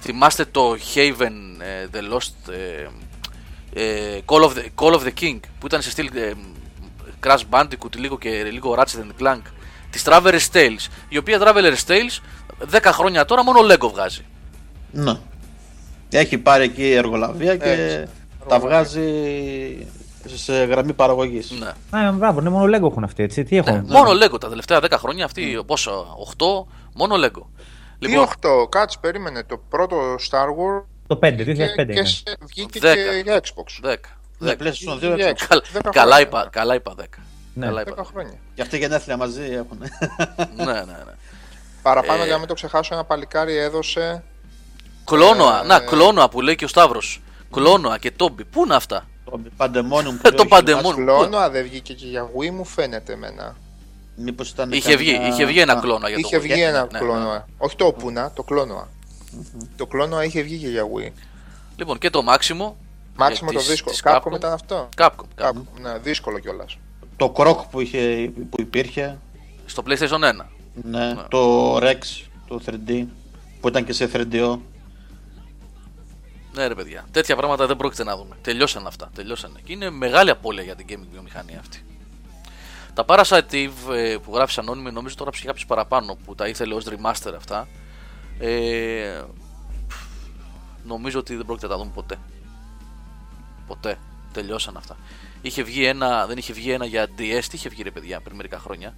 Θυμάστε 0.00 0.44
το 0.44 0.76
Haven 0.94 1.32
ε, 1.58 1.86
The 1.92 2.14
Lost 2.14 2.52
ε, 2.52 2.86
ε, 3.82 4.20
Call, 4.26 4.40
of 4.42 4.50
the, 4.50 4.64
Call 4.84 4.92
of 4.92 5.00
the 5.00 5.12
King 5.20 5.38
που 5.58 5.66
ήταν 5.66 5.82
σε 5.82 5.90
στυλ 5.90 6.10
ε, 6.14 6.32
Crash 7.26 7.40
Bandicoot 7.50 7.96
λίγο 7.96 8.18
και 8.18 8.42
λίγο 8.42 8.74
Ratchet 8.78 8.98
and 9.00 9.22
Clank 9.22 9.42
της 9.90 10.02
Traveler's 10.06 10.46
Tales 10.52 10.86
η 11.08 11.18
οποία 11.18 11.38
Traveler's 11.40 11.86
Tales 11.86 12.18
10 12.72 12.80
χρόνια 12.84 13.24
τώρα 13.24 13.44
μόνο 13.44 13.58
Lego 13.72 13.90
βγάζει 13.92 14.24
Ναι. 14.92 15.14
Έχει 16.10 16.38
πάρει 16.38 16.64
εκεί 16.64 16.90
εργολαβία 16.90 17.56
και 17.56 17.70
Έτσι. 17.70 18.12
τα 18.48 18.58
βγάζει 18.58 19.02
σε 20.34 20.64
γραμμή 20.64 20.92
παραγωγής. 20.92 21.50
ναι. 21.50 21.98
Α, 21.98 22.12
μπράβο, 22.12 22.40
ναι, 22.40 22.48
μόνο 22.50 22.76
Lego 22.76 22.90
έχουν 22.90 23.04
αυτοί, 23.04 23.22
έτσι. 23.22 23.44
Τι 23.44 23.56
έχουν; 23.56 23.74
Ναι, 23.74 23.82
μόνο 23.92 24.10
Lego 24.10 24.40
τα 24.40 24.48
τελευταία 24.48 24.78
10 24.82 24.86
χρόνια 24.98 25.24
αυτή 25.24 25.62
πόσο 25.66 26.06
8 26.38 26.66
μόνο 26.94 27.14
Lego 27.24 27.42
Τι 27.98 28.06
λοιπόν 28.08 28.26
8, 28.26 28.68
κάτσε, 28.68 28.98
περίμενε. 29.00 29.42
Το 29.44 29.60
πρώτο 29.68 29.96
Star 30.30 30.46
Wars 30.46 30.84
Το 31.06 31.18
5, 31.22 31.26
2005 31.26 31.44
και, 31.44 31.46
είναι. 31.82 31.92
και 31.92 32.04
σε- 32.04 32.22
βγήκε 32.40 32.78
Δέκα. 32.80 33.02
και 33.12 33.20
για 33.24 33.40
Xbox. 33.40 33.88
10 33.90 33.94
Ναι, 34.38 34.52
10. 34.52 34.62
PlayStation 34.62 35.12
2 35.12 35.16
Για 35.16 35.30
Xbox. 35.30 35.42
Xbox. 35.42 35.46
Καλ- 35.48 35.64
Δέκα 35.72 35.90
καλά, 35.90 36.14
χρόνια. 36.14 36.20
είπα, 36.26 36.48
καλά 36.52 36.74
είπα 36.74 36.94
10 36.96 37.04
Ναι. 37.54 37.66
καλά 37.66 37.82
10 37.82 37.88
είπα. 37.92 38.04
χρόνια. 38.04 38.34
Και 38.54 38.62
αυτή 38.62 38.78
γενέθλια 38.78 39.16
μαζί 39.16 39.42
έχουν. 39.42 39.78
ναι, 40.56 40.64
ναι, 40.64 40.72
ναι. 40.72 41.14
Παραπάνω 41.82 42.20
Ε, 42.22 42.24
για 42.24 42.32
να 42.32 42.38
μην 42.38 42.48
το 42.48 42.54
ξεχάσω, 42.54 42.94
ένα 42.94 43.04
παλικάρι 43.04 43.56
έδωσε. 43.56 44.22
Κλόνοα, 45.04 45.60
Ε, 45.62 45.66
να, 45.66 45.80
κλόνοα 45.80 46.28
που 46.28 46.40
λέει 46.40 46.54
και 46.56 46.64
ο 46.64 46.68
Σταύρος. 46.68 47.20
Κλόνοα 47.52 47.98
και 47.98 48.10
Τόμπι. 48.10 48.44
Πού 48.44 48.62
είναι 48.64 48.74
αυτά; 48.74 49.04
Το 49.30 49.40
παντεμόνιουμ. 49.56 50.16
Το 50.36 50.46
παντεμόνιουμ. 50.46 51.04
Κλώνοα 51.04 51.50
δεν 51.50 51.64
βγήκε 51.64 51.94
και 51.94 52.06
για 52.06 52.30
Wii 52.38 52.50
μου 52.50 52.64
φαίνεται 52.64 53.12
εμένα. 53.12 53.56
Μήπως 54.16 54.50
ήταν. 54.50 54.72
Είχε 54.72 54.96
βγει, 54.96 55.12
καμιά- 55.12 55.28
είχε 55.28 55.44
βγει 55.44 55.58
ένα 55.60 55.72
Α, 55.72 55.80
κλόνο 55.80 56.08
για 56.08 56.16
το 56.16 56.22
Είχε 56.24 56.36
Wii. 56.36 56.40
βγει 56.40 56.60
ένα 56.62 56.88
Ναι, 56.92 56.98
κλώνοα. 56.98 57.32
ναι. 57.34 57.44
Όχι 57.58 57.76
το 57.76 57.96
Opuna, 57.98 58.30
το 58.34 58.42
κλώνοα. 58.42 58.88
Το 59.76 59.86
κλώνοα 59.86 60.24
είχε 60.24 60.42
βγει 60.42 60.56
και 60.58 60.68
για 60.68 60.82
Wii. 60.84 61.10
Λοιπόν, 61.76 61.98
και 61.98 62.10
το 62.10 62.20
Maximo. 62.20 62.72
Μάξιμο 63.16 63.48
ε, 63.52 63.54
το 63.54 63.58
της- 63.58 63.68
δύσκολο. 63.68 63.94
της 63.94 64.02
Capcom 64.04 64.32
Capcom. 64.32 64.36
ήταν 64.36 64.52
αυτό. 64.52 64.88
Capcom. 64.96 65.08
Capcom. 65.08 65.48
Capcom, 65.48 65.52
Ναι, 65.80 65.98
δύσκολο 66.02 66.38
κιόλας. 66.38 66.78
Το 67.16 67.30
κροκ 67.30 67.60
που, 67.62 67.80
είχε, 67.80 68.30
που 68.50 68.60
υπήρχε. 68.60 69.18
Στο 69.66 69.82
PlayStation 69.86 70.20
1. 70.24 70.46
Ναι, 70.82 71.14
το 71.28 71.76
Rex, 71.76 71.98
το 72.48 72.60
3D, 72.66 73.04
που 73.60 73.68
ήταν 73.68 73.84
και 73.84 73.92
σε 73.92 74.10
3DO. 74.12 74.58
Ναι, 76.56 76.66
ρε 76.66 76.74
παιδιά. 76.74 77.06
Τέτοια 77.10 77.36
πράγματα 77.36 77.66
δεν 77.66 77.76
πρόκειται 77.76 78.04
να 78.04 78.16
δούμε. 78.16 78.36
Τελειώσαν 78.42 78.86
αυτά. 78.86 79.10
Τελειώσαν. 79.14 79.58
Και 79.64 79.72
είναι 79.72 79.90
μεγάλη 79.90 80.30
απώλεια 80.30 80.62
για 80.62 80.74
την 80.74 80.86
gaming 80.88 81.06
βιομηχανία 81.12 81.58
αυτή. 81.58 81.84
Τα 82.94 83.04
Parasite 83.08 83.50
Eve 83.50 83.94
ε, 83.94 84.16
που 84.16 84.34
γράφεις 84.34 84.58
ανώνυμη, 84.58 84.90
νομίζω 84.90 85.14
το 85.14 85.22
γράψει 85.22 85.44
κάποιο 85.44 85.64
παραπάνω 85.66 86.16
που 86.24 86.34
τα 86.34 86.48
ήθελε 86.48 86.74
ως 86.74 86.86
remaster 86.88 87.32
αυτά. 87.36 87.68
Ε, 88.38 89.20
νομίζω 90.84 91.18
ότι 91.18 91.36
δεν 91.36 91.46
πρόκειται 91.46 91.66
να 91.66 91.72
τα 91.72 91.78
δούμε 91.78 91.90
ποτέ. 91.94 92.16
Ποτέ. 93.66 93.98
Τελειώσαν 94.32 94.76
αυτά. 94.76 94.96
Είχε 95.42 95.62
βγει 95.62 95.84
ένα, 95.84 96.26
δεν 96.26 96.38
είχε 96.38 96.52
βγει 96.52 96.70
ένα 96.70 96.86
για 96.86 97.04
DS, 97.04 97.44
τι 97.50 97.56
είχε 97.56 97.68
βγει 97.68 97.82
ρε 97.82 97.90
παιδιά 97.90 98.20
πριν 98.20 98.36
μερικά 98.36 98.58
χρόνια. 98.58 98.94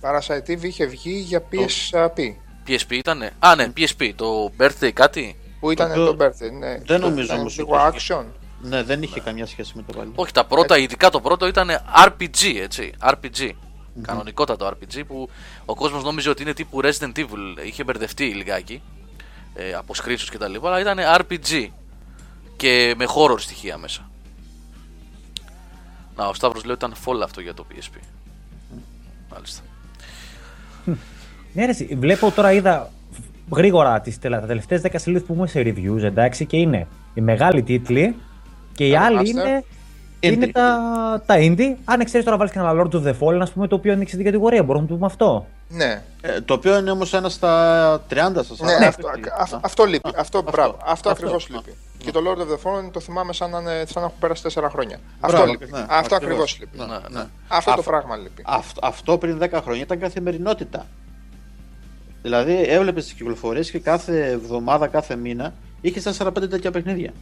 Parasite 0.00 0.50
Eve 0.50 0.62
είχε 0.62 0.86
βγει 0.86 1.18
για 1.18 1.42
PSP. 1.52 2.34
PSP 2.66 2.90
ήτανε. 2.90 3.32
Α, 3.38 3.54
ναι, 3.56 3.72
PSP. 3.76 4.12
Το 4.16 4.52
birthday 4.58 4.90
κάτι. 4.92 5.36
Που 5.62 5.70
ήταν 5.70 5.92
Το- 5.94 6.14
το 6.14 6.24
birthday. 6.24 6.50
Ναι. 6.58 6.68
δεν 6.78 6.84
Το- 6.84 6.98
νομίζω 6.98 7.24
ήταν 7.24 7.38
όμως 7.38 7.56
Λίγο 7.56 7.84
ότι 7.86 7.98
action. 8.08 8.24
Ναι, 8.62 8.82
δεν 8.82 9.02
είχε 9.02 9.20
καμιά 9.20 9.46
σχέση 9.46 9.72
με 9.74 9.82
το 9.86 9.92
παλιό. 9.98 10.12
Όχι, 10.14 10.32
τα 10.32 10.44
πρώτα, 10.44 10.78
ειδικά 10.78 11.10
το 11.10 11.20
πρώτο 11.20 11.46
ήταν 11.46 11.70
RPG, 12.06 12.54
έτσι. 12.62 12.92
RPG. 13.00 13.50
Κανονικότατο 14.02 14.66
RPG 14.66 15.02
που 15.06 15.28
ο 15.64 15.74
κόσμος 15.74 16.04
νόμιζε 16.04 16.28
ότι 16.30 16.42
είναι 16.42 16.52
τύπου 16.52 16.80
Resident 16.82 17.12
Evil. 17.16 17.64
Είχε 17.64 17.84
μπερδευτεί 17.84 18.24
λιγάκι 18.24 18.82
ε, 19.54 19.72
από 19.74 19.94
screenshots 19.96 20.28
και 20.30 20.38
τα 20.38 20.48
λοιπά, 20.48 20.68
αλλά 20.74 20.80
ήταν 20.80 20.98
RPG. 21.20 21.68
Και 22.56 22.94
με 22.96 23.04
horror 23.16 23.40
στοιχεία 23.40 23.78
μέσα. 23.78 24.10
Να, 26.16 26.26
ο 26.26 26.34
Σταύρος 26.34 26.64
λέει 26.64 26.74
ότι 26.74 26.84
ήταν 26.84 26.98
fall 27.04 27.20
αυτό 27.24 27.40
για 27.40 27.54
το 27.54 27.66
PSP. 27.72 27.98
Μάλιστα. 29.32 29.60
Ναι, 31.52 31.64
ρε, 31.64 31.70
εσύ, 31.70 31.84
βλέπω 32.00 32.30
τώρα, 32.30 32.52
είδα 32.52 32.90
γρήγορα 33.50 34.00
τις, 34.00 34.18
τελε- 34.18 34.40
τα 34.40 34.46
τελευταίες 34.46 34.80
10 34.84 34.86
σελίδες 34.96 35.26
που 35.26 35.34
είμαι 35.34 35.46
σε 35.46 35.60
reviews, 35.60 36.02
εντάξει, 36.02 36.46
και 36.46 36.56
είναι 36.56 36.86
οι 37.14 37.20
μεγάλοι 37.20 37.62
τίτλοι 37.62 38.16
και 38.74 38.86
οι 38.86 38.92
Τα 38.92 39.00
άλλοι 39.00 39.18
remaster. 39.20 39.26
είναι, 39.26 39.64
Indie. 40.20 40.32
είναι 40.32 40.46
τα, 40.46 40.78
τα 41.26 41.34
indie. 41.38 41.76
Αν 41.84 42.00
εξαίρεσαι 42.00 42.22
τώρα 42.24 42.36
βάλεις 42.36 42.52
και 42.52 42.58
ένα 42.58 42.72
Lord 42.72 42.94
of 42.94 43.02
the 43.06 43.12
Fallen, 43.20 43.38
ας 43.40 43.52
πούμε, 43.52 43.66
το 43.68 43.74
οποίο 43.74 43.92
ανοίξει 43.92 44.16
την 44.16 44.24
κατηγορία, 44.24 44.62
μπορούμε 44.62 44.82
να 44.84 44.88
το 44.88 44.94
πούμε 44.94 45.06
αυτό. 45.06 45.46
Ναι, 45.68 46.02
Ε, 46.20 46.40
το 46.40 46.54
οποίο 46.54 46.78
είναι 46.78 46.90
όμως 46.90 47.14
ένα 47.14 47.28
στα 47.28 48.00
30 48.10 48.14
σας. 48.44 48.60
ναι, 48.60 48.86
αυτό, 48.86 49.08
α- 49.08 49.58
αυτό 49.60 49.84
λείπει. 49.84 50.10
Αυτό, 50.16 50.42
μπράβο. 50.42 50.70
Αυτό, 50.80 50.90
αυτό, 50.90 51.10
ακριβώς 51.10 51.44
α. 51.44 51.48
λείπει. 51.50 51.74
Και 51.98 52.10
το 52.10 52.20
Lord 52.26 52.38
of 52.40 52.44
the 52.44 52.54
Fallen 52.56 52.90
το 52.92 53.00
θυμάμαι 53.00 53.32
σαν 53.32 53.50
να, 53.50 53.58
είναι- 53.58 53.70
σαν 53.86 54.02
να 54.02 54.08
έχουν 54.08 54.18
πέρασει 54.20 54.42
4 54.42 54.68
χρόνια. 54.70 54.98
Μπράβο, 55.20 55.36
αυτό 55.36 55.50
λείπει. 55.50 55.66
ναι, 55.72 55.78
αυτό 55.78 55.94
ακριβώς. 56.14 56.16
ακριβώς 56.22 56.58
λείπει. 56.60 56.78
Ναι, 56.78 56.84
Ναι, 56.84 56.92
ναι. 56.92 57.18
ναι. 57.20 57.26
Αυτό 57.48 57.70
το 57.70 57.78
Αυτό- 57.78 57.90
πράγμα 57.90 58.16
λείπει. 58.16 58.42
Αυτό, 58.46 58.80
αυτό 58.86 59.18
πριν 59.18 59.38
10 59.38 59.60
χρόνια 59.62 59.82
ήταν 59.82 59.98
καθημερινότητα. 59.98 60.86
Δηλαδή 62.22 62.62
έβλεπες 62.66 63.04
τις 63.04 63.12
κυκλοφορίες 63.12 63.70
και 63.70 63.78
κάθε 63.78 64.30
εβδομάδα, 64.30 64.86
κάθε 64.86 65.16
μήνα 65.16 65.54
είχες 65.80 66.02
4-5 66.18 66.48
τέτοια 66.48 66.70
παιχνίδια. 66.70 67.12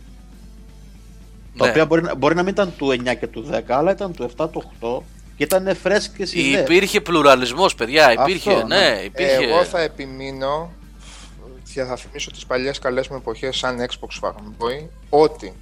Τα 1.56 1.64
Ναι. 1.64 1.70
οποία 1.70 1.86
μπορεί, 1.86 2.02
να- 2.02 2.14
μπορεί 2.14 2.34
να 2.34 2.42
μην 2.42 2.52
ήταν 2.52 2.72
του 2.76 2.90
9 2.90 3.14
και 3.14 3.26
του 3.26 3.42
10, 3.50 3.76
αλλά 3.76 3.90
ήταν 3.92 4.12
του 4.14 4.22
7, 4.22 4.48
του 4.48 4.58
8 4.80 5.02
και 5.36 5.44
ήταν 5.44 5.76
φρέσκες 5.76 6.32
ιδέε. 6.34 6.60
Υπήρχε 6.62 7.00
πλουραλισμός, 7.00 7.74
παιδιά. 7.74 8.12
Υπήρχε, 8.12 8.52
Αυτό, 8.52 8.66
ναι, 8.66 8.76
ναι. 8.76 9.00
υπήρχε. 9.04 9.34
Εγώ 9.34 9.64
θα 9.64 9.80
επιμείνω 9.80 10.72
και 11.74 11.82
θα 11.84 11.96
θυμίσω 11.96 12.30
τις 12.30 12.46
παλιές 12.46 12.78
καλές 12.78 13.08
μου 13.08 13.16
εποχές 13.16 13.56
σαν 13.56 13.78
Xbox 13.86 14.26
fanboy 14.28 14.86
ότι 15.10 15.52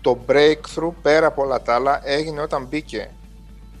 το 0.00 0.18
breakthrough 0.28 0.92
πέρα 1.02 1.26
από 1.26 1.42
όλα 1.42 1.62
τα 1.62 1.74
άλλα 1.74 2.00
έγινε 2.04 2.40
όταν 2.40 2.66
μπήκε 2.70 3.10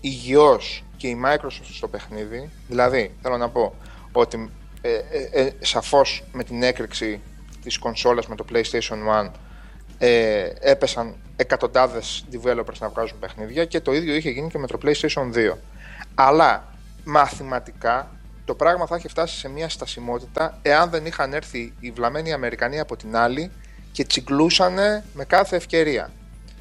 υγιώς 0.00 0.82
και 0.96 1.06
η 1.08 1.16
Microsoft 1.24 1.68
στο 1.72 1.88
παιχνίδι 1.88 2.50
δηλαδή 2.68 3.10
θέλω 3.22 3.36
να 3.36 3.48
πω 3.48 3.74
ότι 4.20 4.50
ε, 4.80 4.90
ε, 4.92 5.42
ε, 5.42 5.52
σαφώς 5.60 6.24
με 6.32 6.44
την 6.44 6.62
έκρηξη 6.62 7.20
της 7.62 7.78
κονσόλας 7.78 8.26
με 8.26 8.36
το 8.36 8.44
PlayStation 8.52 9.26
1 9.26 9.30
ε, 9.98 10.50
έπεσαν 10.60 11.16
εκατοντάδες 11.36 12.24
developers 12.32 12.78
να 12.78 12.88
βγάζουν 12.88 13.18
παιχνίδια 13.18 13.64
και 13.64 13.80
το 13.80 13.92
ίδιο 13.92 14.14
είχε 14.14 14.30
γίνει 14.30 14.48
και 14.48 14.58
με 14.58 14.66
το 14.66 14.78
PlayStation 14.82 15.32
2. 15.34 15.52
Αλλά 16.14 16.72
μαθηματικά 17.04 18.10
το 18.44 18.54
πράγμα 18.54 18.86
θα 18.86 18.96
είχε 18.96 19.08
φτάσει 19.08 19.38
σε 19.38 19.48
μια 19.48 19.68
στασιμότητα 19.68 20.58
εάν 20.62 20.90
δεν 20.90 21.06
είχαν 21.06 21.32
έρθει 21.32 21.72
οι 21.80 21.90
βλαμμένοι 21.90 22.32
Αμερικανοί 22.32 22.80
από 22.80 22.96
την 22.96 23.16
άλλη 23.16 23.50
και 23.92 24.04
τσιγκλούσανε 24.04 25.04
με 25.14 25.24
κάθε 25.24 25.56
ευκαιρία. 25.56 26.10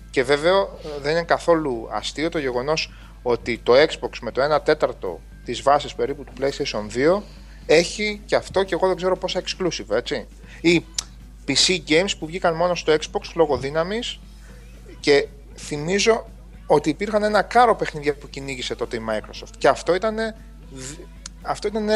Και 0.10 0.24
βέβαια 0.24 0.54
ε, 0.54 1.02
δεν 1.02 1.12
είναι 1.12 1.24
καθόλου 1.24 1.88
αστείο 1.92 2.30
το 2.30 2.38
γεγονός 2.38 2.94
ότι 3.22 3.58
το 3.64 3.74
Xbox 3.74 4.18
με 4.22 4.32
το 4.32 4.56
1 4.56 4.64
τέταρτο 4.64 5.22
της 5.46 5.62
βάσης 5.62 5.96
περίπου 5.96 6.24
του 6.24 6.34
PlayStation 6.40 7.18
2 7.18 7.22
έχει 7.70 8.22
και 8.26 8.36
αυτό 8.36 8.64
και 8.64 8.74
εγώ 8.74 8.88
δεν 8.88 8.96
ξέρω 8.96 9.18
πόσα 9.18 9.42
exclusive, 9.42 9.90
έτσι. 9.96 10.28
Ή 10.62 10.86
PC 11.48 11.80
games 11.88 12.12
που 12.20 12.26
βγήκαν 12.26 12.56
μόνο 12.56 12.76
στο 12.76 12.94
Xbox 12.94 13.22
λόγω 13.36 13.58
δύναμης 13.58 14.20
και 15.00 15.28
θυμίζω 15.56 16.28
ότι 16.68 16.90
υπήρχαν 16.90 17.24
ένα 17.24 17.42
κάρο 17.42 17.76
παιχνίδια 17.76 18.16
που 18.16 18.30
κυνήγησε 18.30 18.76
τότε 18.76 18.98
η 18.98 19.02
Microsoft 19.10 19.52
και 19.58 19.68
αυτό 19.68 19.96
ήταν, 19.96 20.16
δ- 20.72 21.00
αυτό 21.42 21.68
ήταν 21.68 21.90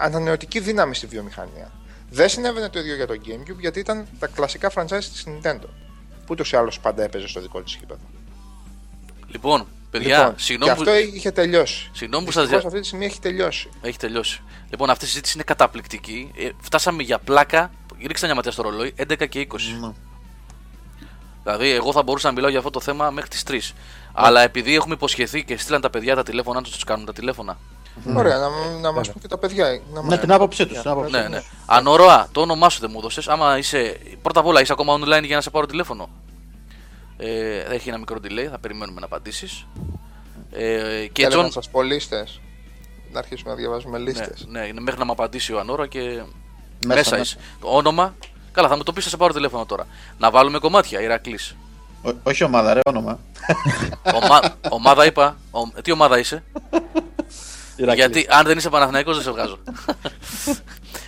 ανανεωτική 0.00 0.60
δύναμη 0.60 0.94
στη 0.94 1.06
βιομηχανία. 1.06 1.72
Δεν 2.10 2.28
συνέβαινε 2.28 2.68
το 2.68 2.78
ίδιο 2.78 2.94
για 2.94 3.06
το 3.06 3.14
Gamecube 3.26 3.58
γιατί 3.60 3.78
ήταν 3.78 4.06
τα 4.18 4.26
κλασικά 4.26 4.70
franchise 4.74 5.04
της 5.12 5.24
Nintendo 5.26 5.66
που 6.20 6.28
ούτως 6.30 6.52
ή 6.52 6.56
άλλως 6.56 6.80
πάντα 6.80 7.02
έπαιζε 7.02 7.26
στο 7.28 7.40
δικό 7.40 7.62
της 7.62 7.74
γήπεδο. 7.74 8.00
Λοιπόν, 9.26 9.66
παιδιά, 9.92 10.18
λοιπόν, 10.18 10.34
συγγνώμη 10.38 10.72
και 10.72 10.76
που... 10.84 10.90
αυτό 10.90 11.16
είχε 11.16 11.30
τελειώσει. 11.30 11.90
Συγγνώμη 11.92 12.24
που 12.24 12.32
σας 12.32 12.42
Δυστυχώς 12.42 12.60
δια- 12.62 12.68
αυτή 12.70 12.80
τη 12.80 12.86
στιγμή 12.86 13.04
έχει 13.06 13.20
τελειώσει. 13.20 13.68
Έχει 13.82 13.98
τελειώσει. 13.98 14.42
Λοιπόν, 14.70 14.90
αυτή 14.90 15.04
η 15.04 15.08
συζήτηση 15.08 15.32
είναι 15.34 15.44
καταπληκτική. 15.44 16.30
Ε, 16.36 16.48
φτάσαμε 16.60 17.02
για 17.02 17.18
πλάκα. 17.18 17.70
Ρίξτε 18.06 18.26
μια 18.26 18.34
ματιά 18.34 18.50
στο 18.52 18.62
ρολόι. 18.62 18.94
11 18.96 19.28
και 19.28 19.46
20. 19.52 19.56
Ναι. 19.80 19.92
Δηλαδή, 21.44 21.70
εγώ 21.70 21.92
θα 21.92 22.02
μπορούσα 22.02 22.26
να 22.28 22.32
μιλάω 22.34 22.48
για 22.50 22.58
αυτό 22.58 22.70
το 22.70 22.80
θέμα 22.80 23.10
μέχρι 23.10 23.30
τις 23.30 23.42
3. 23.48 23.72
Αλλά 24.12 24.40
επειδή 24.40 24.74
έχουμε 24.74 24.94
υποσχεθεί 24.94 25.44
και 25.44 25.56
στείλαν 25.58 25.80
τα 25.80 25.90
παιδιά 25.90 26.14
τα 26.14 26.22
τηλέφωνα 26.22 26.62
τους, 26.62 26.72
τους 26.72 26.84
κάνουν 26.84 27.06
τα 27.06 27.12
τηλέφωνα. 27.12 27.58
Ωραία, 28.16 28.36
να, 28.38 28.48
να 28.80 28.92
μας 28.92 29.10
πούν 29.12 29.20
και 29.22 29.28
τα 29.28 29.38
παιδιά. 29.38 29.64
Να 29.92 30.02
Ναι, 30.02 30.08
μας- 30.08 30.18
την 30.20 30.32
άποψή 30.32 30.66
τους. 30.66 30.80
Την 30.80 30.90
άποψή 30.90 31.10
Ναι, 31.12 31.20
τους. 31.22 31.28
ναι. 31.30 31.42
Ανώρα, 31.66 32.28
το 32.32 32.40
όνομά 32.40 32.68
σου 32.68 32.80
δεν 32.80 32.88
μου 32.92 32.98
έδωσες. 32.98 33.28
Άμα 33.28 33.58
είσαι. 33.58 33.98
Πρώτα 34.22 34.40
απ' 34.40 34.46
όλα, 34.46 34.60
είσαι 34.60 34.72
ακόμα 34.72 34.94
online 34.98 35.24
για 35.24 35.36
να 35.36 35.42
σε 35.42 35.50
πάρω 35.50 35.66
τηλέφωνο. 35.66 36.08
Ε, 37.24 37.58
έχει 37.74 37.88
ένα 37.88 37.98
μικρό 37.98 38.16
delay, 38.22 38.46
θα 38.50 38.58
περιμένουμε 38.58 39.00
να 39.00 39.06
απαντήσεις. 39.06 39.66
Ε, 40.50 41.06
και 41.12 41.22
Έλεγα 41.22 41.28
Τζον. 41.30 41.44
να 41.44 41.50
σας 41.50 41.70
πω 41.70 41.82
λίστες; 41.82 42.40
Να 43.12 43.18
αρχίσουμε 43.18 43.50
να 43.50 43.56
διαβάζουμε 43.56 43.98
Ναι, 43.98 44.04
λίστες. 44.04 44.46
ναι, 44.48 44.60
είναι 44.66 44.80
μέχρι 44.80 44.98
να 45.00 45.04
μου 45.06 45.12
απαντήσει 45.12 45.52
ο 45.52 45.58
Ανώρα 45.58 45.86
και 45.86 45.98
Μέσα, 46.00 46.24
μέσα, 46.86 46.96
μέσα. 46.96 47.16
είσαι. 47.18 47.36
Το 47.60 47.68
όνομα. 47.68 48.14
Καλά, 48.52 48.68
θα 48.68 48.76
μου 48.76 48.82
το 48.82 48.92
πεις, 48.92 49.04
θα 49.04 49.10
σε 49.10 49.16
πάρω 49.16 49.32
τηλέφωνο 49.32 49.66
τώρα. 49.66 49.86
Να 50.18 50.30
βάλουμε 50.30 50.58
κομμάτια, 50.58 51.00
Ηρακλής. 51.00 51.56
Ό- 52.02 52.16
όχι 52.22 52.44
ομάδα, 52.44 52.74
ρε, 52.74 52.80
όνομα. 52.84 53.18
Ομα... 54.14 54.40
ομάδα 54.68 55.06
είπα. 55.06 55.36
Ο... 55.50 55.80
Τι 55.82 55.92
ομάδα 55.92 56.18
είσαι; 56.18 56.42
Ηρακλής. 57.76 58.04
Γιατί 58.06 58.26
αν 58.30 58.46
δεν 58.46 58.58
είσαι 58.58 58.68
Παναθηναϊκός 58.68 59.14
δεν 59.14 59.24
σε 59.24 59.30
βγάζω. 59.30 59.58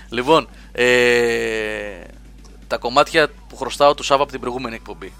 λοιπόν, 0.09 0.49
ε... 0.73 2.01
τα 2.67 2.77
κομμάτια 2.79 3.29
που 3.49 3.57
χρωστάω 3.57 3.95
τους 3.95 4.07
Σάβα 4.07 4.23
από 4.23 4.31
την 4.33 4.41
προηγούμενη 4.41 4.75
εκπομπή. 4.75 5.12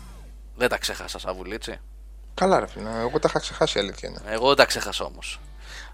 Δεν 0.57 0.69
τα 0.69 0.79
ξέχασα, 0.79 1.19
Σαβούλη, 1.19 1.55
έτσι. 1.55 1.79
Καλά 2.35 2.61
ρε 2.61 2.67
φίλε, 2.67 2.91
εγώ 3.01 3.19
τα 3.19 3.29
είχα 3.29 3.39
ξεχάσει 3.39 3.79
η 3.79 3.81
αλήθεια 3.81 4.09
είναι. 4.09 4.21
Εγώ 4.27 4.47
δεν 4.47 4.57
τα 4.57 4.65
ξέχασα 4.65 5.05
όμως. 5.05 5.41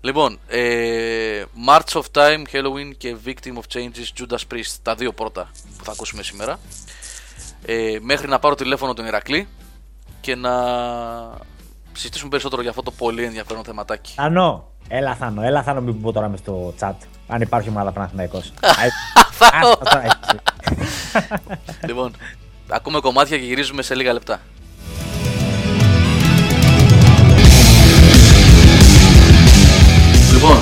Λοιπόν, 0.00 0.38
ε, 0.48 1.44
March 1.68 2.00
of 2.00 2.02
Time, 2.12 2.42
Halloween 2.52 2.90
και 2.96 3.16
Victim 3.24 3.54
of 3.54 3.74
Changes, 3.74 4.20
Judas 4.20 4.54
Priest. 4.54 4.76
Τα 4.82 4.94
δύο 4.94 5.12
πρώτα 5.12 5.50
που 5.78 5.84
θα 5.84 5.92
ακούσουμε 5.92 6.22
σήμερα. 6.22 6.58
Ε, 7.64 7.98
μέχρι 8.00 8.28
να 8.28 8.38
πάρω 8.38 8.54
τηλέφωνο 8.54 8.94
τον 8.94 9.06
Ηρακλή 9.06 9.48
και 10.20 10.34
να 10.34 10.52
συζητήσουμε 11.92 12.30
περισσότερο 12.30 12.60
για 12.62 12.70
αυτό 12.70 12.82
το 12.82 12.90
πολύ 12.90 13.24
ενδιαφέρον 13.24 13.64
θεματάκι. 13.64 14.12
Θανό, 14.16 14.70
έλα 14.88 15.14
Θανό, 15.14 15.42
έλα 15.42 15.62
Θανό 15.62 15.80
μην 15.80 16.00
πω 16.00 16.12
τώρα 16.12 16.28
μες 16.28 16.38
στο 16.38 16.74
chat. 16.80 16.94
Αν 17.28 17.40
υπάρχει 17.40 17.68
ομάδα 17.68 17.92
Παναθηναϊκός. 17.92 18.52
Θανό! 19.30 19.68
Άστα 19.68 19.78
τώρα, 19.78 20.04
έτσι. 20.04 20.36
λοιπόν, 21.86 22.16
ακούμε 22.70 23.00
κομμάτια 23.00 23.38
και 23.38 23.44
γυρίζουμε 23.44 23.82
σε 23.82 23.94
λίγα 23.94 24.12
λεπτά. 24.12 24.40
Λοιπόν, 30.32 30.56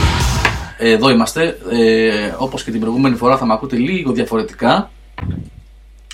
εδώ 0.79 1.11
είμαστε. 1.11 1.59
Ε, 1.71 2.35
όπως 2.39 2.65
και 2.65 2.71
την 2.71 2.81
προηγούμενη 2.81 3.17
φορά 3.17 3.37
θα 3.37 3.47
με 3.47 3.53
ακούτε 3.53 3.77
λίγο 3.77 4.13
διαφορετικά. 4.13 4.91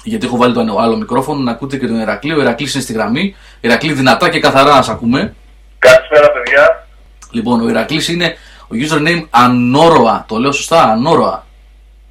γιατί 0.04 0.26
έχω 0.26 0.36
βάλει 0.36 0.54
το 0.54 0.78
άλλο 0.78 0.96
μικρόφωνο 0.96 1.40
να 1.40 1.50
ακούτε 1.50 1.76
και 1.76 1.86
τον 1.86 2.00
Ερακλή. 2.00 2.32
Ο 2.32 2.40
Ερακλής 2.40 2.74
είναι 2.74 2.82
στη 2.82 2.92
γραμμή. 2.92 3.36
Ερακλή 3.60 3.92
δυνατά 3.92 4.28
και 4.28 4.40
καθαρά 4.40 4.74
να 4.74 4.82
σα 4.82 4.92
ακούμε. 4.92 5.34
Καλησπέρα, 5.78 6.30
παιδιά. 6.30 6.86
Λοιπόν, 7.30 7.60
ο 7.60 7.68
Ερακλής 7.68 8.08
είναι 8.08 8.36
ο 8.62 8.70
username 8.70 9.26
Ανόροα. 9.30 10.24
Το 10.28 10.36
λέω 10.38 10.52
σωστά, 10.52 10.82
Ανόροα. 10.82 11.46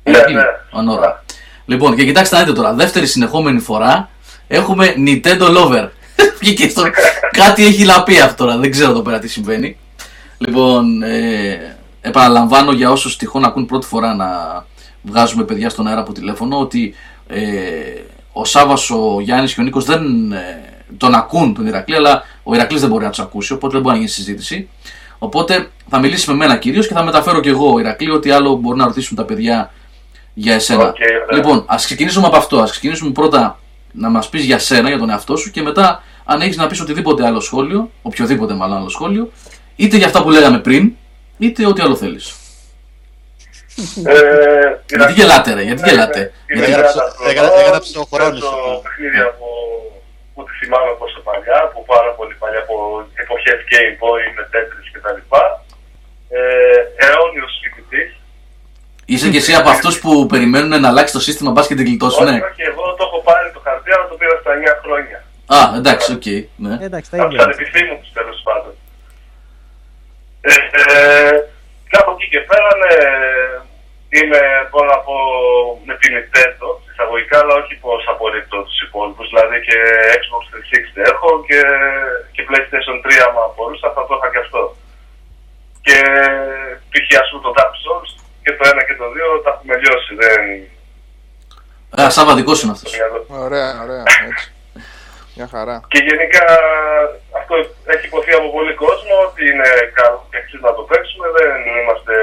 Ναι, 0.03 0.17
Ερακλή, 0.17 0.35
ναι. 0.35 0.41
Ανόροα. 0.71 1.22
Λοιπόν, 1.65 1.95
και 1.95 2.05
κοιτάξτε 2.05 2.35
να 2.35 2.41
δείτε 2.43 2.55
τώρα. 2.55 2.73
Δεύτερη 2.73 3.07
συνεχόμενη 3.07 3.59
φορά 3.59 4.09
έχουμε 4.47 4.93
Nintendo 4.97 5.57
Lover. 5.57 5.89
Βγήκε 6.39 6.69
στο... 6.69 6.83
Κάτι 7.31 7.65
έχει 7.65 7.85
λαπεί 7.85 8.19
αυτό 8.19 8.45
τώρα. 8.45 8.57
Δεν 8.57 8.71
ξέρω 8.71 8.89
εδώ 8.89 9.01
πέρα 9.01 9.19
τι 9.19 9.27
συμβαίνει. 9.27 9.77
Λοιπόν, 10.37 11.03
ε, 11.03 11.75
επαναλαμβάνω 12.01 12.71
για 12.71 12.91
όσους 12.91 13.17
τυχόν 13.17 13.43
ακούν 13.43 13.65
πρώτη 13.65 13.85
φορά 13.85 14.15
να 14.15 14.25
βγάζουμε 15.01 15.43
παιδιά 15.43 15.69
στον 15.69 15.87
αέρα 15.87 15.99
από 15.99 16.13
τηλέφωνο 16.13 16.59
ότι 16.59 16.95
ε, 17.27 17.41
ο 18.33 18.45
Σάβα, 18.45 18.73
ο 18.89 19.21
Γιάννης 19.21 19.53
και 19.53 19.61
ο 19.61 19.63
Νίκος 19.63 19.85
δεν 19.85 20.31
ε, 20.31 20.61
τον 20.97 21.13
ακούν 21.13 21.53
τον 21.53 21.67
Ηρακλή, 21.67 21.95
αλλά 21.95 22.23
ο 22.43 22.55
Ηρακλής 22.55 22.81
δεν 22.81 22.89
μπορεί 22.89 23.03
να 23.03 23.09
τους 23.09 23.19
ακούσει, 23.19 23.53
οπότε 23.53 23.73
δεν 23.73 23.81
μπορεί 23.81 23.93
να 23.93 24.01
γίνει 24.01 24.11
συζήτηση. 24.13 24.69
Οπότε 25.19 25.69
θα 25.89 25.99
μιλήσει 25.99 26.29
με 26.29 26.35
μένα 26.35 26.57
κυρίως 26.57 26.87
και 26.87 26.93
θα 26.93 27.03
μεταφέρω 27.03 27.39
και 27.39 27.49
εγώ, 27.49 27.79
Ηρακλή, 27.79 28.09
ότι 28.09 28.31
άλλο 28.31 28.55
μπορεί 28.55 28.77
να 28.77 28.85
ρωτήσουν 28.85 29.17
τα 29.17 29.23
παιδιά 29.25 29.71
για 30.33 30.53
εσένα. 30.53 30.83
Οκ, 30.87 30.95
ωραία. 30.99 31.37
λοιπόν, 31.37 31.63
ας 31.67 31.85
ξεκινήσουμε 31.85 32.27
από 32.27 32.35
αυτό. 32.37 32.59
Ας 32.59 32.63
ξεκινήσουμε 32.69 33.11
πρώτα 33.11 33.59
να 33.91 34.09
μας 34.09 34.29
πεις 34.29 34.43
για 34.45 34.59
σένα, 34.59 34.87
για 34.89 34.97
τον 34.97 35.09
εαυτό 35.09 35.35
σου 35.35 35.51
και 35.51 35.61
μετά, 35.61 36.03
αν 36.25 36.41
έχεις 36.41 36.57
να 36.57 36.67
πεις 36.67 36.79
οτιδήποτε 36.81 37.25
άλλο 37.25 37.39
σχόλιο, 37.39 37.89
οποιοδήποτε 38.01 38.53
μάλλον 38.53 38.77
άλλο 38.77 38.89
σχόλιο, 38.89 39.31
είτε 39.75 39.97
για 39.97 40.05
αυτά 40.05 40.21
που 40.23 40.29
λέγαμε 40.29 40.59
πριν, 40.59 40.91
είτε 41.37 41.65
ό,τι 41.67 41.81
άλλο 41.81 41.95
θέλεις. 41.95 42.35
Ε, 44.13 44.95
Γιατί 44.97 45.13
γελάτε, 45.19 45.49
ρε, 45.57 45.61
γιατί 45.69 45.81
γελάτε. 45.89 46.21
Είμαι 46.49 46.65
Γιατί- 46.65 46.71
Έγραψε- 46.71 46.95
Γιάννας 46.95 47.29
έγρα- 47.31 47.47
Προδός, 47.49 47.65
έγραψε 47.65 47.95
ο 48.03 48.05
χρόνος 48.11 48.39
παίζω 48.39 48.47
αυτό. 48.47 48.81
παιχνίδια 48.85 49.25
που, 49.37 49.47
που 50.33 50.39
τη 50.47 50.51
θυμάμαι 50.59 50.91
πόσο 51.01 51.19
παλιά, 51.27 51.57
από 51.67 51.79
πάρα 51.93 52.11
πολύ 52.17 52.33
παλιά, 52.41 52.59
από 52.65 52.75
εποχές 53.23 53.59
Game 53.71 53.93
Boy 54.03 54.21
με 54.35 54.43
Tetris 54.53 54.87
κτλ. 54.95 55.19
Ε, 56.35 56.41
αιώνιος 57.03 57.51
φοιτητής. 57.61 57.72
Είσαι 59.05 59.29
και 59.29 59.37
εσύ 59.37 59.53
από 59.53 59.69
αυτούς 59.69 59.99
που 59.99 60.11
περιμένουν 60.25 60.73
να 60.81 60.87
αλλάξει 60.91 61.13
το 61.13 61.19
σύστημα, 61.27 61.51
μπα 61.51 61.61
και 61.69 61.75
την 61.79 61.85
γλιτώσουν. 61.85 62.27
Όχι, 62.27 62.41
όχι, 62.51 62.61
εγώ 62.71 62.83
το 62.97 63.03
έχω 63.07 63.19
πάρει 63.29 63.47
το 63.55 63.59
χαρτί, 63.65 63.89
αλλά 63.95 64.05
το 64.11 64.15
πήρα 64.19 64.35
στα 64.41 64.51
9 64.53 64.73
χρόνια. 64.83 65.17
Α, 65.57 65.59
εντάξει, 65.79 66.07
οκ. 66.17 66.27
ναι. 66.65 66.73
Εντάξει, 66.87 67.07
τα 67.11 67.15
Από 67.17 67.27
του 67.27 67.33
ίδια. 67.35 67.43
ανεπιθύμητους 67.45 68.09
τέλος 68.17 68.39
πάντων. 68.47 68.73
Ε, 70.51 70.53
ε, 70.81 71.35
και 71.89 71.97
από 72.01 72.11
εκεί 72.15 72.27
και 72.33 72.41
πέρα, 72.49 72.69
ναι, 72.83 72.93
είμαι, 74.17 74.41
μπορώ 74.69 74.87
να 74.95 74.99
πω, 75.05 75.15
με 75.87 75.93
την 76.01 76.11
Nintendo, 76.15 76.67
εισαγωγικά, 76.91 77.37
αλλά 77.41 77.53
όχι 77.61 77.73
πως 77.83 78.01
απορρίπτω 78.13 78.57
τους 78.67 78.79
υπόλοιπους. 78.87 79.27
Δηλαδή 79.31 79.57
και 79.67 79.77
Xbox 80.21 80.43
360 80.53 81.11
έχω 81.13 81.29
και, 81.47 81.59
και 82.33 82.41
PlayStation 82.49 82.97
3 83.05 83.07
άμα 83.27 83.43
μπορούσα 83.55 83.87
θα 83.95 84.01
το 84.07 84.13
είχα 84.17 84.29
και 84.33 84.41
αυτό. 84.45 84.61
Και 85.85 85.97
π.χ. 86.91 87.07
ας 87.23 87.27
πούμε 87.29 87.43
το 87.47 87.53
Dark 87.59 87.75
Souls 87.85 88.11
και 88.43 88.53
το 88.57 88.63
1 88.69 88.83
και 88.87 88.95
το 89.01 89.05
2 89.37 89.43
τα 89.43 89.49
έχουμε 89.53 89.75
λιώσει, 89.81 90.11
δεν... 90.21 90.41
Α, 91.99 92.09
Σάβα, 92.09 92.33
δικό 92.39 92.53
είναι 92.61 92.73
αυτός. 92.75 92.91
Ωραία, 93.45 93.69
ωραία. 93.83 94.03
Έτσι. 94.27 94.47
Μια 95.35 95.47
χαρά. 95.53 95.77
Και 95.93 96.01
γενικά 96.09 96.45
αυτό 97.39 97.55
έχει 97.93 98.05
υποθεί 98.09 98.31
από 98.39 98.49
πολύ 98.57 98.73
κόσμο 98.83 99.13
ότι 99.27 99.41
είναι 99.51 99.69
καλό 99.99 100.19
και 100.29 100.37
αξίζει 100.41 100.67
να 100.69 100.73
το 100.77 100.83
παίξουμε. 100.89 101.27
Δεν 101.37 101.51
είμαστε 101.79 102.15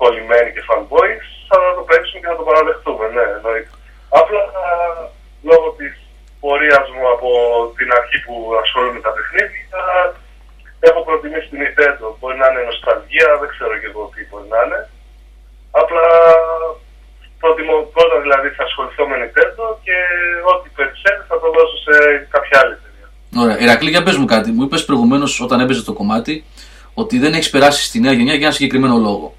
κολλημένοι 0.00 0.50
και 0.54 0.66
fanboys. 0.68 1.24
Θα 1.48 1.58
το 1.76 1.82
παίξουμε 1.88 2.18
και 2.20 2.30
θα 2.32 2.36
το 2.40 2.44
παραδεχτούμε. 2.48 3.04
Ναι, 3.16 3.26
εννοείται. 3.36 3.72
Απλά 4.20 4.42
λόγω 5.50 5.66
της 5.78 5.92
πορείας 6.42 6.86
μου 6.94 7.04
από 7.14 7.28
την 7.78 7.88
αρχή 7.98 8.18
που 8.24 8.34
ασχολούμαι 8.62 8.96
με 8.96 9.00
τα 9.06 9.12
παιχνίδια 9.16 9.80
έχω 10.88 11.00
προτιμήσει 11.08 11.48
την 11.52 11.60
Nintendo. 11.62 12.06
Μπορεί 12.18 12.36
να 12.42 12.48
είναι 12.48 12.62
νοσταλγία, 12.68 13.30
δεν 13.40 13.48
ξέρω 13.54 13.74
και 13.80 13.88
εγώ 13.92 14.02
τι 14.14 14.20
μπορεί 14.28 14.48
να 14.54 14.60
είναι. 14.64 14.80
Απλά 15.80 16.04
προτιμώ 17.42 17.76
πρώτα 17.96 18.16
δηλαδή 18.24 18.48
θα 18.56 18.62
ασχοληθώ 18.68 19.02
με 19.10 19.16
Nintendo 19.22 19.64
και 19.84 19.96
ό,τι 20.52 20.68
περισσεύει 20.76 21.22
θα 21.28 21.36
το 21.42 21.46
δώσω 21.56 21.76
σε 21.86 21.94
κάποια 22.34 22.56
άλλη 22.62 22.74
εταιρεία. 22.78 23.06
Ωραία. 23.42 23.58
Ηρακλή, 23.64 23.90
για 23.90 24.02
πες 24.02 24.16
μου 24.16 24.24
κάτι. 24.34 24.50
Μου 24.50 24.62
είπες 24.62 24.84
προηγουμένως 24.84 25.40
όταν 25.40 25.60
έπαιζε 25.60 25.82
το 25.82 25.92
κομμάτι 25.92 26.44
ότι 26.94 27.18
δεν 27.18 27.32
έχεις 27.34 27.50
περάσει 27.50 27.84
στη 27.84 28.00
νέα 28.00 28.12
γενιά 28.12 28.34
για 28.34 28.46
ένα 28.46 28.54
συγκεκριμένο 28.54 28.96
λόγο. 28.96 29.34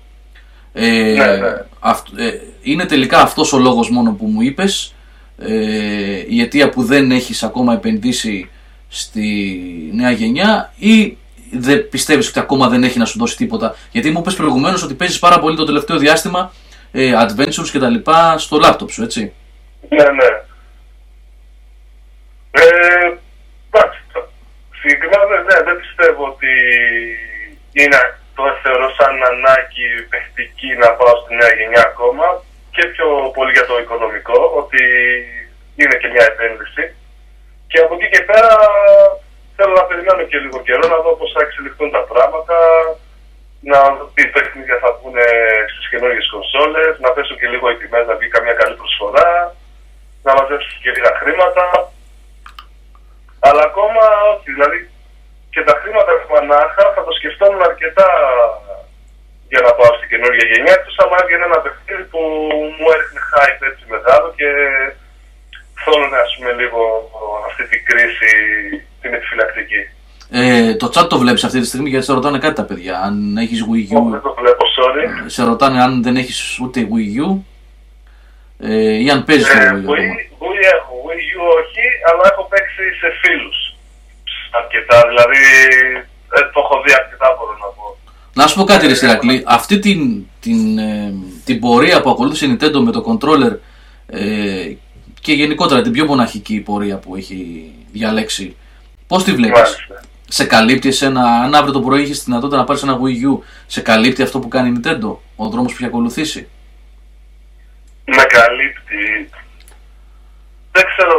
Ε, 0.74 1.14
Ναι, 1.18 1.36
ναι. 1.38 1.54
αυτ- 1.80 2.18
ε, 2.20 2.32
είναι 2.62 2.86
τελικά 2.86 3.20
αυτός 3.22 3.54
ο 3.54 3.58
λόγος 3.58 3.90
μόνο 3.90 4.12
που 4.14 4.26
μου 4.26 4.42
είπες 4.42 4.94
ε, 5.38 6.24
η 6.28 6.42
αιτία 6.42 6.70
που 6.70 6.84
δεν 6.84 7.12
έχεις 7.12 7.44
ακόμα 7.44 7.74
επενδύσει 7.74 8.50
στη 8.88 9.56
νέα 9.94 10.12
γενιά 10.12 10.74
ή 10.78 11.18
δεν 11.54 11.90
πιστεύεις 11.90 12.28
ότι 12.30 12.40
ακόμα 12.40 12.68
δεν 12.68 12.84
έχει 12.84 12.98
να 13.00 13.06
σου 13.06 13.18
δώσει 13.20 13.36
τίποτα 13.38 13.76
γιατί 13.92 14.10
μου 14.12 14.20
είπες 14.20 14.36
προηγουμένως 14.36 14.84
ότι 14.84 14.94
παίζεις 14.94 15.20
πάρα 15.20 15.40
πολύ 15.40 15.56
το 15.56 15.66
τελευταίο 15.66 15.98
διάστημα 15.98 16.54
ε, 16.92 17.12
adventures 17.26 17.70
και 17.72 17.80
τα 17.80 17.90
λοιπά 17.90 18.38
στο 18.38 18.58
λάπτοπ 18.58 18.90
σου 18.90 19.04
έτσι 19.04 19.34
Ναι, 19.90 20.04
ναι. 20.04 20.30
Ε, 22.52 23.08
εντάξει, 23.70 24.00
το- 24.14 24.30
συγκεκριμένα 24.80 25.26
ναι, 25.30 25.38
ναι, 25.48 25.58
δεν 25.68 25.78
πιστεύω 25.84 26.24
ότι 26.34 26.52
είναι 27.82 28.00
το 28.36 28.44
θεωρώ 28.64 28.88
σαν 28.98 29.16
ανάγκη 29.32 29.88
παιχτική 30.12 30.70
να 30.84 30.90
πάω 30.98 31.14
στη 31.22 31.32
νέα 31.40 31.54
γενιά 31.60 31.84
ακόμα 31.92 32.26
και 32.76 32.84
πιο 32.94 33.08
πολύ 33.36 33.52
για 33.58 33.66
το 33.70 33.76
οικονομικό, 33.84 34.40
ότι 34.62 34.82
είναι 35.80 35.96
και 36.02 36.12
μια 36.14 36.26
επένδυση. 36.32 36.84
Και 37.70 37.80
από 37.84 37.94
εκεί 37.96 38.08
και 38.14 38.22
πέρα 38.30 38.54
θέλω 39.56 39.74
να 39.80 39.86
περιμένω 39.90 40.24
και 40.30 40.42
λίγο 40.44 40.60
καιρό 40.68 40.86
να 40.94 41.00
δω 41.04 41.12
πώς 41.20 41.32
θα 41.36 41.42
εξελιχθούν 41.46 41.90
τα 41.98 42.04
πράγματα, 42.12 42.58
να 43.72 43.80
δω 43.96 44.06
τι 44.16 44.24
παιχνίδια 44.34 44.78
θα 44.84 44.90
βγουν 44.96 45.18
στις 45.74 45.86
καινούργιες 45.92 46.30
κονσόλες, 46.34 46.94
να 47.04 47.10
πέσουν 47.16 47.38
και 47.40 47.52
λίγο 47.54 47.66
οι 47.70 47.78
τιμές, 47.80 48.06
να 48.08 48.16
βγει 48.16 48.30
καμιά 48.36 48.56
καλή 48.60 48.76
προσφορά, 48.82 49.30
να 50.26 50.32
μαζέψουν 50.38 50.82
και 50.84 50.94
λίγα 50.96 51.12
χρήματα. 51.20 51.66
Αλλά 53.48 53.64
ακόμα 53.70 54.04
όχι, 54.34 54.50
δηλαδή 54.56 54.80
και 55.54 55.62
τα 55.70 55.76
χρήματα 55.82 56.12
που 56.18 56.28
μονάχα 56.34 56.84
θα 56.96 57.02
το 57.06 57.12
σκεφτόμουν 57.20 57.64
αρκετά 57.70 58.10
για 59.52 59.62
να 59.66 59.72
πάω 59.78 59.92
στην 59.98 60.10
καινούργια 60.12 60.46
γενιά, 60.52 60.74
εκτός 60.78 60.98
άμα 61.02 61.16
έβγαινε 61.22 61.46
ένα 61.50 61.60
παιχνίδι 61.64 62.06
που 62.12 62.20
μου 62.78 62.86
έριχνε 62.94 63.22
hype 63.32 63.62
έτσι 63.70 63.84
μεγάλο 63.94 64.28
και 64.40 64.50
θόλωνε 65.84 66.18
ας 66.26 66.36
πούμε 66.38 66.52
λίγο 66.62 66.80
αυτή 67.50 67.64
την 67.68 67.82
κρίση 67.86 68.32
την 69.02 69.14
επιφυλακτική. 69.14 69.82
ε, 70.32 70.76
το 70.76 70.92
chat 70.96 71.08
το 71.10 71.18
βλέπεις 71.18 71.44
αυτή 71.44 71.60
τη 71.60 71.66
στιγμή 71.68 71.90
γιατί 71.90 72.06
σε 72.06 72.14
ρωτάνε 72.14 72.38
κάτι 72.40 72.56
τα 72.56 72.64
παιδιά 72.64 73.00
αν 73.00 73.38
έχεις 73.38 73.62
Wii 73.64 73.94
U 73.94 73.98
Όχι, 74.00 74.10
δεν 74.12 74.22
το 74.22 74.36
βλέπω, 74.40 74.64
sorry. 74.78 75.04
σε 75.26 75.44
ρωτάνε 75.44 75.82
αν 75.82 76.04
δεν 76.04 76.16
έχεις 76.16 76.60
ούτε 76.60 76.88
Wii 76.94 77.12
U 77.28 77.38
ε, 78.60 79.04
ή 79.04 79.10
αν 79.10 79.24
παίζεις 79.24 79.48
το 79.48 79.58
Ε, 79.58 79.62
Wii 79.62 79.74
U 79.74 79.78
ακόμα. 79.78 79.94
Wii, 79.96 80.44
Wii 80.44 80.64
έχω, 80.76 80.94
Wii 81.08 81.28
U 81.38 81.42
όχι, 81.62 81.84
αλλά 82.10 82.24
έχω 82.32 82.44
παίξει 82.50 82.84
σε 83.02 83.08
φίλους. 83.22 83.58
Αρκετά, 84.62 85.08
δηλαδή 85.08 85.42
ε, 86.36 86.40
το 86.54 86.60
έχω 86.64 86.82
δει 86.86 86.94
αρκετά 86.94 87.28
μπορώ 87.38 87.58
να 87.62 87.68
πω. 87.76 87.98
Να 88.34 88.48
σου 88.48 88.56
πω 88.58 88.64
κάτι, 88.64 88.88
ρε 88.88 88.94
Σιρακλή. 88.94 89.44
Αυτή 89.48 89.80
την, 89.80 90.26
την, 90.40 90.78
ε, 90.78 91.14
την 91.46 91.60
πορεία 91.60 92.02
που 92.02 92.10
ακολούθησε 92.10 92.46
η 92.46 92.58
Nintendo 92.58 92.80
με 92.84 92.92
το 92.92 93.04
controller 93.10 93.54
ε, 94.08 94.72
και 95.24 95.34
γενικότερα 95.34 95.82
την 95.82 95.92
πιο 95.92 96.06
μοναχική 96.06 96.58
πορεία 96.68 96.98
που 96.98 97.16
έχει 97.16 97.40
διαλέξει, 97.92 98.56
πώς 99.08 99.24
τη 99.24 99.32
βλέπεις; 99.32 99.60
Μάλιστα. 99.60 100.02
Σε 100.38 100.44
καλύπτει 100.46 100.88
εσένα, 100.88 101.24
αν 101.44 101.56
αύριο 101.56 101.74
το 101.74 101.82
πρωί 101.86 102.02
είχες 102.02 102.18
τη 102.20 102.24
δυνατότητα 102.26 102.58
να 102.58 102.68
πάρεις 102.68 102.84
ένα 102.84 103.00
Wii 103.02 103.18
U, 103.30 103.32
σε 103.76 103.82
καλύπτει 103.82 104.22
αυτό 104.22 104.38
που 104.40 104.48
κάνει 104.48 104.70
η 104.70 104.74
Nintendo, 104.76 105.10
ο 105.42 105.44
δρόμος 105.52 105.72
που 105.72 105.78
έχει 105.80 105.92
ακολουθήσει; 105.92 106.42
Με 108.18 108.24
καλύπτει. 108.38 109.04
Δεν 110.76 110.86
ξέρω, 110.92 111.16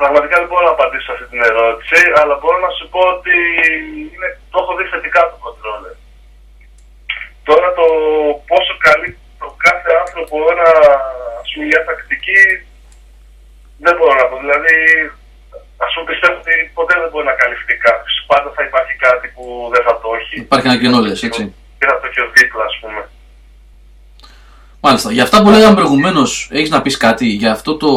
πραγματικά 0.00 0.34
δεν 0.40 0.48
μπορώ 0.48 0.64
να 0.70 0.74
απαντήσω 0.76 1.04
σε 1.06 1.12
αυτή 1.14 1.26
την 1.32 1.42
ερώτηση, 1.50 2.00
αλλά 2.20 2.34
μπορώ 2.40 2.58
να 2.66 2.70
σου 2.76 2.84
πω 2.92 3.00
ότι 3.14 3.34
είναι, 4.14 4.28
το 4.52 4.56
έχω 4.62 4.72
δει 4.76 4.84
θετικά 4.92 5.20
το 5.30 5.36
controller. 5.44 5.94
Τώρα 7.48 7.68
το 7.78 7.86
πόσο 8.50 8.72
καλύπτει 8.86 9.22
το 9.42 9.48
κάθε 9.66 9.90
άνθρωπο 10.02 10.36
ένα, 10.54 10.68
ας 11.42 11.48
πούμε, 11.50 11.64
μια 11.70 11.82
τακτική, 11.88 12.42
δεν 13.84 13.94
μπορώ 13.96 14.14
να 14.20 14.26
πω. 14.30 14.36
Δηλαδή, 14.44 14.76
ας 15.86 15.90
πούμε 15.92 16.06
πιστεύω 16.10 16.36
ότι 16.42 16.54
ποτέ 16.78 16.94
δεν 17.02 17.08
μπορεί 17.10 17.26
να 17.32 17.36
καλυφθεί 17.42 17.74
κάποιος. 17.86 18.14
Πάντα 18.30 18.48
θα 18.56 18.62
υπάρχει 18.68 18.94
κάτι 19.06 19.26
που 19.34 19.44
δεν 19.74 19.82
θα 19.86 19.94
το 20.02 20.08
έχει. 20.18 20.34
Υπάρχει 20.46 20.66
ένα 20.70 20.78
κενό, 20.82 20.98
λες, 21.04 21.22
έτσι. 21.28 21.42
Και 21.78 21.86
θα 21.90 21.96
το 22.00 22.04
έχει 22.08 22.20
ο 22.26 22.28
δίπλα, 22.36 22.64
ας 22.70 22.76
πούμε. 22.80 23.00
Μάλιστα. 24.84 25.08
Για 25.16 25.22
αυτά 25.26 25.42
που 25.42 25.50
λέγαμε 25.54 25.74
προηγουμένως, 25.80 26.30
έχεις 26.52 26.70
να 26.70 26.82
πεις 26.82 26.96
κάτι 27.06 27.26
για 27.26 27.52
αυτό 27.52 27.76
το 27.82 27.90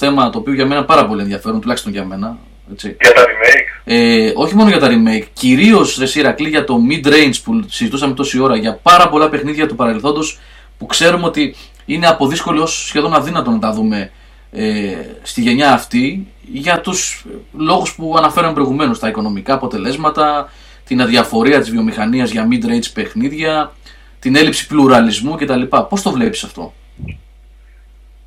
θέμα 0.00 0.30
το 0.30 0.38
οποίο 0.38 0.54
για 0.58 0.66
μένα 0.66 0.76
είναι 0.76 0.86
πάρα 0.94 1.06
πολύ 1.06 1.22
ενδιαφέρον, 1.22 1.60
τουλάχιστον 1.60 1.92
για 1.92 2.04
μένα. 2.04 2.28
Έτσι. 2.72 2.96
Για 3.00 3.12
τα 3.12 3.22
remake. 3.22 3.68
Ε, 3.84 4.32
όχι 4.34 4.54
μόνο 4.54 4.68
για 4.68 4.78
τα 4.78 4.88
remake, 4.90 5.26
κυρίως 5.32 5.98
ρε 5.98 6.20
Ηρακλή 6.20 6.48
για 6.48 6.64
το 6.64 6.78
mid-range 6.90 7.34
που 7.44 7.64
συζητούσαμε 7.68 8.14
τόση 8.14 8.40
ώρα, 8.40 8.56
για 8.56 8.78
πάρα 8.82 9.08
πολλά 9.08 9.28
παιχνίδια 9.28 9.66
του 9.66 9.74
παρελθόντος 9.74 10.38
που 10.78 10.86
ξέρουμε 10.86 11.26
ότι 11.26 11.56
είναι 11.84 12.06
από 12.06 12.26
δύσκολο 12.26 12.62
ως 12.62 12.86
σχεδόν 12.86 13.14
αδύνατο 13.14 13.50
να 13.50 13.58
τα 13.58 13.72
δούμε 13.72 14.10
ε, 14.54 14.96
στη 15.22 15.40
γενιά 15.40 15.72
αυτή 15.72 16.26
για 16.52 16.80
τους 16.80 17.24
λόγους 17.58 17.94
που 17.94 18.14
αναφέραμε 18.18 18.54
προηγουμένως, 18.54 18.98
τα 18.98 19.08
οικονομικά 19.08 19.54
αποτελέσματα, 19.54 20.52
την 20.84 21.00
αδιαφορία 21.00 21.60
της 21.60 21.70
βιομηχανίας 21.70 22.30
για 22.30 22.48
mid-range 22.50 22.90
παιχνίδια, 22.94 23.72
την 24.20 24.36
έλλειψη 24.36 24.66
πλουραλισμού 24.66 25.36
κτλ. 25.36 25.62
Πώς 25.88 26.02
το 26.02 26.10
βλέπεις 26.10 26.44
αυτό; 26.44 26.72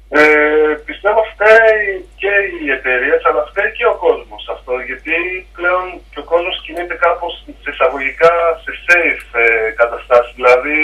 Ε, 0.09 0.73
πιστεύω 0.85 1.21
φταίει 1.33 2.05
και 2.21 2.33
οι 2.59 2.67
εταιρείες, 2.77 3.21
αλλά 3.27 3.41
φταίει 3.49 3.71
και 3.77 3.85
ο 3.93 3.95
κόσμος 4.05 4.43
αυτό. 4.55 4.73
Γιατί 4.89 5.15
πλέον 5.57 5.85
και 6.11 6.19
ο 6.23 6.29
κόσμος 6.31 6.55
κινείται 6.63 6.95
κάπως 7.05 7.33
σε 7.63 7.69
εισαγωγικά 7.73 8.33
σε 8.63 8.71
safe 8.85 9.27
ε, 9.43 9.69
καταστάσεις. 9.81 10.33
Δηλαδή, 10.39 10.79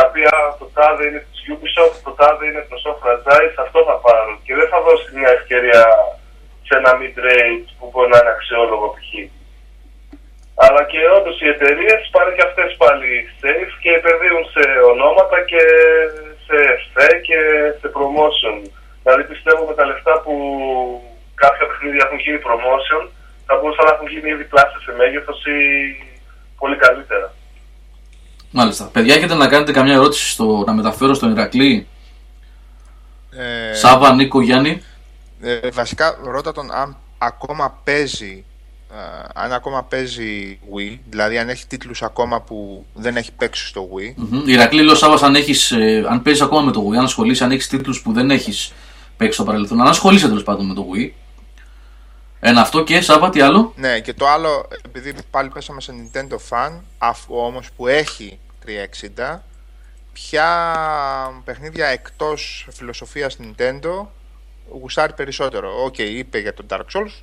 κάποια 0.00 0.32
το 0.58 0.66
τάδε 0.76 1.04
είναι 1.06 1.22
τη 1.24 1.27
Ubisoft, 1.52 1.98
το 2.04 2.12
τάδε 2.18 2.44
είναι 2.46 2.64
το 2.70 2.76
soft 2.84 3.00
franchise, 3.04 3.54
αυτό 3.64 3.78
θα 3.88 3.96
πάρω. 4.04 4.32
Και 4.44 4.54
δεν 4.58 4.68
θα 4.72 4.78
δώσει 4.86 5.06
μια 5.18 5.30
ευκαιρία 5.38 5.82
σε 6.66 6.72
ένα 6.80 6.92
mid-range 7.00 7.68
που 7.78 7.86
μπορεί 7.90 8.08
να 8.10 8.18
είναι 8.18 8.34
αξιόλογο 8.36 8.86
π.χ. 8.94 9.10
Αλλά 10.64 10.82
και 10.90 11.00
όντως 11.16 11.36
οι 11.40 11.48
εταιρείες 11.54 12.00
πάνε 12.14 12.30
και 12.36 12.46
αυτές 12.48 12.70
πάλι 12.82 13.10
safe 13.40 13.72
και 13.82 13.90
επενδύουν 13.98 14.44
σε 14.54 14.64
ονόματα 14.92 15.38
και 15.50 15.62
σε 16.46 16.56
εφέ 16.74 17.08
και 17.28 17.38
σε 17.80 17.88
promotion. 17.96 18.56
Δηλαδή 19.02 19.24
πιστεύω 19.32 19.62
με 19.66 19.74
τα 19.74 19.84
λεφτά 19.90 20.14
που 20.24 20.34
κάποια 21.34 21.66
παιχνίδια 21.66 22.04
έχουν 22.06 22.18
γίνει 22.24 22.40
promotion 22.48 23.02
θα 23.46 23.56
μπορούσαν 23.56 23.84
να 23.86 23.94
έχουν 23.94 24.08
γίνει 24.12 24.30
ήδη 24.30 24.44
πλάσια 24.44 24.80
σε 24.84 24.92
μέγεθος 24.98 25.40
ή 25.46 25.58
πολύ 26.58 26.76
καλύτερα. 26.76 27.28
Μάλιστα. 28.50 28.84
Παιδιά, 28.84 29.14
έχετε 29.14 29.34
να 29.34 29.48
κάνετε 29.48 29.72
καμιά 29.72 29.92
ερώτηση 29.92 30.30
στο, 30.30 30.64
να 30.66 30.72
μεταφέρω 30.72 31.14
στον 31.14 31.30
Ηρακλή; 31.30 31.86
Ε, 33.30 33.74
Σάβα, 33.74 34.14
Νίκο, 34.14 34.40
Γιάννη. 34.40 34.82
ε, 35.40 35.70
βασικά 35.72 36.18
ρώτα 36.24 36.52
τον 36.52 36.72
αν 36.72 36.96
ακόμα 37.18 37.80
παίζει 37.84 38.44
ε, 38.92 39.24
αν 39.34 39.52
ακόμα 39.52 39.82
παίζει 39.82 40.58
Wii, 40.74 40.98
δηλαδή 41.10 41.38
αν 41.38 41.48
έχει 41.48 41.66
τίτλους 41.66 42.02
ακόμα 42.02 42.40
που 42.40 42.86
δεν 42.94 43.16
έχει 43.16 43.32
παίξει 43.32 43.66
στο 43.66 43.88
Wii. 43.94 44.12
Μμμ. 44.16 44.48
Ηρακλή, 44.48 44.82
λέω 44.82 44.94
Σάβα, 44.94 45.26
αν, 45.26 45.34
έχεις, 45.34 45.70
ε, 45.70 46.04
αν 46.08 46.22
παίζεις 46.22 46.42
ακόμα 46.42 46.60
με 46.60 46.72
το 46.72 46.88
Wii, 46.88 46.96
αν 46.96 47.04
ασχολείσαι, 47.04 47.44
αν 47.44 47.50
έχεις 47.50 47.68
τίτλους 47.68 48.02
που 48.02 48.12
δεν 48.12 48.30
έχεις 48.30 48.72
παίξει 49.16 49.34
στο 49.34 49.44
παρελθόν, 49.44 49.80
αν 49.80 49.86
ασχολείσαι 49.86 50.28
τέλος 50.28 50.42
πάντων 50.42 50.66
με 50.66 50.74
το 50.74 50.86
Wii. 50.94 51.10
Ένα 52.40 52.60
αυτό 52.60 52.84
και 52.84 53.00
Σάβα, 53.00 53.30
τι 53.30 53.40
άλλο. 53.40 53.72
Ναι, 53.76 54.00
και 54.00 54.14
το 54.14 54.28
άλλο, 54.28 54.68
επειδή 54.84 55.14
πάλι 55.30 55.48
πέσαμε 55.48 55.80
σε 55.80 55.92
Nintendo 55.96 56.36
Fan, 56.50 56.80
αφού 56.98 57.36
όμως 57.36 57.70
που 57.76 57.86
έχει 57.86 58.38
360, 58.66 59.38
ποια 60.12 60.46
παιχνίδια 61.44 61.86
εκτός 61.86 62.66
φιλοσοφίας 62.70 63.36
Nintendo 63.40 64.06
γουστάρει 64.80 65.12
περισσότερο. 65.12 65.84
Οκ, 65.84 65.98
είπε 65.98 66.38
για 66.38 66.54
τον 66.54 66.66
Dark 66.70 66.78
Souls, 66.96 67.22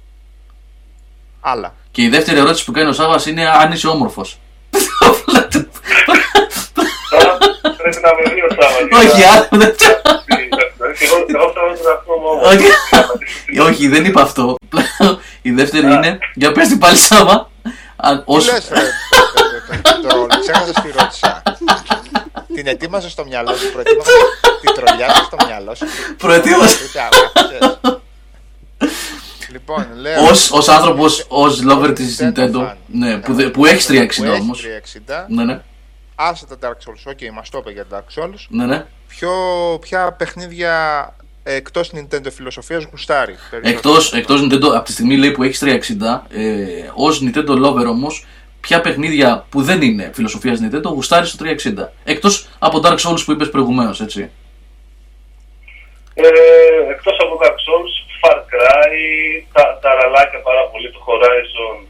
άλλα. 1.41 1.73
Και 1.91 2.01
η 2.01 2.09
δεύτερη 2.09 2.37
ερώτηση 2.37 2.65
που 2.65 2.71
κάνει 2.71 2.89
ο 2.89 2.93
Σάβα 2.93 3.21
είναι 3.27 3.49
αν 3.49 3.71
είσαι 3.71 3.87
όμορφος. 3.87 4.39
Τώρα 7.09 7.37
πρέπει 7.77 7.99
να 8.01 8.13
με 8.13 8.33
δει 8.33 8.41
ο 8.41 8.47
Σάββας. 8.49 9.11
Όχι, 9.11 9.23
άλλο 9.23 9.47
δεν. 10.99 11.07
Εγώ 11.07 11.25
εγώ 11.27 11.51
θέλω 11.53 11.67
να 11.83 11.93
αυτό 11.93 12.13
μόνο. 12.23 12.41
Όχι. 12.49 13.69
Όχι, 13.71 13.87
δεν 13.87 14.05
είπα 14.05 14.21
αυτό. 14.21 14.55
Η 15.41 15.51
δεύτερη 15.51 15.85
είναι. 15.91 16.17
Για 16.35 16.51
πες 16.51 16.67
την 16.67 16.79
πάλι 16.79 16.97
Σάβα. 16.97 17.49
αν- 17.95 18.17
Τι 18.17 18.23
ως- 18.25 18.45
λες 18.51 18.69
ρε, 18.69 18.81
το 20.07 20.27
ξέχασες 20.41 20.73
τι 20.75 20.91
ρώτησα. 20.99 21.41
Την 22.55 22.67
ετοίμαζε 22.67 23.09
στο 23.09 23.25
μυαλό 23.25 23.55
σου, 23.55 23.71
προετοίμαζε 23.71 24.09
την 24.61 24.73
τρολιά 24.73 25.13
σου 25.15 25.23
στο 25.23 25.37
μυαλό 25.45 25.75
σου. 25.75 25.85
Προετοίμασε. 26.17 26.77
Ούτε 26.89 26.99
άκουσες. 27.05 27.79
Λοιπόν, 29.51 29.85
λέω... 29.95 30.23
Ως, 30.23 30.51
ως 30.51 30.67
άνθρωπος, 30.67 31.25
ως 31.27 31.61
lover 31.69 31.91
της 31.95 32.19
Nintendo, 32.21 32.55
fan. 32.61 32.73
ναι, 32.85 33.17
που, 33.17 33.33
δε- 33.33 33.49
που 33.49 33.65
έχεις 33.65 33.85
360 33.89 34.15
Που 34.15 34.23
έχει 34.23 34.41
όμως. 34.41 34.61
360, 34.61 35.25
Ναι, 35.27 35.43
ναι, 35.43 35.61
άσε 36.15 36.45
τα 36.45 36.55
Dark 36.61 36.71
Souls, 36.89 37.11
OK, 37.11 37.33
μας 37.33 37.49
το 37.49 37.57
είπε 37.57 37.71
για 37.71 37.85
τα 37.85 38.03
Dark 38.03 38.19
Souls. 38.23 38.45
ναι, 38.49 38.65
ναι. 38.65 38.85
Ποιο, 39.07 39.31
ποια 39.81 40.11
παιχνίδια 40.11 41.15
εκτός 41.43 41.91
Nintendo 41.95 42.27
φιλοσοφίας 42.31 42.83
γουστάρει 42.91 43.35
περισσότερο. 43.49 43.75
Εκτός, 43.75 44.13
εκτός 44.13 44.41
Nintendo, 44.41 44.75
από 44.75 44.83
τη 44.85 44.91
στιγμή 44.91 45.17
λέει 45.17 45.31
που 45.31 45.43
έχεις 45.43 45.59
360, 45.59 46.27
ε, 46.29 46.89
ως 46.93 47.21
Nintendo 47.23 47.65
lover 47.65 47.85
όμως, 47.87 48.25
ποια 48.59 48.81
παιχνίδια 48.81 49.45
που 49.49 49.61
δεν 49.61 49.81
είναι 49.81 50.11
φιλοσοφίας 50.13 50.59
Nintendo 50.63 50.83
γουστάρεις 50.83 51.29
στο 51.29 51.37
360. 51.37 51.91
Εκτός 52.03 52.47
από 52.59 52.79
Dark 52.83 52.97
Souls 52.97 53.21
που 53.25 53.31
είπες 53.31 53.49
προηγουμένως, 53.49 54.01
έτσι. 54.01 54.29
Ε, 56.13 56.27
εκτός 56.89 57.17
από 57.19 57.39
Dark 57.41 57.57
Souls, 57.65 57.93
Far 58.21 58.37
Cry, 58.37 58.93
τα, 59.53 59.79
τα 59.81 59.93
ραλάκια 59.93 60.41
πάρα 60.41 60.63
πολύ, 60.71 60.91
το 60.91 60.99
Horizon, 61.07 61.85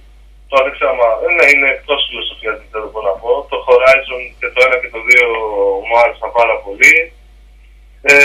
το 0.50 0.56
δεν 0.66 0.72
ξέρω 0.76 0.92
άμα, 0.96 1.08
ναι, 1.38 1.46
είναι 1.54 1.70
εκτός 1.76 2.00
φιλοσοφίας, 2.08 2.56
δεν 2.60 2.68
θέλω 2.72 2.88
να 3.10 3.14
πω. 3.22 3.32
Το 3.52 3.58
Horizon 3.68 4.22
και 4.40 4.48
το 4.54 4.60
1 4.68 4.76
και 4.82 4.90
το 4.96 5.00
2 5.08 5.10
μου 5.88 5.96
άρεσαν 6.02 6.32
πάρα 6.40 6.56
πολύ. 6.66 6.96
Ε, 8.02 8.16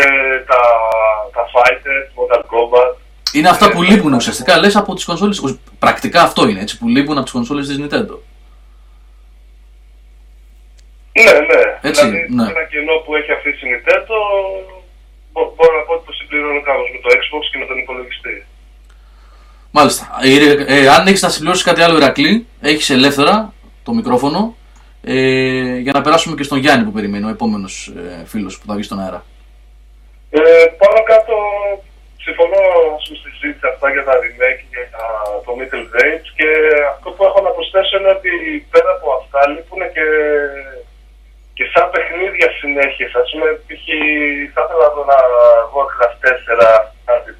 τα, 0.50 0.60
τα 1.34 1.42
Fighters, 1.54 2.08
Mortal 2.16 2.42
Kombat. 2.52 2.92
Είναι 3.36 3.48
αυτά 3.48 3.70
που 3.70 3.82
Ε, 3.82 3.86
λείπουν 3.86 4.12
ε, 4.12 4.16
ουσιαστικά, 4.16 4.52
λες 4.58 4.76
από 4.76 4.94
τις 4.94 5.04
κονσόλες, 5.04 5.58
πρακτικά 5.78 6.20
αυτό 6.22 6.48
είναι, 6.48 6.60
έτσι, 6.60 6.78
που 6.78 6.88
λείπουν 6.88 7.14
από 7.16 7.24
τις 7.28 7.32
κονσόλες 7.32 7.66
της 7.68 7.78
Nintendo. 7.80 8.16
Ναι, 11.24 11.32
ναι. 11.50 11.62
Έτσι, 11.88 12.04
δηλαδή, 12.06 12.26
ναι. 12.34 12.42
ένα 12.54 12.64
κενό 12.72 12.94
που 13.04 13.10
έχει 13.18 13.32
αφήσει 13.32 13.62
η 13.66 13.70
Nintendo, 13.74 14.16
μπο- 15.32 15.52
μπορώ 15.56 15.72
να 15.78 15.82
πω 15.86 15.92
ότι 15.96 16.06
το 16.06 16.12
συμπληρώνω 16.12 16.60
κάπως 16.68 16.88
με 16.94 16.98
το 17.04 17.08
Xbox 17.20 17.42
και 17.50 17.58
με 17.58 17.66
τον 17.70 17.78
υπολογιστή. 17.78 18.36
Μάλιστα. 19.70 20.04
Ε, 20.22 20.80
ε, 20.80 20.88
αν 20.88 21.06
έχεις 21.06 21.22
να 21.22 21.28
συμπληρώσεις 21.28 21.64
κάτι 21.64 21.82
άλλο, 21.82 21.96
Ηρακλή, 21.96 22.46
έχεις 22.60 22.90
ελεύθερα 22.90 23.52
το 23.82 23.92
μικρόφωνο 23.92 24.56
ε, 25.02 25.76
για 25.84 25.92
να 25.92 26.00
περάσουμε 26.00 26.36
και 26.36 26.42
στον 26.42 26.58
Γιάννη 26.58 26.84
που 26.84 26.92
περιμένει, 26.92 27.26
ο 27.26 27.28
επόμενος 27.36 27.92
ε, 27.96 28.24
φίλος 28.26 28.58
που 28.58 28.66
θα 28.66 28.74
βγει 28.74 28.82
στον 28.82 29.00
αέρα. 29.00 29.24
Ε, 30.30 30.40
πάνω 30.80 30.98
κάτω 31.12 31.34
συμφωνώ 32.24 32.62
στη 33.04 33.14
συζήτηση 33.22 33.66
αυτά 33.72 33.86
για 33.94 34.04
τα 34.08 34.14
remake 34.22 34.62
και 34.70 34.80
για 34.90 35.04
το 35.44 35.50
middle 35.58 35.84
grade 35.92 36.26
και 36.38 36.48
αυτό 36.92 37.08
που 37.10 37.24
έχω 37.28 37.40
να 37.46 37.50
προσθέσω 37.56 37.98
είναι 37.98 38.14
ότι 38.18 38.32
πέρα 38.72 38.90
από 38.98 39.08
αυτά 39.20 39.40
λείπουν 39.52 39.82
και, 39.94 40.06
και 41.56 41.64
σαν 41.72 41.86
παιχνίδια 41.92 42.48
συνέχειες. 42.60 43.12
Ας 43.22 43.28
πούμε, 43.30 43.48
π.χ. 43.66 43.84
θα 44.54 44.60
ήθελα 44.64 44.84
να 44.86 44.92
δω 44.94 45.02
ένα 45.08 45.20
Warcraft 45.74 46.18
4 46.22 46.30
strategy. 47.00 47.39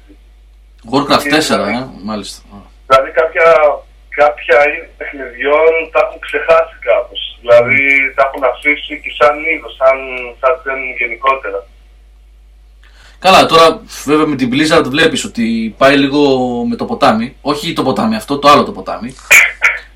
Warcraft 0.91 1.25
4, 1.29 1.63
Δηλαδή- 1.65 1.73
ε, 1.77 1.87
μάλιστα. 2.03 2.39
Δηλαδή 2.87 3.09
κάποια, 3.19 3.47
κάποια 4.21 4.57
είδη 4.69 4.89
παιχνιδιών 4.97 5.71
τα 5.91 5.99
έχουν 6.05 6.19
ξεχάσει 6.27 6.75
κάπως. 6.89 7.21
Δηλαδή 7.41 7.81
τα 8.15 8.21
έχουν 8.27 8.43
αφήσει 8.51 8.93
και 9.03 9.11
σαν 9.19 9.35
είδος, 9.51 9.73
σαν, 9.79 9.97
σαν 10.41 10.53
gen 10.63 10.79
γενικότερα. 10.99 11.59
Καλά, 13.19 13.45
τώρα 13.45 13.81
βέβαια 14.05 14.25
με 14.25 14.35
την 14.35 14.49
Blizzard 14.53 14.85
βλέπεις 14.89 15.23
ότι 15.23 15.75
πάει 15.77 15.97
λίγο 15.97 16.21
με 16.69 16.75
το 16.75 16.85
ποτάμι. 16.85 17.35
Όχι 17.41 17.73
το 17.73 17.83
ποτάμι 17.83 18.15
αυτό, 18.15 18.39
το 18.39 18.47
άλλο 18.49 18.63
το 18.63 18.71
ποτάμι. 18.71 19.15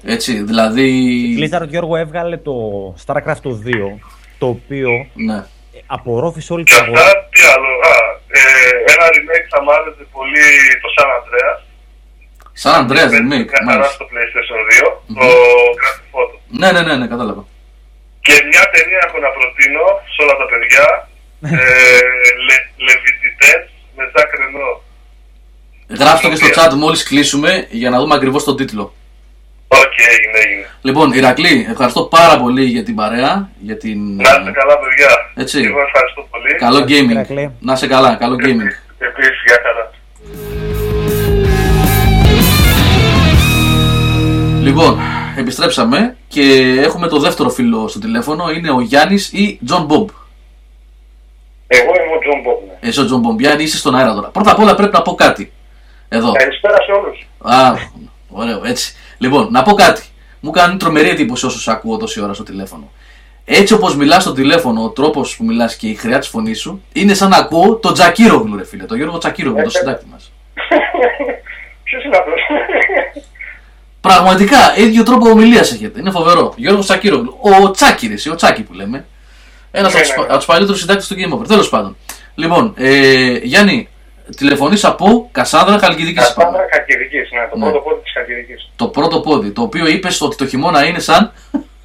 Έτσι, 0.04 0.44
δηλαδή... 0.44 0.84
Η 1.34 1.38
Blizzard 1.52 1.68
Γιώργο 1.68 1.96
έβγαλε 1.96 2.38
το 2.38 2.54
StarCraft 3.06 3.40
το 3.42 3.62
2, 3.66 4.00
το 4.38 4.48
οποίο 4.48 4.90
Ναι. 5.14 5.44
απορρόφησε 5.86 6.54
όλη 6.54 6.64
Και 6.64 6.74
την 6.74 6.82
αυτά, 6.82 6.92
αγορά. 6.96 7.12
τι 7.32 7.42
άλλο. 7.56 7.68
Α, 7.68 8.15
ε, 8.40 8.46
ένα 8.94 9.06
remake 9.16 9.48
θα 9.54 9.60
μ' 9.64 9.70
άρεσε 9.78 10.04
πολύ 10.16 10.48
το 10.84 10.88
San 10.96 11.10
Andreas. 11.18 11.60
Σαν 12.62 12.74
Andreas 12.82 13.10
Παίζει 13.12 13.18
remake, 13.24 13.48
καθαρά 13.56 13.66
μάλιστα. 13.80 13.94
στο 13.98 14.06
PlayStation 14.12 14.60
2, 14.70 14.88
το 15.20 15.26
Grand 15.80 15.98
Theft 16.02 16.18
Auto. 16.20 16.36
Ναι, 16.62 16.70
ναι, 16.76 16.82
ναι, 16.88 16.96
ναι, 17.02 17.08
κατάλαβα. 17.14 17.44
Και 18.26 18.34
μια 18.52 18.64
ταινία 18.74 19.02
έχω 19.08 19.18
να 19.26 19.30
προτείνω 19.38 19.84
σε 20.14 20.20
όλα 20.24 20.36
τα 20.42 20.46
παιδιά. 20.52 20.86
ε, 21.42 21.60
Le, 22.48 22.58
Levitites 22.88 23.64
με 23.96 24.04
Ζακ 24.14 24.30
Ρενό. 24.40 24.72
Γράψτε 26.00 26.28
το 26.28 26.36
και 26.36 26.46
στο 26.46 26.50
chat 26.64 26.74
μόλις 26.74 27.04
κλείσουμε 27.04 27.68
για 27.70 27.90
να 27.90 28.00
δούμε 28.00 28.16
ακριβώς 28.16 28.44
τον 28.44 28.58
τίτλο. 28.58 28.94
Οκ, 29.68 29.94
έγινε, 29.98 30.38
έγινε. 30.46 30.68
Λοιπόν, 30.82 31.12
Ηρακλή, 31.12 31.68
ευχαριστώ 31.70 32.04
πάρα 32.04 32.38
πολύ 32.38 32.64
για 32.64 32.84
την 32.84 32.96
παρέα, 32.96 33.50
για 33.60 33.78
την... 33.78 34.16
Να 34.16 34.22
είστε 34.24 34.52
καλά, 34.52 34.80
παιδιά. 34.80 35.32
Έτσι. 35.36 35.62
Εγώ 35.62 35.82
ευχαριστώ 35.82 36.28
πολύ. 36.32 36.56
Καλό 36.56 36.80
gaming. 36.80 37.12
Ηρακλή. 37.12 37.52
Να 37.60 37.74
είσαι 37.74 37.88
καλά, 37.88 38.16
καλό 38.16 38.36
gaming. 38.36 38.72
Επίσης, 38.98 39.44
για 39.46 39.60
χαρά. 39.64 39.92
Λοιπόν, 44.62 45.00
επιστρέψαμε 45.38 46.18
και 46.28 46.76
έχουμε 46.84 47.08
το 47.08 47.20
δεύτερο 47.20 47.50
φίλο 47.50 47.88
στο 47.88 48.00
τηλέφωνο. 48.00 48.50
Είναι 48.50 48.72
ο 48.72 48.80
Γιάννης 48.82 49.32
ή 49.34 49.60
Τζον 49.66 49.86
Μπομπ. 49.86 50.10
Εγώ 51.68 51.84
είμαι 51.84 52.16
ο 52.16 52.20
Τζον 52.20 52.42
Μπόμπνε. 52.44 52.78
Εσύ 52.80 53.00
ο 53.02 53.06
Τζον 53.06 53.20
Μπομπ. 53.20 53.40
Γιάννη, 53.40 53.64
είσαι 53.64 53.78
στον 53.78 53.96
αέρα 53.96 54.14
τώρα. 54.14 54.28
Πρώτα 54.28 54.52
απ' 54.52 54.60
όλα 54.60 54.76
πρέπει 54.76 54.94
να 54.94 55.02
πω 55.02 55.16
κάτι. 55.16 55.52
Εδώ. 56.10 56.32
Καλησπέρα 56.32 56.76
σε 56.76 56.92
όλους. 56.92 57.28
Α, 57.38 57.74
ωραίο, 58.30 58.62
έτσι. 58.66 58.96
Λοιπόν, 59.18 59.48
να 59.52 59.62
πω 59.64 59.74
κάτι. 59.74 60.04
Μου 60.40 60.52
κάνει 60.52 60.78
τρομερή 60.78 61.10
εντύπωση 61.10 61.46
όσο 61.46 61.60
σε 61.60 61.72
ακούω 61.72 61.98
τόση 61.98 62.22
ώρα 62.22 62.34
στο 62.34 62.44
τηλέφωνο. 62.44 62.92
Έτσι 63.46 63.74
όπως 63.74 63.96
μιλάς 63.96 64.22
στο 64.24 64.34
τηλέφωνο, 64.34 64.84
ο 64.84 64.90
τρόπος 64.90 65.36
που 65.38 65.46
μιλάς 65.46 65.76
και 65.76 65.88
η 65.88 65.96
χρειά 65.96 66.20
της 66.20 66.28
φωνής 66.28 66.60
σου 66.60 66.82
είναι 66.94 67.14
σαν 67.14 67.30
να 67.30 67.38
ακούω 67.38 67.76
τον 67.76 67.94
Τζακύρογλου, 67.94 68.58
ρε 68.58 68.66
φίλε. 68.66 68.84
Τον 68.84 68.98
Γιώργο 68.98 69.18
Τζακύρογλου, 69.18 69.62
τον 69.62 69.72
συντάκτη 69.72 70.06
μας. 70.12 70.32
Ποιος 71.84 72.04
είναι 72.04 72.18
αυτός; 72.18 72.42
Πραγματικά, 74.02 74.78
ίδιο 74.78 75.04
τρόπο 75.04 75.30
ομιλίας 75.30 75.72
έχετε. 75.72 76.00
Είναι 76.00 76.12
φοβερό. 76.12 76.54
Γιώργος 76.56 76.86
Τσακύρογλου. 76.86 77.38
Ο 77.42 77.72
Τσάκη, 77.72 78.08
ρε, 78.08 78.14
εσύ, 78.14 78.30
ο 78.30 78.36
Τσάκη 78.36 78.64
που 78.64 78.74
λέμε. 78.74 79.06
Ένας 79.72 79.94
Ναι, 79.94 80.00
ναι, 80.00 80.06
ναι. 80.06 80.24
από 80.24 80.36
τους 80.36 80.46
παλιότερους 80.46 80.80
συντάκτες 80.80 81.08
του 81.08 81.16
Game 81.16 81.34
Over. 81.38 81.48
Τέλος 81.48 81.70
πάντων. 81.70 81.98
Λοιπόν, 82.36 82.74
ε, 82.78 83.38
Γιάννη, 83.38 83.90
τηλεφωνείς 84.38 84.84
από 84.86 85.30
Κασάνδρα 85.32 85.78
Χαλκιδικής. 85.80 86.34
Κασάνδρα 86.34 86.66
Χαλκιδικής, 86.72 87.30
ναι, 87.32 87.48
το 87.52 87.58
Ναι. 87.58 87.64
πρώτο 87.64 87.80
πόδι 87.80 88.02
της 88.02 88.12
Χαλκιδικής. 88.14 88.70
Το 88.76 88.88
πρώτο 88.88 89.20
πόδι, 89.20 89.50
το 89.52 89.62
οποίο 89.62 89.88
είπες 89.88 90.22
ότι 90.22 90.36
το 90.36 90.48
χειμώνα 90.48 90.86
είναι 90.86 91.00
σαν 91.00 91.32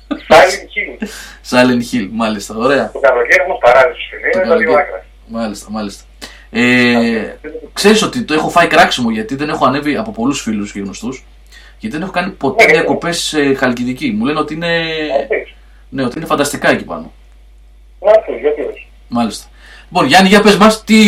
Silent 0.09 0.67
Hill. 0.75 1.05
Silent 1.51 1.95
Hill. 1.95 2.09
Μάλιστα, 2.12 2.55
ωραία. 2.57 2.91
Το 2.93 2.99
καλοκαίρι 3.01 3.43
όμως 3.45 3.59
παράδεισος 3.61 4.09
φίλε, 4.11 4.31
Το 4.31 4.39
είναι 4.39 4.49
τα 4.49 4.57
δύο 4.57 4.67
καλοκαίρι. 4.67 4.89
άκρας. 4.89 5.05
Μάλιστα, 5.27 5.67
μάλιστα. 5.71 6.05
Ε, 6.51 7.37
ξέρεις 7.73 8.03
ότι 8.03 8.23
το 8.23 8.35
έχω 8.35 8.49
φάει 8.49 8.67
κράξιμο 8.67 9.11
γιατί 9.11 9.35
δεν 9.37 9.49
έχω 9.49 9.65
ανέβει 9.67 9.97
από 9.97 10.11
πολλούς 10.11 10.41
φίλους 10.41 10.73
και 10.73 10.81
γνωστούς 10.81 11.25
γιατί 11.79 11.97
δεν 11.97 12.05
έχω 12.05 12.12
κάνει 12.15 12.31
ποτέ 12.31 12.65
Ναι, 12.65 12.73
διακοπές 12.73 13.19
σε 13.23 13.55
Χαλκιδική. 13.55 14.11
Μου 14.11 14.25
λένε 14.25 14.39
ότι 14.39 14.55
είναι, 14.55 14.85
Αυτής. 15.23 15.55
ναι, 15.89 16.05
ότι 16.05 16.17
είναι 16.19 16.27
φανταστικά 16.27 16.71
εκεί 16.71 16.85
πάνω. 16.85 17.12
Να 18.01 18.11
έρθει, 18.11 18.33
γιατί 18.41 18.61
όχι. 18.61 18.87
Μάλιστα. 19.09 19.47
Λοιπόν, 19.93 20.07
Γιάννη, 20.07 20.29
για 20.29 20.41
πες 20.41 20.57
μας, 20.57 20.85
τι, 20.85 21.05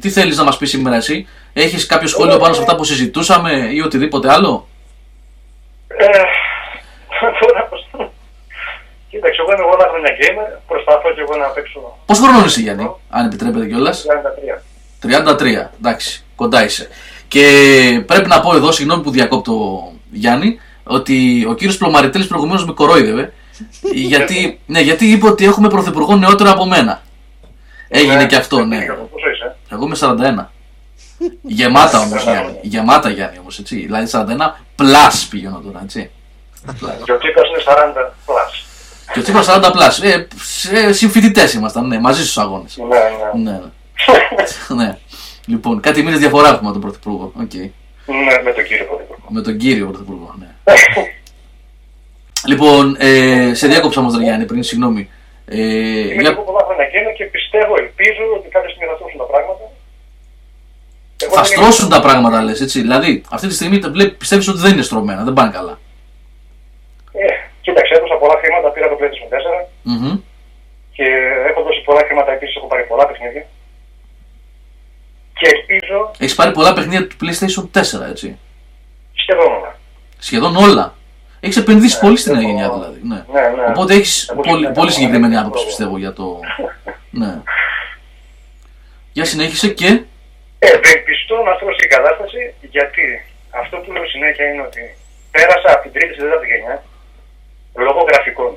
τι 0.00 0.10
θέλεις 0.10 0.36
να 0.36 0.44
μας 0.44 0.56
πεις 0.56 0.70
σήμερα 0.70 0.96
εσύ; 0.96 1.26
Έχεις 1.52 1.86
κάποιο 1.86 2.08
σχόλιο 2.08 2.38
πάνω 2.38 2.54
σε 2.54 2.60
αυτά 2.60 2.76
που 2.76 2.84
συζητούσαμε 2.84 3.68
ή 3.72 3.80
οτιδήποτε 3.80 4.32
άλλο; 4.32 4.68
Ε, 5.88 6.06
Τώρα 7.40 7.62
πώς... 7.70 7.90
Κοίταξε, 9.10 9.40
εγώ 9.40 9.52
είμαι 9.52 9.62
εγώ 9.62 9.76
ένα 9.78 9.88
χρόνια 9.88 10.10
gamer, 10.20 10.60
προσπαθώ 10.66 11.12
και 11.14 11.20
εγώ 11.20 11.36
να 11.36 11.46
παίξω 11.46 11.98
Πώς 12.06 12.18
χρόνο 12.18 12.44
είσαι 12.44 12.60
Γιάννη, 12.60 12.90
αν 13.10 13.26
επιτρέπετε 13.26 13.66
κιόλας; 13.66 14.04
33. 15.02 15.66
33, 15.66 15.70
εντάξει, 15.78 16.24
κοντά 16.36 16.64
είσαι. 16.64 16.88
Και 17.28 17.42
πρέπει 18.06 18.28
να 18.28 18.40
πω 18.40 18.56
εδώ, 18.56 18.72
συγγνώμη 18.72 19.02
που 19.02 19.10
διακόπτω 19.10 19.82
Γιάννη, 20.10 20.60
ότι 20.84 21.46
ο 21.48 21.54
κύριος 21.54 21.76
Πλωμαριτέλης 21.76 22.26
προηγουμένως 22.26 22.66
με 22.66 22.72
κορόιδευε. 22.72 23.32
γιατί, 24.12 24.60
ναι, 24.66 24.80
γιατί 24.80 25.06
είπε 25.06 25.26
ότι 25.26 25.44
έχουμε 25.44 25.68
πρωθυπουργό 25.68 26.16
νεότερο 26.16 26.50
από 26.50 26.66
μένα. 26.66 27.02
Έγινε 27.88 28.14
Ναι, 28.14 28.26
και 28.26 28.36
αυτό, 28.36 28.64
ναι. 28.64 28.78
Πόσο 29.12 29.30
είσαι, 29.34 29.56
Εγώ 29.68 29.84
είμαι 29.84 29.96
41. 30.00 30.52
Γεμάτα 31.42 31.98
όμως 32.00 32.22
Γιάννη. 32.22 32.58
Γεμάτα 32.62 33.08
Γιάννη 33.10 33.38
όμως, 33.38 33.58
έτσι. 33.58 33.76
Δηλαδή 33.76 34.06
41 34.12 34.24
plus 34.78 35.26
πηγαίνω 35.30 35.60
τώρα, 35.64 35.80
έτσι. 35.82 36.10
και 37.04 37.12
ο 37.12 37.18
Τσίπρας 37.18 37.48
είναι 37.48 37.62
40 37.66 38.12
plus. 38.26 38.64
Και 39.12 39.18
ο 39.18 39.22
Τσίπρας 39.22 39.46
40 39.48 39.70
plus. 39.72 40.02
Ε, 40.04 40.26
σε- 40.36 40.92
συμφοιτητές 40.92 41.52
ήμασταν, 41.54 41.86
ναι, 41.86 41.98
μαζί 42.00 42.22
στους 42.22 42.38
αγώνες. 42.38 42.76
Ναι, 42.76 43.40
ναι. 43.42 43.50
Ναι, 43.50 43.58
ναι. 43.58 44.76
ναι. 44.84 44.98
Λοιπόν, 45.46 45.80
κάτι 45.80 46.02
μήνες 46.02 46.18
διαφορά 46.18 46.48
έχουμε 46.48 46.66
με 46.66 46.72
τον 46.72 46.80
πρωθυπουργό. 46.80 47.32
Οκ. 47.40 47.54
Ναι, 47.54 48.42
με 48.44 48.52
τον 48.52 48.64
κύριο 48.64 48.84
Πρωθυπουργό. 48.84 49.24
Με 49.28 49.40
τον 49.42 49.56
κύριο 49.56 49.86
Πρωθυπουργό, 49.86 50.34
ναι. 50.38 50.46
λοιπόν, 52.50 52.96
ε, 52.98 53.54
σε 53.54 53.66
διάκοψα 53.66 54.00
όμως, 54.00 54.16
ρε 54.16 54.22
Γιάννη, 54.22 54.44
πριν, 54.44 54.62
συγγνώμη. 54.62 55.10
Ε, 55.46 55.58
Είμαι 55.58 56.14
και 56.14 56.20
για... 56.20 56.30
εγώ 56.30 56.42
πολλά 56.42 56.64
χρόνια 56.76 56.88
gamer 56.94 57.12
και 57.18 57.24
πιστεύω, 57.36 57.72
ελπίζω 57.84 58.22
ότι 58.38 58.46
κάποια 58.54 58.70
στιγμή 58.72 58.86
θα 58.90 58.96
στρώσουν 58.98 59.18
τα 59.24 59.28
πράγματα. 59.32 59.64
Εγώ 61.24 61.34
Θα 61.38 61.42
δεν 61.42 61.50
είμαι- 61.52 61.56
στρώσουν 61.62 61.88
τα 61.94 62.00
πράγματα, 62.06 62.36
λες, 62.46 62.60
έτσι. 62.66 62.78
Δηλαδή, 62.86 63.10
αυτή 63.36 63.46
τη 63.50 63.54
στιγμή 63.58 63.78
τα 63.84 63.88
βλέπει- 63.94 64.16
πιστεύεις 64.22 64.48
ότι 64.52 64.60
δεν 64.64 64.72
είναι 64.72 64.86
στρωμένα, 64.88 65.22
δεν 65.28 65.34
πάνε 65.38 65.50
καλά. 65.58 65.74
Ε, 67.22 67.26
κοίταξε, 67.64 67.94
έδωσα 67.96 68.16
πολλά 68.22 68.36
χρήματα, 68.42 68.66
πήρα 68.74 68.88
το 68.88 68.96
PlayStation 69.00 69.28
4 69.34 69.58
Μμμ. 69.82 70.14
και 70.96 71.06
έχω 71.50 71.60
δώσει 71.66 71.80
πολλά 71.88 72.02
χρήματα 72.06 72.30
επίσης, 72.32 72.56
έχω 72.56 72.66
πάρει 72.66 72.84
πολλά 72.90 73.06
παιχνίδια. 73.06 73.44
Και 75.38 75.46
ελπίζω 75.54 76.10
Έχεις 76.18 76.34
πάρει 76.34 76.50
πολλά 76.52 76.72
παιχνίδια 76.72 77.06
του 77.08 77.16
PlayStation 77.22 77.64
4, 77.72 78.06
έτσι. 78.10 78.38
σχεδόν 79.14 79.52
όλα. 79.52 79.78
Σχεδόν 80.18 80.56
όλα. 80.56 80.94
Έχεις 81.40 81.56
επενδύσει 81.56 81.94
Ναι, 81.96 82.02
πολύ 82.06 82.16
στην 82.22 82.32
νέα 82.32 82.40
έχω- 82.42 82.50
γενιά, 82.50 82.68
δηλαδή. 82.76 83.00
Ναι. 83.10 83.20
Ναι, 83.34 83.40
ναι. 83.56 83.64
Οπότε 83.72 83.92
έχεις 83.98 84.14
Εγώ 84.28 84.40
πολύ, 84.40 84.46
συγκεκριμένα 84.50 84.78
πολύ 84.80 84.90
συγκεκριμένη 84.96 85.34
έχω 85.34 85.42
άποψη, 85.46 85.64
πρόβλημα. 85.64 85.70
πιστεύω, 85.72 85.94
για 86.04 86.12
το... 86.18 86.26
ναι. 87.22 87.32
Για 89.16 89.24
συνέχισε 89.32 89.68
και... 89.80 89.90
Ε, 90.58 90.68
ευελπιστώ 90.76 91.36
να 91.48 91.52
στρώσει 91.58 91.82
η 91.88 91.92
κατάσταση 91.96 92.40
γιατί 92.74 93.04
αυτό 93.62 93.74
που 93.82 93.88
λέω 93.94 94.06
συνέχεια 94.14 94.44
είναι 94.50 94.62
ότι 94.70 94.82
πέρασα 95.34 95.68
από 95.74 95.82
την 95.84 95.92
τρίτη 95.94 96.12
στη 96.14 96.22
τέταρτη 96.22 96.46
γενιά 96.52 96.74
λόγω 97.86 98.00
γραφικών. 98.10 98.52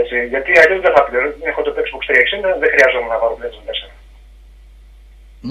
Έτσι, 0.00 0.16
γιατί 0.32 0.50
αλλιώς 0.62 0.80
δεν 0.84 0.92
θα 0.96 1.02
πληρώνω. 1.06 1.34
Έχω 1.50 1.60
το 1.66 1.70
Xbox 1.84 2.02
360, 2.08 2.60
δεν 2.62 2.70
χρειάζομαι 2.74 3.08
να 3.12 3.18
πάρω 3.22 3.34
PlayStation 3.38 3.64
4. 3.68 3.90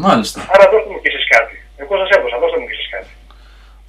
Μάλιστα. 0.05 0.39
Άρα 0.53 0.65
δώστε 0.71 0.89
μου 0.91 0.99
κι 1.03 1.09
εσείς 1.11 1.25
κάτι. 1.35 1.55
Εγώ 1.81 1.93
σας 2.01 2.09
έδωσα, 2.15 2.37
δώστε 2.43 2.57
μου 2.59 2.67
κι 2.69 2.75
εσείς 2.77 2.89
κάτι. 2.95 3.11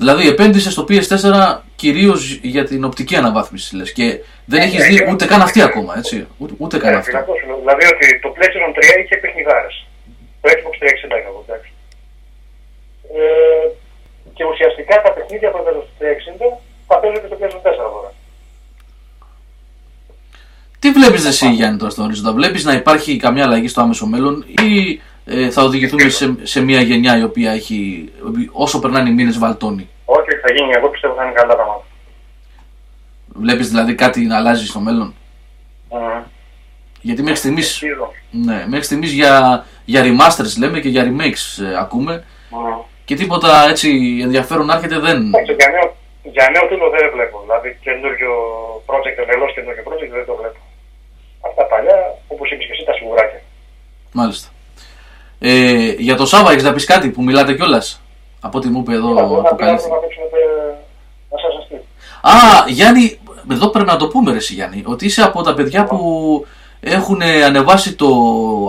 Δηλαδή 0.02 0.28
επένδυσε 0.28 0.70
στο 0.70 0.82
PS4 0.88 1.58
κυρίως 1.76 2.20
για 2.42 2.64
την 2.64 2.84
οπτική 2.84 3.16
αναβάθμιση 3.16 3.76
λες 3.76 3.92
και 3.92 4.06
δεν 4.44 4.60
Ε, 4.60 4.64
έχεις 4.64 4.80
ε, 4.84 4.86
δει 4.88 4.96
ε, 4.96 5.10
ούτε 5.12 5.24
καν 5.26 5.40
αυτή 5.42 5.62
ακόμα, 5.62 5.92
έτσι. 6.00 6.26
Ούτε, 6.38 6.52
ούτε 6.58 6.78
καν 6.78 6.92
Ε, 6.92 6.96
αυτό. 6.96 7.10
φυλακό 7.10 7.32
σου 7.38 7.46
λέω. 7.48 7.58
Δηλαδή 7.64 7.84
ότι 7.92 8.06
το 8.24 8.28
PlayStation 8.36 8.70
3 8.78 8.80
είχε 9.04 9.16
παιχνιδάρες. 9.22 9.74
Το 10.40 10.46
Xbox 10.56 10.74
360 10.82 11.18
είχα 11.18 11.28
εγώ, 11.32 11.40
εντάξει. 11.46 11.70
Ε, 13.16 13.66
και 14.36 14.44
ουσιαστικά 14.52 14.94
τα 15.04 15.10
παιχνίδια 15.16 15.48
που 15.50 15.58
έπαιζα 15.60 15.80
στο 15.86 15.92
360 16.00 16.46
θα 16.88 16.94
παίζω 17.00 17.18
και 17.22 17.28
στο 17.30 17.36
PlayStation 17.40 17.62
4 17.68 17.86
τώρα. 17.96 18.10
Τι 20.78 20.90
βλέπεις 20.90 21.24
εσύ, 21.26 21.46
Γιάννη, 21.58 21.78
τώρα 21.78 21.90
στον 21.90 22.04
ορίζοντα, 22.04 22.32
Βλέπεις 22.32 22.64
να 22.64 22.72
υπάρχει 22.72 23.16
καμιά 23.16 23.44
αλλαγή 23.44 23.68
στο 23.68 23.80
άμεσο 23.80 24.06
μέλλον 24.06 24.44
ή 24.48 25.00
ε, 25.26 25.50
θα 25.50 25.62
οδηγηθούμε 25.62 26.08
σε, 26.08 26.34
σε 26.42 26.60
μια 26.60 26.80
γενιά 26.80 27.18
η 27.18 27.22
οποία 27.22 27.50
έχει, 27.52 28.08
όσο 28.52 28.78
περνάνε 28.78 29.08
οι 29.08 29.12
μήνες 29.12 29.38
βαλτώνει; 29.38 29.88
Όχι, 30.52 30.60
όχι, 30.60 30.60
θα 30.60 30.64
γίνει. 30.64 30.72
Εγώ 30.76 30.88
πιστεύω 30.88 31.14
θα 31.14 31.22
είναι 31.24 31.32
καλά 31.32 31.48
τα 31.48 31.54
πράγματα. 31.54 31.84
Βλέπεις 33.34 33.68
δηλαδή 33.68 33.94
κάτι 33.94 34.20
να 34.20 34.36
αλλάζει 34.36 34.66
στο 34.66 34.80
μέλλον; 34.80 35.14
Mm. 35.90 36.22
Γιατί 37.00 37.22
μέχρι 37.22 37.38
στιγμή 37.38 37.60
Ελπίζω. 37.60 38.12
ναι, 38.30 38.64
μέχρι 38.68 38.84
στιγμής 38.84 39.12
για, 39.12 39.64
για 39.84 40.02
remasters 40.04 40.56
λέμε 40.58 40.80
και 40.80 40.88
για 40.88 41.04
remakes 41.04 41.64
ε, 41.64 41.78
ακούμε 41.78 42.24
Mm. 42.50 42.84
και 43.04 43.14
τίποτα 43.14 43.68
έτσι 43.68 44.18
ενδιαφέρον 44.22 44.66
να 44.66 44.74
έρχεται 44.74 44.98
δεν. 44.98 45.26
Εντάξει, 45.26 45.52
για 45.58 45.68
νέο, 45.70 45.96
για 46.22 46.48
νέο 46.52 46.68
τίτλο 46.68 46.90
δεν 46.90 47.10
βλέπω. 47.14 47.40
Δηλαδή 47.44 47.78
καινούριο 47.80 48.32
project, 48.86 49.16
εντελώ 49.22 49.46
καινούριο 49.54 49.82
project 49.86 50.10
δεν 50.12 50.24
το 50.26 50.34
βλέπω. 50.40 50.58
Αυτά 51.46 51.64
παλιά, 51.64 51.98
όπως 52.28 52.50
είπες 52.50 52.66
και 52.66 52.72
εσύ, 52.72 52.84
τα 52.84 52.92
σιγουράκια. 52.92 53.40
Μάλιστα. 54.12 54.48
Ε, 55.38 55.94
για 55.98 56.16
το 56.16 56.26
Σάβα 56.26 56.50
έχεις 56.50 56.62
να 56.62 56.72
πεις 56.72 56.84
κάτι 56.84 57.08
που 57.10 57.22
μιλάτε 57.22 57.54
κιόλας; 57.54 58.01
Από 58.44 58.58
ό,τι 58.58 58.68
μου 58.68 58.78
είπε 58.80 58.92
εδώ 58.92 59.14
Θα 59.16 59.22
μπορώ 59.22 59.38
ο 59.40 59.42
να 59.42 59.54
πειράζω 59.54 59.74
Αποκαλύφθη. 59.74 59.90
να 59.90 59.96
παίξουμε 59.96 60.24
ε, 60.24 60.74
Assassin's 61.36 61.66
Creed. 61.74 61.84
Α, 62.30 62.64
Γιάννη, 62.68 63.18
εδώ 63.52 63.68
πρέπει 63.68 63.88
να 63.88 63.96
το 63.96 64.08
πούμε 64.08 64.30
ρε 64.30 64.36
εσύ, 64.36 64.54
Γιάννη, 64.54 64.82
ότι 64.86 65.04
είσαι 65.04 65.22
από 65.22 65.42
τα 65.42 65.54
παιδιά 65.54 65.84
που 65.84 65.98
έχουν 66.80 67.22
ανεβάσει 67.22 67.94
το 67.94 68.08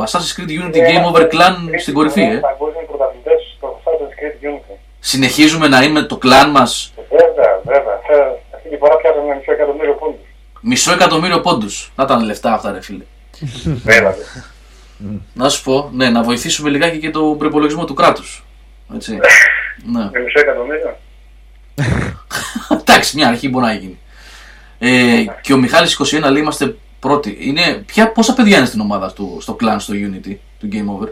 Assassin's 0.04 0.40
Creed 0.40 0.50
Unity 0.50 0.80
Ναι, 0.80 0.88
Game 0.90 1.06
Over 1.14 1.22
Clan 1.22 1.56
στην 1.80 1.94
κορυφή, 1.94 2.22
ε. 2.22 2.26
Παγκόσμιοι 2.38 2.84
πρωταθλητές 2.88 3.54
στο 3.58 3.80
Assassin's 3.84 4.14
Creed 4.20 4.46
Unity. 4.48 4.76
Συνεχίζουμε 5.00 5.68
να 5.68 5.84
είμαι 5.84 6.02
το 6.02 6.20
clan 6.24 6.50
μας 6.52 6.94
Βέβαια, 7.10 7.60
βέβαια. 7.64 7.94
Ε, 7.94 8.32
Αυτή 8.56 8.70
τη 8.70 8.78
φορά 8.78 8.96
πιάσαμε 8.96 9.36
μισό 9.36 9.52
εκατομμύριο 9.52 9.94
πόντους. 9.94 10.20
μισό 10.62 10.92
εκατομμύριο 10.94 11.40
πόντους. 11.42 11.92
Να 11.96 12.04
ήταν 12.04 12.24
λεφτά 12.26 12.54
αυτά 12.54 12.72
ρε 12.72 12.82
φίλε. 12.82 13.04
Βέβαια. 13.92 14.16
Να 15.34 15.50
σου 15.50 15.64
πω, 15.64 15.90
ναι, 15.94 16.10
να 16.10 16.24
βοηθήσουμε 16.24 16.70
λιγάκι 16.70 16.98
και 17.00 17.10
τον 17.10 17.38
προπολογισμό 17.38 17.86
του 17.86 17.94
κράτους. 17.94 18.46
Έτσι. 18.96 19.18
ναι. 19.84 20.10
Με 20.12 20.20
μισό 20.20 20.40
εκατομμύριο. 20.40 20.98
Εντάξει, 22.80 23.16
μια 23.16 23.28
αρχή 23.28 23.50
μπορεί 23.50 23.66
να 23.66 23.74
γίνει. 23.74 24.00
Ε, 24.80 25.26
και 25.42 25.54
ο 25.54 25.58
Μιχάλης 25.58 26.00
21 26.16 26.32
λέει 26.32 26.42
είμαστε 26.42 26.76
πρώτοι. 27.00 27.38
Είναι, 27.40 27.84
ποια, 27.86 28.12
πόσα 28.12 28.34
παιδιά 28.34 28.58
είναι 28.58 28.66
στην 28.66 28.80
ομάδα 28.80 29.14
του, 29.14 29.38
στο 29.42 29.56
clan, 29.62 29.76
στο 29.78 29.94
Unity, 29.94 30.36
του 30.60 30.70
Game 30.72 30.90
Over; 30.94 31.10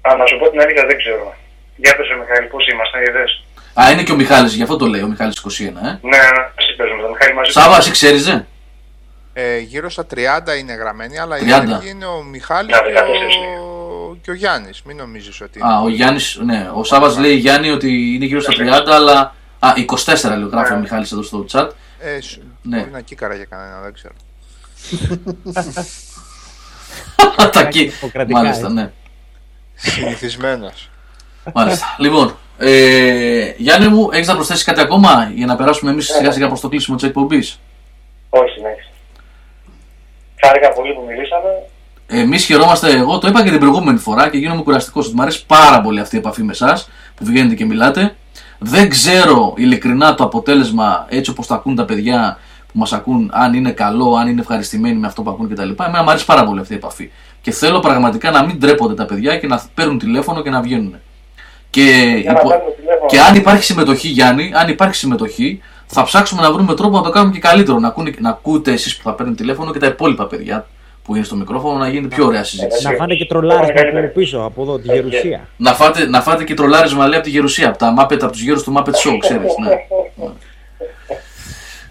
Α, 0.00 0.16
να 0.16 0.26
σου 0.26 0.38
πω 0.38 0.50
την 0.50 0.60
αλήθεια, 0.60 0.84
δεν 0.86 0.98
ξέρω. 0.98 1.34
Για 1.76 1.96
πες, 1.96 2.06
ρε 2.08 2.16
Μιχάλη, 2.16 2.46
πώς 2.46 2.68
είμαστε, 2.68 2.98
είδες; 3.08 3.44
Α, 3.80 3.90
είναι 3.92 4.02
και 4.02 4.12
ο 4.12 4.14
Μιχάλης, 4.14 4.54
γι' 4.54 4.62
αυτό 4.62 4.76
το 4.76 4.86
λέει 4.86 5.02
ο 5.02 5.06
Μιχάλης 5.06 5.38
21, 5.38 5.62
ε. 5.62 5.62
Ναι, 5.62 5.88
ναι, 6.08 6.42
εσύ 6.58 6.76
παίζουμε, 6.76 7.02
τον 7.02 7.10
Μιχάλη 7.10 7.34
μαζί. 7.34 7.50
Σάβα, 7.50 7.76
εσύ 7.76 7.90
ξέρεις, 7.90 8.26
ε; 8.28 8.46
Ε, 9.32 9.58
γύρω 9.58 9.90
στα 9.90 10.06
30 10.14 10.16
είναι 10.58 10.72
γραμμένοι, 10.72 11.18
αλλά 11.18 11.38
η 11.38 11.42
30. 11.42 11.62
ενεργή 11.62 11.90
είναι 11.90 12.06
ο 12.06 12.22
Μιχάλης 12.22 12.76
Ναι, 12.80 12.92
και, 12.92 12.98
14 12.98 13.02
ο... 13.02 13.69
και 14.22 14.30
ο 14.30 14.34
Γιάννης. 14.34 14.82
Μην 14.82 14.96
νομίζεις 14.96 15.40
ότι 15.40 15.60
Α, 15.62 15.80
ο 15.80 15.88
Γιάννης, 15.88 16.38
ναι, 16.44 16.70
ο 16.74 16.84
Σάβας 16.84 17.16
λέει 17.18 17.34
Γιάννη 17.34 17.70
ότι 17.70 18.14
είναι 18.14 18.24
γύρω 18.24 18.40
στα 18.40 18.52
30, 18.58 18.82
αλλά... 18.86 19.34
Α, 19.58 19.72
24 19.76 20.36
λέει, 20.36 20.48
γράφει 20.50 20.72
ο 20.72 20.74
Ναι. 20.74 20.80
Μιχάλης 20.80 21.12
εδώ 21.12 21.22
στο 21.22 21.44
chat. 21.52 21.68
Ε, 21.98 22.20
σ- 22.20 22.38
Ναι. 22.62 22.78
Μπορεί 22.78 22.90
να 22.90 23.00
κύκαρα 23.00 23.34
για 23.34 23.44
κανένα, 23.44 23.80
δεν 23.80 23.92
ξέρω. 23.92 24.14
Τα 27.52 27.60
εκεί. 27.60 27.80
Υποκρατικά, 27.80 28.38
Μάλιστα, 28.38 28.62
έτσι. 28.62 28.74
ναι. 28.74 28.90
Συνηθισμένος. 29.74 30.90
Μάλιστα. 31.54 31.96
Λοιπόν, 31.98 32.36
ε, 32.58 33.52
Γιάννη 33.56 33.88
μου, 33.88 34.08
έχεις 34.12 34.26
να 34.26 34.34
προσθέσεις 34.34 34.64
κάτι 34.64 34.80
ακόμα 34.80 35.30
για 35.34 35.46
να 35.46 35.56
περάσουμε 35.56 35.90
εμείς 35.90 36.06
σιγά 36.06 36.30
σιγά 36.32 36.46
προς 36.48 36.60
το 36.60 36.68
κλείσιμο 36.68 36.96
της 36.96 37.06
εκπομπής; 37.06 37.60
Όχι, 38.28 38.50
συνέχισε. 38.54 38.88
Χάρηκα 40.44 40.72
πολύ 40.72 40.94
που 40.94 41.04
μιλήσαμε. 41.08 41.48
Εμείς 42.12 42.44
χαιρόμαστε, 42.44 42.90
εγώ 42.90 43.18
το 43.18 43.28
είπα 43.28 43.42
και 43.44 43.50
την 43.50 43.58
προηγούμενη 43.58 43.98
φορά 43.98 44.28
και 44.30 44.38
γίνομαι 44.38 44.62
κουραστικός 44.62 45.06
ότι 45.06 45.14
μου 45.14 45.22
αρέσει 45.22 45.46
πάρα 45.46 45.80
πολύ 45.80 46.00
αυτή 46.00 46.16
η 46.16 46.18
επαφή 46.18 46.42
με 46.42 46.52
εσάς 46.52 46.88
που 47.14 47.24
βγαίνετε 47.24 47.54
και 47.54 47.64
μιλάτε. 47.64 48.16
Δεν 48.58 48.88
ξέρω 48.88 49.54
ειλικρινά 49.56 50.14
το 50.14 50.24
αποτέλεσμα 50.24 51.06
έτσι 51.08 51.30
όπως 51.30 51.46
το 51.46 51.54
ακούν 51.54 51.74
τα 51.74 51.84
παιδιά 51.84 52.38
που 52.72 52.78
μας 52.78 52.92
ακούν, 52.92 53.30
αν 53.34 53.54
είναι 53.54 53.70
καλό, 53.70 54.14
αν 54.14 54.28
είναι 54.28 54.40
ευχαριστημένοι 54.40 54.94
με 54.98 55.06
αυτό 55.06 55.22
που 55.22 55.30
ακούν 55.30 55.48
κτλ. 55.48 55.70
Εμένα 55.84 56.02
μου 56.02 56.10
αρέσει 56.10 56.24
πάρα 56.24 56.44
πολύ 56.44 56.60
αυτή 56.60 56.72
η 56.72 56.76
επαφή. 56.76 57.10
Και 57.40 57.50
θέλω 57.50 57.80
πραγματικά 57.80 58.30
να 58.30 58.44
μην 58.44 58.60
τρέπονται 58.60 58.94
τα 58.94 59.04
παιδιά 59.04 59.36
και 59.38 59.46
να 59.46 59.62
παίρνουν 59.74 59.98
τηλέφωνο 59.98 60.42
και 60.42 60.50
να 60.50 60.60
βγαίνουν. 60.60 60.94
Και, 61.70 61.82
Για 62.22 62.32
να 62.32 62.38
υπο- 62.38 62.48
παίρνουμε 62.48 62.70
τηλέφωνο. 62.76 63.06
και 63.08 63.20
αν 63.20 63.34
υπάρχει 63.34 63.62
συμμετοχή, 63.64 64.08
Γιάννη, 64.08 64.52
αν 64.54 64.68
υπάρχει 64.68 64.94
συμμετοχή, 64.94 65.60
θα 65.86 66.02
ψάξουμε 66.02 66.42
να 66.42 66.52
βρούμε 66.52 66.74
τρόπο 66.74 66.96
να 66.96 67.02
το 67.02 67.10
κάνουμε 67.10 67.32
και 67.32 67.38
καλύτερο. 67.40 67.78
Να, 67.78 67.88
ακούνε, 67.88 68.12
να 68.18 68.28
ακούτε 68.28 68.72
εσείς 68.72 68.96
που 68.96 69.02
θα 69.02 69.12
παίρνουν 69.14 69.36
τηλέφωνο 69.36 69.72
και 69.72 69.78
τα 69.78 69.86
υπόλοιπα 69.86 70.26
παιδιά 70.26 70.66
που 71.10 71.16
είναι 71.16 71.24
στο 71.24 71.36
μικρόφωνο 71.36 71.78
να 71.78 71.88
γίνεται 71.88 72.14
πιο 72.14 72.26
ωραία 72.26 72.44
συζήτηση. 72.44 72.88
Να 72.88 72.92
φάνε 72.92 73.14
και 73.14 73.24
τρολάρισμα 73.24 73.98
από 73.98 74.08
πίσω, 74.14 74.38
από 74.38 74.62
εδώ, 74.62 74.78
τη 74.78 74.92
γερουσία. 74.92 75.48
Να 75.56 75.72
φάτε, 75.72 76.06
να 76.06 76.20
φάτε 76.22 76.44
και 76.44 76.54
τρολάρισμα 76.54 77.06
λέει 77.06 77.14
από 77.18 77.24
τη 77.24 77.30
Γερουσία, 77.30 77.68
από, 77.68 77.78
τα 77.78 77.94
Muppet, 77.98 78.22
από 78.22 78.32
τους 78.32 78.40
γέρους 78.40 78.62
του 78.62 78.74
Muppet 78.76 78.90
Show, 78.90 79.16
ξέρεις, 79.18 79.54
ναι. 79.58 79.70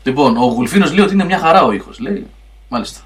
λοιπόν, 0.04 0.38
ο 0.38 0.46
Γουλφίνος 0.46 0.94
λέει 0.94 1.06
ότι 1.06 1.14
είναι 1.14 1.24
μια 1.24 1.38
χαρά 1.38 1.64
ο 1.64 1.72
ήχος, 1.72 2.00
λέει. 2.00 2.28
Μάλιστα. 2.68 3.00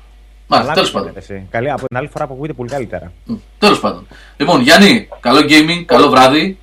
Μάλιστα, 0.48 0.72
Καλά 0.72 0.74
τέλος 0.74 0.92
το 0.92 0.98
πάντων. 0.98 1.14
λέτε 1.14 1.34
εσύ. 1.34 1.48
Καλή, 1.50 1.72
από 1.72 1.86
την 1.88 1.98
άλλη 1.98 2.08
φορά 2.08 2.28
που 2.28 2.34
ακούγεται 2.34 2.54
πολύ 2.54 2.70
καλύτερα. 2.70 3.12
Μ, 3.26 3.34
Τέλος 3.60 3.80
πάντων. 3.80 4.08
Λοιπόν, 4.38 4.62
Γιάννη, 4.62 5.08
καλό 5.20 5.40
gaming, 5.40 5.84
καλό 5.86 6.10
βράδυ. 6.10 6.58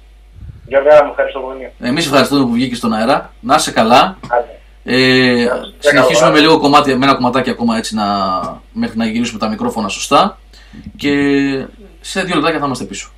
Γιώργο, 0.66 0.88
μου 1.04 1.10
ευχαριστώ 1.10 1.40
πολύ. 1.40 1.70
Εμείς 1.80 2.06
ευχαριστούμε 2.06 2.44
που 2.44 2.52
βγήκες 2.52 2.78
στον 2.78 2.92
αέρα. 2.92 3.32
Να 3.40 3.54
είσαι 3.54 3.70
καλά. 3.72 4.18
Άντε. 4.28 4.59
Ε, 4.84 5.46
συνεχίσουμε 5.78 6.30
με 6.30 6.40
λίγο 6.40 6.58
κομμάτι, 6.58 6.94
με 6.96 7.04
ένα 7.04 7.14
κομματάκι 7.14 7.50
ακόμα 7.50 7.76
έτσι 7.76 7.94
να, 7.94 8.06
μέχρι 8.72 8.98
να 8.98 9.06
γυρίσουμε 9.06 9.38
τα 9.38 9.48
μικρόφωνα 9.48 9.88
σωστά. 9.88 10.38
Και 10.96 11.10
σε 12.00 12.22
δύο 12.22 12.34
λεπτάκια 12.34 12.58
θα 12.58 12.66
είμαστε 12.66 12.84
πίσω. 12.84 13.10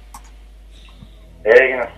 Έγινε. 1.42 1.90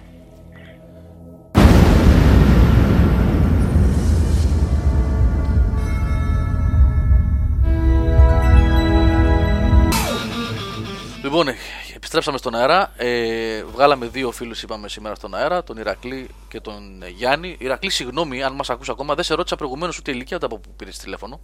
Λοιπόν, 11.23 11.49
ε, 11.49 11.55
επιστρέψαμε 11.97 12.39
στον 12.39 12.55
αέρα. 12.55 12.93
Ε, 12.97 13.65
βγάλαμε 13.65 14.07
δύο 14.07 14.31
φίλους, 14.31 14.63
είπαμε 14.63 14.89
σήμερα 14.89 15.15
στον 15.15 15.35
αέρα, 15.35 15.65
τον 15.65 15.77
Ηρακλή 15.77 16.29
και 16.49 16.61
τον 16.61 17.03
ε, 17.03 17.09
Γιάννη. 17.09 17.57
Ηρακλή, 17.59 17.91
συγγνώμη 17.91 18.43
αν 18.43 18.53
μας 18.55 18.71
ακούς 18.71 18.89
ακόμα, 18.89 19.15
δεν 19.15 19.25
σε 19.25 19.35
ρώτησα 19.35 19.57
προηγουμένως 19.57 19.99
ούτε 19.99 20.11
ηλικία 20.11 20.37
ούτε 20.37 20.47
από 20.47 20.59
που 20.59 20.69
πήρες 20.77 20.99
τηλέφωνο. 20.99 21.41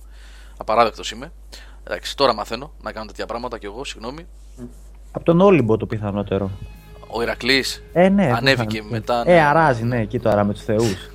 Απαράδεκτος 0.56 1.10
είμαι. 1.10 1.32
Εντάξει, 1.84 2.16
τώρα 2.16 2.34
μαθαίνω 2.34 2.72
να 2.82 2.92
κάνω 2.92 3.06
τέτοια 3.06 3.26
πράγματα 3.26 3.58
κι 3.58 3.66
εγώ, 3.66 3.84
συγγνώμη. 3.84 4.26
Από 5.12 5.24
τον 5.24 5.40
Όλυμπο 5.40 5.76
το 5.76 5.86
πιθανότερο. 5.86 6.50
Ο 7.12 7.22
Ηρακλής 7.22 7.82
Ε, 7.92 8.08
ναι. 8.08 8.32
ανέβηκε 8.36 8.66
πιθανό. 8.76 8.90
μετά. 8.90 9.22
Ε, 9.26 9.40
αράζει, 9.40 9.84
ναι, 9.84 10.00
εκεί 10.00 10.18
τώρα 10.20 10.44
με 10.44 10.52
τους 10.52 10.62
θεούς. 10.64 10.96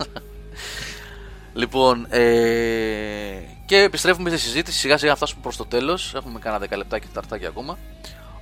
Λοιπόν, 1.53 2.05
ε, 2.09 2.21
και 3.65 3.77
επιστρέφουμε 3.77 4.29
στη 4.29 4.39
συζήτηση. 4.39 4.77
Σιγά 4.79 4.97
σιγά 4.97 5.15
φτάσουμε 5.15 5.41
προς 5.41 5.57
το 5.57 5.65
τέλος. 5.65 6.13
Έχουμε 6.15 6.39
κάνα 6.39 6.59
10 6.59 6.77
λεπτά 6.77 6.99
και 6.99 7.05
ταρτάκι 7.13 7.45
ακόμα. 7.45 7.77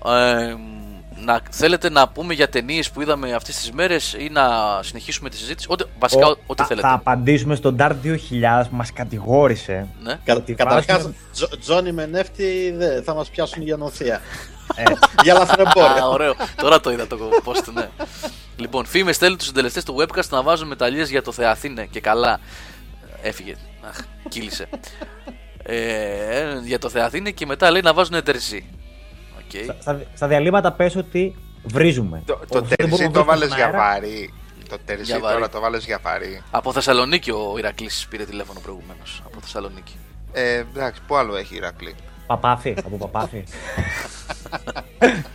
Ε, 0.05 0.55
να, 1.25 1.41
θέλετε 1.49 1.89
να 1.89 2.07
πούμε 2.07 2.33
για 2.33 2.49
ταινίες 2.49 2.89
που 2.91 3.01
είδαμε 3.01 3.33
αυτές 3.33 3.55
τις 3.55 3.71
μέρες 3.71 4.13
ή 4.19 4.29
να 4.31 4.43
συνεχίσουμε 4.83 5.29
τη 5.29 5.37
συζήτηση; 5.37 5.67
Ό,τι, 5.69 5.83
βασικά, 5.99 6.27
Ο- 6.27 6.35
ό,τι 6.45 6.61
θα- 6.61 6.65
θέλετε. 6.67 6.87
Θα 6.87 6.93
απαντήσουμε 6.93 7.55
στον 7.55 7.75
Dart 7.79 7.95
2000 8.03 8.69
που 8.69 8.75
μας 8.75 8.93
κατηγόρησε. 8.93 9.87
Ναι. 10.03 10.19
Κα, 10.25 10.41
Τη 10.41 10.53
Καταρχάς, 10.53 10.85
βάζουμε- 10.95 11.15
Τζόνι 11.59 11.91
με 11.91 12.05
νεύτη 12.05 12.73
δεν 12.77 13.03
θα 13.03 13.13
μας 13.13 13.29
πιάσουν 13.29 13.61
για 13.63 13.77
νοθεία. 13.77 14.21
Ε, 14.75 14.83
για 15.23 15.33
Α, 15.35 15.37
λαθρεμπόρια. 15.39 16.07
ωραίο. 16.07 16.35
Τώρα 16.55 16.79
το 16.79 16.91
είδα 16.91 17.07
το 17.07 17.17
post, 17.43 17.73
ναι. 17.73 17.89
λοιπόν, 18.57 18.85
φήμε 18.85 19.11
στέλνει 19.11 19.37
τους 19.37 19.45
συντελεστές 19.47 19.83
του 19.83 19.95
webcast 19.99 20.29
να 20.29 20.41
βάζουν 20.43 20.67
μεταλλίε 20.67 21.03
για 21.03 21.21
το 21.21 21.31
Θεαθήνε 21.31 21.85
και 21.91 21.99
καλά. 22.01 22.39
Έφυγε. 23.21 23.55
Αχ, 23.89 23.97
κύλησε. 24.29 24.67
Ε, 25.63 26.59
για 26.63 26.79
το 26.79 26.89
Θεαθήνε 26.89 27.29
και 27.31 27.45
μετά 27.45 27.71
λέει 27.71 27.81
να 27.81 27.93
βάζουν 27.93 28.23
τερσί. 28.23 28.65
Οκ. 29.55 29.63
στα- 29.63 29.75
στα, 29.81 30.01
στα 30.15 30.27
διαλύματα 30.27 30.71
πες 30.71 30.95
ότι 30.95 31.35
βρίζουμε. 31.63 32.21
Το, 32.25 32.33
Όπως 32.33 32.47
το 32.49 32.61
δεν 32.61 32.77
τερζί 32.77 32.89
μπορούμε 32.91 33.07
να 33.07 33.13
το 33.13 33.19
βρούμε 33.23 33.31
βάλες 33.31 33.45
στον 33.47 33.57
για 33.57 33.65
αέρα, 33.65 33.77
βαρύ. 33.77 34.33
Το 34.69 34.77
τερζί 34.85 35.03
Για 35.03 35.19
βαρύ. 35.19 35.33
τώρα 35.35 35.49
το 35.49 35.59
βάλες 35.59 35.85
για 35.85 35.99
βαρύ. 36.03 36.41
Από 36.51 36.71
Θεσσαλονίκη 36.73 37.31
ο 37.31 37.55
Ηρακλής 37.57 38.07
πήρε 38.09 38.23
τηλέφωνο 38.25 38.59
προηγουμένως. 38.59 39.21
Από 39.25 39.37
Θεσσαλονίκη. 39.41 39.95
Ε, 40.31 40.53
εντάξει, 40.57 41.01
πού 41.07 41.15
άλλο 41.15 41.35
έχει 41.35 41.53
η 41.53 41.57
Ηρακλή; 41.57 41.95
Παπάφι, 42.27 42.75
από 42.85 42.97
παπάφι. 42.97 43.43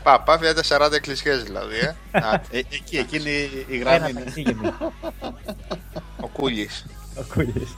Πα, 0.02 0.20
πάει 0.20 0.38
40 0.68 0.92
εκκλησιές 0.92 1.42
δηλαδή. 1.42 1.74
Ε. 2.10 2.18
Α, 2.18 2.34
Ε, 2.50 2.58
εκεί, 2.58 2.96
εκείνη 2.96 3.30
η 3.66 3.76
γραμμή 3.76 3.96
Ένα 3.96 4.08
είναι. 4.08 4.20
ταξί 4.20 4.40
γεννή. 4.40 4.72
ο 6.20 6.26
Κούλης. 6.32 6.86
Ο 7.18 7.24
Κούλης. 7.34 7.76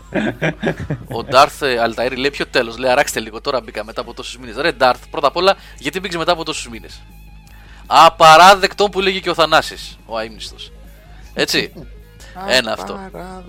Ο 1.17 1.25
Ντάρθ 1.25 1.63
Αλταήρη 1.63 2.17
λέει 2.17 2.31
ποιο 2.31 2.47
τέλος. 2.47 2.79
Λέει 2.79 2.91
αράξτε 2.91 3.21
λίγο 3.21 3.41
τώρα 3.41 3.61
μπήκα 3.61 3.85
μετά 3.85 4.01
από 4.01 4.15
τόσους 4.15 4.39
μήνες. 4.39 4.57
Ρε 4.57 4.73
Ντάρθ, 4.73 5.07
πρώτα 5.11 5.27
απ' 5.27 5.37
όλα 5.37 5.57
γιατί 5.79 6.01
μπήκες 6.01 6.17
μετά 6.17 6.33
από 6.33 6.45
τόσους 6.45 6.69
μήνες; 6.69 7.03
Απαράδεκτο 7.87 8.89
που 8.89 9.01
λέγει 9.01 9.21
και 9.21 9.31
ο 9.31 9.35
Θανάσης, 9.35 9.99
ο 10.07 10.17
αείμνηστος. 10.17 10.73
Έτσι. 11.35 11.73
Ένα 12.59 12.73
αυτό. 12.73 12.99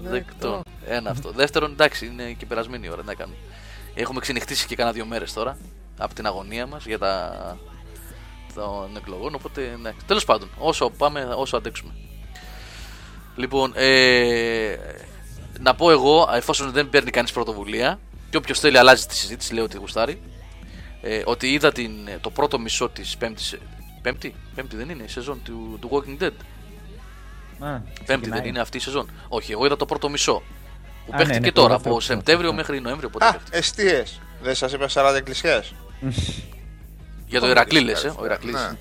Δεκτό. 0.04 0.62
Ένα 0.88 1.10
αυτό. 1.10 1.32
Δεύτερον, 1.32 1.72
εντάξει, 1.72 2.06
είναι 2.06 2.32
και 2.32 2.46
περασμένη 2.46 2.88
η 2.88 2.90
ώρα. 2.90 3.04
Να 3.04 3.14
κάνουμε. 3.14 3.38
Έχουμε 3.94 4.20
ξενυχτήσει 4.20 4.68
και 4.68 4.76
κάνα 4.76 4.92
δύο 4.92 5.06
μέρες 5.06 5.34
τώρα 5.34 5.58
από 5.98 6.14
την 6.14 6.26
αγωνία 6.26 6.68
μας 6.68 6.86
για 6.86 6.98
τα 6.98 7.58
των 8.54 8.98
εκλογών. 8.98 9.36
Οπότε, 9.36 9.78
ναι. 9.82 9.92
Τέλος 10.08 10.26
πάντων, 10.26 10.50
όσο 10.58 10.90
πάμε, 10.90 11.34
όσο 11.36 11.58
αντέξουμε. 11.58 11.92
Λοιπόν, 13.36 13.72
ε, 13.76 14.76
να 15.64 15.76
πω 15.76 15.92
εγώ, 15.92 16.30
εφόσον 16.36 16.72
δεν 16.72 16.90
παίρνει 16.90 17.10
κανείς 17.12 17.32
πρωτοβουλία, 17.32 18.00
και 18.30 18.38
όποιος 18.38 18.60
θέλει 18.60 18.78
αλλάζει 18.78 19.06
τη 19.06 19.16
συζήτηση, 19.16 19.54
λέω 19.54 19.64
ότι 19.64 19.78
γουστάρει, 19.78 20.22
ε, 21.02 21.22
ότι 21.26 21.52
είδα 21.52 21.72
την, 21.72 21.92
το 22.22 22.30
πρώτο 22.30 22.60
μισό 22.60 22.90
της 22.90 23.18
πέμπτης. 23.18 23.58
Πέμπτη, 24.02 24.36
πέμπτη 24.56 24.76
δεν 24.76 24.90
είναι 24.90 25.04
η 25.04 25.08
σεζόν 25.08 25.40
του, 25.44 25.78
του 25.82 25.90
Walking 25.92 26.24
Dead. 26.24 26.32
Α, 27.60 27.70
Πέμπτη 27.80 28.06
ξεκινάει. 28.06 28.40
δεν 28.40 28.46
είναι 28.50 28.60
αυτή 28.60 28.78
η 28.78 28.80
σεζόν. 28.80 29.10
Όχι, 29.28 29.52
εγώ 29.52 29.66
είδα 29.66 29.76
το 29.78 29.86
πρώτο 29.86 30.10
μισό. 30.10 30.42
Που 31.06 31.12
Α, 31.14 31.18
παίχτηκε 31.18 31.40
ναι, 31.40 31.46
ναι, 31.46 31.52
τώρα, 31.52 31.68
το 31.68 31.74
από 31.76 31.84
δεύτερο 31.84 32.00
Σεπτέμβριο 32.00 32.50
αυτό. 32.50 32.62
μέχρι 32.62 32.80
Νοέμβριο. 32.82 33.10
Πότε 33.10 33.26
Α, 33.26 33.32
παίχτηκε. 33.32 33.58
εστίε. 33.58 34.04
Δεν 34.42 34.56
σας 34.56 34.74
είπα 34.74 34.88
40 34.94 35.16
εκκλησιές. 35.18 35.74
Για 37.28 37.40
το 37.40 37.46
το 37.46 37.52
Ηρακλή 37.52 37.80
λε, 37.80 37.92
παίχτηκε, 37.92 38.14
ε, 38.18 38.22
ο 38.22 38.26
Ηρακλής. 38.26 38.54
ναι. 38.54 38.60
Α. 38.60 38.76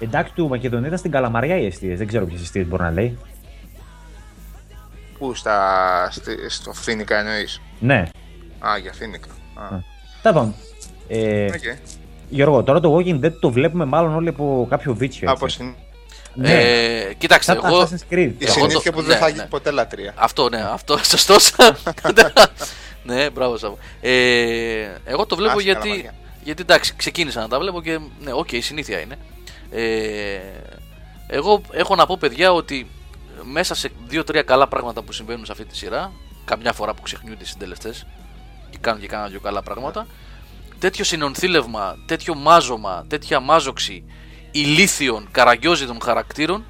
Εντάξει, 0.00 0.32
του 0.32 0.48
Μακεδονία 0.48 0.86
ήταν 0.86 0.98
στην 0.98 1.10
Καλαμαριά 1.10 1.56
οι 1.56 1.66
αιστείες. 1.66 1.98
Δεν 1.98 2.06
ξέρω 2.06 2.26
ποιες 2.26 2.40
αιστείες 2.40 2.66
μπορεί 2.66 2.82
να 2.82 2.90
λέει. 2.90 3.18
Πού 5.20 5.34
στα, 5.34 6.08
στη- 6.12 6.48
στο 6.50 6.72
Φίνικα 6.72 7.18
εννοείς; 7.18 7.60
Ναι. 7.78 8.08
Α, 8.58 8.78
για 8.78 8.92
Φίνικα. 8.92 9.28
Α, 9.54 9.68
Τέλο 10.22 10.34
πάντων. 10.34 10.54
Ε, 11.08 11.44
οκ. 11.46 11.78
Γιώργο, 12.28 12.62
τώρα 12.62 12.80
το 12.80 12.96
Walking 12.96 13.24
Dead 13.24 13.32
το 13.40 13.50
βλέπουμε 13.50 13.84
μάλλον 13.84 14.14
όλοι 14.14 14.28
από 14.28 14.66
κάποιο 14.70 14.94
βίτσιο. 14.94 15.30
Από 15.30 15.44
έτσι. 15.44 15.56
συν... 15.56 15.74
Ναι. 16.34 16.52
Ε, 16.52 17.14
κοιτάξτε, 17.18 17.52
Σαν 17.52 17.62
τα 17.62 17.68
εγώ. 17.68 17.80
Assassin's 17.82 18.12
Creed. 18.14 18.32
Η 18.38 18.44
Εγώ 18.44 18.52
συνήθεια 18.52 18.90
το- 18.92 18.96
που 18.96 19.02
δεν 19.02 19.08
ναι, 19.14 19.16
θα 19.20 19.26
ναι. 19.26 19.32
γίνει 19.32 19.46
ποτέ 19.48 19.70
λατρεία. 19.70 20.12
Αυτό, 20.16 20.48
ναι, 20.48 20.60
αυτό, 20.72 20.98
σωστός. 21.12 21.52
ναι, 23.02 23.30
μπράβο 23.30 23.56
Σάββο. 23.56 23.78
Ε, 24.00 24.10
εγώ 25.04 25.26
το 25.26 25.36
βλέπω 25.36 25.52
Άσε 25.52 25.62
γιατί, 25.62 25.80
καλαμαριά. 25.88 26.14
γιατί 26.42 26.62
εντάξει, 26.62 26.94
ξεκίνησα 26.96 27.40
να 27.40 27.48
τα 27.48 27.58
βλέπω 27.58 27.82
και 27.82 27.98
ναι, 28.20 28.32
οκ, 28.32 28.52
η 28.52 28.60
συνήθεια 28.60 29.00
είναι. 29.00 29.16
Ε, 29.70 30.38
εγώ 31.26 31.60
έχω 31.72 31.94
να 31.94 32.06
πω 32.06 32.16
παιδιά 32.20 32.52
ότι 32.52 32.86
μέσα 33.42 33.74
σε 33.74 33.90
δύο-τρία 34.06 34.42
καλά 34.42 34.66
πράγματα 34.68 35.02
που 35.02 35.12
συμβαίνουν 35.12 35.44
σε 35.44 35.52
αυτή 35.52 35.64
τη 35.64 35.76
σειρά, 35.76 36.12
καμιά 36.44 36.72
φορά 36.72 36.94
που 36.94 37.02
ξεχνιούνται 37.02 37.42
οι 37.42 37.46
συντελεστές 37.46 38.06
και 38.70 38.78
κάνουν 38.80 39.00
και 39.00 39.06
κάνα 39.06 39.26
δυο 39.28 39.40
καλά 39.40 39.62
πράγματα, 39.62 40.06
τέτοιο 40.78 41.04
συνονθύλευμα, 41.04 41.96
τέτοιο 42.06 42.34
μάζωμα, 42.34 43.04
τέτοια 43.08 43.40
μάζοξη 43.40 44.04
ηλίθιων, 44.50 45.28
καραγκιοζίστικων 45.30 45.98
χαρακτήρων, 46.02 46.64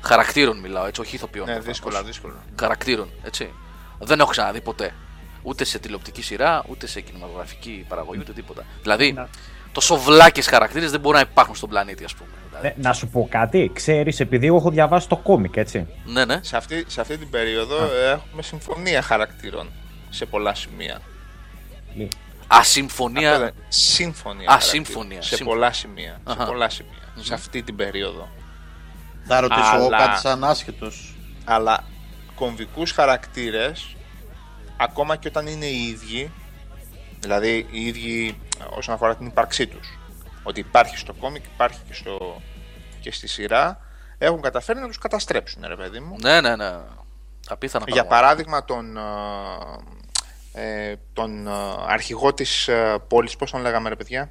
χαρακτήρων 0.00 0.58
μιλάω 0.58 0.86
έτσι, 0.86 1.00
όχι 1.00 1.14
ηθοποιών. 1.14 1.46
Ναι, 1.46 1.52
προφανώς 1.52 1.76
δύσκολα, 1.78 2.02
δύσκολα. 2.02 2.34
χαρακτήρων, 2.60 3.08
έτσι. 3.22 3.50
Δεν 3.98 4.20
έχω 4.20 4.30
ξαναδεί 4.30 4.60
ποτέ. 4.60 4.94
Ούτε 5.42 5.64
σε 5.64 5.78
τηλεοπτική 5.78 6.22
σειρά, 6.22 6.64
ούτε 6.68 6.86
σε 6.86 7.00
κινηματογραφική 7.00 7.84
παραγωγή, 7.88 8.20
ούτε 8.20 8.32
τίποτα. 8.32 8.64
Δηλαδή, 8.82 9.12
Να- 9.12 9.28
τόσο 9.72 9.96
βλάκες 9.96 10.46
χαρακτήρες 10.46 10.90
δεν 10.90 11.00
μπορούν 11.00 11.20
να 11.20 11.26
υπάρχουν 11.30 11.54
στον 11.54 11.68
πλανήτη, 11.68 12.04
ας 12.04 12.14
πούμε. 12.14 12.30
Δηλαδή, 12.60 12.74
Ναι, 12.76 12.88
να 12.88 12.92
σου 12.92 13.08
πω 13.08 13.26
κάτι, 13.30 13.70
ξέρεις, 13.74 14.20
επειδή 14.20 14.46
εγώ 14.46 14.56
έχω 14.56 14.70
διαβάσει 14.70 15.08
το 15.08 15.16
κόμικ, 15.16 15.56
έτσι. 15.56 15.86
ναι, 16.04 16.24
ναι. 16.24 16.38
Σε 16.42 16.56
αυτή, 16.56 16.84
σε 16.86 17.00
αυτή 17.00 17.18
την 17.18 17.30
περίοδο 17.30 17.76
ε, 17.84 18.10
έχουμε 18.10 18.42
συμφωνία 18.42 19.02
χαρακτήρων 19.02 19.70
σε 20.10 20.26
πολλά 20.26 20.54
σημεία. 20.54 21.00
Αυτό 21.88 22.16
Ασυμφωνία. 22.48 23.38
δεν- 23.38 23.54
Σύμφωνια. 23.68 24.48
Α, 24.48 24.52
χαρακτήρων. 24.52 24.84
σύμφωνια, 24.84 25.22
Σε 25.22 25.28
σύμφωνια. 25.28 25.52
πολλά 25.54 25.72
σημεία. 25.72 26.20
Σε 26.26 26.32
Αχα. 26.32 26.44
πολλά 26.46 26.68
σημεία. 26.68 26.92
Σε 27.20 27.34
αυτή 27.34 27.62
την 27.62 27.76
περίοδο. 27.76 28.28
Θα 29.26 29.40
ρωτήσω 29.40 29.76
εγώ 29.76 29.86
Αλλά- 29.86 29.96
κάτι 29.98 30.18
σαν 30.20 30.44
άσχετος. 30.44 31.14
Αλλά 31.44 31.84
κομβικούς 32.34 32.90
χαρακτήρες, 32.92 33.96
ακόμα 34.76 35.16
και 35.16 35.28
όταν 35.28 35.46
είναι 35.46 35.66
οι 35.66 35.82
ίδιοι, 35.82 36.30
Δηλαδή 37.20 37.66
οι 37.70 37.86
ίδιοι 37.86 38.38
όσον 38.76 38.94
αφορά 38.94 39.16
την 39.16 39.26
ύπαρξή 39.26 39.66
τους. 39.66 39.98
Ότι 40.46 40.60
υπάρχει 40.60 40.96
στο 40.96 41.12
κόμικ, 41.12 41.44
υπάρχει 41.44 41.78
και, 41.86 41.94
στο, 41.94 42.40
και 43.00 43.12
στη 43.12 43.26
σειρά. 43.28 43.80
Έχουν 44.18 44.40
καταφέρει 44.40 44.78
να 44.80 44.86
τους 44.86 44.98
καταστρέψουν, 44.98 45.62
ρε 45.66 45.76
παιδί 45.76 46.00
μου. 46.00 46.16
Ναι, 46.22 46.40
ναι, 46.40 46.56
ναι. 46.56 46.74
Απίθανα 47.48 47.84
Για 47.88 47.94
πράγματα. 48.04 48.20
παράδειγμα 48.20 48.64
τον, 48.64 48.96
ε, 50.54 50.90
ε, 50.90 50.96
τον 51.12 51.46
ε, 51.46 51.50
αρχηγό 51.88 52.34
της 52.34 52.68
ε, 52.68 52.98
πόλης, 53.08 53.36
πώς 53.36 53.50
τον 53.50 53.60
λέγαμε 53.60 53.88
ρε 53.88 53.96
παιδιά, 53.96 54.30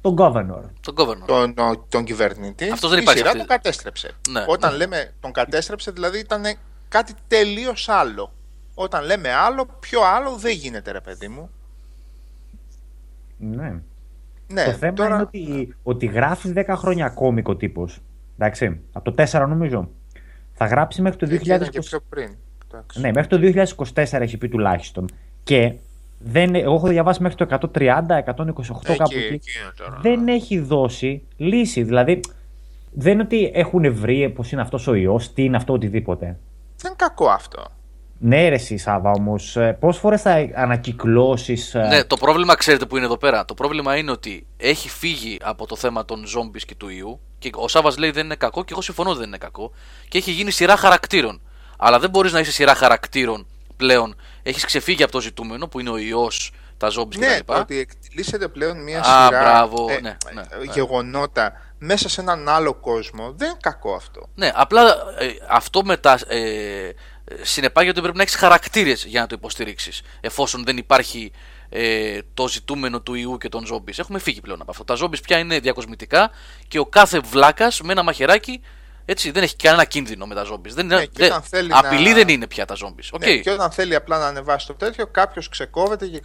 Τον 0.00 0.16
Governor. 0.18 0.62
Τον 0.80 0.94
governor. 0.96 1.26
τον, 1.26 1.54
ο- 1.58 1.86
τον 1.88 2.04
κυβερνήτη, 2.04 2.70
Αυτός 2.70 2.90
δεν 2.90 2.98
η 2.98 3.02
υπάρχει 3.02 3.18
σειρά 3.18 3.30
αυτή. 3.30 3.46
τον 3.46 3.56
κατέστρεψε. 3.56 4.10
Ναι. 4.30 4.44
Όταν 4.48 4.74
λέμε 4.74 5.14
τον 5.20 5.32
κατέστρεψε, 5.32 5.90
δηλαδή 5.90 6.18
ήταν 6.18 6.42
κάτι 6.88 7.14
τελείως 7.28 7.88
άλλο. 7.88 8.32
Όταν 8.74 9.04
λέμε 9.04 9.32
άλλο, 9.32 9.66
πιο 9.80 10.00
άλλο 10.02 10.36
δεν 10.36 10.52
γίνεται 10.52 10.90
ρε 10.90 11.00
παιδί 11.00 11.28
μου. 11.28 11.50
Ναι. 13.38 13.74
Ναι, 14.52 14.64
το 14.64 14.72
θέμα 14.72 14.92
τώρα... 14.92 15.14
είναι 15.14 15.22
ότι, 15.22 15.74
ότι 15.82 16.06
γράφεις 16.06 16.52
10 16.56 16.64
χρόνια 16.68 17.08
κόμικο 17.08 17.56
τύπος. 17.56 18.00
Εντάξει. 18.38 18.80
Από 18.92 19.12
το 19.12 19.24
4 19.30 19.46
νομίζω. 19.48 19.88
Θα 20.52 20.66
γράψει 20.66 21.02
μέχρι 21.02 21.18
το 21.18 21.26
2020. 21.26 21.44
Ήταν 21.44 21.68
και 21.68 21.80
πιο 21.80 22.00
πριν. 22.08 22.34
Εντάξει. 22.70 23.00
Ναι, 23.00 23.10
μέχρι 23.12 23.28
το 23.54 23.64
2024 23.94 24.20
έχει 24.20 24.36
πει 24.36 24.48
τουλάχιστον. 24.48 25.08
Και 25.42 25.72
δεν, 26.18 26.54
εγώ 26.54 26.74
έχω 26.74 26.88
διαβάσει 26.88 27.22
μέχρι 27.22 27.46
το 27.46 27.58
130, 27.60 27.60
128 27.60 27.88
Εκεί, 27.88 28.96
κάπου 28.96 29.16
εκεί. 29.16 29.34
εκεί 29.34 29.50
είναι 29.60 29.72
τώρα. 29.76 29.98
Δεν 30.02 30.28
έχει 30.28 30.58
δώσει 30.60 31.22
λύση. 31.36 31.82
Δηλαδή, 31.82 32.20
δεν 32.92 33.12
είναι 33.12 33.22
ότι 33.22 33.50
έχουν 33.54 33.94
βρει 33.94 34.28
πώ 34.28 34.44
είναι 34.52 34.60
αυτός 34.60 34.86
ο 34.86 34.94
ιός, 34.94 35.32
τι 35.32 35.44
είναι 35.44 35.56
αυτό, 35.56 35.72
οτιδήποτε. 35.72 36.26
Δεν 36.76 36.86
είναι 36.86 36.94
κακό 36.96 37.28
αυτό. 37.28 37.66
Ναι, 38.18 38.48
ρε, 38.48 38.54
εσύ, 38.54 38.76
Σάβα, 38.76 39.10
όμως, 39.10 39.56
πόσες 39.80 40.00
φορές 40.00 40.22
θα 40.22 40.48
ανακυκλώσεις. 40.54 41.74
Ναι, 41.74 42.04
το 42.04 42.16
πρόβλημα 42.16 42.54
ξέρετε 42.54 42.86
που 42.86 42.96
είναι 42.96 43.04
εδώ 43.04 43.16
πέρα. 43.16 43.44
Το 43.44 43.54
πρόβλημα 43.54 43.96
είναι 43.96 44.10
ότι 44.10 44.46
έχει 44.56 44.88
φύγει 44.88 45.38
από 45.42 45.66
το 45.66 45.76
θέμα 45.76 46.04
των 46.04 46.24
zombies 46.24 46.62
και 46.66 46.74
του 46.74 46.88
ιού. 46.88 47.20
Και 47.38 47.50
ο 47.54 47.68
Σάβας 47.68 47.96
λέει 47.98 48.10
δεν 48.10 48.24
είναι 48.24 48.34
κακό 48.34 48.64
και 48.64 48.72
εγώ 48.72 48.82
συμφωνώ 48.82 49.10
ότι 49.10 49.18
δεν 49.18 49.28
είναι 49.28 49.38
κακό. 49.38 49.70
Και 50.08 50.18
έχει 50.18 50.30
γίνει 50.30 50.50
σειρά 50.50 50.76
χαρακτήρων. 50.76 51.40
Αλλά 51.78 51.98
δεν 51.98 52.10
μπορείς 52.10 52.32
να 52.32 52.40
είσαι 52.40 52.52
σειρά 52.52 52.74
χαρακτήρων 52.74 53.46
πλέον. 53.76 54.16
Έχεις 54.42 54.64
ξεφύγει 54.64 55.02
από 55.02 55.12
το 55.12 55.20
ζητούμενο 55.20 55.68
που 55.68 55.80
είναι 55.80 55.90
ο 55.90 55.96
ιός, 55.96 56.52
τα 56.76 56.88
zombies 56.98 57.18
Ναι, 57.18 57.38
κτλ. 57.38 57.52
ότι 57.52 57.78
εκτελήσεται 57.78 58.48
πλέον 58.48 58.82
μια 58.82 59.00
Α, 59.00 59.04
σειρά 59.04 59.28
μπράβο, 59.28 59.86
ε, 59.90 60.00
ναι, 60.00 60.16
ναι, 60.34 60.40
ε, 60.40 60.56
ναι. 60.56 60.72
γεγονότα 60.72 61.52
μέσα 61.78 62.08
σε 62.08 62.20
έναν 62.20 62.48
άλλο 62.48 62.74
κόσμο. 62.74 63.32
Δεν 63.36 63.48
είναι 63.48 63.58
κακό 63.60 63.94
αυτό. 63.94 64.28
Ναι, 64.34 64.50
απλά 64.54 64.82
ε, 65.18 65.26
αυτό 65.50 65.84
μετά 65.84 66.18
ε, 66.28 66.38
ε, 66.38 66.94
συνεπάγεται 67.42 67.90
ότι 67.92 68.00
πρέπει 68.00 68.16
να 68.16 68.22
έχεις 68.22 68.34
χαρακτήρες 68.34 69.04
για 69.04 69.20
να 69.20 69.26
το 69.26 69.34
υποστηρίξεις. 69.38 70.02
Εφόσον 70.20 70.64
δεν 70.64 70.76
υπάρχει 70.76 71.32
ε, 71.68 72.18
το 72.34 72.48
ζητούμενο 72.48 73.00
του 73.00 73.14
ιού 73.14 73.36
και 73.38 73.48
των 73.48 73.66
zombies. 73.72 73.98
Έχουμε 73.98 74.18
φύγει 74.18 74.40
πλέον 74.40 74.60
από 74.60 74.70
αυτό. 74.70 74.84
Τα 74.84 74.96
zombies 75.00 75.22
πια 75.22 75.38
είναι 75.38 75.58
διακοσμητικά 75.60 76.30
και 76.68 76.78
ο 76.78 76.86
κάθε 76.86 77.18
βλάκας 77.20 77.80
με 77.80 77.92
ένα 77.92 78.02
μαχαιράκι 78.02 78.60
έτσι, 79.08 79.30
δεν 79.30 79.42
έχει 79.42 79.56
κανένα 79.56 79.84
κίνδυνο 79.84 80.26
με 80.26 80.34
τα 80.34 80.44
zombies. 80.52 80.70
Δεν, 80.70 80.86
Ναι, 80.86 81.04
και 81.04 81.10
δεν- 81.12 81.26
όταν 81.30 81.42
θέλει 81.42 81.68
απειλή 81.72 82.08
να- 82.08 82.14
δεν 82.14 82.28
είναι 82.28 82.46
πια 82.46 82.64
τα 82.64 82.74
zombies. 82.84 83.08
OK. 83.10 83.24
Ναι, 83.24 83.36
και 83.36 83.50
όταν 83.50 83.70
θέλει 83.70 83.94
απλά 83.94 84.18
να 84.18 84.26
ανεβάσει 84.26 84.66
το 84.66 84.74
τέτοιο, 84.74 85.06
κάποιος 85.06 85.48
ξεκόβεται 85.48 86.06
και 86.06 86.22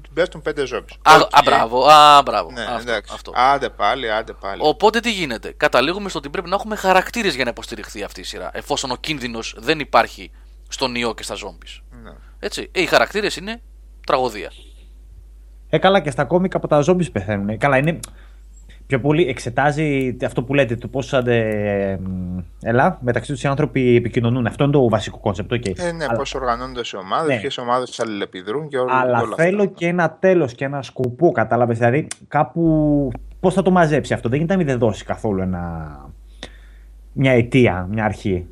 του 0.00 0.10
πέφτουν 0.14 0.42
πέντε 0.42 0.66
ζόμπι. 0.66 0.92
Α, 1.02 1.14
α, 1.14 1.42
μπράβο, 1.44 1.86
α, 1.86 2.22
μπράβο. 2.22 2.50
Ναι, 2.50 2.62
αυτό, 2.62 2.90
εντάξει. 2.90 3.12
αυτό. 3.14 3.32
Άντε 3.34 3.68
πάλι, 3.68 4.10
άντε 4.10 4.32
πάλι. 4.32 4.60
Οπότε 4.64 5.00
τι 5.00 5.12
γίνεται; 5.12 5.52
Καταλήγουμε 5.56 6.08
στο 6.08 6.18
ότι 6.18 6.28
πρέπει 6.28 6.48
να 6.48 6.54
έχουμε 6.54 6.76
χαρακτήρες 6.76 7.34
για 7.34 7.44
να 7.44 7.50
υποστηριχθεί 7.50 8.02
αυτή 8.02 8.20
η 8.20 8.24
σειρά. 8.24 8.50
Εφόσον 8.52 8.90
ο 8.90 8.96
κίνδυνος 8.96 9.54
δεν 9.58 9.80
υπάρχει 9.80 10.30
στον 10.68 10.94
ιό 10.94 11.14
και 11.14 11.22
στα 11.22 11.34
zombies. 11.34 11.80
Ναι. 12.02 12.10
Έτσι. 12.38 12.68
Ε, 12.72 12.80
οι 12.80 12.86
χαρακτήρες 12.86 13.36
είναι 13.36 13.60
τραγωδία. 14.06 14.52
Ε, 15.68 15.78
καλά, 15.78 16.00
και 16.00 16.10
στα 16.10 16.24
κόμικα 16.24 16.56
από 16.56 16.68
τα 16.68 16.84
zombies 16.86 17.12
πεθαίνουν. 17.12 17.48
Ε, 17.48 17.56
Καλά, 17.56 17.76
είναι. 17.76 17.98
Πιο 18.92 19.00
πολύ 19.00 19.28
εξετάζει 19.28 20.16
αυτό 20.24 20.42
που 20.42 20.54
λέτε, 20.54 20.76
το 20.76 20.88
πώς 20.88 21.12
Ελά, 22.62 22.98
μεταξύ 23.00 23.32
τους 23.32 23.42
οι 23.42 23.46
άνθρωποι 23.46 23.96
επικοινωνούν. 23.96 24.46
Αυτό 24.46 24.64
είναι 24.64 24.72
το 24.72 24.88
βασικό 24.88 25.18
concept. 25.18 25.52
Okay. 25.54 25.78
Ε, 25.78 25.92
ναι, 25.92 26.04
αλλά, 26.04 26.16
πώς 26.18 26.34
οργανώνονται 26.34 26.84
σε 26.84 26.96
ομάδες, 26.96 27.34
Ναι. 27.34 27.40
ποιες 27.40 27.58
ομάδες 27.58 28.00
αλληλεπιδρούν 28.00 28.68
και 28.68 28.78
όλα, 28.78 28.94
αλλά 28.94 29.20
όλα 29.20 29.34
θέλω 29.36 29.62
αυτά. 29.62 29.74
και 29.74 29.86
ένα 29.86 30.16
τέλος 30.20 30.54
και 30.54 30.64
ένα 30.64 30.82
σκοπό, 30.82 31.32
κατάλαβες. 31.32 31.78
Δηλαδή, 31.78 32.06
κάπου. 32.28 33.10
Πώς 33.40 33.54
θα 33.54 33.62
το 33.62 33.70
μαζέψει 33.70 34.14
αυτό. 34.14 34.28
Δεν 34.28 34.38
γίνεται 34.38 34.56
να 34.56 34.64
μην 34.64 34.68
δεν 34.70 34.78
δώσει 34.88 35.04
καθόλου 35.04 35.42
ένα. 35.42 35.88
Μια 37.12 37.32
αιτία, 37.32 37.86
μια 37.90 38.04
αρχή. 38.04 38.46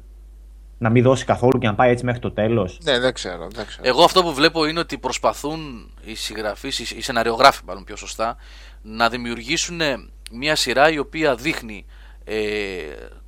Να 0.79 0.91
μην 0.91 1.03
δώσει 1.03 1.25
καθόλου 1.25 1.59
και 1.59 1.67
να 1.67 1.75
πάει 1.75 1.91
έτσι 1.91 2.05
μέχρι 2.05 2.21
το 2.21 2.33
τέλος. 2.33 2.79
Ναι, 2.83 2.99
δεν 2.99 3.13
ξέρω. 3.13 3.49
Δεν 3.55 3.67
ξέρω. 3.67 3.83
Εγώ 3.89 4.05
αυτό 4.05 4.23
που 4.23 4.33
βλέπω 4.33 4.67
είναι 4.67 4.81
ότι 4.81 4.99
προσπαθούν 4.99 5.91
οι 6.05 6.15
συγγραφείς, 6.15 6.79
οι 6.79 6.97
οι 6.97 7.01
σεναριογράφοι 7.01 7.63
μάλλον 7.67 7.85
πιο 7.85 7.97
σωστά, 7.97 8.37
να 8.83 9.09
δημιουργήσουν 9.09 9.81
μια 10.31 10.57
σειρά 10.57 10.91
η 10.91 10.99
οποία 10.99 11.35
δείχνει 11.35 11.87
ε, 12.25 12.83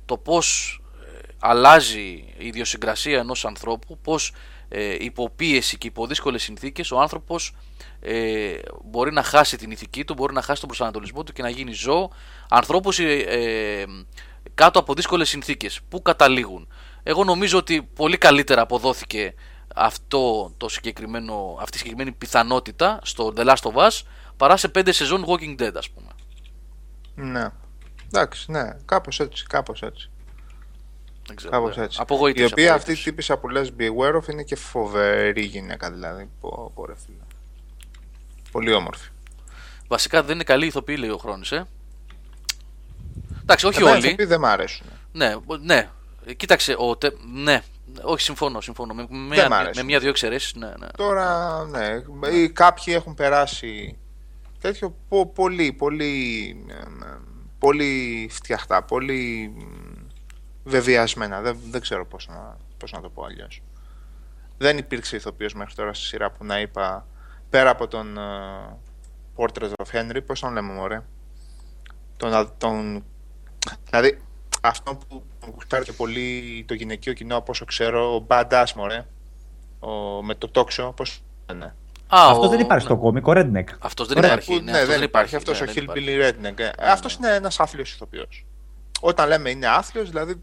το 0.05 0.17
πώς 0.17 0.79
ε, 1.01 1.19
αλλάζει 1.39 2.33
η 2.37 2.45
ιδιοσυγκρασία 2.45 3.19
ενός 3.19 3.45
ανθρώπου, 3.45 3.97
πώς 3.97 4.33
ε, 4.69 4.95
υπό 4.99 5.29
πίεση 5.29 5.77
και 5.77 5.87
υπό 5.87 6.07
δύσκολες 6.07 6.43
συνθήκες 6.43 6.91
ο 6.91 6.99
άνθρωπος 6.99 7.53
ε, 8.05 8.53
μπορεί 8.83 9.11
να 9.11 9.23
χάσει 9.23 9.57
την 9.57 9.71
ηθική 9.71 10.03
του, 10.05 10.13
μπορεί 10.13 10.33
να 10.33 10.41
χάσει 10.41 10.59
τον 10.59 10.69
προσανατολισμό 10.69 11.23
του 11.23 11.33
και 11.33 11.41
να 11.41 11.49
γίνει 11.49 11.73
ζώο 11.73 12.09
ανθρώπους 12.49 12.99
ε, 12.99 13.13
ε, 13.13 13.85
κάτω 14.53 14.79
από 14.79 14.93
δύσκολες 14.93 15.29
συνθήκες. 15.29 15.79
Πού 15.89 16.01
καταλήγουν. 16.01 16.67
Εγώ 17.03 17.23
νομίζω 17.23 17.57
ότι 17.57 17.81
πολύ 17.81 18.17
καλύτερα 18.17 18.61
αποδόθηκε 18.61 19.33
αυτό 19.75 20.53
το 20.57 20.69
συγκεκριμένο, 20.69 21.57
αυτή 21.59 21.75
η 21.75 21.79
συγκεκριμένη 21.79 22.11
πιθανότητα 22.11 22.99
στο 23.03 23.33
The 23.37 23.45
Last 23.45 23.71
of 23.71 23.87
Us 23.87 24.01
παρά 24.37 24.57
σε 24.57 24.71
5 24.75 24.87
σεζόν 24.89 25.25
Walking 25.27 25.61
Dead 25.61 25.73
ας 25.75 25.89
πούμε. 25.89 26.07
Ναι. 27.15 27.47
Εντάξει, 28.07 28.51
ναι, 28.51 28.69
κάπως 28.85 29.19
έτσι, 29.19 29.45
κάπως 29.47 29.81
έτσι. 29.81 30.09
Δεν 31.27 31.35
ξέρω, 31.35 31.51
Κάπως 31.51 31.77
ε, 31.77 31.81
έτσι. 31.81 31.97
Απογοήτευσε, 32.01 32.43
η 32.43 32.51
οποία 32.51 32.63
αυτή 32.73 32.75
απογοήτευσε. 32.79 33.01
η 33.09 33.11
τύπησα 33.11 33.37
που 33.37 33.49
λες 33.49 33.71
Beware 33.79 34.15
of 34.21 34.27
είναι 34.29 34.43
και 34.43 34.55
φοβερή 34.55 35.41
γυναίκα 35.41 35.91
δηλαδή. 35.91 36.29
Πω, 36.41 36.71
πω, 36.75 36.85
ρε 36.85 36.93
φίλε. 37.05 37.17
Πολύ 38.51 38.73
όμορφη. 38.73 39.09
Βασικά 39.87 40.23
δεν 40.23 40.35
είναι 40.35 40.43
καλή 40.43 40.65
ηθοποιή 40.65 40.95
λέει 40.99 41.09
ο 41.09 41.17
Χρόνης 41.17 41.51
ε. 41.51 41.65
Εντάξει, 43.41 43.65
όχι 43.65 43.77
Εμένα 43.77 43.95
οι 43.95 43.97
όλοι. 43.97 44.07
ηθοποιοί 44.07 44.25
δεν 44.25 44.39
μ' 44.39 44.45
αρέσουν. 44.45 44.85
Ναι, 45.11 45.35
ο- 45.45 45.57
ναι. 45.57 45.89
Ε, 46.25 46.33
Κοίταξε, 46.33 46.75
ο, 46.77 46.97
τε- 46.97 47.17
ναι. 47.33 47.61
Όχι, 48.01 48.21
συμφωνώ, 48.23 48.61
συμφωνώ. 48.61 48.93
Με, 48.93 49.05
με, 49.09 49.17
μ' 49.17 49.27
μια- 49.27 49.47
αρέσει. 49.51 49.79
με 49.79 49.83
μια-δύο 49.83 50.09
εξαιρέσεις, 50.09 50.53
ναι, 50.55 50.67
ναι. 50.79 50.87
Τώρα, 50.97 51.63
ναι, 51.65 52.01
ή 52.31 52.49
κάποιοι 52.49 52.93
έχουν 52.97 53.13
περάσει 53.15 53.97
τέτοιο 54.63 54.95
πο- 55.09 55.27
πολύ, 55.27 55.73
πολύ, 55.73 56.47
ε, 56.69 56.73
ε, 56.73 57.17
πολύ 57.59 58.27
φτιαχτά, 58.31 58.83
πολύ 58.83 59.53
μ, 59.55 59.61
βεβαιασμένα. 60.63 61.41
Δεν, 61.41 61.57
δεν 61.69 61.81
ξέρω 61.81 62.05
πώς 62.05 62.27
να, 62.27 62.57
πώς 62.77 62.91
να 62.91 63.01
το 63.01 63.09
πω 63.09 63.23
αλλιώς. 63.23 63.61
Δεν 64.57 64.77
υπήρξε 64.77 65.15
ηθοποιός 65.15 65.53
μέχρι 65.53 65.75
τώρα 65.75 65.93
στη 65.93 66.05
σειρά 66.05 66.31
που 66.31 66.45
να 66.45 66.59
είπα, 66.59 67.07
πέρα 67.49 67.69
από 67.69 67.87
τον 67.87 68.17
ε, 68.17 68.21
Portrait 69.35 69.71
of 69.83 69.91
Henry, 69.91 70.19
πώς 70.25 70.39
τον 70.39 70.53
λέμε 70.53 70.73
μωρέ; 70.73 71.03
Τον, 72.17 72.33
α- 72.33 72.53
τον, 72.57 73.03
δηλαδή, 73.89 74.21
αυτό 74.61 74.95
που 75.07 75.23
γουστάρει 75.53 75.83
και 75.83 75.93
πολύ 75.93 76.63
το 76.67 76.73
γυναικείο 76.73 77.13
κοινό, 77.13 77.35
από 77.35 77.51
όσο 77.51 77.65
ξέρω, 77.65 78.15
ο 78.15 78.25
Badass 78.29 78.65
μωρέ. 78.75 79.07
Ο, 79.79 80.23
με 80.23 80.35
το 80.35 80.49
τόξο, 80.49 80.93
πώς 80.95 81.23
λένε; 81.49 81.75
Α, 82.15 82.29
Αυτός 82.29 82.45
ο- 82.45 82.49
δεν 82.49 82.59
υπάρχει 82.59 82.85
ναι. 82.87 82.93
στο 82.93 83.01
κόμικο, 83.01 83.31
Redneck. 83.35 83.63
Αυτός 83.79 84.07
δεν 84.07 84.17
Ωραία, 84.17 84.31
υπάρχει. 84.31 84.49
που- 84.57 84.63
ναι, 84.63 84.71
ναι, 84.71 84.77
αυτός 84.77 84.95
δεν 84.95 85.03
υπάρχει. 85.03 85.35
Αυτός 85.35 85.59
ναι, 85.61 85.67
ο 85.69 85.73
δεν 85.73 85.83
υπάρχει. 85.83 86.05
Hillbilly 86.07 86.29
Redneck. 86.29 86.59
Ε, 86.59 86.69
αυτός 86.91 87.13
είναι 87.13 87.29
ένας 87.35 87.59
άθλιος 87.59 87.91
ηθοποιός. 87.91 88.45
Όταν 88.99 89.27
λέμε 89.27 89.49
είναι 89.49 89.67
άθλιος, 89.67 90.09
δηλαδή 90.09 90.41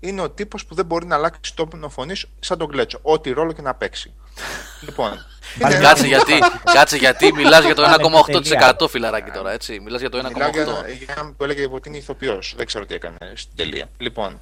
είναι 0.00 0.20
ο 0.20 0.30
τύπος 0.30 0.64
που 0.66 0.74
δεν 0.74 0.86
μπορεί 0.86 1.06
να 1.06 1.14
αλλάξει 1.14 1.56
τόνο 1.56 1.88
φωνής 1.88 2.26
σαν 2.40 2.58
τον 2.58 2.68
Κλέτσο. 2.70 2.98
Ό,τι 3.02 3.30
ρόλο 3.30 3.52
και 3.52 3.62
να 3.62 3.74
παίξει. 3.74 4.12
λοιπόν. 4.86 5.12
είναι 5.62 5.74
ένα- 5.74 5.88
Κάτσε 5.88 6.06
γιατί, 6.06 6.32
κάτσε 6.76 6.96
γιατί 6.96 7.32
μιλάς 7.32 7.64
για 7.64 7.74
το 7.74 7.82
Πάλι 7.82 7.94
1,8% 8.80 8.88
φιλαράκι 8.88 9.30
τώρα, 9.30 9.52
έτσι. 9.52 9.80
Μιλάς 9.80 10.00
για 10.00 10.10
το 10.10 10.16
Μιλάω 10.32 10.50
για, 10.50 10.64
1,8%. 10.64 11.04
για 11.04 11.14
να 11.22 11.34
το 11.36 11.44
έλεγε 11.44 11.66
ότι 11.70 11.88
είναι 11.88 11.98
ηθοποιός. 11.98 12.54
Δεν 12.56 12.66
ξέρω 12.66 12.86
τι 12.86 12.94
έκανε 12.94 13.16
στην 13.34 13.56
τελεία. 13.56 13.88
Λοιπόν, 13.98 14.40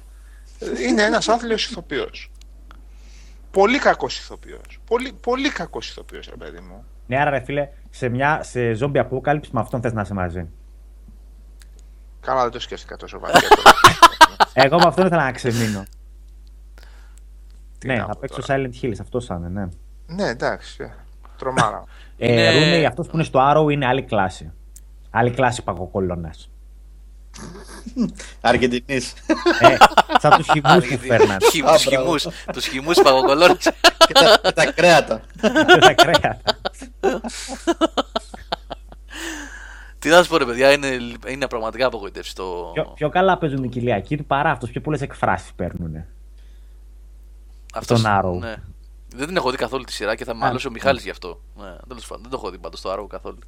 είναι 0.87 1.03
ένας 1.03 1.27
άθλιος 1.29 1.65
ηθοποιός. 1.65 2.31
Πολύ 3.55 3.79
κακός 3.79 4.19
ηθοποιός. 4.19 4.79
Πολύ, 4.85 5.13
πολύ 5.21 5.49
κακός 5.49 5.89
ηθοποιός, 5.89 6.27
ρε 6.29 6.35
παιδί 6.35 6.59
μου. 6.59 6.83
Ναι, 7.07 7.19
άρα 7.19 7.29
ρε 7.29 7.39
φίλε, 7.39 7.69
σε, 7.89 8.09
μια, 8.09 8.43
σε 8.43 8.59
zombie 8.79 9.03
apocalypse 9.09 9.47
με 9.51 9.59
αυτόν 9.59 9.81
θες 9.81 9.93
να 9.93 10.01
είσαι 10.01 10.13
μαζί. 10.13 10.47
Καλά, 12.19 12.41
δεν 12.41 12.51
το 12.51 12.59
σκέφτηκα 12.59 12.97
τόσο 12.97 13.19
βαθιά. 13.19 13.47
τώρα. 13.49 13.71
Εγώ 14.65 14.77
με 14.77 14.85
αυτόν 14.87 15.05
ήθελα 15.05 15.23
να 15.23 15.31
ξεμείνω. 15.31 15.83
Τι 17.77 17.87
ναι, 17.87 17.95
να 17.95 18.05
θα 18.05 18.11
πω 18.11 18.17
παίξω 18.21 18.41
τώρα. 18.41 18.59
Silent 18.59 18.81
Hill, 18.81 18.93
αυτό 19.01 19.21
θα 19.21 19.35
είναι, 19.35 19.47
ναι. 19.49 19.67
ναι, 20.15 20.29
εντάξει. 20.29 20.83
ε, 20.83 20.89
Τρομάρα. 21.37 21.83
Ε, 22.17 22.31
Είναι- 22.31 22.51
Ρούνεϊ, 22.51 22.85
αυτός 22.85 23.07
που 23.07 23.15
είναι 23.15 23.23
στο 23.23 23.39
Arrow 23.43 23.71
είναι 23.71 23.85
άλλη 23.85 24.03
κλάση. 24.03 24.51
Άλλη 25.09 25.31
κλάση 25.31 25.63
παγοκολώνας. 25.63 26.49
Αργεντινής. 28.41 29.13
ε, 29.59 29.75
σαν 30.19 30.31
τους 30.37 30.47
χυμούς 30.51 30.87
που 30.87 30.97
φέρναν. 30.97 31.37
Χυμ- 31.51 31.67
Τους 31.67 31.83
χυμούς, 31.83 32.27
τους 32.53 32.65
χυμούς 32.67 33.01
παγοκολώνες. 33.01 33.57
και 34.07 34.13
τα, 34.13 34.39
και 34.43 34.51
τα 34.51 34.71
κρέατα. 34.71 35.21
τα 35.79 35.93
κρέατα. 35.93 36.37
Τι 39.99 40.09
να 40.09 40.23
σου 40.23 40.29
πω, 40.29 40.37
ρε 40.37 40.45
παιδιά, 40.45 40.71
είναι, 40.71 40.87
είναι 41.27 41.47
πραγματικά 41.47 41.85
απογοητεύση 41.85 42.35
το. 42.35 42.69
Πιο, 42.73 42.83
πιο 42.95 43.09
καλά 43.09 43.37
παίζουν 43.37 43.63
οι 43.63 43.69
κοιλιακοί 43.69 44.17
του 44.17 44.25
παρά 44.25 44.51
αυτό. 44.51 44.67
Πιο 44.67 44.81
πολλές 44.81 45.01
εκφράσεις 45.01 45.51
παίρνουν. 45.55 46.03
Αυτός- 47.73 48.01
τον 48.01 48.11
Arrow. 48.19 48.39
Ναι. 48.39 48.55
Δεν 49.15 49.27
την 49.27 49.35
έχω 49.37 49.51
δει 49.51 49.57
καθόλου 49.57 49.83
τη 49.83 49.91
σειρά 49.93 50.15
και 50.15 50.23
θα 50.25 50.33
με 50.35 50.43
Α, 50.43 50.47
μαλώσει 50.47 50.67
ο 50.67 50.69
ναι. 50.69 50.75
Μιχάλης 50.75 51.03
γι' 51.03 51.09
αυτό. 51.09 51.41
Ναι, 51.55 51.75
τέλος 51.87 52.07
πάντων, 52.07 52.21
δεν 52.21 52.31
το 52.31 52.37
έχω 52.41 52.49
δει 52.51 52.57
πάντως 52.57 52.81
το 52.81 52.93
Arrow 52.93 53.07
καθόλου. 53.09 53.39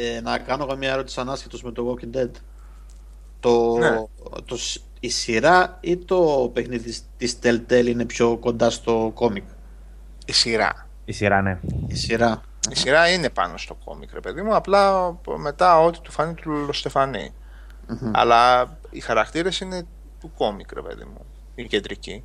Ε, 0.00 0.20
να 0.20 0.38
κάνω 0.38 0.64
εγώ 0.64 0.76
μια 0.76 0.90
ερώτηση 0.92 1.20
ανάσχετος 1.20 1.62
με 1.62 1.72
το 1.72 1.96
Walking 2.00 2.16
Dead. 2.16 2.30
Το, 3.40 3.76
Ναι. 3.78 4.04
το, 4.44 4.56
σ- 4.56 4.82
η 5.00 5.08
σειρά 5.08 5.76
ή 5.80 5.96
το 5.96 6.50
παιχνίδι 6.52 6.82
της, 6.84 7.02
της 7.16 7.38
Telltale 7.42 7.86
είναι 7.86 8.04
πιο 8.04 8.36
κοντά 8.36 8.70
στο 8.70 9.10
κόμικ; 9.14 9.44
Η 10.26 10.32
σειρά. 10.32 10.86
Η 11.04 11.12
σειρά, 11.12 11.42
ναι. 11.42 11.58
Η 11.86 11.94
σειρά. 11.94 12.42
Η 12.70 12.74
σειρά 12.74 13.08
είναι 13.12 13.30
πάνω 13.30 13.56
στο 13.56 13.74
κόμικ, 13.84 14.12
ρε 14.12 14.20
παιδί 14.20 14.42
μου. 14.42 14.54
Απλά 14.54 15.12
μετά 15.36 15.80
ό,τι 15.80 16.00
του 16.00 16.10
φανεί 16.12 16.34
του 16.34 16.68
Στεφανή. 16.72 17.32
Μμμ. 17.86 18.10
Αλλά 18.14 18.70
οι 18.90 19.00
χαρακτήρες 19.00 19.60
είναι 19.60 19.86
του 20.20 20.32
κόμικ, 20.36 20.72
ρε 20.72 20.82
παιδί 20.82 21.04
μου. 21.04 21.24
Η 21.54 21.64
κεντρική. 21.66 22.22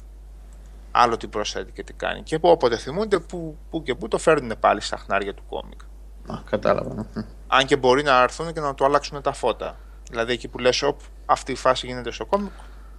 Άλλο 0.91 1.17
τι 1.17 1.27
προσθέτει 1.27 1.71
και 1.71 1.83
τι 1.83 1.93
κάνει. 1.93 2.21
Και 2.23 2.39
που 2.39 2.49
όποτε 2.49 2.77
θυμούνται, 2.77 3.19
που, 3.19 3.57
που 3.69 3.83
και 3.83 3.95
που 3.95 4.07
το 4.07 4.17
φέρνουν 4.17 4.53
πάλι 4.59 4.81
στα 4.81 4.97
χνάρια 4.97 5.33
του 5.33 5.43
κόμικ. 5.49 5.81
Α, 6.27 6.35
κατάλαβα. 6.49 7.05
Ναι. 7.53 7.57
Μμ. 7.57 7.59
Αν 7.59 7.65
και 7.65 7.77
μπορεί 7.77 8.03
να 8.03 8.21
έρθουν 8.21 8.53
και 8.53 8.59
να 8.59 8.73
του 8.75 8.85
αλλάξουν 8.85 9.21
τα 9.21 9.33
φώτα. 9.33 9.77
Δηλαδή 10.09 10.33
εκεί 10.33 10.47
που 10.47 10.59
λες, 10.59 10.81
οπ, 10.81 10.99
αυτή 11.25 11.51
η 11.51 11.55
φάση 11.55 11.85
γίνεται 11.85 12.11
στο 12.11 12.25
κόμικ, 12.25 12.51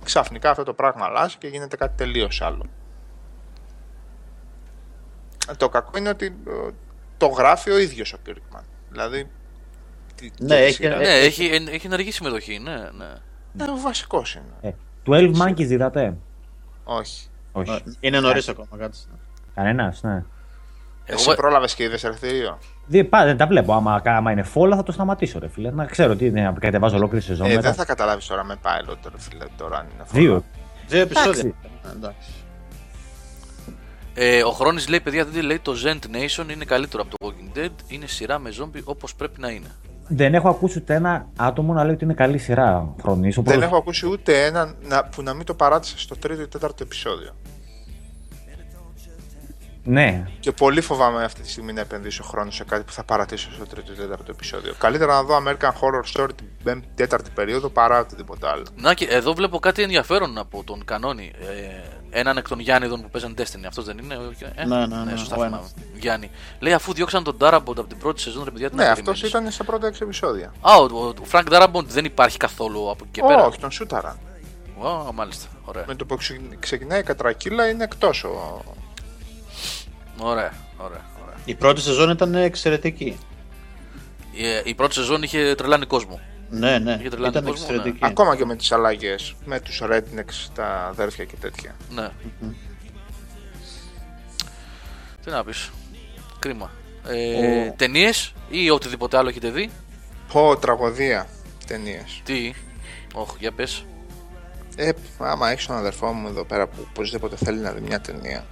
ξαφνικά 0.05 0.51
αυτό 0.51 0.63
το 0.63 0.73
πράγμα 0.75 1.05
αλλάζει 1.05 1.37
και 1.37 1.47
γίνεται 1.47 1.77
κάτι 1.77 1.97
τελείως 1.97 2.41
άλλο. 2.43 2.67
Ε, 5.51 5.55
Το 5.55 5.69
κακό 5.69 5.99
είναι 5.99 6.09
ότι 6.09 6.27
ε, 6.47 6.71
το 7.17 7.27
γράφει 7.27 7.71
ο 7.71 7.79
ίδιος 7.79 8.13
ο 8.13 8.17
Κίρκμαν. 8.25 8.65
Δηλαδή. 8.91 9.29
τη- 10.15 10.31
Ναι, 10.39 10.47
και 10.49 10.55
τη 10.55 10.63
έχει- 10.63 10.75
σειρά. 10.75 10.97
ναι, 10.97 11.09
έχει, 11.09 11.45
εν- 11.47 11.69
έχει 11.69 11.87
ενεργή 11.87 12.11
συμμετοχή, 12.11 12.59
ναι, 12.59 12.77
ναι. 12.77 13.13
Ναι, 13.53 13.71
ο 13.71 13.77
βασικός 13.83 14.35
είναι. 14.35 14.55
Ε, 14.61 14.71
12 15.07 15.33
Monkeys 15.43 15.59
είδατε; 15.71 16.17
Όχι. 16.85 17.29
Όχι. 17.53 17.83
Είναι 18.01 18.21
νωρίς 18.21 18.49
ακόμα, 18.49 18.69
κάτσε. 18.79 19.07
Κανένας, 19.55 20.03
ναι. 20.03 20.25
Εσύ 21.07 21.25
Εγώ- 21.29 21.35
πρόλαβες 21.35 21.75
και 21.75 21.83
είδες 21.83 22.05
ελευθερίο. 22.05 22.59
Δεν, 22.87 23.09
πά, 23.09 23.25
δεν 23.25 23.37
τα 23.37 23.47
βλέπω. 23.47 23.73
Άμα, 23.75 24.03
άμα 24.05 24.31
είναι 24.31 24.43
φόλα 24.43 24.77
θα 24.77 24.83
το 24.83 24.93
σταματήσω, 24.93 25.39
ρε 25.39 25.49
φίλε. 25.49 25.71
Να 25.71 25.85
ξέρω 25.85 26.17
τι 26.17 26.27
είναι, 26.27 26.43
να 26.43 26.53
κατεβάζω 26.53 26.97
ολόκληρη 26.97 27.25
σεζόν. 27.25 27.47
Ε, 27.47 27.49
μετά. 27.49 27.61
δεν 27.61 27.75
θα 27.75 27.85
καταλάβεις 27.85 28.27
τώρα 28.27 28.45
με 28.45 28.57
pilot, 28.63 28.97
ρε 29.13 29.19
φίλε, 29.19 29.45
τώρα 29.57 29.79
αν 29.79 29.87
είναι 29.95 30.05
Δύο. 30.13 30.45
Δύο 30.89 31.01
επεισόδια. 31.01 31.31
Εντάξει. 31.31 31.55
Ε, 31.85 31.91
εντάξει. 31.97 32.29
Ε, 34.15 34.43
ο 34.45 34.51
Χρόνης 34.51 34.89
λέει, 34.89 35.01
παιδιά, 35.01 35.25
δεν 35.25 35.45
λέει 35.45 35.59
το 35.59 35.73
Zent 35.85 36.17
Nation 36.17 36.53
είναι 36.53 36.65
καλύτερο 36.65 37.03
από 37.03 37.19
το 37.19 37.27
Walking 37.27 37.59
Dead. 37.59 37.71
Είναι 37.87 38.07
σειρά 38.07 38.39
με 38.39 38.51
ζόμπι 38.51 38.81
όπως 38.85 39.15
πρέπει 39.15 39.41
να 39.41 39.49
είναι. 39.49 39.69
Δεν 40.09 40.35
έχω 40.35 40.49
ακούσει 40.49 40.79
ούτε 40.79 40.95
ένα 40.95 41.27
άτομο 41.37 41.73
να 41.73 41.85
λέει 41.85 41.95
ότι 41.95 42.05
είναι 42.05 42.15
καλή 42.15 42.39
σειρά 42.39 42.95
χρονή. 43.03 43.33
Δεν 43.43 43.63
έχω 43.63 43.77
ακούσει 43.77 44.07
ούτε 44.07 44.45
ένα 44.45 44.75
να, 44.83 45.05
που 45.05 45.23
να 45.23 45.35
μην 45.35 45.47
το 45.47 45.55
παράτησε 45.55 45.99
στο 45.99 46.17
τρίτο 46.17 46.43
ή 46.43 46.47
τέταρτο 46.49 46.83
επεισόδιο. 46.83 47.31
Ναι. 49.86 50.28
Και 50.40 50.52
πολύ 50.52 50.81
φοβάμαι 50.81 51.24
αυτή 51.24 51.40
τη 51.43 51.51
στιγμή 51.51 51.73
να 51.73 51.81
επενδύσω 51.81 52.23
χρόνο 52.23 52.51
σε 52.51 52.65
κάτι 52.65 52.82
που 52.85 52.93
θα 52.93 53.05
παρατήσω 53.05 53.52
στο 53.52 53.66
τρίτο 53.66 53.93
ή 53.93 53.94
τέταρτο 53.94 54.31
επεισόδιο. 54.31 54.74
Καλύτερα 54.78 55.15
να 55.15 55.23
δω 55.23 55.43
American 55.47 55.69
Horror 55.70 56.20
Story 56.20 56.28
την 56.36 56.47
πέμπτη, 56.65 56.86
τέταρτη 56.94 57.31
περίοδο 57.31 57.69
παρά 57.69 57.98
οτιδήποτε 58.01 58.48
άλλο. 58.48 58.62
Να 58.77 58.94
και 58.94 59.05
εδώ 59.05 59.32
βλέπω 59.35 59.59
κάτι 59.59 59.82
ενδιαφέρον 59.82 60.39
από 60.39 60.62
τον 60.65 60.85
Κανόνι. 60.85 61.32
Ε, 61.40 62.19
έναν 62.19 62.36
εκ 62.36 62.48
των 62.48 62.59
Γιάννηδων 62.59 63.02
που 63.02 63.09
παίζαν 63.11 63.35
Destiny. 63.39 63.65
Αυτός 63.69 63.85
δεν 63.85 63.98
είναι. 63.98 64.15
Ε, 64.55 64.65
Ναι, 64.65 64.86
ναι, 64.86 64.97
ναι, 65.05 65.16
σωστά 65.16 65.36
ο 65.36 65.43
θυμάμαι. 65.44 65.69
Γιάννη. 65.94 66.31
Λέει 66.59 66.73
αφού 66.73 66.93
διώξαν 66.93 67.24
τον 67.24 67.36
Darabont 67.40 67.59
από 67.77 67.85
την 67.85 67.98
πρώτη 67.98 68.20
σεζόν, 68.20 68.44
ρε 68.44 68.51
παιδιά, 68.51 68.70
τι 68.70 68.77
Ναι, 68.77 68.85
να 68.85 68.90
αυτός 68.90 69.05
περιμένεις. 69.20 69.31
ήταν 69.31 69.51
στα 69.51 69.65
πρώτα 69.65 69.86
έξι 69.86 70.01
επεισόδια. 70.02 70.52
Α, 70.61 70.77
ο, 70.77 70.85
ο, 70.93 71.06
ο 71.06 71.15
Frank 71.32 71.44
Darabont 71.52 71.85
δεν 71.86 72.05
υπάρχει 72.05 72.36
καθόλου 72.36 72.90
από 72.90 73.05
εκεί 73.05 73.20
και 73.20 73.23
πέρα. 73.27 73.44
Όχι, 73.47 73.59
τον 73.59 73.70
σούταραν. 73.70 74.19
Α, 74.86 75.12
μάλιστα. 75.12 75.47
Ωραία. 75.65 75.85
Με 75.86 75.94
το 75.94 76.06
που 76.06 76.16
ξεκι- 76.16 76.59
ξεκινάει 76.59 77.01
η 77.01 77.02
κατρακύλα 77.02 77.69
είναι 77.69 77.85
εκτός 77.85 78.24
ο. 78.24 78.62
Ωραία, 80.19 80.53
ωραία, 80.77 81.05
ωραία. 81.24 81.36
Η 81.45 81.55
πρώτη 81.55 81.81
σεζόν 81.81 82.11
ήταν 82.11 82.35
εξαιρετική. 82.35 83.19
Η, 84.32 84.47
ε, 84.47 84.62
η 84.65 84.74
πρώτη 84.74 84.95
σεζόν 84.95 85.23
είχε 85.23 85.55
τρελάνει 85.55 85.86
κόσμο. 85.86 86.20
Ναι, 86.51 86.78
ναι, 86.78 86.97
Είχε 87.01 87.09
τρελάνει 87.09 87.31
ήταν 87.32 87.45
κόσμο, 87.45 87.66
εξαιρετική. 87.69 87.99
Ακόμα 88.05 88.36
και 88.36 88.45
με 88.45 88.57
τις 88.57 88.73
αλλαγές. 88.73 89.35
Με 89.45 89.61
τους 89.61 89.81
rednecks, 89.85 90.49
τα 90.55 90.86
αδέρφια 90.89 91.24
και 91.24 91.36
τέτοια. 91.41 91.74
Ναι. 91.95 92.09
Τι 95.24 95.31
να 95.31 95.45
πεις. 95.45 95.70
Κρίμα. 96.39 96.70
Ε, 97.09 97.66
Ο- 97.69 97.74
Ταινίες 97.77 98.32
ή 98.49 98.70
οτιδήποτε 98.70 99.16
άλλο 99.16 99.28
έχετε 99.28 99.51
δει; 99.51 99.70
Πω, 100.32 100.57
τραγωδία 100.57 101.27
ταινίες. 101.66 102.20
Τι; 102.24 102.53
Όχι, 103.15 103.36
για 103.39 103.53
πες. 103.53 103.85
Ε, 104.77 104.91
άμα 105.19 105.51
έχεις 105.51 105.66
τον 105.66 105.77
αδερφό 105.77 106.12
μου 106.12 106.28
εδώ 106.28 106.45
πέρα 106.45 106.66
που 106.66 106.86
οπωσδήποτε 106.91 107.36
θέλει 107.36 107.59
να 107.59 107.70
δει 107.73 107.81
μια 107.81 108.01
ταινία. 108.01 108.45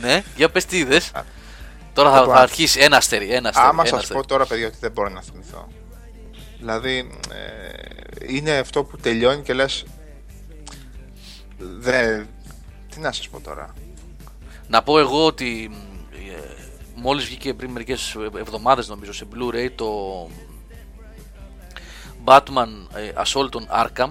Ναι, 0.00 0.22
για 0.36 0.48
πες 0.48 0.64
τι 0.64 0.78
είδες. 0.78 1.12
Τώρα 1.92 2.10
θα, 2.10 2.20
Λοιπόν, 2.20 2.34
θα 2.34 2.40
αρχίσει 2.40 2.80
ένα 2.80 2.96
αστέρι. 2.96 3.32
Ένα 3.34 3.48
αστέρι, 3.48 3.66
Άμα 3.66 3.82
ένα 3.82 3.90
σας 3.90 4.00
αστέρι. 4.00 4.20
πω 4.20 4.26
τώρα, 4.26 4.46
παιδιά, 4.46 4.66
ότι 4.66 4.76
δεν 4.80 4.92
μπορώ 4.92 5.08
να 5.08 5.22
θυμηθώ. 5.22 5.68
Δηλαδή, 6.58 7.10
ε, 7.32 8.34
είναι 8.34 8.58
αυτό 8.58 8.84
που 8.84 8.96
τελειώνει 8.96 9.42
και 9.42 9.52
λες. 9.52 9.84
Δε... 11.58 12.22
Τι 12.94 13.00
να 13.00 13.12
σας 13.12 13.28
πω 13.28 13.40
τώρα. 13.40 13.74
Να 14.68 14.82
πω 14.82 14.98
εγώ 14.98 15.26
ότι 15.26 15.70
ε, 16.12 16.38
μόλις 16.94 17.24
βγήκε 17.24 17.54
πριν 17.54 17.70
μερικές 17.70 18.16
εβδομάδες 18.38 18.88
νομίζω 18.88 19.12
σε 19.12 19.26
Blu-ray 19.34 19.70
το 19.74 19.88
Batman 22.24 22.68
ε, 22.94 23.12
Assault 23.24 23.50
on 23.50 23.84
Arkham 23.84 24.10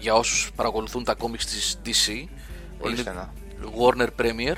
για 0.00 0.14
όσους 0.14 0.50
παρακολουθούν 0.56 1.04
τα 1.04 1.16
comics 1.18 1.42
της 1.44 1.78
DC 1.84 2.24
Πολύ 2.78 2.92
είναι 2.92 3.02
στενά. 3.02 3.32
Warner 3.80 4.08
Premier 4.20 4.54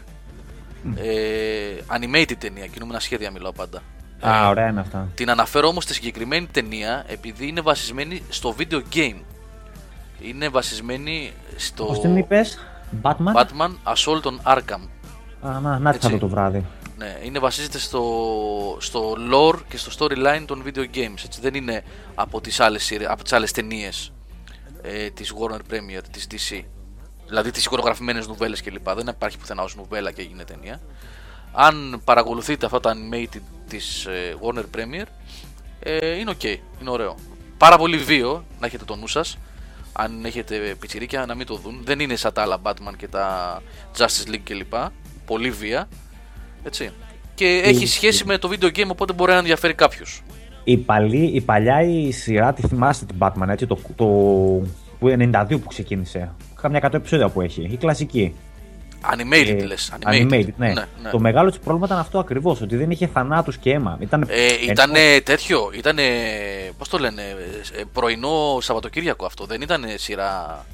ε, 0.96 1.76
animated 1.98 2.36
ταινία, 2.38 2.66
κινούμενα 2.66 3.00
σχέδια 3.00 3.30
μιλάω 3.30 3.52
πάντα 3.52 3.82
Α, 4.20 4.48
ωραία 4.48 4.68
είναι 4.68 4.80
αυτά. 4.80 5.08
την 5.14 5.30
αναφέρω 5.30 5.68
όμως 5.68 5.84
στη 5.84 5.94
συγκεκριμένη 5.94 6.46
ταινία 6.46 7.04
επειδή 7.08 7.46
είναι 7.46 7.60
βασισμένη 7.60 8.22
στο 8.28 8.54
video 8.58 8.80
game 8.94 9.16
είναι 10.20 10.48
βασισμένη 10.48 11.32
στο 11.56 11.84
Πώ 11.84 11.98
την 11.98 12.16
είπες, 12.16 12.58
Batman. 13.02 13.32
Batman 13.34 13.70
Assault 13.94 14.22
on 14.22 14.54
Arkham 14.56 14.88
Α, 15.40 15.60
να, 15.60 15.78
να 15.78 15.90
τις 15.92 16.00
θα 16.00 16.06
Έτσι. 16.06 16.08
δω 16.10 16.18
το 16.18 16.28
βράδυ. 16.28 16.64
Ναι, 16.96 17.16
είναι 17.24 17.38
βασίζεται 17.38 17.78
στο, 17.78 18.02
στο 18.80 19.14
lore 19.32 19.58
και 19.68 19.76
στο 19.76 19.90
storyline 20.06 20.42
των 20.46 20.62
video 20.66 20.78
games. 20.96 21.22
Έτσι. 21.24 21.40
Δεν 21.40 21.54
είναι 21.54 21.82
από 22.14 22.40
τις 22.40 22.60
άλλες, 22.60 22.84
σειρέ- 22.84 23.10
από 23.10 23.22
τις 23.22 23.32
άλλες 23.32 23.52
ταινίες 23.52 24.12
ε, 24.82 25.10
της 25.10 25.32
Warner 25.38 25.72
Premier, 25.74 26.00
της 26.10 26.26
DC. 26.30 26.62
Δηλαδή 27.28 27.50
τις 27.50 27.64
εικονογραφημένες 27.64 28.26
νουβέλες 28.26 28.62
κλπ. 28.62 28.90
Δεν 28.90 29.06
υπάρχει 29.06 29.38
πουθενά 29.38 29.62
ως 29.62 29.76
νουβέλα 29.76 30.12
και 30.12 30.22
έγινε 30.22 30.44
ταινία. 30.44 30.80
Αν 31.52 32.00
παρακολουθείτε 32.04 32.66
αυτά 32.66 32.80
τα 32.80 32.94
animated 32.94 33.40
της 33.68 34.06
ε, 34.06 34.36
Warner 34.40 34.64
Premier, 34.76 35.04
ε, 35.80 36.18
είναι 36.18 36.32
ok, 36.38 36.44
είναι 36.80 36.90
ωραίο. 36.90 37.14
Πάρα 37.58 37.76
πολύ 37.76 37.96
βίο, 37.96 38.44
να 38.60 38.66
έχετε 38.66 38.84
το 38.84 38.96
νου 38.96 39.06
σας. 39.06 39.38
Αν 39.92 40.24
έχετε 40.24 40.76
πιτσιρίκια 40.80 41.26
να 41.26 41.34
μην 41.34 41.46
το 41.46 41.56
δουν. 41.56 41.80
Δεν 41.84 42.00
είναι 42.00 42.16
σαν 42.16 42.32
τα 42.32 42.42
άλλα 42.42 42.60
Batman 42.62 42.96
και 42.96 43.08
τα 43.08 43.58
Justice 43.98 44.30
League 44.30 44.40
κλπ. 44.44 44.74
Πολύ 45.26 45.50
βία. 45.50 45.88
Έτσι. 46.62 46.90
Και 47.34 47.60
έχει 47.64 47.86
σχέση 47.86 48.24
με 48.24 48.38
το 48.38 48.50
video 48.52 48.66
game, 48.66 48.88
οπότε 48.88 49.12
μπορεί 49.12 49.32
να 49.32 49.38
ενδιαφέρει 49.38 49.74
κάποιου. 49.74 50.04
Η, 50.64 50.76
παλή, 50.76 51.24
η 51.24 51.40
παλιά 51.40 51.82
η 51.82 52.10
σειρά, 52.10 52.52
τη 52.52 52.66
θυμάστε 52.66 53.04
την 53.04 53.16
Batman, 53.18 53.48
έτσι, 53.48 53.66
το, 53.66 53.78
το, 53.96 54.06
που 54.98 55.08
92 55.08 55.44
που 55.48 55.68
ξεκίνησε. 55.68 56.30
Κάμια 56.62 56.80
100 56.90 56.94
επεισόδια 56.94 57.28
που 57.28 57.40
έχει. 57.40 57.62
Η 57.72 57.76
κλασική. 57.76 58.34
Animated 59.12 59.56
Ε, 59.60 59.64
λες. 59.64 59.92
animated, 60.06 60.48
ναι. 60.56 60.66
ναι, 60.66 60.72
ναι. 61.02 61.10
Το 61.10 61.18
μεγάλο 61.18 61.50
της 61.50 61.58
πρόβλημα 61.58 61.86
ήταν 61.86 61.98
αυτό 61.98 62.18
ακριβώς, 62.18 62.60
ότι 62.60 62.76
δεν 62.76 62.90
είχε 62.90 63.06
θανάτους 63.06 63.56
και 63.56 63.72
αίμα. 63.72 63.96
Ήταν, 64.00 64.22
Ε, 64.28 64.46
ήταν 64.70 64.92
τέτοιο, 65.24 65.70
ήταν 65.74 65.96
πώς 66.78 66.88
το 66.88 66.98
λένε, 66.98 67.22
ε, 67.78 67.82
πρωινό 67.92 68.58
Σαββατοκύριακο 68.60 69.26
αυτό, 69.26 69.44
δεν 69.44 69.60
ήταν 69.60 69.84
σειρά 69.96 70.64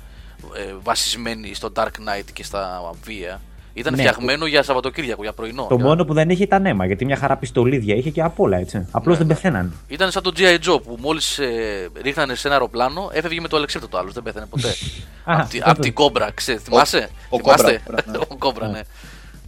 ε, 0.57 0.75
βασισμένη 0.83 1.55
στο 1.55 1.73
Dark 1.77 1.87
Knight 1.87 2.25
και 2.33 2.45
στα 2.45 2.91
βία. 3.05 3.41
Ήταν 3.77 3.95
Ναι, 3.95 4.03
φτιαγμένο 4.03 4.47
για 4.47 4.63
Σαββατοκύριακο, 4.63 5.23
για 5.23 5.33
πρωινό. 5.33 5.67
Το 5.69 5.75
Για- 5.75 5.85
μόνο 5.85 6.05
που 6.05 6.13
δεν 6.15 6.31
είχε 6.31 6.43
ήταν 6.43 6.67
αίμα, 6.67 6.87
γιατί 6.87 7.05
μια 7.05 7.17
χαρά 7.17 7.37
πιστολίδια 7.37 7.95
είχε 7.95 8.11
και 8.11 8.23
απ' 8.23 8.41
όλα 8.41 8.57
έτσι. 8.59 8.87
Απλώς 8.91 9.19
Ναι, 9.19 9.25
δεν 9.25 9.27
ναι. 9.27 9.35
πεθαίναν. 9.35 9.73
Ήταν 9.89 10.11
σαν 10.11 10.23
το 10.23 10.33
G.I. 10.37 10.55
Joe 10.71 10.83
που 10.83 10.97
μόλις 11.01 11.39
ε, 11.39 11.89
ρίχνανε 12.03 12.35
σε 12.35 12.47
ένα 12.47 12.57
αεροπλάνο, 12.57 13.11
έφευγε 13.13 13.41
με 13.41 13.49
το 13.49 13.57
αλεξίπτωτο 13.57 13.99
άλλο, 13.99 14.11
δεν 14.13 14.23
πέθανε 14.23 14.47
ποτέ. 14.51 14.69
Α, 15.31 15.35
από, 15.41 15.49
τη- 15.49 15.59
αυτό 15.59 15.71
απ' 15.71 15.77
το- 15.77 15.83
την 15.83 15.93
κόμπρα, 15.93 16.31
ξέρεις, 16.35 16.63
θυμάσαι; 16.63 17.09
ο 17.29 17.39
θυμάστε; 17.39 17.81
Κόμπρα, 17.85 18.03
ναι. 18.11 18.19
ο 18.29 18.37
κόμπρα, 18.39 18.69
ναι. 18.69 18.81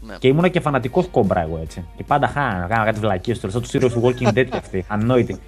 ναι. 0.06 0.14
Και 0.18 0.28
ήμουνα 0.28 0.48
και 0.48 0.60
φανατικός 0.60 1.06
κόμπρα 1.10 1.40
εγώ 1.40 1.58
έτσι. 1.62 1.84
Και 1.96 2.04
πάντα 2.04 2.26
χάνα, 2.28 2.66
κάνα 2.68 2.84
κάτι 2.84 2.98
βλακίες 3.00 3.40
τώρα. 3.40 3.52
Σαν 3.52 3.62
τους 3.62 3.72
ήρωες 3.74 3.92
του 3.92 4.00
Walking 4.04 4.28
Dead 4.28 4.46
και 4.50 4.56
αυτοί. 4.56 4.84
Ανόητοι. 4.88 5.38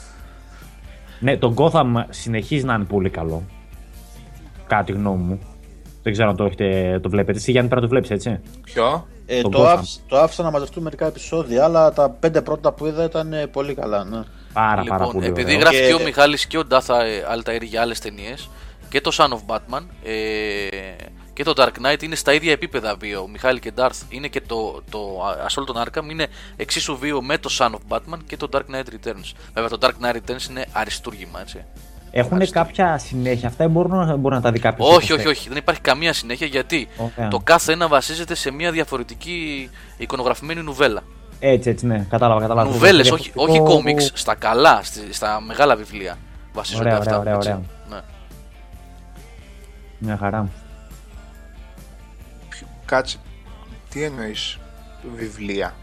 ναι, 1.20 1.36
το 1.36 1.54
Gotham 1.56 2.04
συνεχίζει 2.10 2.64
να 2.64 2.74
είναι 2.74 2.84
πολύ 2.84 3.10
καλό. 3.10 3.42
Κάτι 4.66 4.92
γνώμη 4.92 5.22
μου. 5.22 5.38
Δεν 6.08 6.16
ξέρω 6.16 6.28
αν 6.28 6.36
το, 6.36 6.44
έχετε, 6.44 6.98
το 7.02 7.08
βλέπετε. 7.10 7.38
Εσύ 7.38 7.50
Γιάννη 7.50 7.70
πρέπει 7.70 7.82
να 7.84 7.88
το 7.88 7.94
βλέπεις 7.94 8.10
έτσι; 8.26 8.40
Ποιο; 8.64 9.06
Ε, 9.26 9.40
Τον 9.40 9.50
το, 9.50 9.62
Gotham. 9.62 9.66
άφησα, 9.66 10.00
το 10.08 10.18
άφησα 10.18 10.42
να 10.42 10.50
μαζευτούν 10.50 10.82
μερικά 10.82 11.06
επεισόδια, 11.06 11.64
αλλά 11.64 11.92
τα 11.92 12.10
πέντε 12.10 12.42
πρώτα 12.42 12.72
που 12.72 12.86
είδα 12.86 13.04
ήταν 13.04 13.32
ε, 13.32 13.46
πολύ 13.46 13.74
καλά. 13.74 14.04
Ναι. 14.04 14.16
Πάρα, 14.52 14.82
πάρα 14.82 14.82
λοιπόν, 14.82 15.12
πολύ 15.12 15.26
επειδή 15.26 15.44
ωραίο. 15.50 15.58
γράφει 15.58 15.76
Και- 15.80 15.86
και 15.86 15.94
ο 15.94 16.04
Μιχάλης 16.04 16.46
και 16.46 16.58
ο 16.58 16.64
Ντάθα 16.64 17.04
ε, 17.04 17.24
Αλταήρη 17.28 17.66
για 17.66 17.80
άλλες 17.80 17.98
ταινίες 17.98 18.50
και 18.88 19.00
το 19.00 19.10
Son 19.14 19.28
of 19.28 19.54
Batman 19.54 19.82
ε, 20.04 20.12
και 21.32 21.42
το 21.44 21.52
Dark 21.56 21.86
Knight 21.86 22.02
είναι 22.02 22.14
στα 22.14 22.32
ίδια 22.32 22.52
επίπεδα 22.52 22.96
βίο. 23.00 23.22
Ο 23.22 23.28
Μιχάλη 23.28 23.58
και 23.60 23.72
Darth 23.76 24.00
είναι 24.08 24.28
και 24.28 24.40
το, 24.40 24.82
το 24.90 25.00
Assault 25.48 25.74
on 25.76 25.82
Arkham 25.82 26.10
είναι 26.10 26.26
εξίσου 26.56 26.96
βίο 26.96 27.22
με 27.22 27.38
το 27.38 27.50
Son 27.58 27.70
of 27.70 27.96
Batman 27.96 28.18
και 28.26 28.36
το 28.36 28.48
Dark 28.52 28.74
Knight 28.74 28.84
Returns. 29.06 29.32
Βέβαια 29.54 29.68
το 29.68 29.78
Dark 29.80 30.04
Knight 30.04 30.14
Returns 30.16 30.48
είναι 30.50 30.66
αριστούργημα, 30.72 31.40
έτσι. 31.40 31.64
Έχουν 32.10 32.30
Ευχαριστώ. 32.32 32.58
κάποια 32.58 32.98
συνέχεια; 32.98 33.48
Αυτά 33.48 33.64
ή 33.64 33.66
μπορούν 33.66 34.06
να, 34.06 34.16
μπορεί 34.16 34.34
να 34.34 34.40
τα 34.40 34.50
δει 34.52 34.58
κάποιος. 34.58 34.96
Όχι, 34.96 35.12
όχι, 35.12 35.26
όχι. 35.28 35.48
Δεν 35.48 35.56
υπάρχει 35.56 35.80
καμία 35.80 36.12
συνέχεια 36.12 36.46
γιατί 36.46 36.88
Ωραία. 36.96 37.28
το 37.28 37.38
κάθε 37.44 37.72
ένα 37.72 37.88
βασίζεται 37.88 38.34
σε 38.34 38.50
μια 38.50 38.72
διαφορετική 38.72 39.70
εικονογραφημένη 39.96 40.62
νουβέλα. 40.62 41.02
Έτσι, 41.40 41.70
έτσι, 41.70 41.86
ναι. 41.86 42.06
Κατάλαβα, 42.10 42.40
κατάλαβα. 42.40 42.70
Νουβέλες, 42.70 43.10
όχι, 43.10 43.22
Διαφορετικό- 43.22 43.66
όχι 43.68 43.76
κόμιξ, 43.76 44.10
στα 44.14 44.34
καλά, 44.34 44.80
στη- 44.82 45.12
στα 45.12 45.40
μεγάλα 45.40 45.76
βιβλία 45.76 46.18
βασίζονται 46.52 46.84
Ωραία, 46.88 46.98
αυτά. 46.98 47.18
ωραία, 47.18 47.34
έτσι. 47.34 47.48
ωραία. 47.48 47.62
Ναι. 47.90 48.00
Μια 49.98 50.16
χαρά. 50.16 50.48
Κάτσε. 52.84 53.16
Τι 53.90 54.02
εννοείς 54.02 54.58
βιβλία; 55.16 55.74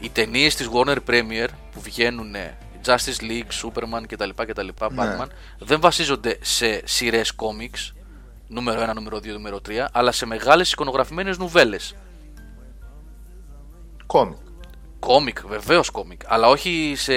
οι 0.00 0.08
ταινίες 0.10 0.54
της 0.54 0.68
Warner 0.72 0.96
Premier 1.10 1.46
που 1.72 1.80
βγαίνουν 1.80 2.34
ε, 2.34 2.54
Justice 2.86 3.20
League, 3.22 3.50
Superman 3.62 4.02
κτλ. 4.08 4.30
κτλ 4.46 4.66
Ναι. 4.66 4.72
Batman, 4.78 5.26
δεν 5.58 5.80
βασίζονται 5.80 6.38
σε 6.40 6.80
σειρές 6.84 7.32
κόμιξ, 7.32 7.94
νούμερο 8.48 8.80
1, 8.90 8.94
νούμερο 8.94 9.16
2, 9.16 9.26
νούμερο 9.32 9.60
3, 9.68 9.86
αλλά 9.92 10.12
σε 10.12 10.26
μεγάλες 10.26 10.72
εικονογραφημένες 10.72 11.38
νουβέλες. 11.38 11.94
Κόμικ. 14.06 14.36
Κόμικ, 14.98 15.46
βεβαίως 15.46 15.90
κόμικ, 15.90 16.20
αλλά 16.26 16.48
όχι 16.48 16.94
σε 16.96 17.14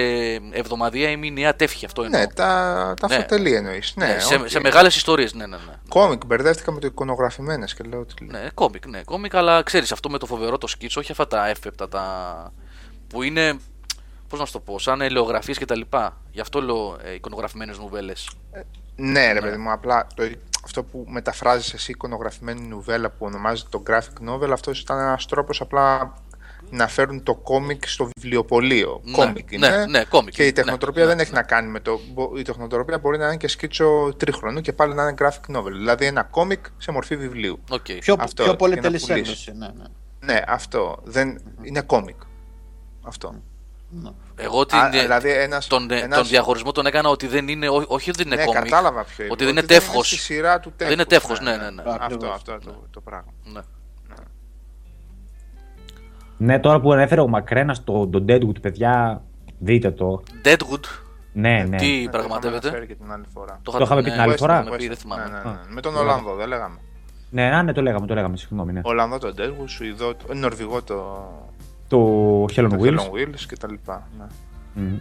εβδομαδιαία 0.52 1.10
ή 1.10 1.16
μηνιαία 1.16 1.56
τεύχη 1.56 1.84
αυτό 1.84 2.02
εννοώ. 2.02 2.20
Ναι, 2.20 2.26
τα, 2.26 2.94
τα 3.00 3.08
Ναι. 3.08 3.14
πολυτελή 3.14 3.54
εννοείς. 3.54 3.92
Ναι, 3.96 4.06
Ναι, 4.06 4.18
σε, 4.18 4.34
οκ. 4.34 4.48
σε 4.48 4.60
μεγάλες 4.60 4.96
ιστορίες, 4.96 5.32
ναι, 5.34 5.46
ναι, 5.46 5.56
ναι. 5.56 5.72
Κόμικ, 5.88 6.26
μπερδεύτηκα 6.26 6.72
με 6.72 6.80
το 6.80 6.86
εικονογραφημένες 6.86 7.74
και 7.74 7.84
λέω 7.88 8.00
ότι 8.00 8.24
Ναι, 8.24 8.48
κόμικ, 8.54 8.86
ναι, 8.86 9.02
κόμικ, 9.02 9.34
αλλά 9.34 9.62
ξέρεις 9.62 9.92
αυτό 9.92 10.10
με 10.10 10.18
το 10.18 10.26
φοβερό 10.26 10.58
το 10.58 10.66
σκίτσο, 10.66 11.00
όχι 11.00 11.10
αυτά 11.10 11.26
τα 11.26 11.48
εύπεπτα 11.48 11.88
τα. 11.88 12.52
που 13.08 13.22
είναι. 13.22 13.58
Πώς 14.30 14.38
να 14.38 14.44
σου 14.46 14.52
το 14.52 14.60
πω, 14.60 14.78
σαν 14.78 15.00
ελαιογραφίες 15.00 15.54
κτλ. 15.54 15.80
Γι' 16.30 16.40
αυτό 16.40 16.62
λέω 16.62 16.96
ε, 17.02 17.14
εικονογραφημένες 17.14 17.78
νουβέλες. 17.78 18.30
Ναι, 18.96 19.32
ρε 19.32 19.40
παιδί 19.40 19.56
μου, 19.56 19.72
απλά 19.72 20.06
το, 20.14 20.22
αυτό 20.64 20.82
που 20.82 21.04
μεταφράζεις 21.08 21.72
εσύ 21.72 21.90
εικονογραφημένη 21.90 22.60
νουβέλα 22.60 23.10
που 23.10 23.26
ονομάζεται 23.26 23.68
το 23.70 23.82
graphic 23.86 24.30
novel, 24.30 24.50
αυτός 24.52 24.80
ήταν 24.80 24.98
ένας 24.98 25.26
τρόπος 25.26 25.60
απλά 25.60 26.14
να 26.70 26.88
φέρουν 26.88 27.22
το 27.22 27.34
κόμικ 27.34 27.88
στο 27.88 28.08
βιβλιοπωλείο. 28.16 29.00
Ναι, 29.04 29.12
κόμικ 29.12 29.50
ναι, 29.58 29.66
είναι. 29.66 29.86
ναι, 29.86 30.04
κόμικ 30.04 30.32
και 30.34 30.42
η 30.42 30.46
είναι, 30.46 30.54
ναι, 30.56 30.62
τεχνοτροπία 30.62 31.02
ναι, 31.02 31.08
δεν 31.08 31.16
ναι. 31.16 31.22
έχει 31.22 31.32
να 31.32 31.42
κάνει 31.42 31.68
με 31.70 31.80
το. 31.80 32.00
μπο- 32.12 32.36
Η 32.38 32.42
τεχνοτροπία 32.42 32.98
μπορεί 32.98 33.18
να 33.18 33.26
είναι 33.26 33.36
και 33.36 33.48
σκίτσο 33.48 34.14
τρίχρονου 34.16 34.60
και 34.60 34.72
πάλι 34.72 34.94
να 34.94 35.02
είναι 35.02 35.14
graphic 35.18 35.56
novel. 35.56 35.72
Δηλαδή 35.72 36.06
ένα 36.06 36.22
κόμικ 36.22 36.64
σε 36.78 36.90
μορφή 36.90 37.16
βιβλίου. 37.16 37.58
Οκ. 37.70 37.84
Πιο, 38.00 38.16
Αυτό, 38.18 38.34
πιο 38.34 38.44
για 38.44 38.56
πολυτελή 38.56 38.82
να 38.82 39.06
πουλήσεις. 39.06 39.08
έκδοση. 39.08 39.52
Ναι, 39.52 39.66
ναι. 39.76 39.84
Ναι, 40.32 40.42
αυτό. 40.46 40.98
Δεν... 41.04 41.40
Είναι 41.62 41.80
κόμικ. 41.80 42.16
Αυτό. 43.02 43.34
Εγώ 44.36 44.66
την, 44.66 44.78
Α, 44.78 44.88
δηλαδή 44.88 45.30
ένας- 45.32 45.66
τον, 45.66 45.90
ε, 45.90 45.98
ένας- 46.00 46.18
τον 46.18 46.26
διαχωρισμό 46.26 46.72
τον 46.72 46.86
έκανα 46.86 47.08
ότι 47.08 47.26
δεν 47.26 47.48
είναι, 47.48 47.68
ό- 47.68 47.84
όχι 47.88 48.10
ότι 48.10 48.22
δεν 48.22 48.26
είναι 48.26 48.36
ναι, 48.36 48.44
κόμικ, 48.44 48.62
κατάλαβα 48.62 49.04
ποιο 49.04 49.24
ότι 49.30 49.44
είναι. 49.44 49.52
δεν 49.52 49.62
είναι 49.62 49.62
τεύχος. 49.74 50.06
στη 50.06 50.16
σειρά 50.16 50.60
του 50.60 50.72
Δεν 50.76 50.90
είναι 50.90 51.04
τεύχος, 51.04 51.40
ναι, 51.40 51.50
ναι, 51.56 51.70
ναι. 51.70 51.82
Αυτό, 51.86 52.04
Ακριβώς. 52.04 52.30
αυτό 52.34 52.58
το, 52.64 52.84
το 52.90 53.00
πράγμα. 53.00 53.32
Ναι. 53.52 53.60
Ναι, 56.36 56.58
τώρα 56.58 56.80
που 56.80 56.92
ανέφερε 56.92 57.20
ο 57.20 57.28
Μακρένα 57.28 57.76
το, 57.84 58.06
το 58.08 58.24
Deadwood, 58.28 58.60
παιδιά, 58.60 59.22
δείτε 59.58 59.90
το. 59.90 60.22
Deadwood, 60.44 60.84
Ναι, 61.32 61.64
ναι. 61.68 61.76
τι 61.76 61.86
Ναι, 61.86 61.92
το 61.92 61.96
είχαμε 61.96 62.08
πραγματεύεται. 62.10 62.68
αναφέρει 62.68 62.86
και 62.86 62.94
την 62.94 63.12
άλλη 63.12 63.24
φορά. 63.34 63.60
Το, 63.62 63.70
Το 63.72 63.78
είχαμε 63.82 64.02
πει 64.02 64.10
την 64.10 64.20
άλλη 64.20 64.32
Western, 64.32 64.36
φορά. 64.38 64.60
είχαμε 64.60 64.76
πει, 64.76 64.84
Western. 64.84 64.88
δεν 64.88 64.96
θυμάμαι. 64.96 65.22
Ναι, 65.22 65.28
ναι, 65.30 65.42
ναι. 65.44 65.50
Α. 65.50 65.60
Με 65.68 65.80
τον 65.80 65.96
Ολλανδό, 65.96 66.34
δεν 66.34 66.48
λέγαμε. 66.48 66.78
Ναι, 67.30 67.54
α, 67.54 67.62
ναι, 67.62 67.72
το 67.72 67.82
λέγαμε, 67.82 68.06
το 68.06 68.14
λέγαμε, 68.14 68.36
συγγνώμη. 68.36 68.72
Ναι. 68.72 68.80
Ολλανδό 68.84 69.18
το 69.18 69.34
Deadwood, 69.38 69.64
Σουηδό, 69.66 70.14
το- 70.14 70.34
Νορβηγό 70.34 70.82
το, 70.82 71.28
Το 71.90 72.42
Helen 72.44 72.66
το 72.70 72.76
Wheels. 72.80 72.96
Helen 72.96 73.10
Wheels 73.14 73.40
και 73.48 73.56
τα 73.56 73.68
λοιπά. 73.70 74.08
Ναι. 74.18 74.24
Μμ. 74.82 74.94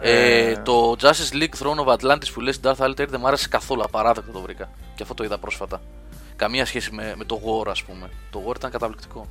Ε, 0.00 0.48
Ε, 0.50 0.56
το 0.62 0.96
Justice 1.00 1.34
League 1.42 1.62
Throne 1.62 1.84
of 1.86 1.96
Atlantis 1.96 2.30
που 2.34 2.40
λες 2.40 2.60
Darth 2.62 2.84
Altair 2.86 3.06
δεν 3.08 3.16
μου 3.20 3.26
άρεσε 3.26 3.48
καθόλου, 3.48 3.82
απαράδεκτο 3.84 4.32
το 4.32 4.40
βρήκα. 4.40 4.68
Και 4.94 5.02
αυτό 5.02 5.14
το 5.14 5.24
είδα 5.24 5.38
πρόσφατα. 5.38 5.80
Καμία 6.36 6.66
σχέση 6.66 6.92
με, 6.94 7.14
με 7.16 7.24
το 7.24 7.40
War, 7.44 7.68
ας 7.68 7.82
πούμε. 7.82 8.10
Το 8.30 8.42
War 8.48 8.56
ήταν 8.56 8.70
καταπληκτικό. 8.70 9.26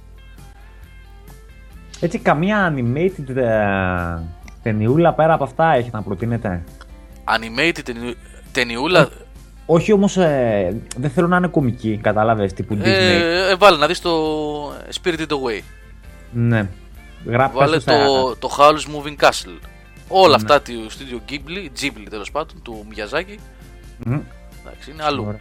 Έτσι, 1.99 2.19
καμία 2.19 2.73
animated 2.75 3.35
ε, 3.35 4.19
ταινιούλα 4.63 5.13
πέρα 5.13 5.33
από 5.33 5.43
αυτά 5.43 5.73
έχετε 5.73 5.97
να 5.97 6.03
προτείνετε; 6.03 6.63
Animated 7.23 7.79
ταινι- 7.83 8.17
ταινιούλα; 8.51 9.09
Όχι 9.65 9.91
όμως, 9.91 10.17
ε, 10.17 10.81
δεν 10.97 11.09
θέλω 11.09 11.27
να 11.27 11.37
είναι 11.37 11.47
κομική, 11.47 11.99
κατάλαβες 12.03 12.53
τύπου 12.53 12.73
Disney. 12.75 12.83
Ε, 12.83 13.49
ε, 13.49 13.55
βάλε 13.55 13.77
να 13.77 13.87
δεις 13.87 14.01
το 14.01 14.11
Spirited 14.71 15.27
Away. 15.27 15.61
Ναι. 16.33 16.69
Γράφει 17.25 17.55
Βάλε 17.55 17.71
πες 17.73 17.81
στα- 17.81 18.05
το, 18.05 18.35
το 18.35 18.55
Howl's 18.57 18.85
Moving 18.95 19.15
Castle. 19.25 19.59
Όλα 20.07 20.27
Ναι. 20.27 20.35
αυτά 20.35 20.61
του 20.61 20.87
Studio 20.89 21.31
Ghibli, 21.31 21.69
Ghibli 21.81 22.05
τέλος 22.09 22.31
πάντων, 22.31 22.61
του 22.61 22.85
Miyazaki. 22.89 23.35
Μμ. 24.05 24.19
Εντάξει, 24.61 24.91
είναι 24.91 25.03
αλλού. 25.03 25.23
Ωραία. 25.25 25.39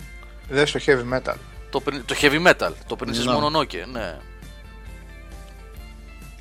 Δες 0.49 0.71
το 0.73 0.81
heavy 0.87 1.15
metal. 1.19 1.35
Το, 1.71 1.81
πρι- 1.81 2.05
το 2.05 2.15
heavy 2.21 2.47
metal, 2.47 2.71
το 2.87 2.97
Princess 3.01 3.25
Ναι. 3.25 3.33
Mononoke, 3.37 3.87
ναι. 3.93 4.19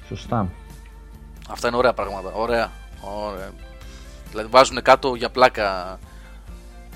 Σωστά. 0.08 0.50
Αυτά 1.50 1.68
είναι 1.68 1.78
ωραία 1.78 1.94
πράγματα. 1.94 2.32
Ωραία. 2.34 2.72
ωραία. 3.02 3.52
Δηλαδή 4.30 4.48
βάζουν 4.52 4.82
κάτω 4.82 5.16
για 5.16 5.30
πλάκα 5.30 6.00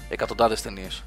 εκατοντάδες 0.09 0.61
ταινίες. 0.61 1.03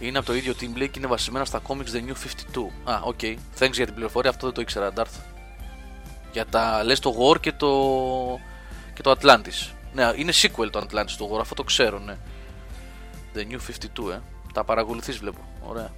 Είναι 0.00 0.18
από 0.18 0.26
το 0.26 0.34
ίδιο 0.34 0.54
Team 0.60 0.78
Blake 0.78 0.88
και 0.90 0.98
είναι 0.98 1.06
βασισμένα 1.06 1.44
στα 1.44 1.60
comics 1.68 1.96
The 1.96 2.00
New 2.08 2.12
52. 2.12 2.92
Α, 2.92 3.00
OK. 3.04 3.18
Okay. 3.22 3.34
Thanks 3.58 3.72
για 3.72 3.84
την 3.84 3.94
πληροφορία, 3.94 4.30
αυτό 4.30 4.46
δεν 4.46 4.54
το 4.54 4.60
ήξερα, 4.60 4.92
Darth. 4.96 5.20
Για 6.32 6.46
τα 6.46 6.84
λες 6.84 6.98
το 7.00 7.14
War 7.18 7.40
και 7.40 7.52
το, 7.52 7.68
και 8.94 9.02
το 9.02 9.10
Atlantis. 9.10 9.72
Ναι, 9.94 10.10
είναι 10.16 10.32
sequel 10.34 10.70
το 10.70 10.80
Atlantis 10.80 11.14
το 11.18 11.28
War, 11.32 11.40
αυτό 11.40 11.54
το 11.54 11.62
ξέρω, 11.64 11.98
ναι. 11.98 12.16
The 13.34 13.38
New 13.38 13.58
52, 14.08 14.12
ε. 14.12 14.18
Τα 14.54 14.64
παρακολουθείς 14.64 15.18
βλέπω. 15.18 15.38
Ωραία. 15.68 15.88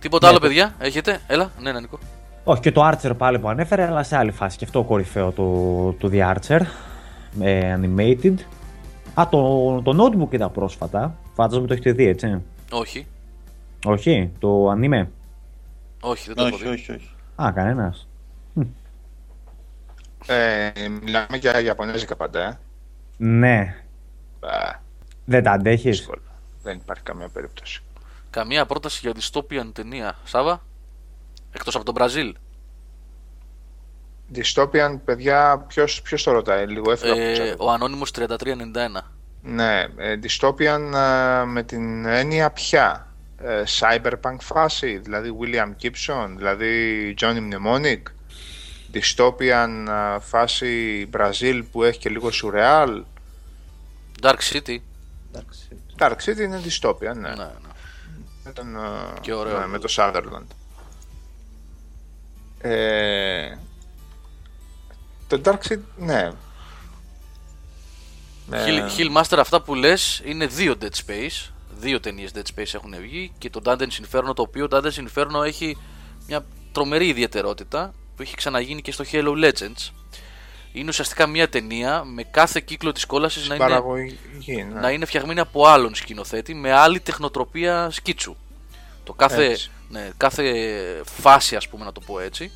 Τίποτα 0.00 0.26
Ναι, 0.26 0.32
άλλο, 0.32 0.40
το- 0.40 0.46
παιδιά, 0.46 0.74
έχετε; 0.78 1.20
Έλα, 1.26 1.50
ναι, 1.60 1.72
ναι, 1.72 1.80
Νικό. 1.80 1.98
Όχι, 2.44 2.60
και 2.60 2.72
το 2.72 2.88
Archer 2.88 3.12
πάλι 3.16 3.38
που 3.38 3.48
ανέφερε, 3.48 3.86
αλλά 3.86 4.02
σε 4.02 4.16
άλλη 4.16 4.30
φάση. 4.30 4.58
Και 4.58 4.64
αυτό 4.64 4.82
κορυφαίο 4.82 5.32
το, 5.32 5.44
το 5.92 6.10
The 6.12 6.34
Archer. 6.34 6.60
Ε, 7.40 7.78
animated. 7.80 8.34
Α, 9.14 9.28
το, 9.30 9.82
το 9.82 10.04
notebook 10.04 10.32
είδα 10.34 10.48
πρόσφατα. 10.48 11.16
Φαντάζομαι 11.34 11.66
το 11.66 11.72
έχετε 11.72 11.92
δει, 11.92 12.06
έτσι. 12.06 12.42
Όχι, 12.70 13.06
Όχι, 13.84 14.32
το 14.38 14.72
anime. 14.72 15.06
όχι, 16.00 16.26
δεν 16.26 16.34
το 16.36 16.46
έχω 16.46 16.54
Όχι, 16.54 16.64
δει. 16.64 16.68
όχι, 16.70 16.92
όχι. 16.92 17.10
Α, 17.42 17.52
κανένας. 17.54 18.08
Ε, 20.26 20.70
μιλάμε 21.02 21.36
για 21.36 21.60
Ιαπωνέζικα 21.60 22.16
πάντα, 22.16 22.42
ε. 22.48 22.58
Ναι. 23.16 23.84
Μπα, 24.40 24.48
Δεν 25.24 25.42
τα 25.42 25.50
αντέχεις; 25.52 25.96
δύσκολο. 25.98 26.20
Δεν 26.62 26.76
υπάρχει 26.76 27.02
καμία 27.02 27.28
περίπτωση. 27.28 27.82
Καμία 28.30 28.66
πρόταση 28.66 28.98
για 29.02 29.12
dystopian 29.14 29.70
ταινία. 29.72 30.18
Σάβα, 30.24 30.62
εκτός 31.52 31.74
από 31.74 31.84
τον 31.84 31.94
Μπραζίλ. 31.94 32.34
Dystopian, 34.34 34.98
παιδιά, 35.04 35.64
ποιος, 35.68 36.02
ποιος 36.02 36.22
το 36.22 36.32
ρωτάει, 36.32 36.66
λίγο 36.66 36.90
έφυγα 36.90 37.12
από 37.12 37.20
το 37.20 37.42
Ε, 37.42 37.52
chat. 37.52 37.56
ο 37.58 37.70
Ανώνυμος 37.70 38.10
3391. 38.10 39.12
Ναι, 39.42 39.86
ε, 39.96 40.18
dystopian 40.22 40.92
ε, 40.94 41.44
με 41.44 41.62
την 41.62 42.04
έννοια 42.04 42.50
πια. 42.50 43.04
Ε, 43.42 43.62
cyberpunk 43.78 44.36
φάση, 44.40 44.98
δηλαδή 44.98 45.36
William 45.40 45.82
Gibson, 45.82 46.28
δηλαδή 46.36 47.14
Johnny 47.20 47.48
Mnemonic. 47.50 48.02
Dystopian 48.92 49.86
ε, 49.88 50.18
φάση 50.20 51.08
Brazil 51.12 51.62
που 51.72 51.82
έχει 51.82 51.98
και 51.98 52.08
λίγο 52.08 52.28
surreal. 52.42 53.02
Dark 54.22 54.38
City. 54.52 54.76
Εντάξει. 55.28 55.68
Dark 55.98 56.16
City 56.24 56.38
είναι 56.38 56.60
dystopian, 56.64 57.14
ναι. 57.14 57.28
Ναι, 57.28 57.34
ναι. 57.34 57.50
Με, 58.44 58.52
τον, 58.52 58.76
ε, 58.76 59.20
Και 59.20 59.32
ωραίο. 59.32 59.58
ναι, 59.58 59.66
με 59.66 59.78
το 59.78 59.94
Sutherland. 59.96 60.46
Ε, 62.60 63.56
το 65.26 65.40
Dark 65.44 65.58
City, 65.68 65.80
ναι. 65.96 66.30
Ε, 68.50 68.64
Hill, 68.66 68.98
Hillmaster 68.98 69.38
αυτά 69.38 69.62
που 69.62 69.74
λες 69.74 70.22
είναι 70.24 70.46
δύο 70.46 70.74
Dead 70.80 70.84
Space. 71.06 71.50
Δύο 71.78 72.00
ταινίες 72.00 72.30
Dead 72.34 72.58
Space 72.58 72.74
έχουν 72.74 72.94
βγει 73.00 73.32
και 73.38 73.50
το 73.50 73.60
Dante's 73.64 73.80
Inferno 73.80 74.34
το 74.34 74.42
οποίο 74.42 74.68
Dante's 74.70 75.06
Inferno 75.06 75.44
έχει 75.44 75.76
μια 76.26 76.44
τρομερή 76.72 77.08
ιδιαιτερότητα 77.08 77.94
που 78.16 78.22
έχει 78.22 78.34
ξαναγίνει 78.34 78.82
και 78.82 78.92
στο 78.92 79.04
Halo 79.12 79.44
Legends. 79.44 79.90
Είναι 80.72 80.88
ουσιαστικά 80.88 81.26
μια 81.26 81.48
ταινία 81.48 82.04
με 82.04 82.22
κάθε 82.22 82.60
κύκλο 82.60 82.92
της 82.92 83.06
κόλασης 83.06 83.48
να 83.48 83.54
είναι, 83.54 83.64
παραγωγή, 83.64 84.18
ναι. 84.46 84.80
να 84.80 84.90
είναι 84.90 85.04
φτιαγμένη 85.04 85.40
από 85.40 85.66
άλλον 85.66 85.94
σκηνοθέτη 85.94 86.54
με 86.54 86.72
άλλη 86.72 87.00
τεχνοτροπία 87.00 87.90
σκίτσου. 87.90 88.36
Το 89.04 89.12
κάθε, 89.12 89.44
Έτσι. 89.44 89.70
ναι, 89.88 90.10
κάθε 90.16 90.52
φάση, 91.04 91.56
ας 91.56 91.68
πούμε, 91.68 91.84
να 91.84 91.92
το 91.92 92.00
πω 92.00 92.20
έτσι, 92.20 92.52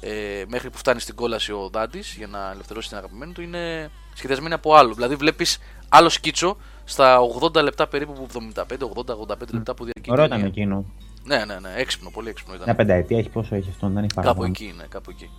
ε, 0.00 0.44
μέχρι 0.46 0.70
που 0.70 0.78
φτάνει 0.78 1.00
στην 1.00 1.14
κόλαση 1.14 1.52
ο 1.52 1.68
Δάντη 1.72 2.02
για 2.16 2.26
να 2.26 2.50
ελευθερώσει 2.50 2.88
την 2.88 2.96
αγαπημένη 2.96 3.32
του, 3.32 3.42
είναι 3.42 3.90
σχεδιασμένη 4.14 4.54
από 4.54 4.74
άλλο. 4.74 4.94
Δηλαδή, 4.94 5.14
βλέπεις 5.14 5.58
άλλο 5.88 6.08
σκίτσο 6.08 6.56
στα 6.84 7.18
80 7.40 7.62
λεπτά 7.62 7.86
περίπου, 7.86 8.12
που 8.12 8.26
75-80-85 8.54 9.52
λεπτά 9.52 9.74
που 9.74 9.84
διαρκεί. 9.84 10.08
η 10.08 10.10
Ωραίο 10.12 10.28
ταινία. 10.28 10.46
ήταν 10.46 10.48
εκείνο. 10.56 10.84
Ναι, 11.24 11.36
ναι, 11.36 11.58
ναι, 11.60 11.68
έξυπνο, 11.76 12.10
πολύ 12.10 12.28
έξυπνο 12.28 12.54
ήταν. 12.54 12.64
Μια 12.66 12.76
πενταετία 12.76 13.18
έχει 13.18 13.28
πόσο 13.28 13.54
έχει 13.54 13.68
αυτό, 13.70 13.86
δεν 13.88 13.96
έχει 13.96 14.06
Κάπου 14.06 14.20
παραπάνω. 14.22 14.46
εκεί 14.46 14.64
είναι, 14.74 14.86
κάπου 14.88 15.10
εκεί. 15.10 15.30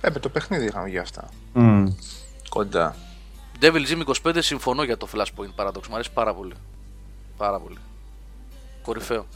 Ε, 0.00 0.10
με 0.10 0.18
το 0.18 0.28
παιχνίδι 0.28 0.64
είχαμε 0.64 0.88
για 0.88 1.00
αυτά. 1.00 1.28
Μμ. 1.52 1.86
Κοντά. 2.48 2.96
Devil 3.60 3.64
Jim 4.22 4.30
25 4.30 4.36
συμφωνώ 4.38 4.82
για 4.82 4.96
το 4.96 5.08
Flashpoint 5.14 5.64
Paradox. 5.64 5.86
Μου 5.88 5.94
αρέσει 5.94 6.12
πάρα 6.12 6.34
πολύ. 6.34 6.52
Πάρα 7.36 7.58
πολύ. 7.60 7.76
Κορυφαίο. 8.82 9.26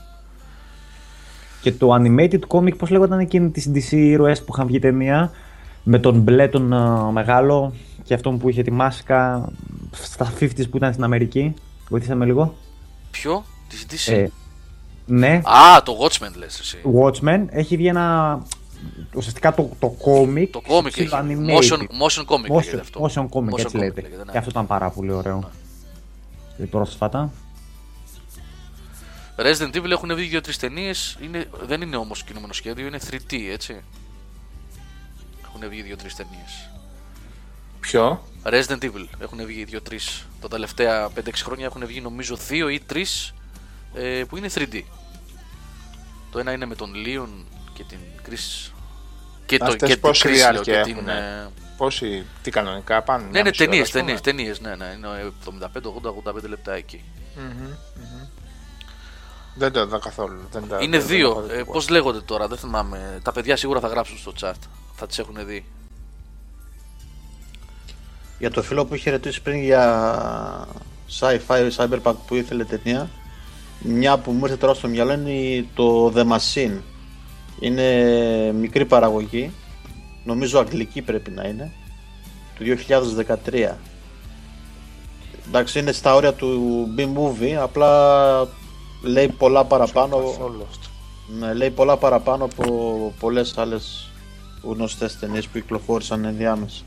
Και 1.61 1.73
το 1.73 1.95
animated 1.95 2.41
comic, 2.49 2.77
πώς 2.77 2.91
λέγονταν 2.91 3.19
εκείνη 3.19 3.51
τις 3.51 3.71
DC 3.75 3.91
ήρωες 3.93 4.45
που 4.45 4.53
είχαν 4.55 4.67
βγει 4.67 4.79
ταινία, 4.79 5.31
με 5.83 5.99
τον 5.99 6.19
μπλε 6.21 6.49
τον 6.49 6.73
α, 6.73 7.11
μεγάλο; 7.11 7.75
Και 8.07 8.15
αυτόν 8.15 8.39
που 8.39 8.49
είχε 8.49 8.63
τη 8.63 8.71
μάσκα 8.71 9.49
στα 9.93 10.33
50s 10.41 10.71
που 10.71 10.77
ήταν 10.77 10.93
στην 10.93 11.05
Αμερική. 11.05 11.55
Βοηθήσαμε 11.89 12.25
λίγο. 12.25 12.55
Ποιο; 13.11 13.45
Της 13.69 13.87
DC. 13.91 14.13
Ε, 14.13 14.27
ναι, 15.07 15.41
Α, 15.45 15.83
το 15.83 15.93
Watchmen 16.01 16.37
λες 16.37 16.59
εσύ. 16.61 16.79
Watchmen 17.03 17.45
έχει 17.49 17.77
βγει 17.77 17.87
ένα. 17.87 18.39
Ουσιαστικά 19.15 19.55
το, 19.55 19.71
το 19.79 19.97
comic. 20.05 20.49
Το 20.51 20.61
κόμικ 20.61 20.97
έχει. 20.99 21.05
ψηλο 21.07 21.21
animated. 21.21 21.59
Motion, 21.59 21.79
motion 21.79 22.25
comic 22.25 22.51
λέγεται 22.57 22.77
Motion, 22.77 22.81
αυτό. 22.81 23.01
motion 23.05 23.29
comic, 23.29 23.51
Motion 23.53 23.59
έτσι 23.59 23.75
comic 23.77 23.79
λέγεται. 23.79 24.01
λέγεται, 24.01 24.25
ναι. 24.25 24.33
Και 24.33 24.39
αυτό 24.39 24.51
ήταν 24.51 24.67
πάρα 24.67 24.91
πολύ 24.91 25.13
ωραίο. 25.13 25.51
Και 26.57 26.65
πρόσφατα. 26.65 27.31
Resident 29.37 29.77
Evil 29.77 29.91
έχουν 29.91 30.15
βγει 30.15 30.29
δύο-τρεις 30.29 30.59
ταινίες. 30.59 31.19
Δεν 31.67 31.81
είναι 31.81 31.97
όμως 31.97 32.23
κινούμενο 32.25 32.53
σχέδιο, 32.53 32.87
είναι 32.87 32.99
3D, 33.11 33.35
έτσι. 33.53 33.81
Έχουν 35.45 35.69
βγει 35.69 35.83
δύο-τρεις 35.83 36.15
ταινίες. 36.15 36.71
Ποιο; 37.87 38.23
Resident 38.45 38.83
Evil 38.83 39.07
έχουν 39.19 39.47
βγει 39.47 39.65
δύο-τρει. 39.65 39.99
Τα 40.41 40.49
τελευταία 40.49 41.09
5-6 41.09 41.31
χρόνια 41.45 41.65
έχουν 41.67 41.87
βγει 41.87 42.01
νομίζω 42.01 42.37
δύο 42.37 42.69
ή 42.69 42.81
τρεις 42.87 43.35
ε, 43.95 44.23
που 44.29 44.37
είναι 44.37 44.49
3D. 44.55 44.83
Το 46.33 46.39
ένα 46.39 46.53
είναι 46.53 46.67
με 46.67 46.75
τον 46.75 46.93
Leon 46.95 47.45
και 47.73 47.85
την 47.89 47.99
Chris. 48.29 48.71
Και, 49.47 49.59
το, 49.59 49.65
Αυτές 49.65 49.89
και 49.89 49.95
την 49.95 50.01
πόση 50.03 50.23
Chris, 50.29 50.31
λέω, 50.31 50.39
διάρκεια 50.39 50.77
και 50.77 50.83
την, 50.83 50.97
έχουνε; 50.97 51.43
ε, 51.47 51.51
Πόσοι, 51.77 52.25
τι 52.43 52.51
κανονικά 52.51 53.03
πάνε. 53.03 53.25
Ναι, 53.25 53.31
μια 53.31 53.43
ναι, 53.43 53.49
μισή 53.49 53.63
ώρα, 53.63 53.71
ταινίες, 53.71 53.87
ας 53.87 53.91
πούμε; 54.01 54.21
ταινίες, 54.21 54.59
ταινίες, 54.59 54.61
ναι, 54.61 54.75
ναι. 54.85 54.93
Είναι 54.97 55.33
75-80-85 56.45 56.49
λεπτά 56.49 56.73
εκεί. 56.73 57.05
Μμμ, 57.37 57.45
μμμ. 57.47 58.27
Δεν 59.55 59.73
το 59.73 59.81
είδα 59.81 59.99
καθόλου. 59.99 60.41
Δεν 60.51 60.69
τα, 60.69 60.79
Είναι 60.81 60.99
δεν- 60.99 61.07
δύο. 61.07 61.35
δεν 61.35 61.49
τα 61.49 61.55
Ε, 61.55 61.57
είδα 61.57 61.73
Πώς 61.73 61.89
λέγονται 61.89 62.21
τώρα, 62.21 62.49
δεν 62.49 62.59
θυμάμαι. 62.59 63.21
Τα 63.23 63.33
παιδιά 63.33 63.57
σίγουρα 63.57 63.81
θα 63.81 63.89
γράψουν 63.89 64.19
στο 64.19 64.33
chat. 64.41 64.55
Θα 64.95 65.07
τις 65.07 65.19
έχουν 65.19 65.47
δει. 65.47 65.65
Για 68.39 68.51
το 68.51 68.63
φίλο 68.63 68.85
που 68.85 68.95
είχε 68.95 69.11
ρωτήσει 69.11 69.43
πριν 69.43 69.63
για 69.63 70.69
sci-fi 71.21 71.71
cyberpunk 71.77 72.15
που 72.27 72.35
ήθελε 72.35 72.65
ταινία, 72.65 73.11
μια 73.81 74.19
που 74.19 74.33
μου 74.33 74.45
ήρθε 74.45 74.57
τώρα 74.57 74.75
στο 74.75 74.89
μυαλό 74.89 75.13
είναι 75.13 75.67
το 75.75 76.13
The 76.17 76.25
Machine. 76.25 76.79
Είναι 77.61 78.53
μικρή 78.53 78.85
παραγωγή, 78.85 79.53
νομίζω 80.25 80.59
αγγλική 80.59 81.03
πρέπει 81.03 81.31
να 81.31 81.45
είναι, 81.49 81.73
του 82.55 82.65
2013. 83.45 83.75
Εντάξει, 85.49 85.79
είναι 85.79 85.93
στα 85.93 86.15
όρια 86.15 86.33
του 86.33 86.87
B-movie, 86.99 87.53
απλά 87.61 88.49
λέει 89.03 89.29
πολλά 89.29 89.65
παραπάνω, 89.65 90.17
καθόλου 90.17 90.67
αυτό. 90.69 90.89
ναι, 91.39 91.55
λέει 91.55 91.71
πολλά 91.71 91.97
παραπάνω 91.97 92.45
από 92.45 93.15
πολλές 93.21 93.59
άλλες 93.59 94.11
γνωστές 94.63 95.19
ταινίες 95.19 95.47
που 95.47 95.59
κυκλοφόρησαν 95.59 96.25
ενδιάμεσα. 96.25 96.83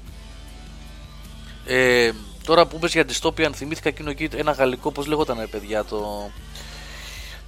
Ε, 1.71 2.11
τώρα 2.43 2.65
που 2.65 2.75
είπες 2.75 2.91
για 2.91 3.05
Dystopian, 3.05 3.49
θυμήθηκα 3.53 3.89
εκείνο 3.89 4.09
εκεί 4.09 4.29
ένα 4.35 4.51
γαλλικό, 4.51 4.91
πώς 4.91 5.05
λέγονταν 5.05 5.39
ρε 5.39 5.47
παιδιά, 5.47 5.83
το, 5.85 6.31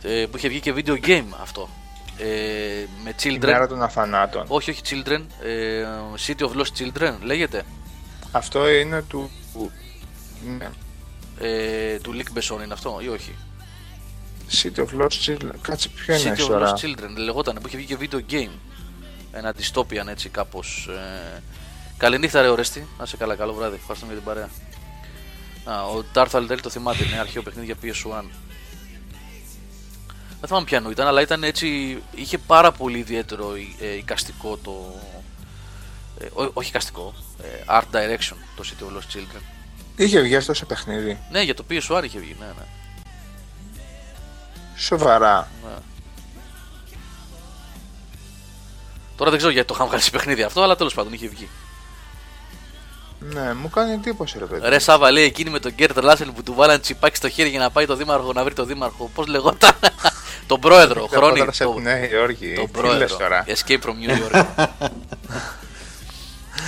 ε, 0.02 0.26
που 0.32 0.38
είχε 0.38 0.48
βγει 0.48 0.60
και 0.60 0.74
video 0.76 1.06
game 1.06 1.26
αυτό. 1.42 1.70
Ε, 2.18 2.26
με 3.04 3.16
Η 3.24 3.38
μέρα 3.40 3.64
children. 3.64 3.70
των 3.70 3.82
αθανάτων. 3.84 4.46
Όχι, 4.48 4.70
όχι 4.70 4.82
children. 4.86 5.22
Ε, 5.44 5.86
City 6.28 6.42
of 6.42 6.52
Lost 6.52 6.72
Children 6.80 7.14
λέγεται. 7.22 7.64
Αυτό 8.32 8.70
είναι 8.70 9.02
του. 9.02 9.30
Ναι. 10.58 10.70
Ε, 11.40 11.98
του 12.00 12.14
Lick 12.16 12.38
Besson 12.38 12.64
είναι 12.64 12.74
αυτό 12.74 13.00
ή 13.04 13.08
όχι. 13.08 13.36
City 14.62 14.80
of 14.80 15.02
Lost 15.02 15.30
Children. 15.30 15.56
Κάτσε, 15.62 15.90
ποιο 15.90 16.16
είναι 16.16 16.36
City 16.38 16.42
of 16.42 16.48
τώρα; 16.48 16.74
Lost 16.74 16.86
Children 16.86 17.10
λεγόταν 17.18 17.56
που 17.62 17.68
είχε 17.68 17.78
βγει 17.78 17.86
και 17.86 17.98
video 18.00 18.34
game. 18.34 18.60
Ένα 19.32 19.54
dystopian 19.58 20.08
έτσι 20.08 20.30
κάπως. 20.30 20.90
Ε... 20.90 21.42
Καληνύχτα 22.02 22.42
ρε 22.42 22.48
Ορέστη. 22.48 22.88
Να 22.98 23.06
σε 23.06 23.18
καλά, 23.18 23.36
καλό 23.36 23.54
βράδυ. 23.54 23.76
Ευχαριστούμε 23.76 24.14
για 24.14 24.22
την 24.22 24.32
παρέα. 24.32 24.50
Α, 25.78 25.84
ο 25.86 26.04
Darth 26.14 26.30
Aldel 26.32 26.58
το 26.62 26.70
θυμάται, 26.70 27.04
είναι 27.06 27.20
αρχαίο 27.20 27.42
παιχνίδι 27.44 27.66
για 27.66 27.76
PS1. 27.82 28.24
Δεν 30.40 30.48
θυμάμαι 30.48 30.66
ποιανού 30.66 30.90
ήταν, 30.90 31.08
αλλά 31.08 31.22
ήταν 31.22 31.44
έτσι. 31.44 31.98
είχε 32.16 32.38
πάρα 32.38 32.72
πολύ 32.72 32.98
ιδιαίτερο 32.98 33.54
ε, 33.80 33.96
εικαστικό 33.98 34.58
το. 34.58 34.94
Ε, 36.20 36.26
ό- 36.34 36.52
όχι 36.54 36.70
εικαστικό. 36.70 37.14
Ε, 37.44 37.64
art 37.70 37.96
direction 37.96 38.36
το 38.56 38.64
City 38.66 38.84
of 38.84 38.98
Lost 38.98 39.18
Children. 39.18 39.42
Είχε 39.96 40.20
βγει 40.22 40.36
αυτό 40.36 40.54
σε 40.54 40.66
παιχνίδι. 40.66 41.20
Ναι, 41.32 41.42
για 41.42 41.54
το 41.54 41.64
PS1 41.70 42.02
είχε 42.04 42.20
βγει, 42.20 42.36
ναι, 42.40 42.46
ναι. 42.46 42.66
Σοβαρά. 44.76 45.48
Ναι. 45.64 45.76
Τώρα 49.16 49.30
δεν 49.30 49.40
ξέρω 49.40 49.54
γιατί 49.54 49.68
το 49.68 49.74
είχαν 49.76 49.88
βγάλει 49.88 50.02
σε 50.02 50.10
παιχνίδι 50.12 50.44
αυτό, 50.44 50.62
αλλά 50.62 50.76
τέλος 50.76 50.94
πάντων 50.94 51.14
είχε 51.14 51.28
βγει. 51.28 51.50
Ναι, 53.34 53.54
μου 53.54 53.70
κάνει 53.70 53.92
εντύπωση 53.92 54.40
ρε 54.40 54.46
παιδί. 54.46 54.70
Ρε 54.70 54.80
Σάβα 54.80 55.12
λέει 55.12 55.24
εκείνη 55.24 55.50
με 55.50 55.60
τον 55.60 55.72
Γκέρτ 55.72 55.98
Λάσελ 56.04 56.32
που 56.32 56.44
του 56.44 56.54
βάλαν 56.54 56.82
τσιπάκι 56.82 57.16
στο 57.16 57.30
χέρι 57.30 57.50
για 57.50 57.60
να 57.60 57.70
πάει 57.70 57.86
το 57.86 57.96
δήμαρχο 57.96 58.34
να 58.34 58.44
βρει 58.44 58.54
το 58.54 58.66
δήμαρχο. 58.66 59.10
Πώς 59.16 59.28
λεγόταν; 59.28 59.72
τον 60.48 60.60
πρόεδρο, 60.60 61.06
Ήταν 61.10 61.20
χρόνι. 61.20 61.38
πρώτα 61.38 61.52
σε 61.52 61.64
Το, 61.64 61.80
Νέα 61.80 62.10
Υόρκη. 62.10 62.54
τον 62.54 62.72
Τι 62.72 62.80
λες 62.80 62.82
πρόεδρο. 62.82 63.18
τώρα; 63.18 63.46
Escape 63.48 63.80
from 63.82 64.10
New 64.10 64.36
York. 64.36 64.46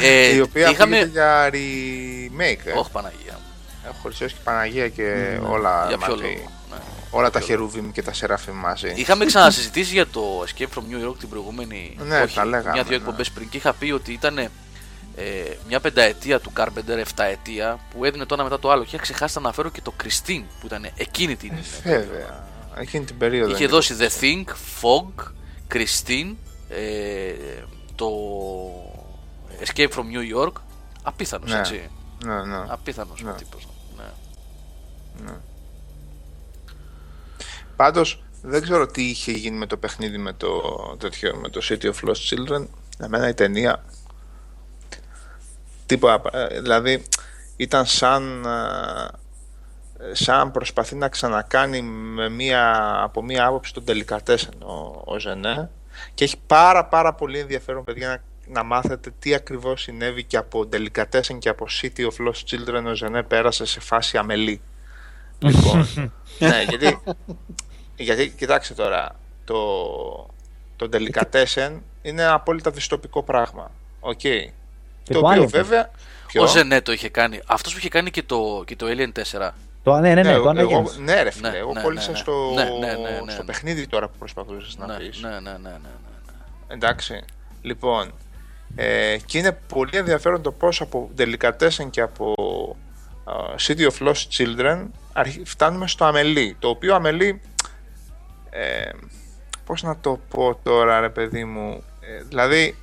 ε, 0.01 0.35
Η 0.35 0.39
οποία 0.41 0.69
είχαμε. 0.69 0.97
πήγε 0.97 1.09
για 1.11 1.49
remake. 1.49 2.65
Ε. 2.65 2.71
Όχι 2.71 2.89
Παναγία. 2.91 3.33
μου. 3.33 3.39
Έχω 3.85 3.95
χρυσώσει 4.03 4.33
και 4.33 4.39
Παναγία 4.43 4.87
και 4.89 5.39
όλα 5.49 5.85
Για 5.87 5.97
ποιο 5.97 6.09
μαζί. 6.15 6.23
λόγο; 6.23 6.51
Ναι. 6.71 6.77
Όλα 7.09 7.29
τα 7.29 7.39
χερουβίμ 7.39 7.91
και 7.91 8.01
τα 8.01 8.13
σεράφιμ 8.13 8.55
μαζί. 8.55 8.91
Είχαμε 8.95 9.25
ξανασυζητήσει 9.25 9.93
για 9.93 10.07
το 10.07 10.21
Escape 10.47 10.63
from 10.77 10.81
New 10.93 11.09
York 11.09 11.15
την 11.19 11.29
προηγούμενη. 11.29 11.95
Ναι, 12.07 12.21
όχι, 12.21 12.35
τα 12.35 12.45
λέγαμε, 12.45 12.71
Μια-δύο 12.71 12.89
ναι. 12.91 12.95
εκπομπές 12.95 13.29
πριν 13.31 13.49
και 13.49 13.57
είχα 13.57 13.73
πει 13.73 13.91
ότι 13.91 14.11
ήταν 14.11 14.49
ε, 15.15 15.23
μια 15.67 15.79
πενταετία 15.79 16.39
του 16.39 16.51
Carpenter, 16.57 16.97
εφταετία 16.97 17.79
που 17.93 18.05
έδινε 18.05 18.25
το 18.25 18.33
ένα 18.33 18.43
μετά 18.43 18.59
το 18.59 18.71
άλλο. 18.71 18.83
Και 18.83 18.89
είχα 18.93 19.03
ξεχάσει 19.03 19.35
να 19.35 19.41
αναφέρω 19.43 19.69
και 19.69 19.81
το 19.81 19.93
Christine 20.03 20.43
που 20.59 20.65
ήταν 20.65 20.87
εκείνη 20.95 21.35
την. 21.35 21.51
Βέβαια. 21.83 22.47
Εκείνη 22.77 23.05
την 23.05 23.17
περίοδο. 23.17 23.53
Είχε 23.53 23.63
είναι. 23.63 23.71
δώσει 23.71 23.95
The 23.99 24.21
Thing, 24.21 24.43
Fog, 24.81 25.27
Christine, 25.73 26.35
ε, 26.69 27.33
το 27.95 28.09
Escape 29.63 29.89
from 29.89 30.05
New 30.15 30.37
York. 30.37 30.51
Απίθανος, 31.03 31.51
Ναι. 31.51 31.59
έτσι. 31.59 31.89
Ναι, 32.25 32.43
ναι. 32.45 32.63
Απίθανος 32.67 33.21
Ναι. 33.21 33.29
ο 33.31 33.33
τύπος. 33.33 33.67
Ναι. 35.25 35.33
Πάντως 37.75 38.23
δεν 38.41 38.61
ξέρω 38.61 38.87
τι 38.87 39.03
είχε 39.03 39.31
γίνει 39.31 39.57
με 39.57 39.65
το 39.65 39.77
παιχνίδι 39.77 40.17
με 40.17 40.33
το, 40.33 40.61
τέτοιο, 40.99 41.35
με 41.35 41.49
το 41.49 41.61
City 41.69 41.83
of 41.83 42.09
Lost 42.09 42.11
Children. 42.29 42.67
Εμένα 42.99 43.27
η 43.27 43.33
ταινία 43.33 43.83
τίποτα, 45.85 46.37
ε, 46.37 46.59
δηλαδή 46.61 47.03
ήταν 47.55 47.85
σαν 47.85 48.45
ε, 48.45 50.13
σαν 50.13 50.51
προσπαθεί 50.51 50.95
να 50.95 51.07
ξανακάνει 51.07 51.81
με 51.81 52.29
μία, 52.29 52.93
από 53.03 53.23
μία 53.23 53.45
άποψη 53.45 53.73
τον 53.73 53.85
τελικατέσεν 53.85 54.53
ο, 54.61 55.01
ο 55.05 55.19
Ζενέ 55.19 55.69
και 56.13 56.23
έχει 56.23 56.37
πάρα 56.47 56.85
πάρα 56.85 57.13
πολύ 57.13 57.39
ενδιαφέρον 57.39 57.83
παιδιά 57.83 58.07
να, 58.07 58.21
να 58.53 58.63
μάθετε 58.63 59.11
τι 59.19 59.33
ακριβώς 59.33 59.81
συνέβη 59.81 60.23
και 60.23 60.37
από 60.37 60.65
τελικατέσεν 60.65 61.39
και 61.39 61.49
από 61.49 61.65
City 61.81 61.99
of 61.99 62.27
Lost 62.27 62.43
Children 62.49 62.83
ο 62.85 62.95
Ζενέ 62.95 63.23
πέρασε 63.23 63.65
σε 63.65 63.79
φάση 63.79 64.17
αμελή 64.17 64.61
λοιπόν, 65.43 65.87
ναι, 66.39 66.63
γιατί, 66.69 66.99
γιατί 67.95 68.29
κοιτάξτε 68.29 68.73
τώρα, 68.73 69.15
το, 69.45 69.55
το 70.75 70.89
Delicatessen 70.93 71.79
είναι 72.01 72.21
ένα 72.21 72.33
απόλυτα 72.33 72.71
δυστοπικό 72.71 73.23
πράγμα. 73.23 73.71
Οκ. 73.99 74.21
Και 75.03 75.13
Το 75.13 75.19
το 75.19 75.25
οποίο 75.27 75.39
άλλο. 75.41 75.47
βέβαια. 75.47 75.89
Ποιο; 76.27 76.43
Ο 76.43 76.47
Jeunet 76.47 76.81
το 76.81 76.91
είχε 76.91 77.09
κάνει. 77.09 77.39
Αυτός 77.45 77.71
που 77.73 77.77
είχε 77.79 77.89
κάνει 77.89 78.11
και 78.11 78.23
το, 78.23 78.63
και 78.65 78.75
το 78.75 78.85
Alien 78.89 79.11
4. 79.39 79.49
Το, 79.83 79.93
ναι, 79.99 79.99
ναι, 79.99 80.13
ναι, 80.13 80.21
Ναι, 80.21 80.29
το 80.29 80.29
εγώ, 80.35 80.49
αναγέννηση. 80.49 80.99
ναι, 81.01 81.21
ρε 81.21 81.31
φίλε, 81.31 81.49
Ναι, 81.49 81.57
εγώ 81.57 81.73
ναι, 81.73 81.81
κόλλησα 81.81 82.05
ναι, 82.07 82.11
ναι. 82.13 82.17
στο, 82.19 82.51
Ναι, 82.55 82.63
ναι, 82.63 82.69
ναι, 82.93 83.09
ναι, 83.25 83.31
στο 83.31 83.41
ναι. 83.41 83.45
παιχνίδι 83.45 83.87
τώρα 83.87 84.07
που 84.07 84.17
προσπαθούσες 84.19 84.77
να 84.77 84.85
Ναι, 84.87 84.95
πεις. 84.97 85.21
ναι, 85.21 85.29
ναι, 85.29 85.35
ναι, 85.39 85.51
ναι, 85.51 85.69
ναι. 85.69 85.89
Εντάξει. 86.67 87.23
Λοιπόν, 87.61 88.11
ε, 88.75 89.17
και 89.25 89.37
είναι 89.37 89.51
πολύ 89.67 89.97
ενδιαφέρον 89.97 90.41
το 90.41 90.51
πώς 90.51 90.81
από 90.81 91.09
Delicatessen 91.17 91.87
και 91.89 92.01
από 92.01 92.33
α, 93.23 93.33
City 93.67 93.87
of 93.91 94.07
Lost 94.07 94.27
Children 94.37 94.85
αρχι- 95.13 95.47
φτάνουμε 95.47 95.87
στο 95.87 96.05
Amélie. 96.05 96.55
Το 96.59 96.67
οποίο 96.69 96.95
Amélie 96.95 97.41
ε, 98.49 98.89
πώς 99.65 99.83
να 99.83 99.97
το 99.97 100.19
πω 100.29 100.59
τώρα 100.63 100.99
ρε 100.99 101.09
παιδί 101.09 101.45
μου, 101.45 101.83
ε, 102.01 102.23
δηλαδή 102.23 102.75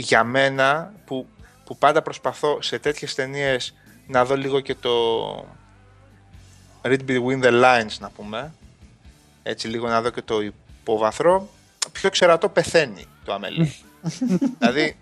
για 0.00 0.24
μένα 0.24 0.92
που, 1.04 1.26
που 1.64 1.78
πάντα 1.78 2.02
προσπαθώ 2.02 2.62
σε 2.62 2.78
τέτοιες 2.78 3.14
ταινίες 3.14 3.74
να 4.06 4.24
δω 4.24 4.36
λίγο 4.36 4.60
και 4.60 4.74
το 4.74 4.94
read 6.82 7.00
between 7.08 7.42
the 7.42 7.62
lines 7.64 7.96
να 7.98 8.10
πούμε, 8.10 8.54
έτσι 9.42 9.68
λίγο 9.68 9.88
να 9.88 10.02
δω 10.02 10.10
και 10.10 10.22
το 10.22 10.40
υποβαθρό, 10.40 11.48
πιο 11.92 12.10
ξερατό 12.10 12.48
πεθαίνει 12.48 13.06
το 13.24 13.32
αμέλι. 13.32 13.74
δηλαδή, 14.58 14.96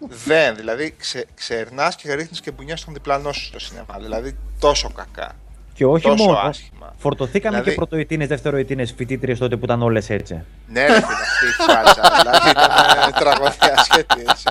δεν, 0.00 0.56
δηλαδή 0.56 0.94
ξε, 0.98 1.26
ξερνάς 1.34 1.96
και 1.96 2.14
ρίχνεις 2.14 2.40
και 2.40 2.50
μπουνιάς 2.50 2.80
στον 2.80 2.94
διπλανό 2.94 3.32
σου 3.32 3.44
στο 3.44 3.58
σινεμά, 3.58 3.98
δηλαδή 3.98 4.36
τόσο 4.58 4.90
κακά. 4.90 5.36
Και 5.78 5.84
όχι 5.84 6.02
τόσο 6.08 6.24
μόνο. 6.24 6.38
άσχημα. 6.38 6.94
Φορτωθήκαμε 6.98 7.50
Δηλαδή- 7.54 7.70
και 7.70 7.76
πρωτοετίνες, 7.76 8.28
δευτεροετίνες 8.28 8.92
φοιτήτριες 8.96 9.38
τότε 9.38 9.56
που 9.56 9.64
ήταν 9.64 9.82
όλες 9.82 10.10
έτσι. 10.10 10.42
Ναι, 10.68 10.80
ρε 10.86 10.92
φίλε, 10.92 11.04
αυτή 11.04 11.46
η 11.46 11.50
φάτσα. 11.50 12.10
δηλαδή 12.20 12.50
ήταν 12.50 13.12
τραγωδία 13.18 13.76
σχέτη, 13.84 14.24
έτσι. 14.28 14.44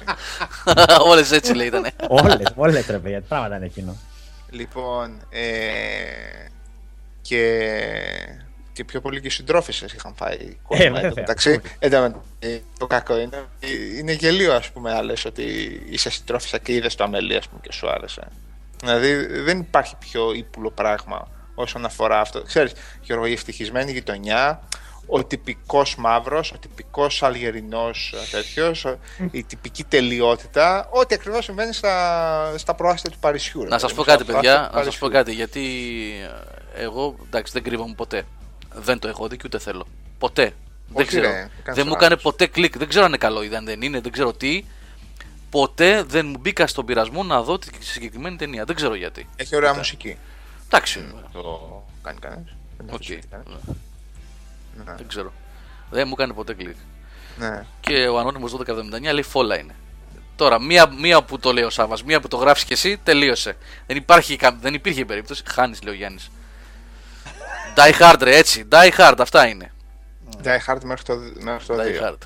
Όλες 1.12 1.32
έτσι 1.32 1.54
λέει 1.54 1.68
ήταν. 1.68 1.88
όλες, 2.08 2.52
όλες 2.56 2.88
ρε 2.88 2.98
παιδιά, 2.98 3.20
τι 3.22 3.26
πράγματα 3.28 3.56
είναι 3.56 3.66
εκείνο. 3.66 3.96
Λοιπόν, 4.50 5.12
ε, 5.30 5.42
και, 7.22 7.72
και 8.74 8.84
πιο 8.84 9.02
πολύ 9.02 9.22
και 9.22 9.28
οι 9.28 9.30
συντρόφισσες 9.30 9.94
είχαν 9.94 10.14
φάει 10.16 10.58
κόσμο. 10.64 10.84
Ε, 10.84 10.88
εν 10.88 10.94
τω 10.94 11.00
βέβαια. 11.02 11.14
μεταξύ. 11.16 11.62
Εν 11.80 11.92
τω 11.92 12.00
μεταξύ, 12.02 12.64
το 12.80 12.88
κακό 12.88 13.18
είναι, 13.20 13.44
είναι 13.98 14.12
γελίο 14.12 14.54
ας 14.54 14.70
πούμε 14.72 14.94
να 14.94 15.02
λες 15.02 15.26
ότι 15.26 15.44
είσαι 15.90 16.10
συντρόφισσα 16.10 16.58
και 16.58 16.74
είδες 16.74 16.96
το 16.96 17.04
αμελή 17.04 17.36
ας 17.36 17.48
πούμε 17.48 17.62
και 17.64 17.72
σου 17.72 17.90
άρεσε. 17.90 18.22
Δηλαδή 18.80 19.26
δεν 19.42 19.60
υπάρχει 19.60 19.96
πιο 20.00 20.34
ύπουλο 20.34 20.72
πράγμα 20.72 21.28
όσον 21.56 21.86
αφορά 21.86 22.20
αυτό. 22.20 22.42
Ξέρεις, 22.44 22.72
Γιώργο, 23.02 23.26
η 23.26 23.32
ευτυχισμένη 23.32 23.92
γειτονιά, 23.92 24.62
ο 25.08 25.24
τυπικός 25.24 25.96
μαύρος, 25.96 26.52
ο 26.52 26.58
τυπικός 26.58 27.24
αλγερινός 27.24 28.14
ε, 28.16 28.36
τέτοιος, 28.38 28.86
ο- 28.86 28.98
η 29.32 29.44
τυπική 29.44 29.84
τελειότητα, 29.84 30.88
ό,τι 30.92 31.16
ακριβώς 31.16 31.44
συμβαίνει 31.46 31.74
στα, 31.74 32.54
στα 32.58 32.74
προάστια 32.76 33.10
του 33.10 33.18
Παρισιού. 33.20 33.64
ρε 33.64 33.70
Να 33.70 33.78
σας 33.80 33.94
παιδί 33.94 33.94
πω 33.94 34.12
μου, 34.12 34.18
στα 34.18 34.18
κάτι, 34.18 34.24
προάστια 34.32 34.52
παιδιά. 34.54 34.70
του 34.70 34.78
Να 34.78 34.84
σας 34.84 34.98
πω 34.98 35.08
Παρισιού. 35.10 35.24
κάτι. 35.24 35.34
Γιατί 35.34 35.64
ε, 36.76 36.84
εγώ 36.84 37.16
εντάξει 37.26 37.54
δεν 37.54 37.64
κρύβομαι 37.64 37.94
ποτέ. 37.96 38.24
Δεν 38.74 39.00
το 39.00 39.08
έχω 39.08 39.28
δει 39.28 39.36
και 39.38 39.44
ούτε 39.46 39.60
θέλω. 39.60 39.88
Ποτέ. 40.18 40.44
δεν 40.44 40.54
Όχι, 40.94 41.08
ξέρω. 41.08 41.24
ρε, 41.28 41.32
κάνεις 41.34 41.50
δεν 41.64 41.76
μου 41.78 41.84
λάθος. 41.84 41.96
έκανε 41.96 42.16
ποτέ 42.22 42.48
κλικ. 42.48 42.78
Δεν 42.78 42.88
ξέρω 42.88 43.04
αν 43.04 43.10
είναι 43.10 43.18
καλό 43.18 43.44
ή 43.44 43.56
αν 43.56 43.66
δεν 43.66 43.82
είναι. 43.82 44.00
Δεν 44.00 44.12
ξέρω 44.12 44.34
τι. 44.34 44.64
Ποτέ 45.58 46.04
δεν 46.04 46.26
μου 46.26 46.38
μπήκα 46.40 46.68
στον 46.68 46.86
πειρασμό 46.86 47.24
να 47.24 47.42
δω 47.42 47.58
τη 47.60 47.68
συγκεκριμένη 47.80 48.36
ταινία. 48.36 48.64
Δεν 48.66 48.76
ξέρω 48.76 48.96
γιατί. 48.96 49.30
Έχει 49.36 49.56
ωραία 49.56 49.74
μουσική. 49.74 50.18
Εντάξει. 50.66 51.14
Το 51.34 51.84
κάνει 52.04 52.20
κανένας; 52.20 52.56
Δεν 52.78 52.88
το 52.88 52.94
Οκ. 52.94 53.02
αφισβητεί 53.02 53.28
κανένας. 53.28 53.62
Ναι. 54.86 54.94
Δεν 54.98 55.08
ξέρω. 55.08 55.34
Δεν 55.90 56.08
μου 56.08 56.14
έκανε 56.18 56.34
ποτέ 56.34 56.54
κλικ. 56.54 56.76
Ναι. 57.38 57.66
Και 57.80 58.08
ο 58.08 58.18
ανώνυμος 58.20 58.52
1279 58.52 59.14
λέει 59.14 59.22
φόλα 59.22 59.60
είναι. 59.60 59.76
Τώρα, 60.36 60.62
μία, 60.62 60.88
μία 60.88 61.24
που 61.24 61.40
το 61.40 61.54
λέει 61.54 61.64
ο 61.64 61.70
Σάββας, 61.70 61.98
μία 62.06 62.20
που 62.20 62.28
το 62.28 62.38
γράφεις 62.38 62.64
και 62.64 62.74
εσύ, 62.74 62.98
τελείωσε. 63.04 63.58
Δεν, 63.88 63.98
υπάρχει, 63.98 64.36
κα- 64.36 64.58
δεν 64.62 64.74
υπήρχε 64.74 65.06
περίπτωση. 65.06 65.44
Χάνεις, 65.48 65.84
λέει 65.84 65.94
ο 65.94 65.98
Γιάννης. 65.98 66.30
Die 67.78 67.94
hard, 68.02 68.20
ρε, 68.22 68.38
έτσι. 68.38 68.68
Die 68.72 68.92
hard, 68.98 69.16
αυτά 69.20 69.48
είναι. 69.48 69.72
Die 70.44 70.60
Hard 70.68 70.84
μέχρι 70.84 71.04
το, 71.04 71.16
μέχρι 71.40 71.66
το 71.66 71.76
2. 71.76 71.78
Die 71.78 72.08
hard. 72.08 72.18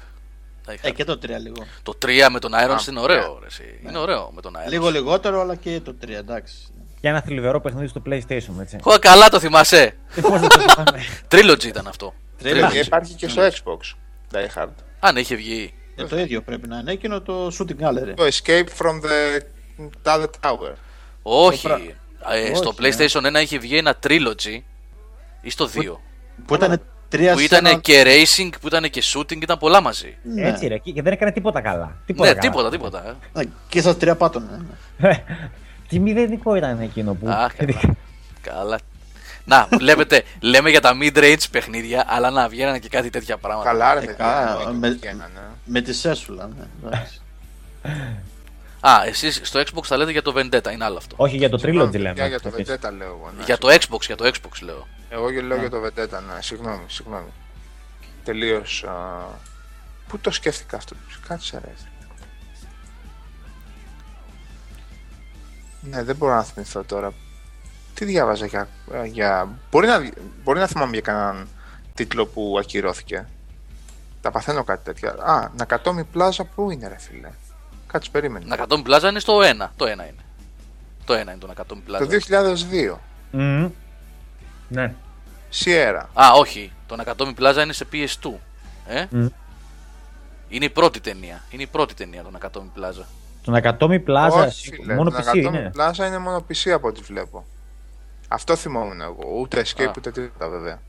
Die 0.68 0.74
Ε, 0.82 0.90
hard. 0.90 0.94
και 0.96 1.04
το 1.04 1.14
3 1.22 1.28
λίγο. 1.42 1.66
Το 1.84 1.94
3 2.06 2.28
με 2.32 2.40
τον 2.40 2.52
Irons 2.54 2.70
Α, 2.70 2.84
είναι 2.90 3.00
ωραίο. 3.00 3.34
ναι. 3.34 3.40
Ρε, 3.40 3.46
εσύ. 3.48 3.80
Είναι 3.88 3.98
ωραίο 3.98 4.32
με 4.36 4.42
τον 4.42 4.56
Irons. 4.56 4.70
Λίγο 4.70 4.90
λιγότερο, 4.90 5.42
αλλά 5.42 5.56
και 5.56 5.80
το 5.80 5.96
3, 6.06 6.10
εντάξει. 6.10 6.56
Για 7.00 7.10
ένα 7.10 7.22
θλιβερό 7.22 7.62
παιχνίδι 7.62 7.88
στο 7.88 8.02
PlayStation, 8.06 8.60
έτσι. 8.62 8.78
Χω, 8.82 9.00
καλά 9.00 9.30
το 9.30 9.40
θυμάσαι. 9.40 9.96
Τι 10.16 10.22
πώς 10.22 10.40
δεν 10.40 10.50
το 10.50 10.60
θυμάμαι. 10.60 11.00
Trilogy 11.32 11.64
ήταν 11.64 11.88
αυτό. 11.88 12.14
Trilogy. 12.44 12.74
Ε, 12.76 12.80
Υπάρχει 12.80 13.14
και 13.14 13.28
στο 13.28 13.42
Xbox. 13.48 13.96
Die 14.32 14.48
Hard. 14.62 14.70
Αν 15.00 15.16
είχε 15.18 15.36
βγει. 15.36 15.74
Ε, 15.96 16.04
το 16.06 16.20
ίδιο 16.20 16.42
πρέπει 16.42 16.68
να 16.68 16.78
είναι. 16.78 16.92
Εκείνο 16.92 17.22
το 17.22 17.48
shooting 17.48 17.84
gallery. 17.86 18.14
Το 18.16 18.24
Escape 18.24 18.68
from 18.78 19.02
the 19.06 19.40
Other 20.04 20.28
Tower. 20.42 20.74
Όχι. 21.22 21.68
πρα- 21.68 21.80
Ε, 22.34 22.56
στο 22.56 22.74
Όχι, 22.80 22.96
PlayStation 22.98 23.26
1 23.38 23.42
είχε 23.42 23.58
βγει 23.58 23.78
ένα 23.78 23.96
Trilogy 24.08 24.60
ή 25.42 25.50
στο 25.50 25.68
2. 25.68 26.00
Που 26.46 26.56
ήταν 26.56 26.82
τρία 27.12 27.32
Που 27.34 27.38
σε 27.40 27.44
ήταν 27.46 27.66
ένα- 27.66 27.80
και 27.80 28.04
racing, 28.06 28.50
που 28.62 28.68
ήταν 28.68 28.90
και 28.90 29.04
shooting, 29.14 29.42
ήταν 29.42 29.58
πολλά 29.58 29.82
μαζί. 29.82 30.18
Ναι. 30.24 30.48
Έτσι 30.48 30.68
ρε, 30.68 30.78
και 30.78 30.92
και 30.92 31.02
δεν 31.02 31.14
έκανε 31.14 31.32
τίποτα 31.32 31.62
καλά. 31.62 31.96
Τίποτα 32.06 32.30
Ναι, 32.30 32.36
καλά. 32.36 32.50
τίποτα, 32.50 32.70
τίποτα. 32.70 33.04
ε. 33.34 33.40
Ναι, 33.40 33.44
Και 33.70 33.82
στα 33.82 33.96
τρία 33.96 34.16
πάτων. 34.16 34.66
ε. 35.02 35.14
Τι 35.88 36.00
μηδενικό 36.00 36.56
ήταν 36.56 36.80
εκείνο 36.80 37.14
που. 37.14 37.28
Α, 37.30 37.50
καλά. 37.58 37.96
καλά. 38.42 38.80
Να, 39.46 39.68
βλέπετε, 39.78 40.24
λέμε 40.40 40.70
για 40.70 40.82
τα 40.82 40.98
mid-range 41.02 41.44
παιχνίδια, 41.52 42.04
αλλά 42.08 42.30
να 42.30 42.48
βγαίνανε 42.48 42.80
και 42.80 42.90
κάτι 42.90 43.10
τέτοια 43.10 43.38
πράγματα. 43.38 43.70
Καλά, 43.70 43.94
ρε 43.94 44.00
Ε, 44.00 44.06
παιδιά. 44.06 44.16
καλά, 44.26 44.52
εννοείται 44.52 44.72
με- 44.80 44.88
ότι 44.88 44.98
βγαίνανε. 44.98 45.40
Με 45.66 45.82
τη 45.82 45.94
σέσουλα. 45.94 46.50
ναι, 46.58 46.64
εντάξει. 46.88 47.22
Α, 48.82 49.04
εσείς 49.06 49.40
στο 49.44 49.60
Xbox 49.60 49.84
θα 49.84 49.98
λέτε 49.98 50.12
για 50.12 50.22
το 50.22 50.34
Vendetta, 50.36 50.72
είναι 50.72 50.84
άλλο 50.84 50.98
αυτό. 50.98 51.16
Όχι 51.18 51.38
για 51.38 51.50
το 51.50 51.58
Συγγνώμη, 51.58 51.88
Trilogy 51.88 51.92
παιδιά, 51.92 52.14
λέμε. 52.14 52.28
Για 52.28 52.40
το 52.40 52.48
Επίσης. 52.48 52.76
Vendetta 52.76 52.92
λέω 52.98 53.08
εγώ. 53.08 53.32
ναι. 53.38 53.44
Για 53.44 53.58
το 53.58 53.68
Xbox, 53.68 54.02
για 54.02 54.16
το 54.16 54.32
Xbox 54.34 54.62
λέω. 54.62 54.88
Εγώ 55.10 55.30
λέω 55.30 55.58
για 55.58 55.70
το 55.70 55.78
Vendetta, 55.86 56.10
ναι. 56.10 56.42
Συγγνώμη, 56.42 56.84
συγγνώμη. 56.88 57.30
Τελείως. 58.24 58.86
Πού 60.08 60.20
το 60.20 60.32
σκέφτηκα 60.32 60.78
αυτό. 60.78 60.96
Κάτσε 61.28 61.62
ρε. 61.64 61.74
Ναι, 65.82 66.04
δεν 66.04 66.16
μπορώ 66.16 66.36
να 66.36 66.44
θυμηθώ 66.44 66.84
τώρα. 66.84 67.14
Τι 67.94 68.06
διάβαζα 68.06 68.46
για... 68.46 68.68
για... 69.06 69.50
Μπορεί, 69.72 69.88
να, 69.88 70.10
μπορεί 70.44 70.60
να 70.60 70.68
θυμάμαι 70.68 70.92
για 70.92 71.02
κανέναν 71.02 71.48
τίτλο 71.94 72.26
που 72.26 72.56
ακυρώθηκε. 72.60 73.28
Τα 74.22 74.32
παθαίνω 74.32 74.64
κάτι 74.64 74.84
τέτοια. 74.84 75.12
Α, 75.12 75.50
Νακατόμι 75.58 76.04
Πλάζα 76.04 76.44
πού 76.44 76.72
είναι 76.72 76.88
ρε 76.88 76.98
φίλε; 77.00 77.30
Κάτσε 77.92 78.10
περίμενε. 78.12 78.46
Nakatomi 78.56 78.84
Plaza 78.88 79.10
είναι 79.10 79.20
στο 79.20 79.40
1. 79.40 79.68
Το 79.76 79.86
1 79.86 79.90
είναι. 79.90 80.16
Το 81.06 81.14
1 81.14 81.22
είναι 81.22 81.38
το 81.40 81.50
Nakatomi 81.56 81.82
Το 81.86 81.98
Plaza. 82.00 82.08
2002. 82.92 82.98
Μμμ. 83.32 83.70
Ναι. 84.68 84.94
Sierra. 85.64 86.04
Α, 86.14 86.32
όχι. 86.36 86.72
Το 86.88 86.96
Nakatomi 87.06 87.34
Plaza 87.40 87.60
είναι 87.64 87.74
σε 87.74 87.88
PS2. 87.94 88.32
Ε; 88.88 89.06
Μμ. 89.10 89.28
Είναι 90.50 90.66
η 90.66 90.70
πρώτη 90.70 91.00
ταινία. 91.00 91.42
Είναι 91.50 91.64
η 91.64 91.68
πρώτη 91.68 91.94
ταινία 91.94 92.24
το 92.24 92.32
Nakatomi 92.40 92.80
Plaza. 92.80 93.04
Το 93.44 93.56
Nakatomi 93.58 94.04
Plaza 94.08 94.30
Όχι, 94.48 94.70
φίλε. 94.70 94.94
μόνο 94.96 95.10
το 95.10 95.18
PC 95.18 95.30
Nakatomi 95.32 95.36
είναι. 95.36 95.72
Plaza 95.78 95.98
είναι 96.08 96.18
μόνο 96.18 96.46
PC 96.50 96.70
από 96.70 96.88
ό,τι 96.88 97.02
βλέπω. 97.02 97.46
Αυτό 98.28 98.56
θυμόμουν 98.56 99.02
εγώ. 99.02 99.38
Ούτε 99.40 99.62
escape 99.66 99.84
Α. 99.88 99.94
ούτε 99.98 100.12
τίποτα 100.12 100.50
βέβαια. 100.50 100.80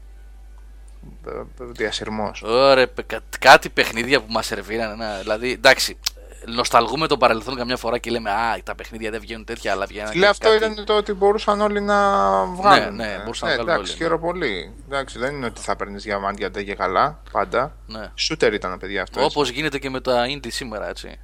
Διασυρμός. 1.59 2.43
Ωραία, 2.43 2.89
παι- 2.89 3.07
κα- 3.07 3.21
κάτι 3.39 3.69
παιχνίδια 3.69 4.21
που 4.21 4.33
μας 4.33 4.47
σερβίρανε. 4.47 4.95
να- 4.95 5.19
δηλαδή, 5.19 5.53
εντάξει, 5.53 5.97
νοσταλγούμε 6.47 7.07
τον 7.07 7.19
παρελθόν 7.19 7.57
καμιά 7.57 7.77
φορά 7.77 7.99
και 7.99 8.11
λέμε 8.11 8.31
Α, 8.31 8.59
τα 8.65 8.75
παιχνίδια 8.75 9.11
δεν 9.11 9.21
βγαίνουν 9.21 9.45
τέτοια, 9.45 9.73
αλλά 9.73 9.87
βγαίνουν. 9.87 10.11
Λέει 10.15 10.29
αυτό 10.29 10.55
ήταν 10.55 10.85
το 10.85 10.97
ότι 10.97 11.13
μπορούσαν 11.13 11.61
όλοι 11.61 11.81
να 11.81 11.97
βγάλουν. 12.45 12.95
ναι, 12.95 13.13
ε. 13.13 13.19
μπορούσαν 13.23 13.49
να 13.49 13.55
βγάλουν 13.55 13.73
εντάξει, 13.75 13.93
όλοι, 13.93 14.03
χαίρομαι 14.03 14.27
πολύ. 14.27 14.73
Εντάξει, 14.87 15.19
δεν 15.19 15.35
είναι 15.35 15.47
ότι 15.47 15.61
θα 15.61 15.77
παίρνεις 15.77 16.03
διαμάντια 16.03 16.51
ντε 16.51 16.63
και 16.63 16.75
καλά 16.75 17.21
πάντα. 17.33 17.77
Ναι. 17.87 18.11
Σούτερ 18.15 18.53
ήταν, 18.55 18.79
παιδιά 18.79 19.03
αυτό. 19.03 19.25
Όπως 19.25 19.51
γίνεται 19.51 19.79
και 19.79 19.91
με 19.91 20.01
τα 20.01 20.25
indie 20.27 20.51
σήμερα, 20.53 20.89
έτσι. 20.89 21.19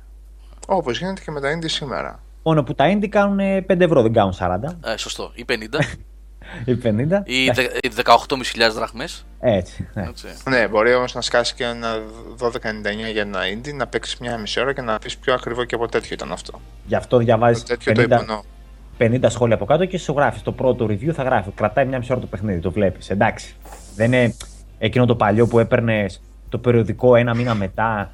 Όπως 0.66 0.98
γίνεται 0.98 1.20
και 1.24 1.30
με 1.30 1.40
τα 1.40 1.58
indie 1.58 1.68
σήμερα. 1.70 2.22
Μόνο 2.42 2.62
που 2.62 2.74
τα 2.74 2.84
indie 2.92 3.08
κάνουν 3.08 3.38
5 3.68 3.80
ευρώ, 3.80 4.02
δεν 4.02 4.12
κάνουν 4.12 4.34
40 4.38 4.76
Ε, 4.84 4.96
σωστό. 4.96 5.32
Ή 5.34 5.44
50 5.48 5.54
ή 6.64 6.74
50. 6.74 7.22
ή 7.24 7.50
δε- 7.50 7.62
ή 7.62 7.88
18.500 7.96 8.72
δραχμές. 8.74 9.26
Έτσι. 9.40 9.88
ναι. 9.94 10.02
Έτσι. 10.08 10.26
Ναι, 10.48 10.68
μπορεί 10.68 10.94
όμως 10.94 11.14
να 11.14 11.20
σκάσει 11.20 11.54
και 11.54 11.64
ένα 11.64 11.88
12,99 12.38 13.10
για 13.12 13.20
ένα 13.22 13.38
indie, 13.54 13.74
να 13.74 13.86
παίξεις 13.86 14.18
μια 14.18 14.38
μισή 14.38 14.60
ώρα 14.60 14.72
και 14.72 14.80
να 14.82 14.98
πεις 14.98 15.16
πιο 15.16 15.34
ακριβό 15.34 15.64
και 15.64 15.74
από 15.74 15.88
τέτοιο 15.88 16.08
ήταν 16.12 16.32
αυτό. 16.32 16.60
Γι' 16.86 16.94
αυτό 16.94 17.18
διαβάζεις 17.18 17.62
Το 17.62 17.68
τέτοιο 17.76 17.92
το 17.92 18.00
50, 18.02 18.04
υπονό. 18.22 18.44
50 18.98 19.30
σχόλια 19.30 19.54
από 19.54 19.64
κάτω 19.64 19.84
και 19.84 19.98
σου 19.98 20.12
γράφεις. 20.16 20.42
Το 20.42 20.52
πρώτο 20.52 20.84
review 20.84 21.10
θα 21.10 21.22
γράφει. 21.22 21.50
Κρατάει 21.50 21.84
μια 21.86 21.98
μισή 21.98 22.12
ώρα 22.12 22.20
το 22.20 22.26
παιχνίδι, 22.26 22.60
το 22.60 22.70
βλέπεις. 22.70 23.10
Εντάξει. 23.10 23.54
Δεν 23.96 24.12
είναι 24.12 24.34
εκείνο 24.78 25.06
το 25.06 25.16
παλιό 25.16 25.46
που 25.46 25.58
έπαιρνες 25.58 26.20
το 26.48 26.58
περιοδικό 26.58 27.16
ένα 27.16 27.34
μήνα 27.34 27.54
μετά 27.54 28.12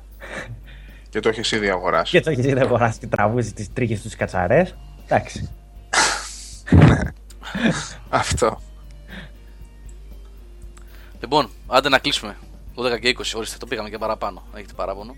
Και 1.09 1.21
το 1.21 1.29
έχεις 1.29 1.53
ήδη 1.53 1.69
αγοράσει. 1.71 2.11
και 2.11 2.21
το 2.25 2.31
έχεις 2.31 2.45
ήδη 2.45 2.61
αγοράσει 2.61 2.99
και 2.99 3.07
τραβούζεις 3.07 3.53
τις 3.53 3.73
τρίχες 3.73 4.03
τους 4.03 4.17
κατσαρές. 4.17 4.75
Εντάξει. 5.05 5.49
Αυτό. 8.09 8.61
Λοιπόν, 11.21 11.51
άντε 11.67 11.89
να 11.89 11.99
κλείσουμε. 11.99 12.37
12 12.77 13.01
και 13.01 13.15
20, 13.19 13.23
ορίστε, 13.37 13.57
το 13.59 13.67
πήγαμε 13.67 13.91
και 13.91 13.99
παραπάνω. 13.99 14.47
Έχετε 14.55 14.73
παράπονο. 14.73 15.17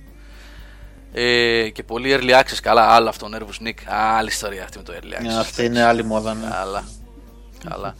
Ε, 1.12 1.68
και 1.68 1.82
πολύ 1.82 2.16
early 2.20 2.30
access, 2.40 2.58
καλά, 2.62 2.82
άλλο 2.94 3.08
αυτό, 3.08 3.28
Nervous 3.32 3.66
Nick. 3.66 3.74
Άλλη 3.86 4.28
ιστορία 4.28 4.64
αυτή 4.64 4.76
με 4.78 4.84
το 4.84 4.92
early 5.00 5.18
access. 5.20 5.22
Ναι, 5.22 5.38
Αυτή 5.38 5.64
είναι 5.64 5.82
άλλη 5.82 6.04
μόδα. 6.04 6.34
ναι. 6.34 6.48
Καλά. 6.50 6.84
Καλά. 7.68 7.94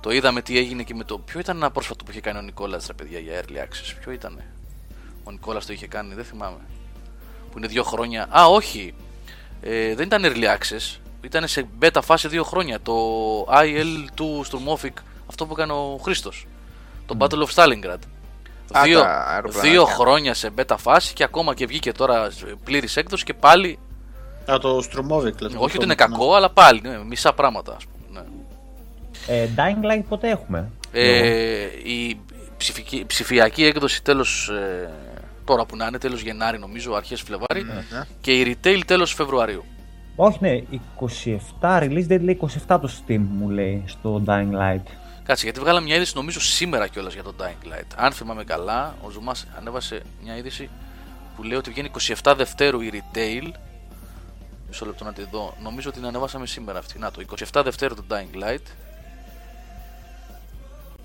το 0.00 0.10
είδαμε 0.10 0.42
τι 0.42 0.58
έγινε 0.58 0.82
και 0.82 0.94
με 0.94 1.04
το. 1.04 1.18
Ποιο 1.18 1.40
ήταν 1.40 1.56
ένα 1.56 1.70
πρόσφατο 1.70 2.04
που 2.04 2.10
είχε 2.10 2.20
κάνει 2.20 2.38
ο 2.38 2.42
Νικόλας, 2.42 2.86
ρε 2.86 2.92
παιδιά, 2.92 3.18
για 3.18 3.40
early 3.42 3.56
access; 3.56 3.96
Ποιο 4.00 4.12
ήταν. 4.12 4.40
Ο 5.24 5.30
Νικόλας 5.30 5.66
το 5.66 5.72
είχε 5.72 5.86
κάνει, 5.86 6.14
δεν 6.14 6.24
θυμάμαι. 6.24 6.58
Που 7.50 7.58
είναι 7.58 7.66
δύο 7.66 7.82
χρόνια. 7.82 8.28
Α, 8.38 8.46
όχι. 8.46 8.94
Ε, 9.60 9.94
δεν 9.94 10.06
ήταν 10.06 10.22
early 10.24 10.44
access. 10.56 10.98
Ήταν 11.24 11.48
σε 11.48 11.66
beta 11.82 12.00
φάση 12.02 12.28
δύο 12.28 12.44
χρόνια. 12.44 12.80
Το 12.80 12.94
IL 13.48 14.06
του 14.14 14.44
Sturmofic, 14.50 14.92
αυτό 15.30 15.46
που 15.46 15.52
έκανε 15.52 15.72
ο 15.72 15.98
Χρήστος. 16.02 16.46
Το 17.06 17.16
Battle 17.18 17.44
of 17.44 17.48
Stalingrad. 17.54 17.98
Α, 18.72 18.82
δύο, 18.82 19.00
τα 19.00 19.24
αεροπλανάκια. 19.28 19.70
δύο 19.70 19.84
χρόνια 19.84 20.34
σε 20.34 20.50
beta 20.58 20.74
φάση 20.78 21.12
και 21.14 21.24
ακόμα 21.24 21.54
και 21.54 21.66
βγήκε 21.66 21.92
τώρα 21.92 22.28
πλήρης 22.64 22.96
έκδοση 22.96 23.24
και 23.24 23.34
πάλι. 23.34 23.78
Α, 24.52 24.58
το 24.60 24.80
Στρομόβικ 24.82 25.40
λέτε. 25.40 25.56
όχι 25.58 25.76
ότι 25.76 25.84
είναι 25.84 25.94
κακό, 25.94 26.34
αλλά 26.34 26.50
πάλι 26.50 26.80
ναι, 26.80 26.98
μισά 27.04 27.32
πράγματα. 27.32 27.74
Ας 27.76 27.84
πούμε, 27.84 28.20
ναι. 28.20 29.34
Ε, 29.34 29.48
Dying 29.56 29.84
Light 29.98 30.02
πότε 30.08 30.28
έχουμε; 30.30 30.70
Ε, 30.92 31.64
η 31.84 32.20
ψηφική- 32.56 33.06
ψηφιακή 33.06 33.64
έκδοση 33.64 34.02
τέλος 34.02 34.48
ε, 34.48 34.90
τώρα 35.44 35.64
που 35.66 35.76
να 35.76 35.86
είναι 35.86 35.98
τέλος 35.98 36.20
Γενάρη 36.20 36.58
νομίζω 36.58 36.94
αρχές 36.94 37.20
Φλεβάρι 37.20 37.62
ναι. 37.62 38.04
και 38.20 38.32
η 38.32 38.56
retail 38.62 38.80
τέλος 38.86 39.12
Φεβρουαρίου 39.14 39.64
Όχι, 40.16 40.38
ναι, 40.40 40.62
27 41.60 41.80
release 41.82 42.06
date 42.08 42.20
λέει 42.20 42.38
27 42.66 42.78
το 42.80 42.90
Steam 42.98 43.20
μου 43.30 43.48
λέει 43.48 43.82
στο 43.86 44.22
Dying 44.26 44.52
Light. 44.52 44.82
Κάτσε 45.24 45.44
γιατί 45.44 45.60
βγάλαμε 45.60 45.86
μια 45.86 45.96
είδηση 45.96 46.12
νομίζω 46.16 46.40
σήμερα 46.40 46.88
κιόλας 46.88 47.14
για 47.14 47.22
το 47.22 47.34
Dying 47.38 47.66
Light. 47.66 47.86
Αν 47.96 48.12
θυμάμαι 48.12 48.44
καλά 48.44 48.94
ο 49.02 49.10
Ζουμάς 49.10 49.46
ανέβασε 49.58 50.02
μια 50.22 50.36
είδηση 50.36 50.68
που 51.36 51.42
λέει 51.42 51.58
ότι 51.58 51.70
βγαίνει 51.70 51.90
27 52.22 52.34
Δευτέρου 52.36 52.80
η 52.80 52.90
retail. 52.92 53.50
Μισό 54.68 54.86
λεπτό 54.86 55.04
να 55.04 55.12
τη 55.12 55.22
δω. 55.30 55.54
Νομίζω 55.62 55.88
ότι 55.88 55.98
την 55.98 56.08
ανέβασαμε 56.08 56.46
σήμερα 56.46 56.78
αυτή. 56.78 56.98
Να 56.98 57.10
το 57.10 57.22
27 57.52 57.60
Δευτέρου 57.64 57.94
το 57.94 58.04
Dying 58.10 58.42
Light. 58.44 58.66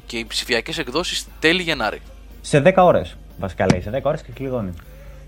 Και 0.06 0.18
οι 0.18 0.26
ψηφιακές 0.26 0.77
εκδόσεις 0.77 1.27
τέλη 1.40 1.61
Γενάρη. 1.61 2.02
Σε 2.41 2.61
10 2.65 2.73
ώρες 2.77 3.18
βασικά 3.40 3.65
λέει, 3.72 3.81
σε 3.81 3.90
10 3.90 3.99
ώρες 4.03 4.22
και 4.22 4.31
κλειδώνει. 4.31 4.73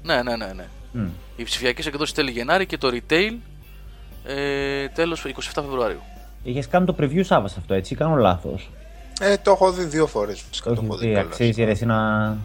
ναι 0.03 0.21
ναι 0.23 0.35
ναι 0.35 0.53
ναι. 0.55 0.65
Μμ. 0.91 1.07
Οι 1.35 1.43
ψηφιακές 1.43 1.85
εκδόσεις 1.85 2.13
τέλη 2.13 2.31
Γενάρη 2.31 2.65
και 2.65 2.77
το 2.77 2.89
retail 2.93 3.33
ε, 4.26 4.88
τέλος 4.88 5.26
27 5.26 5.31
Φεβρουαρίου. 5.53 5.99
Είχες 6.43 6.68
κάνει 6.68 6.85
το 6.85 6.95
preview 6.99 7.23
Σάββας 7.26 7.57
αυτό 7.57 7.73
έτσι, 7.73 7.93
ή 7.93 7.98
κάνω 7.98 8.15
λάθος. 8.15 8.69
Ε, 9.22 9.38
το 9.38 9.52
έχω 9.52 9.72
δει 9.72 9.84
δύο 9.84 10.07
φορές. 10.07 10.43
βασικά, 10.49 10.69
Το 10.69 10.76
το 10.76 10.81
έχω 10.84 10.93
έχει 10.93 11.02
δει 11.02 11.07
δει, 11.07 11.14
κιόλας. 11.14 11.31
αξίζει 11.31 11.64
ρε 11.64 11.72
εσύ 11.72 11.85
να... 11.85 12.38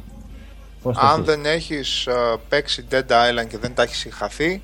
Πώς 0.82 0.96
το 0.98 1.06
Αν 1.06 1.16
δεις; 1.16 1.24
δεν 1.26 1.46
έχεις 1.46 2.06
ε, 2.06 2.12
παίξει 2.48 2.86
Dead 2.90 2.98
Island 3.08 3.46
και 3.48 3.58
δεν 3.58 3.74
τα 3.74 3.82
έχεις 3.82 3.98
συγχαθεί, 3.98 4.62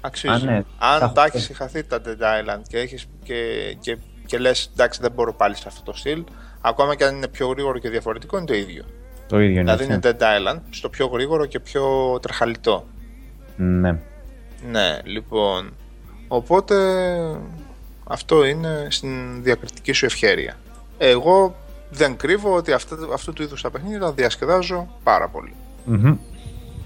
αξίζει. 0.00 0.34
Α, 0.34 0.38
ναι. 0.50 0.62
Αν 0.78 1.00
Τα- 1.00 1.12
τα 1.12 1.24
έχεις 1.24 1.42
συγχαθεί 1.44 1.84
τα 1.84 2.00
Dead 2.04 2.10
Island 2.22 2.60
και, 2.68 2.78
έχεις, 2.78 3.06
και, 3.22 3.34
και, 3.80 3.96
και 4.26 4.38
λες 4.38 4.70
εντάξει 4.72 5.00
δεν 5.02 5.12
μπορώ 5.12 5.34
πάλι 5.34 5.54
σε 5.56 5.64
αυτό 5.66 5.82
το 5.82 5.92
στυλ, 5.96 6.24
ακόμα 6.60 6.94
και 6.94 7.04
αν 7.04 7.16
είναι 7.16 7.28
πιο 7.28 7.48
γρήγορο 7.48 7.78
και 7.78 7.88
διαφορετικό 7.88 8.36
είναι 8.36 8.46
το 8.46 8.54
ίδιο. 8.54 8.84
Το 9.28 9.40
ίδιο 9.40 9.60
είναι. 9.60 9.74
δηλαδή 9.74 9.92
έτσι. 9.92 10.08
είναι 10.08 10.16
Dead 10.20 10.54
Island 10.56 10.60
στο 10.70 10.88
πιο 10.88 11.06
γρήγορο 11.06 11.46
και 11.46 11.60
πιο 11.60 12.18
τρεχαλιτό. 12.22 12.86
Ναι. 13.56 13.98
Ναι, 14.70 14.98
λοιπόν. 15.04 15.74
Οπότε 16.32 16.76
αυτό 18.04 18.44
είναι 18.44 18.86
στην 18.90 19.42
διακριτική 19.42 19.92
σου 19.92 20.04
ευχέρεια. 20.04 20.56
Εγώ 20.98 21.54
δεν 21.90 22.16
κρύβω 22.16 22.54
ότι 22.54 22.72
αυτά, 22.72 22.96
αυτού 23.12 23.32
του 23.32 23.42
είδους 23.42 23.62
τα 23.62 23.70
παιχνίδια 23.70 23.98
τα 24.00 24.12
διασκεδάζω 24.12 24.88
πάρα 25.02 25.28
πολύ. 25.28 25.54
Μμμ. 25.84 26.16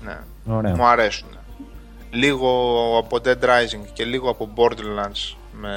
Ναι. 0.05 0.19
Ωραία. 0.47 0.75
Μου 0.77 0.87
αρέσουν. 0.87 1.29
Λίγο 2.11 2.49
από 2.99 3.17
Dead 3.25 3.45
Rising 3.45 3.87
και 3.93 4.05
λίγο 4.05 4.31
από 4.31 4.49
Borderlands 4.57 5.37
με 5.53 5.75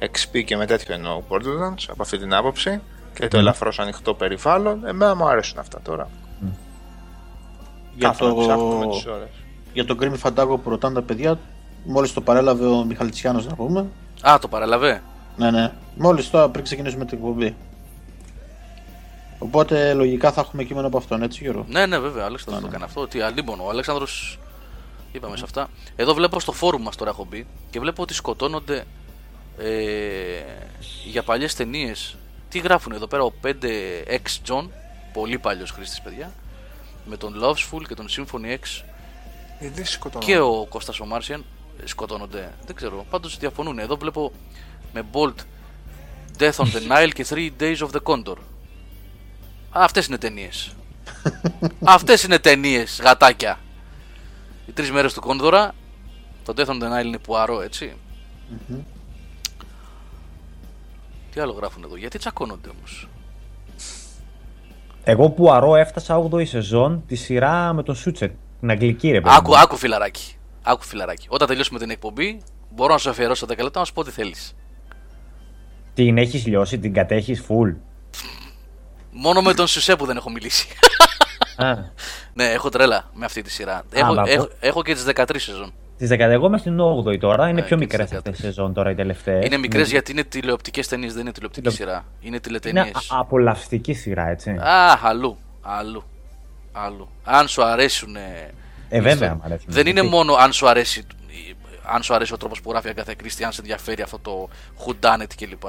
XP 0.00 0.44
και 0.44 0.56
με 0.56 0.66
τέτοιο 0.66 0.94
εννοώ 0.94 1.22
Borderlands 1.28 1.84
από 1.88 2.02
αυτή 2.02 2.18
την 2.18 2.34
άποψη 2.34 2.80
και 3.14 3.28
το 3.28 3.36
Μμμ. 3.36 3.40
ελαφρώς 3.42 3.78
ανοιχτό 3.78 4.14
περιβάλλον. 4.14 4.86
Εμένα 4.86 5.14
μου 5.14 5.28
αρέσουν 5.28 5.58
αυτά 5.58 5.80
τώρα. 5.82 6.08
Για 7.94 8.08
Κάθομαι 8.08 8.34
να 8.34 8.40
ψάχνω 8.40 8.76
με 8.78 8.84
το, 8.84 8.90
τις 8.90 9.06
ώρες. 9.06 9.28
για 9.72 9.84
το 9.84 9.96
Grim 10.00 10.14
Fandango 10.22 10.56
που 10.62 10.70
ρωτάνε 10.70 10.94
τα 10.94 11.02
παιδιά, 11.02 11.38
μόλις 11.84 12.12
το 12.12 12.20
παρέλαβε 12.20 12.66
ο 12.66 12.84
Μιχαλητσιάνος 12.84 13.46
να 13.46 13.54
πούμε. 13.54 13.86
Α, 14.20 14.38
το 14.40 14.48
παραλαβέ. 14.48 15.02
Ναι, 15.36 15.50
ναι. 15.50 15.72
Μόλις 15.96 16.30
τώρα 16.30 16.48
πριν 16.48 16.64
ξεκινήσουμε 16.64 17.04
την 17.04 17.18
εκπομπή. 17.18 17.56
Οπότε 19.38 19.94
λογικά 19.94 20.32
θα 20.32 20.40
έχουμε 20.40 20.64
κείμενο 20.64 20.86
από 20.86 20.96
αυτόν, 20.98 21.22
έτσι 21.22 21.42
Γιώργο; 21.42 21.64
Ναι, 21.68 21.86
ναι, 21.86 21.98
βέβαια, 21.98 22.22
ο 22.22 22.26
Αλέξανδρος 22.26 22.54
Ναι, 22.54 22.60
το 22.60 22.60
ναι. 22.60 22.68
έκανε 22.68 22.84
αυτό. 22.84 23.00
Ότι 23.00 23.20
αλίμονο. 23.20 23.64
Ο 23.64 23.68
Αλέξανδρος 23.70 24.38
είπαμε 25.12 25.36
σε 25.36 25.44
αυτά. 25.44 25.68
Εδώ 25.96 26.14
βλέπω 26.14 26.40
στο 26.40 26.52
φόρουμ 26.52 26.82
μας 26.82 26.96
τώρα 26.96 27.10
έχω 27.10 27.26
μπει 27.30 27.46
και 27.70 27.80
βλέπω 27.80 28.02
ότι 28.02 28.14
σκοτώνονται 28.14 28.84
ε, 29.58 29.72
για 31.04 31.22
παλιές 31.22 31.54
ταινίες. 31.54 32.16
Τι 32.48 32.58
γράφουν 32.58 32.92
εδώ 32.92 33.06
πέρα 33.06 33.22
ο 33.22 33.32
5X 33.44 34.48
John, 34.48 34.68
πολύ 35.12 35.38
παλιός 35.38 35.70
χρήστης, 35.70 36.00
παιδιά. 36.00 36.32
Με 37.04 37.16
τον 37.16 37.34
Lovesful 37.42 37.82
και 37.88 37.94
τον 37.94 38.06
Symphony 38.08 38.52
X 38.52 38.84
Γιατί 39.60 39.84
σκοτώνω. 39.84 40.24
και 40.24 40.38
ο 40.38 40.66
Κώστας 40.68 41.00
ο 41.00 41.04
Μάρσιαν 41.06 41.40
ε, 41.40 41.44
σκοτώνονται. 41.84 42.52
Δεν 42.66 42.74
ξέρω. 42.74 43.06
Πάντως 43.10 43.38
διαφωνούν. 43.38 43.78
Εδώ 43.78 43.96
βλέπω 43.96 44.32
με 44.92 45.02
Bolt 45.12 45.34
Death 46.38 46.54
on 46.54 46.64
the 46.64 46.88
Nile 46.92 47.10
και 47.14 47.26
Three 47.28 47.50
Days 47.60 47.76
of 47.76 47.88
the 47.90 48.02
Condor. 48.02 48.36
Α, 49.78 49.84
αυτές 49.84 50.06
είναι 50.06 50.18
ταινίες. 50.18 50.74
αυτές 51.84 52.22
είναι 52.22 52.38
ταινίες, 52.38 53.00
γατάκια. 53.02 53.58
Οι 54.66 54.72
τρεις 54.72 54.90
μέρες 54.90 55.12
του 55.12 55.20
Κόνδωρα. 55.20 55.74
Το 56.44 56.52
Death 56.56 56.66
on 56.66 56.82
the 56.82 57.00
Nile 57.00 57.04
είναι 57.04 57.18
πουαρό, 57.18 57.60
έτσι. 57.60 57.96
Τι 61.32 61.40
άλλο 61.40 61.52
γράφουν 61.52 61.82
εδώ, 61.84 61.96
γιατί 61.96 62.18
τσακώνονται 62.18 62.68
όμως; 62.78 63.08
Εγώ 65.04 65.30
που 65.30 65.52
αρώ 65.52 65.76
έφτασα 65.76 66.28
8η 66.30 66.46
σεζόν 66.46 67.02
τη 67.06 67.14
σειρά 67.14 67.72
με 67.72 67.82
τον 67.82 67.94
Σούτσεκ. 67.94 68.30
Την 68.60 68.70
αγγλική 68.70 69.10
ρε 69.10 69.20
παιδί. 69.20 69.34
Άκου, 69.36 69.50
μου. 69.50 69.58
άκου 69.58 69.76
φιλαράκι. 69.76 70.36
Άκου 70.62 70.82
φιλαράκι. 70.82 71.26
Όταν 71.30 71.48
τελειώσουμε 71.48 71.78
την 71.78 71.90
εκπομπή, 71.90 72.40
μπορώ 72.70 72.92
να 72.92 72.98
σου 72.98 73.10
αφιερώσω 73.10 73.46
10 73.46 73.62
λεπτά 73.62 73.78
να 73.78 73.84
σου 73.84 73.92
πω 73.92 74.00
ό,τι 74.00 74.10
θέλεις. 74.10 74.54
Την 75.94 76.18
έχεις 76.18 76.46
λιώσει, 76.46 76.78
την 76.78 76.92
κατέχεις 76.92 77.42
full. 77.48 77.74
Μόνο 79.10 79.42
με 79.42 79.54
τον 79.54 79.66
Σουσέ 79.66 79.96
που 79.96 80.06
δεν 80.06 80.16
έχω 80.16 80.30
μιλήσει. 80.30 80.68
Α, 81.56 81.74
ναι, 82.34 82.44
έχω 82.44 82.68
τρέλα 82.68 83.10
με 83.14 83.24
αυτή 83.24 83.42
τη 83.42 83.50
σειρά. 83.50 83.82
έχω, 83.92 84.14
μα 84.14 84.22
έχω, 84.26 84.44
πω- 84.46 84.52
έχω 84.60 84.82
και 84.82 84.94
τις 84.94 85.04
13 85.14 85.24
σεζόν. 85.36 85.72
τις 85.96 86.08
10 86.12 86.18
εγώ 86.18 86.46
είμαι 86.46 86.58
στην 86.58 86.78
8η 86.80 87.18
τώρα. 87.20 87.48
Είναι 87.48 87.60
Ναι, 87.60 87.66
πιο 87.66 87.76
και 87.76 87.82
μικρές 87.84 88.08
τις 88.08 88.16
αυτές 88.18 88.32
13. 88.36 88.38
οι 88.38 88.42
σεζόν 88.42 88.72
τώρα 88.74 88.90
οι 88.90 88.94
τελευταίες. 88.94 89.44
είναι 89.46 89.56
μικρές 89.56 89.90
γιατί 89.90 90.12
είναι 90.12 90.24
τηλεοπτικές 90.24 90.88
ταινίες, 90.88 91.12
δεν 91.12 91.22
είναι 91.22 91.32
τηλεοπτική 91.32 91.68
Τηλε- 91.68 91.78
σειρά. 91.80 92.04
Είναι 92.20 92.28
Είναι 92.28 92.40
τηλετενίες. 92.40 92.86
α- 93.10 93.18
απολαυστική 93.18 93.92
σειρά, 93.92 94.28
έτσι. 94.28 94.50
Α, 94.50 94.98
αλλού. 95.02 95.36
Αλλού. 95.62 96.02
Αλλού. 96.72 97.08
Αν 97.24 97.48
σου 97.48 97.62
αρέσουν. 97.64 98.16
Ε, 98.94 99.00
βέβαια, 99.00 99.34
μου 99.34 99.40
αρέσουν. 99.44 99.64
Δεν 99.68 99.86
είναι 99.86 100.00
Γιατί- 100.00 100.16
μόνο 100.16 100.34
αν 100.34 100.52
σου 100.52 100.68
αρέσει, 100.68 101.06
αν 101.82 102.02
σου 102.02 102.14
αρέσει 102.14 102.32
ο 102.32 102.36
τρόπος 102.36 102.60
που 102.60 102.70
γράφει 102.70 102.86
η 102.86 102.90
Αγκάθα 102.90 103.14
Κρίστη, 103.14 103.44
αν 103.44 103.52
σε 103.52 103.60
ενδιαφέρει 103.60 104.02
αυτό 104.02 104.18
το 104.18 104.48
whodunit 104.86 105.26
κλπ. 105.36 105.62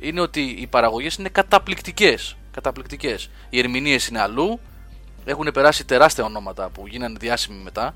Είναι 0.00 0.20
ότι 0.20 0.40
οι 0.40 0.66
παραγωγές 0.66 1.14
είναι 1.14 1.28
καταπληκτικές. 1.28 2.36
Καταπληκτικές. 2.52 3.30
Οι 3.50 3.58
ερμηνείες 3.58 4.06
είναι 4.08 4.20
αλλού. 4.20 4.60
Έχουν 5.24 5.50
περάσει 5.52 5.84
τεράστια 5.84 6.24
ονόματα 6.24 6.68
που 6.68 6.86
γίνανε 6.86 7.16
διάσημοι 7.20 7.62
μετά. 7.62 7.94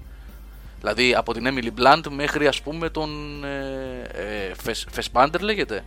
Δηλαδή 0.80 1.14
από 1.14 1.32
την 1.34 1.46
Emily 1.48 1.80
Blunt 1.80 2.02
μέχρι 2.10 2.46
ας 2.46 2.62
πούμε 2.62 2.88
τον 2.90 3.10
ε, 3.44 4.02
ε, 4.12 4.52
Fes- 4.64 5.00
Fassbender 5.00 5.40
λέγεται. 5.40 5.84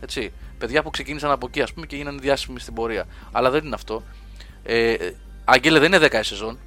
Έτσι. 0.00 0.32
Παιδιά 0.58 0.82
που 0.82 0.90
ξεκίνησαν 0.90 1.30
από 1.30 1.46
εκεί 1.46 1.62
ας 1.62 1.72
πούμε 1.72 1.86
και 1.86 1.96
γίνανε 1.96 2.18
διάσημοι 2.20 2.60
στην 2.60 2.74
πορεία. 2.74 3.04
Αλλά 3.32 3.50
δεν 3.50 3.64
είναι 3.64 3.74
αυτό. 3.74 4.02
Ε, 4.62 4.90
ε, 4.92 5.14
Αγγέλε 5.44 5.78
δεν 5.78 5.92
είναι 5.92 6.06
10 6.06 6.18
η 6.20 6.22
σεζόν. 6.22 6.58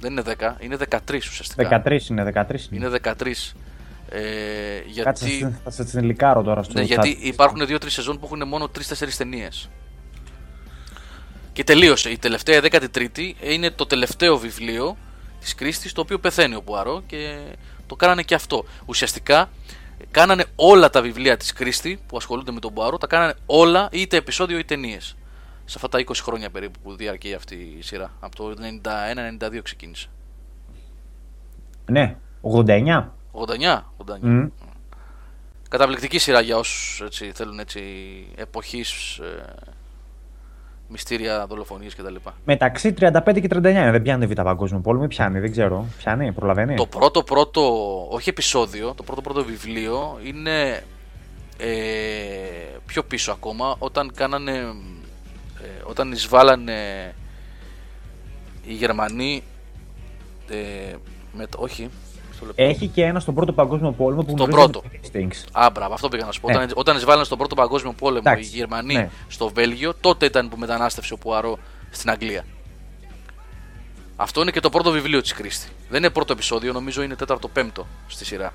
Δεν 0.00 0.12
είναι 0.12 0.22
10, 0.38 0.52
είναι 0.60 0.76
13 0.90 1.16
ουσιαστικά. 1.16 1.82
13 1.84 2.00
είναι, 2.08 2.32
13 2.34 2.50
είναι. 2.70 2.86
Είναι 2.86 2.98
13. 3.02 3.54
Ε, 4.12 5.02
Κάτσε, 5.02 5.26
γιατί 5.26 5.56
θα 5.64 5.70
σε 5.70 5.84
την 5.84 6.04
λικάρω 6.04 6.42
τώρα 6.42 6.62
στο 6.62 6.72
ναι, 6.78 6.82
chat. 6.84 6.86
γιατί 6.86 7.18
υπάρχουν 7.20 7.62
2-3 7.62 7.76
σεζόν 7.86 8.18
που 8.18 8.26
έχουν 8.26 8.48
μόνο 8.48 8.64
3-4 8.64 9.08
ταινίες. 9.16 9.70
Και 11.52 11.64
τελείωσε. 11.64 12.10
Η 12.10 12.18
τελευταία 12.18 12.60
13η 12.62 13.32
είναι 13.42 13.70
το 13.70 13.86
τελευταίο 13.86 14.36
βιβλίο 14.36 14.96
της 15.40 15.54
Κρίστης, 15.54 15.92
το 15.92 16.00
οποίο 16.00 16.18
πεθαίνει 16.18 16.54
ο 16.54 16.62
Πουαρό 16.62 17.02
και 17.06 17.38
το 17.86 17.96
κάνανε 17.96 18.22
και 18.22 18.34
αυτό. 18.34 18.64
Ουσιαστικά 18.86 19.48
κάνανε 20.10 20.44
όλα 20.54 20.90
τα 20.90 21.02
βιβλία 21.02 21.36
της 21.36 21.52
Κρίστη 21.52 22.00
που 22.06 22.16
ασχολούνται 22.16 22.52
με 22.52 22.60
τον 22.60 22.74
Πουαρό, 22.74 22.98
τα 22.98 23.06
κάνανε 23.06 23.34
όλα 23.46 23.88
είτε 23.92 24.16
επεισόδιο 24.16 24.58
είτε 24.58 24.74
ταινίες. 24.74 25.16
Σε 25.70 25.78
αυτά 25.82 25.88
τα 25.88 26.04
20 26.06 26.12
χρόνια 26.22 26.50
περίπου 26.50 26.78
που 26.82 26.96
διαρκεί 26.96 27.34
αυτή 27.34 27.54
η 27.78 27.82
σειρά. 27.82 28.10
Από 28.20 28.36
το 28.36 28.54
91-92 29.38 29.60
ξεκίνησε. 29.62 30.08
Ναι, 31.86 32.16
89. 32.42 33.08
89, 33.32 33.82
89. 33.96 34.18
Μμ. 34.20 34.46
Καταπληκτική 35.68 36.18
σειρά 36.18 36.40
για 36.40 36.56
όσους 36.56 37.00
έτσι, 37.00 37.32
θέλουν 37.34 37.58
έτσι, 37.58 37.82
εποχής 38.36 39.18
ε, 39.18 39.54
μυστήρια, 40.88 41.46
δολοφονίες 41.46 41.94
κτλ. 41.94 42.14
Μεταξύ 42.44 42.94
35 43.00 43.40
και 43.40 43.48
39 43.50 43.56
είναι. 43.56 43.90
Δεν 43.90 44.02
πιάνει 44.02 44.26
β' 44.26 44.42
παγκόσμιο 44.42 44.80
πόλεμο 44.80 45.04
ή 45.04 45.08
πιάνει, 45.08 45.40
δεν 45.40 45.50
ξέρω. 45.50 45.86
Πιάνει, 45.98 46.32
προλαβαίνει. 46.32 46.74
Το 46.74 46.86
πρώτο 46.86 47.22
πρώτο, 47.22 47.62
όχι 48.10 48.28
επεισόδιο, 48.28 48.94
το 48.94 49.02
πρώτο 49.02 49.20
πρώτο 49.20 49.44
βιβλίο 49.44 50.18
είναι 50.24 50.82
ε, 51.58 51.70
πιο 52.86 53.02
πίσω 53.02 53.32
ακόμα 53.32 53.76
όταν 53.78 54.12
κάνανε, 54.14 54.74
ε, 55.64 55.68
όταν 55.84 56.12
εισβάλλανε 56.12 57.14
οι 58.66 58.72
Γερμανοί 58.72 59.42
ε, 60.48 60.94
με, 61.32 61.46
το- 61.46 61.58
όχι, 61.60 61.88
στο 62.34 62.46
λεπτό. 62.46 62.62
Έχει 62.62 62.86
και 62.86 63.04
ένα 63.04 63.20
στον 63.20 63.34
πρώτο 63.34 63.52
παγκόσμιο 63.52 63.92
πόλεμο 63.92 64.22
που 64.22 64.30
Στον 64.36 64.50
γνωρίζει 64.50 64.70
πρώτο. 64.70 64.88
τον 65.12 65.28
Hastings. 65.28 65.44
Α, 65.52 65.70
μπράβο, 65.70 65.94
αυτό 65.94 66.08
πήγα 66.08 66.24
να 66.24 66.32
σου 66.32 66.40
πω. 66.40 66.48
Ναι. 66.50 66.56
Όταν, 66.56 66.70
όταν 66.74 66.96
εισβάλλανε 66.96 67.24
στον 67.24 67.38
πρώτο 67.38 67.54
παγκόσμιο 67.54 67.92
πόλεμο 67.92 68.22
Εντάξει, 68.26 68.48
οι 68.50 68.56
Γερμανοί 68.56 68.94
ναι. 68.94 69.10
στο 69.28 69.48
Βέλγιο, 69.48 69.94
τότε 70.00 70.26
ήταν 70.26 70.48
που 70.48 70.56
μετανάστευσε 70.56 71.12
ο 71.12 71.18
Πουαρό 71.18 71.58
στην 71.90 72.10
Αγγλία. 72.10 72.44
Αυτό 74.16 74.40
είναι 74.40 74.50
και 74.50 74.60
το 74.60 74.70
πρώτο 74.70 74.90
βιβλίο 74.90 75.20
της 75.20 75.32
Κρίστη. 75.32 75.68
Δεν 75.88 75.98
είναι 75.98 76.10
πρώτο 76.10 76.32
επεισόδιο, 76.32 76.72
νομίζω 76.72 77.02
είναι 77.02 77.14
τέταρτο-πέμπτο 77.16 77.86
στη 78.06 78.24
σειρά. 78.24 78.52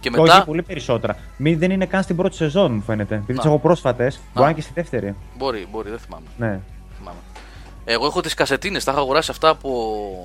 Και 0.00 0.08
Και 0.10 0.20
μετά. 0.20 0.36
Όχι 0.36 0.44
πολύ 0.44 0.62
περισσότερα. 0.62 1.16
Μη, 1.36 1.54
δεν 1.54 1.70
είναι 1.70 1.86
καν 1.86 2.02
στην 2.02 2.16
πρώτη 2.16 2.36
σεζόν, 2.36 2.72
μου 2.72 2.82
φαίνεται. 2.82 3.14
Επειδή 3.14 3.38
τις 3.38 3.46
έχω 3.46 3.58
πρόσφατες, 3.58 4.14
μπορεί 4.16 4.28
να 4.34 4.44
είναι 4.44 4.54
και 4.54 4.60
στη 4.60 4.72
δεύτερη. 4.74 5.14
Μπορεί, 5.38 5.66
μπορεί, 5.70 5.90
δεν 5.90 5.98
θυμάμαι. 5.98 6.26
Ναι. 6.38 6.60
θυμάμαι. 6.98 7.18
Εγώ 7.84 8.06
έχω 8.06 8.20
τις 8.20 8.34
κασετίνες, 8.34 8.84
τα 8.84 8.92
είχα 8.92 9.00
αγοράσει 9.00 9.30
αυτά 9.30 9.48
από 9.48 9.70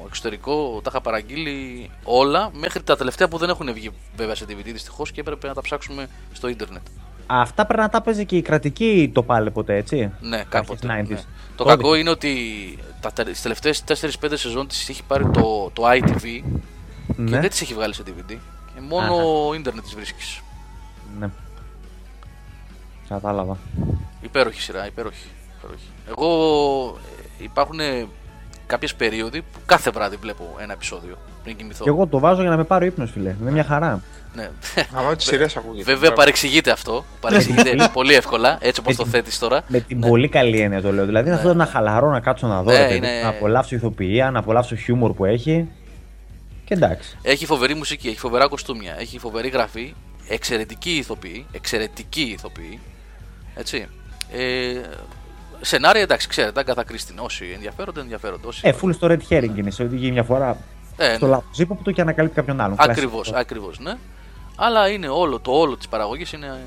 εξωτερικό, 0.08 0.80
τα 0.84 0.90
είχα 0.94 1.02
παραγγείλει 1.02 1.90
όλα 2.04 2.50
μέχρι 2.54 2.84
τα 2.84 2.96
τελευταία 2.98 3.28
που 3.28 3.38
δεν 3.38 3.50
έχουν 3.50 3.74
βγει 3.74 3.90
βέβαια 4.16 4.36
σε 4.36 4.46
DVD 4.50 4.64
δυστυχώς 4.66 5.12
και 5.12 5.20
έπρεπε 5.20 5.48
να 5.48 5.54
τα 5.54 5.62
ψάξουμε 5.62 6.08
στο 6.34 6.48
ίντερνετ. 6.48 6.82
Αυτά 7.28 7.66
πρέπει 7.66 7.82
να 7.82 7.90
τα 7.90 8.02
παίζει 8.02 8.26
και 8.26 8.38
η 8.38 8.42
κρατική 8.42 9.12
το 9.14 9.24
πάλι 9.24 9.52
ποτέ, 9.52 9.76
έτσι; 9.76 10.12
Ναι, 10.22 10.44
κάποτε. 10.50 10.88
Αρχές 10.92 11.06
90s. 11.08 11.10
Ναι. 11.10 11.16
Το 11.56 11.64
Τότε. 11.64 11.70
κακό 11.76 11.96
είναι 11.96 12.10
ότι 12.10 12.32
τα, 13.02 13.12
τε- 13.12 13.28
τις 13.28 13.42
τελευταίες 13.42 13.84
4-5 13.88 14.32
σεζόν 14.34 14.68
της 14.68 14.90
έχει 14.90 15.04
πάρει 15.04 15.24
το, 15.30 15.70
το 15.74 15.84
ITV 15.86 16.22
και 16.22 16.42
Ναι. 17.16 17.40
δεν 17.40 17.50
τις 17.50 17.62
έχει 17.62 17.74
βγάλει 17.74 17.94
σε 17.94 18.04
DVD. 18.08 18.36
Και 18.76 18.82
μόνο 18.90 19.14
Αχα. 19.16 19.56
ίντερνετ 19.56 19.84
τις 19.84 19.96
βρίσκεις. 19.96 20.42
ναι. 21.20 21.30
Κατάλαβα. 23.10 23.58
Υπέροχη 24.22 24.62
σειρά, 24.62 24.86
υπέροχη. 24.88 25.28
υπέροχη. 25.58 25.86
Εγώ 26.10 26.28
ε, 27.40 27.44
υπάρχουν 27.44 27.80
κάποιες 28.68 28.96
περίοδοι 28.96 29.42
που 29.42 29.60
κάθε 29.66 29.92
βράδυ 29.92 30.16
βλέπω 30.16 30.56
ένα 30.60 30.74
επεισόδιο 30.74 31.18
πριν 31.44 31.56
κοιμηθώ. 31.56 31.84
Και 31.84 31.90
εγώ 31.90 32.08
το 32.08 32.20
βάζω 32.20 32.42
για 32.42 32.50
να 32.50 32.58
με 32.58 32.64
πάρει 32.64 32.84
ο 32.86 32.88
ύπνος, 32.88 33.12
φιλέ. 33.12 33.36
Είναι 33.42 33.52
μια 33.52 33.64
χαρά. 33.64 34.02
Ναι. 34.36 34.50
Άμα 34.96 35.16
τις 35.16 35.26
σειρές 35.26 35.56
ακούγεται. 35.58 35.94
Βέβαια 35.94 36.14
παρεξηγείται 36.14 36.72
αυτό. 36.72 37.04
Παρεξηγείται 37.20 37.90
πολύ 37.94 38.14
εύκολα, 38.14 38.58
έτσι 38.62 38.80
όπως 38.80 38.96
το 38.96 39.06
θέτεις 39.06 39.40
τώρα. 39.40 39.62
Με 39.68 39.80
την 39.80 40.00
πολύ 40.00 40.30
καλή 40.30 40.60
έννοια 40.60 40.82
το 40.82 40.92
λέω. 40.92 41.06
Δηλαδή, 41.06 41.30
αυτό 41.30 41.54
να 41.54 41.66
χαλαρώ, 41.66 42.10
να 42.10 42.20
κάτσω 42.20 42.48
να 42.48 42.62
δω, 42.64 42.72
Ναι, 42.72 42.78
ρε 42.78 42.84
παιδί, 42.84 42.98
είναι- 42.98 43.22
να 43.24 43.30
απολαύσω 43.30 43.76
ηθοποιία, 43.76 44.32
να 44.32 44.40
απολαύσω 44.40 44.76
χιούμορ 44.76 45.14
που 45.14 45.26
έχει. 45.26 45.70
Και 46.78 46.86
εντάξει. 46.86 47.18
Έχει 47.22 47.46
φοβερή 47.46 47.74
μουσική, 47.74 48.08
έχει 48.08 48.20
φοβερά 48.20 48.48
κοστούμια, 48.48 48.96
έχει 49.00 49.20
φοβερή 49.20 49.48
γραφή, 49.48 49.94
εξαιρετική 50.28 50.92
ηθοποιή, 50.96 51.46
εξαιρετική 51.52 52.22
ηθοποιή. 52.22 52.80
Έτσι. 53.56 53.88
Ε, 54.32 54.82
σενάρια 55.62 56.02
εντάξει, 56.02 56.28
ξέρετε, 56.28 56.60
Αγκάθα 56.60 56.84
Κρίστιν. 56.84 57.20
Όσοι 57.20 57.52
ενδιαφέρονται, 57.54 58.00
ενδιαφέρονται. 58.00 58.48
Όσοι... 58.48 58.62
Ε, 58.68 58.74
full 58.82 58.94
στο 58.94 59.08
red 59.08 59.20
herring 59.30 59.56
είναι. 59.58 59.72
Σε 59.72 59.84
οδηγεί 59.84 60.12
μια 60.12 60.24
φορά 60.24 60.58
Ε, 60.98 61.16
στο 61.16 61.26
ναι. 61.26 61.32
λάθος 61.32 61.48
ύποπτο 61.58 61.92
και 61.92 62.02
ανακαλύπτει 62.02 62.36
κάποιον 62.36 62.62
άλλον. 62.62 62.76
Ακριβώς, 62.80 63.16
Κλασικό. 63.16 63.38
ακριβώς, 63.40 63.80
ναι. 63.80 63.94
Αλλά 64.56 64.90
είναι 64.90 65.08
όλο, 65.08 65.40
το 65.40 65.52
όλο 65.52 65.78
της 65.78 65.88
παραγωγής 65.88 66.32
είναι 66.32 66.46
ε, 66.46 66.60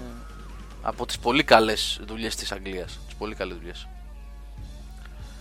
από 0.83 1.07
τις 1.07 1.19
πολύ 1.19 1.43
καλές 1.45 2.01
δουλειές 2.07 2.37
της 2.37 2.53
Αγγλίας. 2.53 2.99
Τις 3.07 3.15
πολύ 3.19 3.35
καλές 3.35 3.57
δουλειές. 3.57 3.89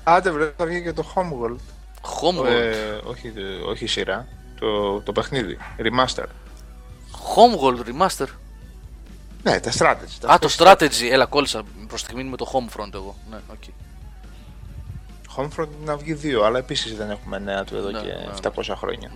Άντε 0.03 0.31
βρε, 0.31 0.53
θα 0.57 0.65
βγει 0.65 0.81
και 0.81 0.93
το 0.93 1.05
Homeworld. 1.15 1.59
Homeworld. 2.21 2.45
Ε, 2.45 2.99
όχι, 3.09 3.27
ε, 3.35 3.69
όχι 3.69 3.83
η 3.83 3.87
σειρά. 3.87 4.27
Το, 4.59 4.99
το 5.01 5.11
παιχνίδι. 5.11 5.57
Remaster. 5.77 6.23
Homeworld 7.35 7.79
Remaster; 7.87 8.27
Ναι, 9.43 9.59
τα 9.59 9.71
strategy. 9.71 10.17
τα 10.19 10.29
Α, 10.33 10.39
το 10.39 10.49
space 10.57 10.63
strategy. 10.63 11.09
Έλα, 11.11 11.25
κόλλησα 11.25 11.63
προς 11.87 12.03
τη 12.03 12.07
στιγμή 12.09 12.29
με 12.29 12.37
το 12.37 12.51
Homefront 12.53 12.93
εγώ. 12.93 13.15
Ναι, 13.29 13.37
οκ. 13.47 13.63
Homefront 15.37 15.67
να 15.85 15.97
βγει 15.97 16.13
δύο, 16.13 16.43
αλλά 16.43 16.57
επίσης 16.57 16.95
δεν 16.95 17.09
έχουμε 17.09 17.39
νέα 17.39 17.63
του 17.63 17.75
εδώ 17.75 17.89
Ναι, 17.89 17.99
και 17.99 18.07
ναι, 18.07 18.49
700 18.55 18.73
χρόνια. 18.75 19.11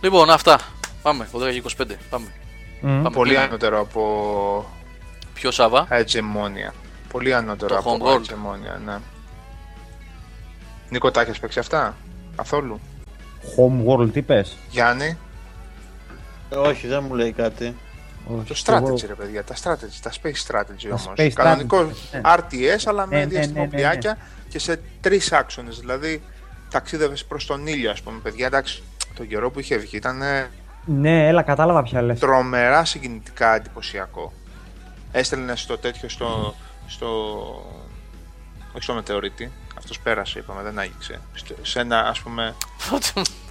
Λοιπόν, 0.00 0.30
αυτά. 0.30 0.60
Πάμε. 1.02 1.28
12 1.32 1.38
και 1.52 1.62
25. 1.78 1.96
Πάμε. 2.10 2.26
Μμ. 2.80 3.02
Πάμε. 3.02 3.10
Πολύ 3.10 3.28
κλείνουμε. 3.28 3.46
ανώτερο 3.48 3.80
από 3.80 4.70
Ποιο 5.34 5.50
Σάβα; 5.50 5.88
Hegemmonia. 5.90 6.72
Πολύ 7.08 7.34
ανώτερο 7.34 7.74
Το 7.74 7.78
από 7.78 7.98
Homeworld. 8.00 8.20
Hegemmonia, 8.20 8.80
ναι. 8.84 8.98
Νίκο, 10.92 11.10
τα 11.10 11.20
έχεις 11.20 11.38
παίξει 11.38 11.58
αυτά, 11.58 11.96
καθόλου; 12.36 12.80
Homeworld, 13.56 14.08
τι 14.12 14.22
πες; 14.22 14.56
Γιάννη, 14.70 15.16
Ε, 16.50 16.56
Όχι, 16.56 16.86
δεν 16.86 17.04
μου 17.08 17.14
λέει 17.14 17.32
κάτι. 17.32 17.76
Όχι, 18.26 18.62
το 18.64 18.72
εγώ- 18.74 18.86
strategy 18.94 19.06
ρε 19.06 19.14
παιδιά, 19.14 19.44
τα 19.44 19.54
strategy, 19.54 19.98
τα 20.02 20.10
space 20.22 20.46
strategy 20.54 20.86
όμως. 20.88 21.12
space 21.16 21.30
Κανονικό 21.34 21.78
strategy, 21.78 21.94
ναι. 22.12 22.20
RTS, 22.24 22.82
αλλά 22.84 23.06
Ναι, 23.06 23.16
με 23.16 23.22
ναι, 23.24 23.26
διαστημοπλιάκια 23.26 24.18
και 24.48 24.58
σε 24.58 24.80
τρεις 25.00 25.32
άξονες, 25.32 25.78
δηλαδή 25.78 26.22
ταξίδευες 26.70 27.24
προς 27.24 27.46
τον 27.46 27.66
ήλιο, 27.66 27.90
ας 27.90 28.00
πούμε, 28.02 28.18
παιδιά, 28.22 28.46
εντάξει, 28.46 28.82
τον 29.14 29.28
καιρό 29.28 29.50
που 29.50 29.60
είχε 29.60 29.76
βγει 29.76 29.96
ήταν 29.96 30.22
Ναι, 30.84 31.26
έλα, 31.28 31.42
κατάλαβα 31.42 31.82
ποια 31.82 32.02
λες. 32.02 32.18
τρομερά 32.18 32.84
συγκινητικά 32.84 33.54
εντυπωσιακό. 33.54 34.32
Έστελνες 35.12 35.60
στο 35.60 35.78
τέτοιο 35.78 36.08
στο. 36.08 36.54
στο 36.86 37.08
όχι 38.74 38.82
στο 38.82 38.94
μετεωρίτη. 38.94 39.50
Αυτός 39.92 40.04
πέρασε, 40.04 40.38
είπαμε, 40.38 40.62
δεν 40.62 40.78
άγγιξε. 40.78 41.20
Στο- 41.34 41.54
Σε 41.62 41.80
ένα, 41.80 42.00
ας 42.08 42.20
πούμε, 42.20 42.54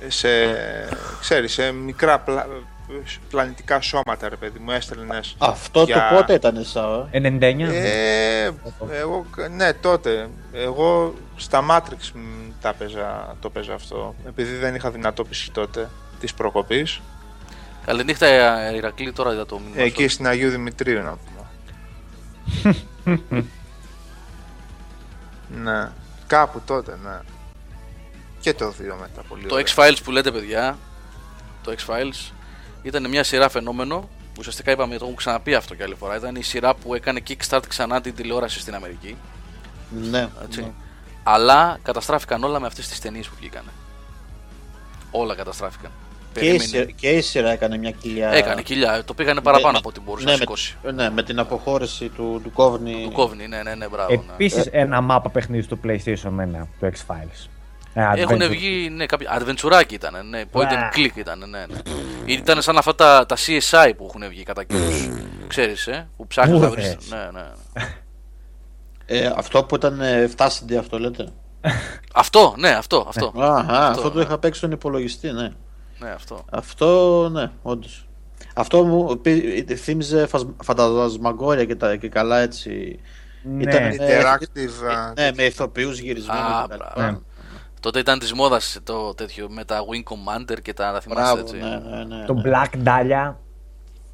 σε, 0.07 0.27
ξέρεις, 1.19 1.53
σε 1.53 1.71
μικρά 1.71 2.19
πλα, 2.19 2.47
πλανητικά 3.29 3.81
σώματα, 3.81 4.29
ρε 4.29 4.35
παιδί 4.35 4.59
μου, 4.59 4.71
έστελνες. 4.71 5.35
Αυτό 5.37 5.83
Για- 5.83 6.07
το 6.09 6.15
πότε 6.15 6.33
ήταν 6.33 6.57
εσά, 6.57 7.07
ε; 7.11 7.17
99. 7.19 7.69
Ε, 7.73 8.51
εγώ, 8.91 9.25
ναι, 9.55 9.73
τότε. 9.73 10.29
Εγώ 10.53 11.13
στα 11.35 11.65
Matrix 11.69 12.11
μ, 12.13 12.19
τα 12.61 12.73
παίζα, 12.73 13.35
το 13.39 13.49
παίζα 13.49 13.73
αυτό. 13.73 14.15
Επειδή 14.27 14.55
δεν 14.55 14.75
είχα 14.75 14.91
δυνατόπιση 14.91 15.51
τότε 15.51 15.89
της 16.19 16.33
προκοπής. 16.33 17.01
Καληνύχτα, 17.85 18.25
ε, 18.25 18.75
Ηρακλή, 18.75 19.11
τώρα 19.11 19.33
είδα 19.33 19.45
το 19.45 19.59
μήνυμα. 19.59 19.81
Εκεί 19.81 20.03
αυτό. 20.03 20.13
στην 20.13 20.27
Αγίου 20.27 20.49
Δημητρίου 20.49 21.01
να 21.01 21.17
πούμε. 21.17 21.45
ναι. 25.63 25.89
Κάπου 26.31 26.61
τότε, 26.65 26.97
ναι. 27.03 27.19
Και 28.39 28.53
το 28.53 28.67
2 28.67 28.71
μετά 28.99 29.21
πολύ 29.27 29.45
Το 29.45 29.55
ωραία. 29.55 29.65
X-Files 29.75 29.97
που 30.03 30.11
λέτε, 30.11 30.31
παιδιά, 30.31 30.77
το 31.63 31.75
X-Files 31.77 32.31
ήταν 32.81 33.09
μια 33.09 33.23
σειρά 33.23 33.49
φαινόμενο. 33.49 34.09
Ουσιαστικά 34.39 34.71
είπαμε, 34.71 34.97
το 34.97 35.05
έχω 35.05 35.13
ξαναπεί 35.13 35.55
αυτό 35.55 35.75
κι 35.75 35.83
άλλη 35.83 35.95
φορά. 35.95 36.15
Ήταν 36.15 36.35
η 36.35 36.43
σειρά 36.43 36.75
που 36.75 36.95
έκανε 36.95 37.21
kickstart 37.27 37.61
ξανά 37.67 38.01
την 38.01 38.15
τηλεόραση 38.15 38.59
στην 38.59 38.75
Αμερική. 38.75 39.17
Ναι. 39.89 40.29
Έτσι. 40.43 40.61
ναι. 40.61 40.71
Αλλά 41.23 41.79
καταστράφηκαν 41.83 42.43
όλα 42.43 42.59
με 42.59 42.67
αυτές 42.67 42.87
τις 42.87 42.99
ταινίες 42.99 43.27
που 43.27 43.35
βγήκαν. 43.39 43.63
Όλα 45.11 45.35
καταστράφηκαν. 45.35 45.91
Και 46.33 46.39
η, 46.39 46.41
Περίμενε. 46.43 46.63
σειρά, 46.63 46.83
και 46.85 47.09
η 47.09 47.21
σειρά 47.21 47.49
έκανε 47.51 47.77
μια 47.77 47.91
κοιλιά. 47.91 48.29
Έκανε 48.29 48.61
κοιλιά, 48.61 49.03
το 49.05 49.13
πήγανε 49.13 49.41
παραπάνω 49.41 49.71
Ναι, 49.71 49.77
από 49.77 49.89
ό,τι 49.89 49.99
μπορούσε 49.99 50.25
ναι, 50.25 50.31
να 50.31 50.37
με- 50.37 50.43
σηκώσει. 50.43 50.77
Ναι, 50.93 51.09
με 51.09 51.23
την 51.23 51.39
αποχώρηση 51.39 52.07
του, 52.09 52.39
του 52.43 52.51
Κόβνη. 52.51 53.01
Του 53.03 53.11
κόβνη, 53.11 53.47
ναι, 53.47 53.61
ναι, 53.63 53.75
ναι, 53.75 53.87
μπράβο. 53.87 54.11
ναι. 54.13 54.33
Επίσης 54.33 54.65
ένα 54.71 55.01
μάπα 55.01 55.29
παιχνίδι 55.29 55.63
στο 55.63 55.77
PlayStation 55.83 56.61
1, 56.61 56.67
το 56.79 56.87
X-Files. 56.87 57.47
Ε, 57.93 58.21
Έχουν 58.21 58.41
adventure. 58.41 58.47
βγει, 58.49 58.89
ναι, 58.95 59.05
κάποια. 59.05 59.39
Adventureάκι 59.41 59.91
ήταν, 59.93 60.13
ναι. 60.29 60.41
Point 60.51 60.61
and 60.61 60.75
Α. 60.75 60.89
click 60.95 61.15
ήταν, 61.17 61.39
ναι, 61.49 61.59
ναι. 61.59 61.79
Ήταν 62.25 62.61
σαν 62.61 62.77
αυτά 62.77 62.95
τα, 62.95 63.25
τα 63.25 63.35
CSI 63.35 63.91
που 63.97 64.05
έχουν 64.09 64.29
βγει 64.29 64.43
κατά 64.43 64.63
καιρούς. 64.63 65.09
Ξέρεις, 65.47 65.87
ε, 65.87 66.07
που 66.17 66.27
ψάχνεις 66.27 66.59
να 66.59 66.69
βρεις. 66.69 66.85
Ούρδες. 66.89 67.09
Ναι, 67.09 67.17
ναι. 67.17 67.41
ναι. 67.41 67.87
Ε, 69.05 69.33
αυτό 69.35 69.63
που 69.63 69.75
ήταν 69.75 70.01
ε, 70.01 70.29
7 70.37 70.45
CD 70.47 70.73
αυτό 70.79 70.99
λέτε; 70.99 71.27
Αυτό, 72.13 72.55
ναι, 72.57 72.69
αυτό, 72.69 73.05
αυτό. 73.07 73.33
Α, 73.39 73.47
α, 73.47 73.87
αυτό, 73.89 74.09
το 74.11 74.17
ναι. 74.17 74.23
είχα 74.23 74.37
παίξει 74.37 74.59
στον 74.59 74.71
υπολογιστή, 74.71 75.31
ναι. 75.31 75.51
Ναι, 76.03 76.09
αυτό. 76.09 76.45
Αυτό, 76.51 77.29
ναι, 77.31 77.51
όντως. 77.61 78.07
Αυτό 78.55 78.83
μου 78.83 79.17
πει- 79.21 79.65
θύμιζε 79.75 80.27
φασ- 80.27 80.47
φαντασμαγκόρια 80.63 81.65
και, 81.65 81.75
τα, 81.75 81.95
και 81.95 82.09
καλά 82.09 82.39
έτσι. 82.39 82.99
Ναι. 83.43 83.63
Ήταν, 83.63 83.83
ε, 83.83 83.95
Interactive. 83.99 84.87
α, 84.95 85.13
Ναι, 85.21 85.31
με 85.35 85.43
ηθοποιούς 85.43 85.99
γυρισμένους. 85.99 86.41
Α, 86.43 86.61
και 86.61 86.67
τα 86.77 86.77
μπράβο. 86.93 87.09
λοιπά. 87.09 87.21
Τότε 87.79 87.99
ήταν 87.99 88.19
της 88.19 88.33
μόδας 88.33 88.79
το 88.83 89.13
τέτοιο 89.13 89.47
με 89.49 89.63
τα 89.63 89.79
Wing 89.79 90.03
Commander 90.13 90.61
και 90.61 90.73
τα. 90.73 90.91
Τα 90.91 91.01
θυμάστε 91.01 91.23
Μπράβο, 91.23 91.39
έτσι. 91.39 91.57
ναι, 91.57 91.95
ναι, 91.97 92.15
ναι. 92.15 92.25
Το 92.25 92.41
Black 92.45 92.87
Dahlia. 92.87 93.33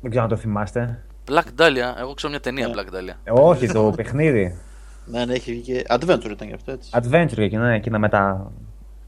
Δεν 0.02 0.10
ξέρω 0.10 0.24
αν 0.24 0.30
το 0.30 0.36
θυμάστε. 0.36 1.04
Black 1.32 1.62
Dahlia, 1.62 1.98
εγώ 2.00 2.14
ξέρω 2.14 2.30
μια 2.32 2.40
ταινία 2.40 2.68
Ναι. 2.68 2.74
Black 2.76 2.86
Dahlia. 2.96 3.16
Ε, 3.24 3.32
όχι, 3.34 3.68
το 3.68 3.92
παιχνίδι. 3.98 4.58
Ναι, 5.06 5.26
ναι, 5.26 5.34
έχει 5.34 5.52
βγει 5.52 5.62
και. 5.62 5.86
Adventure 5.90 6.30
ήταν 6.32 6.48
και 6.48 6.54
αυτό 6.54 6.72
έτσι. 6.72 6.90
Adventure 6.94 7.38
εκείνα, 7.38 7.68
ναι, 7.68 7.76
εκείνα 7.76 8.00
με 8.00 8.10
τα. 8.10 8.52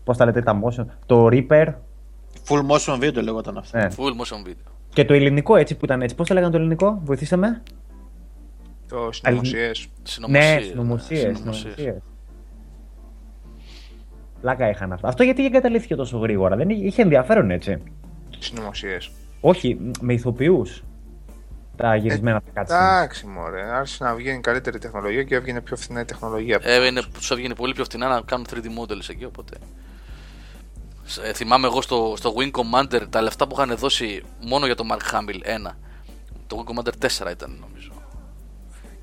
Πώς 0.03 0.17
τα 0.17 0.25
λέτε, 0.25 0.41
τα 0.41 0.59
motion. 0.63 0.85
Το 1.05 1.27
Reaper 1.31 1.73
Full 2.49 2.65
motion 2.71 2.99
video 3.03 3.23
λέγονταν 3.23 3.57
αυτό. 3.57 3.77
ναι. 3.77 3.87
Full 3.97 4.11
motion 4.11 4.47
video. 4.47 4.71
και 4.93 5.05
το 5.05 5.13
ελληνικό 5.13 5.55
έτσι 5.55 5.75
που 5.75 5.85
ήταν 5.85 6.01
έτσι. 6.01 6.15
Πώς 6.15 6.27
το 6.27 6.33
λέγανε 6.33 6.51
το 6.51 6.57
ελληνικό, 6.57 7.01
βοηθήστε 7.03 7.35
με. 7.35 7.63
Το 8.87 9.09
συνωμοσίες. 9.11 9.87
Συνωμοσίες, 10.03 10.55
Ναι, 10.55 10.61
συνωμοσίες. 10.61 11.37
συνωμοσίες. 11.37 11.95
Πλάκα 14.41 14.69
είχαν 14.69 14.91
αυτά. 14.93 15.07
Αυτό 15.07 15.23
γιατί 15.23 15.45
εγκαταλείφθηκε 15.45 15.95
τόσο 15.95 16.17
γρήγορα. 16.17 16.55
Δεν 16.55 16.69
είχε 16.69 16.85
είχε 16.85 17.01
ενδιαφέρον 17.01 17.51
έτσι. 17.51 17.83
Συνωμοσίες. 18.39 19.11
Όχι, 19.41 19.91
με 20.01 20.13
ηθοποιούς. 20.13 20.83
Τα 21.75 21.95
γυρισμένα 21.95 22.41
τα 22.41 22.49
κάτσε. 22.53 22.75
Εντάξει, 22.75 23.25
μωρέ. 23.27 23.61
Άρχισε 23.71 24.03
να 24.03 24.15
βγαίνει 24.15 24.39
καλύτερη 24.41 24.77
τεχνολογία 24.79 25.23
και 25.23 25.35
έβγαινε 25.35 25.61
πιο 25.61 25.75
φθηνά 25.75 25.99
η 26.01 26.05
τεχνολογία. 26.05 26.59
Ε, 26.61 26.85
είναι, 26.85 27.01
τους 27.13 27.31
έβγαινε 27.31 27.53
πολύ 27.55 27.73
πιο 27.73 27.83
φτηνά 27.83 28.07
να 28.07 28.21
κάνουν 28.21 28.45
3D 28.49 28.55
models 28.65 29.09
εκεί, 29.09 29.25
οπότε. 29.25 29.57
Ε, 31.17 31.33
θυμάμαι 31.33 31.67
εγώ 31.67 31.81
στο, 31.81 32.13
στο 32.17 32.33
Wing 32.37 32.51
Commander 32.51 33.01
τα 33.09 33.21
λεφτά 33.21 33.47
που 33.47 33.55
είχαν 33.57 33.75
δώσει 33.77 34.23
μόνο 34.41 34.65
για 34.65 34.75
το 34.75 34.83
Mark 34.91 35.15
Hamill 35.15 35.67
1. 35.69 35.71
Το 36.47 36.63
Wing 36.65 36.71
Commander 36.71 36.91
4 37.27 37.31
ήταν 37.31 37.57
νομίζω. 37.59 37.91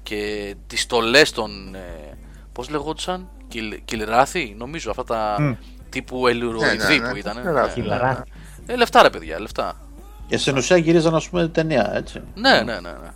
και 0.02 0.54
τις 0.66 0.80
στολές 0.80 1.30
των, 1.32 1.74
ε, 1.74 2.16
πώς 2.52 2.68
λεγόντουσαν, 2.68 3.28
Κιλ, 3.48 3.80
Κιλράθη, 3.84 4.54
νομίζω, 4.58 4.90
αυτά 4.90 5.04
τα 5.04 5.36
Μμ. 5.40 5.52
τύπου 5.88 6.26
ελουροειδή 6.26 6.76
Ναι, 6.76 6.94
ναι, 6.94 6.96
ναι, 6.98 7.10
που 7.10 7.16
ήταν. 7.16 7.34
Κιλράθη, 7.42 7.80
ναι, 7.80 7.88
ναι, 7.88 8.02
ναι. 8.02 8.18
Ε, 8.66 8.76
λεφτά 8.76 9.02
ρε 9.02 9.10
παιδιά, 9.10 9.40
λεφτά. 9.40 9.80
Και 10.26 10.36
στην 10.36 10.56
ουσία 10.56 10.76
γυρίζαν 10.76 11.14
ας 11.14 11.28
πούμε 11.28 11.48
ταινία, 11.48 11.90
έτσι. 11.94 12.22
Ναι, 12.34 12.50
ναι, 12.50 12.80
ναι. 12.80 12.80
ναι. 12.80 13.10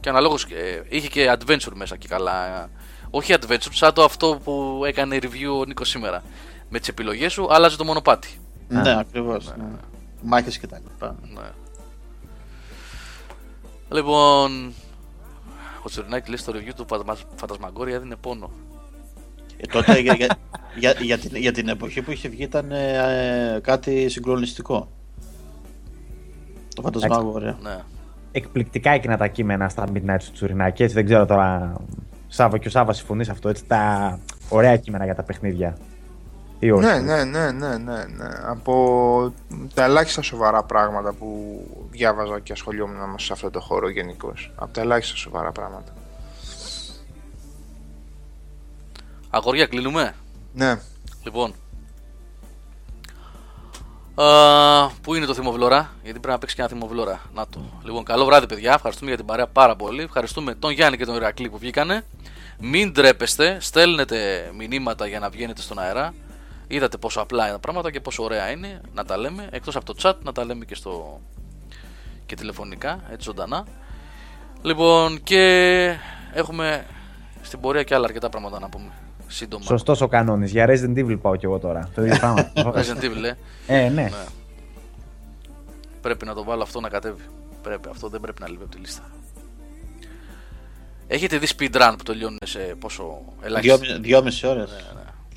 Και 0.00 0.08
αναλόγως 0.08 0.44
ε, 0.44 0.82
είχε 0.88 1.08
και 1.08 1.36
adventure 1.38 1.72
μέσα 1.74 1.96
και 1.96 2.08
καλά. 2.08 2.62
ε. 2.62 2.68
Όχι 3.10 3.34
adventure, 3.40 3.70
σαν 3.72 3.92
το 3.94 4.04
αυτό 4.04 4.40
που 4.44 4.82
έκανε 4.86 5.18
review 5.22 5.58
ο 5.60 5.64
Νίκος 5.64 5.88
σήμερα. 5.88 6.22
Με 6.68 6.78
τις 6.78 6.88
επιλογές 6.88 7.32
σου 7.32 7.46
άλλαζε 7.50 7.76
το 7.76 7.84
μονοπάτι. 7.84 8.28
Ναι, 8.68 8.98
ακριβώς. 8.98 9.52
Ναι. 9.58 9.64
Μάχες 10.22 10.58
και 10.58 10.66
τα 10.66 10.80
λοιπά. 10.84 11.16
Ναι. 11.34 11.48
Λοιπόν, 13.88 14.72
ο 15.82 15.88
Τσουρινάκη 15.88 16.28
λέει 16.28 16.38
στο 16.38 16.52
review 16.52 16.72
του 16.76 16.86
Φαντασμα- 16.88 17.28
Φαντασμαγκόρια 17.36 17.94
έδινε 17.94 18.16
πόνο. 18.16 18.50
Ε, 19.56 19.66
τότε 19.66 19.98
για, 19.98 20.14
για, 20.14 20.36
για, 20.78 20.94
για, 21.00 21.18
την, 21.18 21.36
για 21.36 21.52
την 21.52 21.68
εποχή 21.68 22.02
που 22.02 22.10
είχε 22.10 22.28
βγει 22.28 22.42
ήταν 22.42 22.70
ε, 22.72 23.58
κάτι 23.62 24.08
συγκλονιστικό. 24.08 24.88
Το 26.74 26.82
φαντασμάγο, 26.82 27.38
Ναι. 27.40 27.78
Εκπληκτικά 28.32 28.90
εκείνα 28.90 29.16
τα 29.16 29.26
κείμενα 29.26 29.68
στα 29.68 29.84
Midnight 29.94 30.18
του 30.24 30.32
Τσουρινάκη. 30.32 30.82
Έτσι 30.82 30.94
δεν 30.94 31.04
ξέρω 31.04 31.26
τώρα. 31.26 31.76
Σάβα 32.26 32.58
και 32.58 32.68
ο 32.68 32.70
Σάβα 32.70 32.92
συμφωνείς 32.92 33.26
σε 33.26 33.32
αυτό. 33.32 33.48
Έτσι 33.48 33.64
τα 33.66 34.18
ωραία 34.48 34.76
κείμενα 34.76 35.04
για 35.04 35.14
τα 35.14 35.22
παιχνίδια. 35.22 35.76
Ή 36.58 36.70
όχι; 36.70 36.86
Ναι, 36.86 36.98
ναι, 36.98 37.24
ναι, 37.24 37.50
ναι, 37.50 37.76
ναι, 37.76 38.04
ναι. 38.04 38.28
Από 38.46 39.32
τα 39.74 39.84
ελάχιστα 39.84 40.22
σοβαρά 40.22 40.62
πράγματα 40.62 41.12
που 41.12 41.60
διάβαζα 41.90 42.40
και 42.40 42.52
ασχολιόμουν 42.52 43.10
μέσα 43.10 43.26
σε 43.26 43.32
αυτό 43.32 43.50
το 43.50 43.60
χώρο 43.60 43.88
γενικώς. 43.88 44.52
Από 44.56 44.72
τα 44.72 44.80
ελάχιστα 44.80 45.16
σοβαρά 45.16 45.52
πράγματα. 45.52 45.92
Αγόρια, 49.30 49.66
κλείνουμε; 49.66 50.14
Ναι. 50.52 50.78
Λοιπόν. 51.24 51.54
Α, 54.14 54.88
πού 54.90 55.14
είναι 55.14 55.26
το 55.26 55.34
θυμοβλόρα, 55.34 55.90
γιατί 56.02 56.18
πρέπει 56.18 56.32
να 56.34 56.38
παίξει 56.38 56.54
και 56.54 56.60
ένα 56.60 56.70
θυμοβλόρα. 56.70 57.20
Να 57.34 57.46
το. 57.46 57.60
Λοιπόν, 57.82 58.04
καλό 58.04 58.24
βράδυ, 58.24 58.46
παιδιά. 58.46 58.72
Ευχαριστούμε 58.72 59.08
για 59.08 59.18
την 59.18 59.26
παρέα 59.26 59.46
πάρα 59.46 59.76
πολύ. 59.76 60.02
Ευχαριστούμε 60.02 60.54
τον 60.54 60.70
Γιάννη 60.70 60.96
και 60.96 61.04
τον 61.04 61.14
Ηρακλή 61.14 61.50
που 61.50 61.58
βγήκανε. 61.58 62.04
Μην 62.58 62.92
ντρέπεστε, 62.92 63.56
στέλνετε 63.60 64.50
μηνύματα 64.56 65.06
για 65.06 65.18
να 65.18 65.28
βγαίνετε 65.28 65.60
στον 65.60 65.78
αέρα. 65.78 66.14
Είδατε 66.68 66.96
πόσο 66.96 67.20
απλά 67.20 67.42
είναι 67.42 67.52
τα 67.52 67.58
πράγματα 67.58 67.90
και 67.90 68.00
πόσο 68.00 68.22
ωραία 68.22 68.50
είναι 68.50 68.80
να 68.94 69.04
τα 69.04 69.16
λέμε. 69.16 69.48
Εκτός 69.50 69.76
από 69.76 69.84
το 69.84 69.94
chat, 70.02 70.14
να 70.22 70.32
τα 70.32 70.44
λέμε 70.44 70.64
και, 70.64 70.74
στο... 70.74 71.20
και 72.26 72.34
τηλεφωνικά, 72.34 73.00
έτσι 73.10 73.28
ζωντανά. 73.28 73.66
Λοιπόν, 74.62 75.22
και 75.22 75.94
έχουμε 76.32 76.86
στην 77.42 77.60
πορεία 77.60 77.82
και 77.82 77.94
άλλα 77.94 78.04
αρκετά 78.04 78.28
πράγματα 78.28 78.60
να 78.60 78.68
πούμε. 78.68 78.90
Σύντομα. 79.26 79.64
Σωστός 79.64 80.00
ο 80.00 80.08
κανόνης. 80.08 80.50
Για 80.50 80.66
Resident 80.68 80.98
Evil 80.98 81.18
πάω 81.20 81.36
κι 81.36 81.44
εγώ 81.44 81.58
τώρα. 81.58 81.90
Το 81.94 82.04
ίδιο 82.04 82.16
πράγμα. 82.18 82.52
Resident 82.76 83.02
Evil, 83.02 83.34
ε. 83.66 83.84
ε, 83.84 83.88
ναι. 83.88 84.02
Ναι. 84.02 84.10
Πρέπει 86.00 86.24
να 86.24 86.34
το 86.34 86.44
βάλω 86.44 86.62
αυτό 86.62 86.80
να 86.80 86.88
κατέβει. 86.88 87.22
Πρέπει, 87.62 87.88
αυτό 87.88 88.08
δεν 88.08 88.20
πρέπει 88.20 88.40
να 88.40 88.48
λείπει 88.48 88.62
από 88.62 88.72
τη 88.72 88.78
λίστα. 88.78 89.02
Έχετε 91.06 91.38
δει 91.38 91.46
speedrun 91.58 91.94
που 91.98 92.02
τελειώνουν 92.02 92.38
σε 92.44 92.58
πόσο 92.58 93.22
ελάχιστα. 93.42 93.78
Δυο, 93.78 93.98
δυόμιση 94.00 94.46
ώρες. 94.46 94.70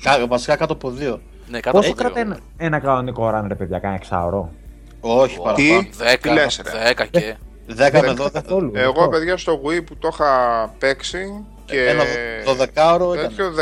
Κα, 0.02 0.26
βασικά 0.26 0.56
κάτω 0.56 0.72
από 0.72 0.90
δύο. 0.90 1.20
Ναι, 1.48 1.60
κάτω 1.60 1.76
Πόσο 1.76 1.90
από 1.90 2.00
δύο. 2.00 2.06
κρατάει 2.10 2.22
ένα, 2.22 2.38
ένα 2.56 2.78
κανονικό 2.78 3.30
run, 3.34 3.44
ρε 3.48 3.54
παιδιά, 3.54 3.78
κάνα 3.78 3.94
εξάωρο; 3.94 4.52
Όχι 5.00 5.38
Ω, 5.38 5.42
παραπάνω. 5.42 5.68
Τι; 5.80 5.90
Δέκα, 5.96 6.32
λες, 6.32 6.60
ρε; 6.64 6.78
δέκα 6.84 7.06
και. 7.06 7.36
10 7.68 7.74
με 8.02 8.14
12. 8.24 8.30
Καθόλου. 8.32 8.72
Εγώ, 8.74 9.08
παιδιά, 9.08 9.36
στο 9.36 9.60
Wii 9.64 9.84
που 9.86 9.96
το 9.96 10.08
είχα 10.12 10.30
παίξει 10.78 11.44
και. 11.70 11.86
Ένα 11.88 12.02
12ωρο 12.46 13.14
ήταν. 13.14 13.28
τέτοιο 13.28 13.52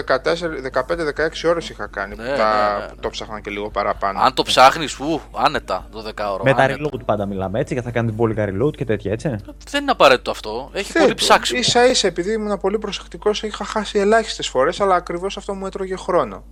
15-16 1.45 1.49
ώρες 1.49 1.69
είχα 1.69 1.87
κάνει. 1.87 2.17
Ναι, 2.17 2.23
που, 2.31 2.37
τα- 2.37 2.73
ναι, 2.73 2.79
ναι, 2.79 2.85
ναι. 2.87 2.93
που 2.95 3.01
το 3.01 3.11
ψάχνα 3.11 3.41
και 3.41 3.51
λίγο 3.51 3.71
παραπάνω. 3.71 4.21
Αν 4.21 4.35
το 4.35 4.43
ψάχνεις, 4.43 4.99
ου, 4.99 5.21
άνετα 5.37 5.89
το 5.93 6.05
10 6.17 6.31
ώρο. 6.33 6.43
Με 6.45 6.55
τα 6.55 6.63
άνετα. 6.63 6.81
reload 6.93 7.01
πάντα 7.05 7.27
μιλάμε 7.27 7.61
έτσι 7.61 7.75
και 7.75 7.83
θα 7.83 7.91
κάνετε 7.91 8.15
μπόλικα 8.15 8.47
reload 8.49 8.77
και 8.77 8.85
τέτοια 8.85 9.13
έτσι. 9.13 9.29
Δεν 9.71 9.83
είναι 9.83 9.91
απαραίτητο 9.91 10.31
αυτό. 10.31 10.71
Έχει 10.73 10.93
Δεν- 10.93 11.03
πολύ 11.03 11.15
ψάξιμο. 11.15 11.61
Ίσα 11.61 11.87
ίσα 11.87 12.07
επειδή 12.07 12.33
ήμουν 12.33 12.59
πολύ 12.61 12.79
προσεκτικός, 12.79 13.43
είχα 13.43 13.65
χάσει 13.65 13.99
ελάχιστες 13.99 14.49
φορές, 14.49 14.81
αλλά 14.81 14.95
ακριβώς 14.95 15.37
αυτό 15.37 15.55
μου 15.55 15.67
έτρωγε 15.67 15.97
χρόνο. 15.97 16.45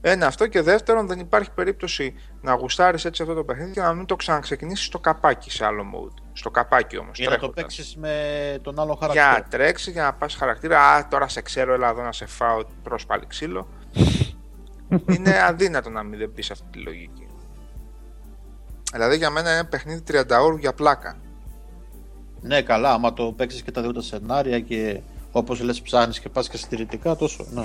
Ένα 0.00 0.26
αυτό 0.26 0.46
και 0.46 0.62
δεύτερον, 0.62 1.06
δεν 1.06 1.18
υπάρχει 1.18 1.50
περίπτωση 1.50 2.14
να 2.40 2.52
γουστάρεις 2.54 3.04
έτσι 3.04 3.22
αυτό 3.22 3.34
το 3.34 3.44
παιχνίδι 3.44 3.70
και 3.72 3.80
να 3.80 3.92
μην 3.92 4.06
το 4.06 4.16
ξαναξεκινήσεις 4.16 4.86
στο 4.86 4.98
καπάκι 4.98 5.50
σε 5.50 5.64
άλλο 5.64 5.82
mode. 5.94 6.22
Στο 6.36 6.50
καπάκι 6.50 6.98
όμως. 6.98 7.18
Για 7.18 7.30
να 7.30 7.38
το 7.38 7.48
παίξεις 7.48 7.96
με 7.96 8.14
τον 8.62 8.78
άλλο 8.80 8.94
χαρακτήρα. 8.94 9.30
Για 9.30 9.38
να 9.42 9.48
τρέξει, 9.48 9.90
για 9.90 10.02
να 10.02 10.12
πας 10.12 10.34
χαρακτήρα. 10.34 10.80
Α, 10.80 11.08
τώρα 11.08 11.28
σε 11.28 11.40
ξέρω, 11.42 11.72
έλα 11.74 11.88
εδώ 11.88 12.02
να 12.02 12.12
σε 12.12 12.26
φάω 12.26 12.60
πρόσπαλη 12.82 13.26
ξύλο. 13.26 13.68
είναι 15.14 15.42
αδύνατο 15.42 15.90
να 15.90 16.02
μην 16.02 16.18
δεν 16.18 16.32
πεις 16.32 16.50
αυτή 16.50 16.64
τη 16.70 16.78
λογική. 16.78 17.26
Δηλαδή 18.92 19.16
για 19.16 19.30
μένα 19.30 19.48
είναι 19.50 19.58
ένα 19.58 19.68
παιχνίδι 19.68 20.02
30 20.10 20.22
ώρου 20.40 20.56
για 20.56 20.72
πλάκα. 20.72 21.16
Ναι, 22.40 22.62
καλά, 22.62 22.92
άμα 22.92 23.12
το 23.12 23.32
παίξεις 23.32 23.62
και 23.62 23.70
τα 23.70 23.80
δύο 23.82 23.92
τα 23.92 24.02
σενάρια 24.02 24.60
και 24.60 25.00
όπως 25.32 25.60
λες 25.60 25.80
ψάχνεις 25.80 26.20
και 26.20 26.28
πας 26.28 26.48
και 26.48 26.56
συντηρητικά, 26.56 27.16
τόσο. 27.16 27.46
Ναι. 27.50 27.64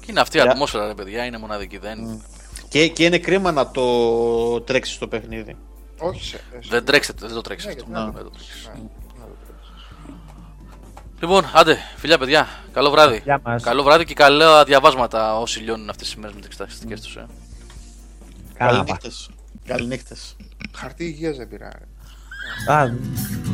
Και 0.00 0.06
είναι 0.10 0.20
αυτή 0.20 0.36
η 0.38 0.40
Για- 0.40 0.50
ατμόσφαιρα, 0.50 0.86
ρε 0.86 0.94
παιδιά, 0.94 1.24
είναι 1.24 1.38
μοναδική. 1.38 1.78
Δεν, 1.78 2.22
Και, 2.68 2.88
και 2.88 3.04
είναι 3.04 3.18
κρίμα 3.18 3.52
να 3.52 3.70
το 3.70 4.60
τρέξεις 4.60 4.98
το 4.98 5.08
παιχνίδι. 5.08 5.56
Όχι 5.98 6.24
σε. 6.24 6.40
δεν 6.68 6.84
τρέξετε, 6.84 7.26
δεν 7.26 7.34
το 7.34 7.40
τρέξει 7.40 7.66
Ναι, 7.66 7.72
αυτό. 7.72 7.84
γιατί 7.84 7.98
να 8.00 8.10
Δεν 8.10 8.22
το 8.24 8.30
το 8.30 8.30
τρέξεις. 8.36 8.70
Ναι. 8.74 8.80
Λοιπόν, 11.20 11.44
άντε, 11.54 11.78
φιλιά 11.96 12.18
παιδιά, 12.18 12.46
καλό 12.72 12.90
βράδυ. 12.90 13.20
Γεια 13.24 13.40
μας. 13.44 13.62
Καλό 13.62 13.82
βράδυ 13.82 14.04
και 14.04 14.14
καλά 14.14 14.64
διαβάσματα 14.64 15.38
όσοι 15.38 15.60
λιώνουν 15.60 15.88
αυτές 15.90 16.06
τις 16.06 16.16
μέρες 16.16 16.34
με 16.34 16.40
τις 16.40 16.48
εξεταστικέ 16.48 16.94
τους. 17.00 17.16
Ε. 17.16 17.26
Κάνα 18.54 18.70
πα. 18.70 18.76
Καληνύχτες. 18.84 19.30
Καληνύχτες. 19.66 20.36
Χαρτί 20.74 21.04
υγείας 21.04 21.36
δεν 21.36 21.48
πειράζει. 21.48 21.76
Α, 22.70 22.84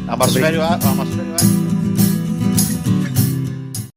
Να 0.07 0.17
μας 0.17 0.33
φέρει 0.33 0.57
ο 0.57 0.63
Ά- 0.65 0.83
να 0.85 0.95
μας 0.95 1.09
φέρει 1.09 1.29
ο 1.31 1.35
Άκης. 1.35 1.49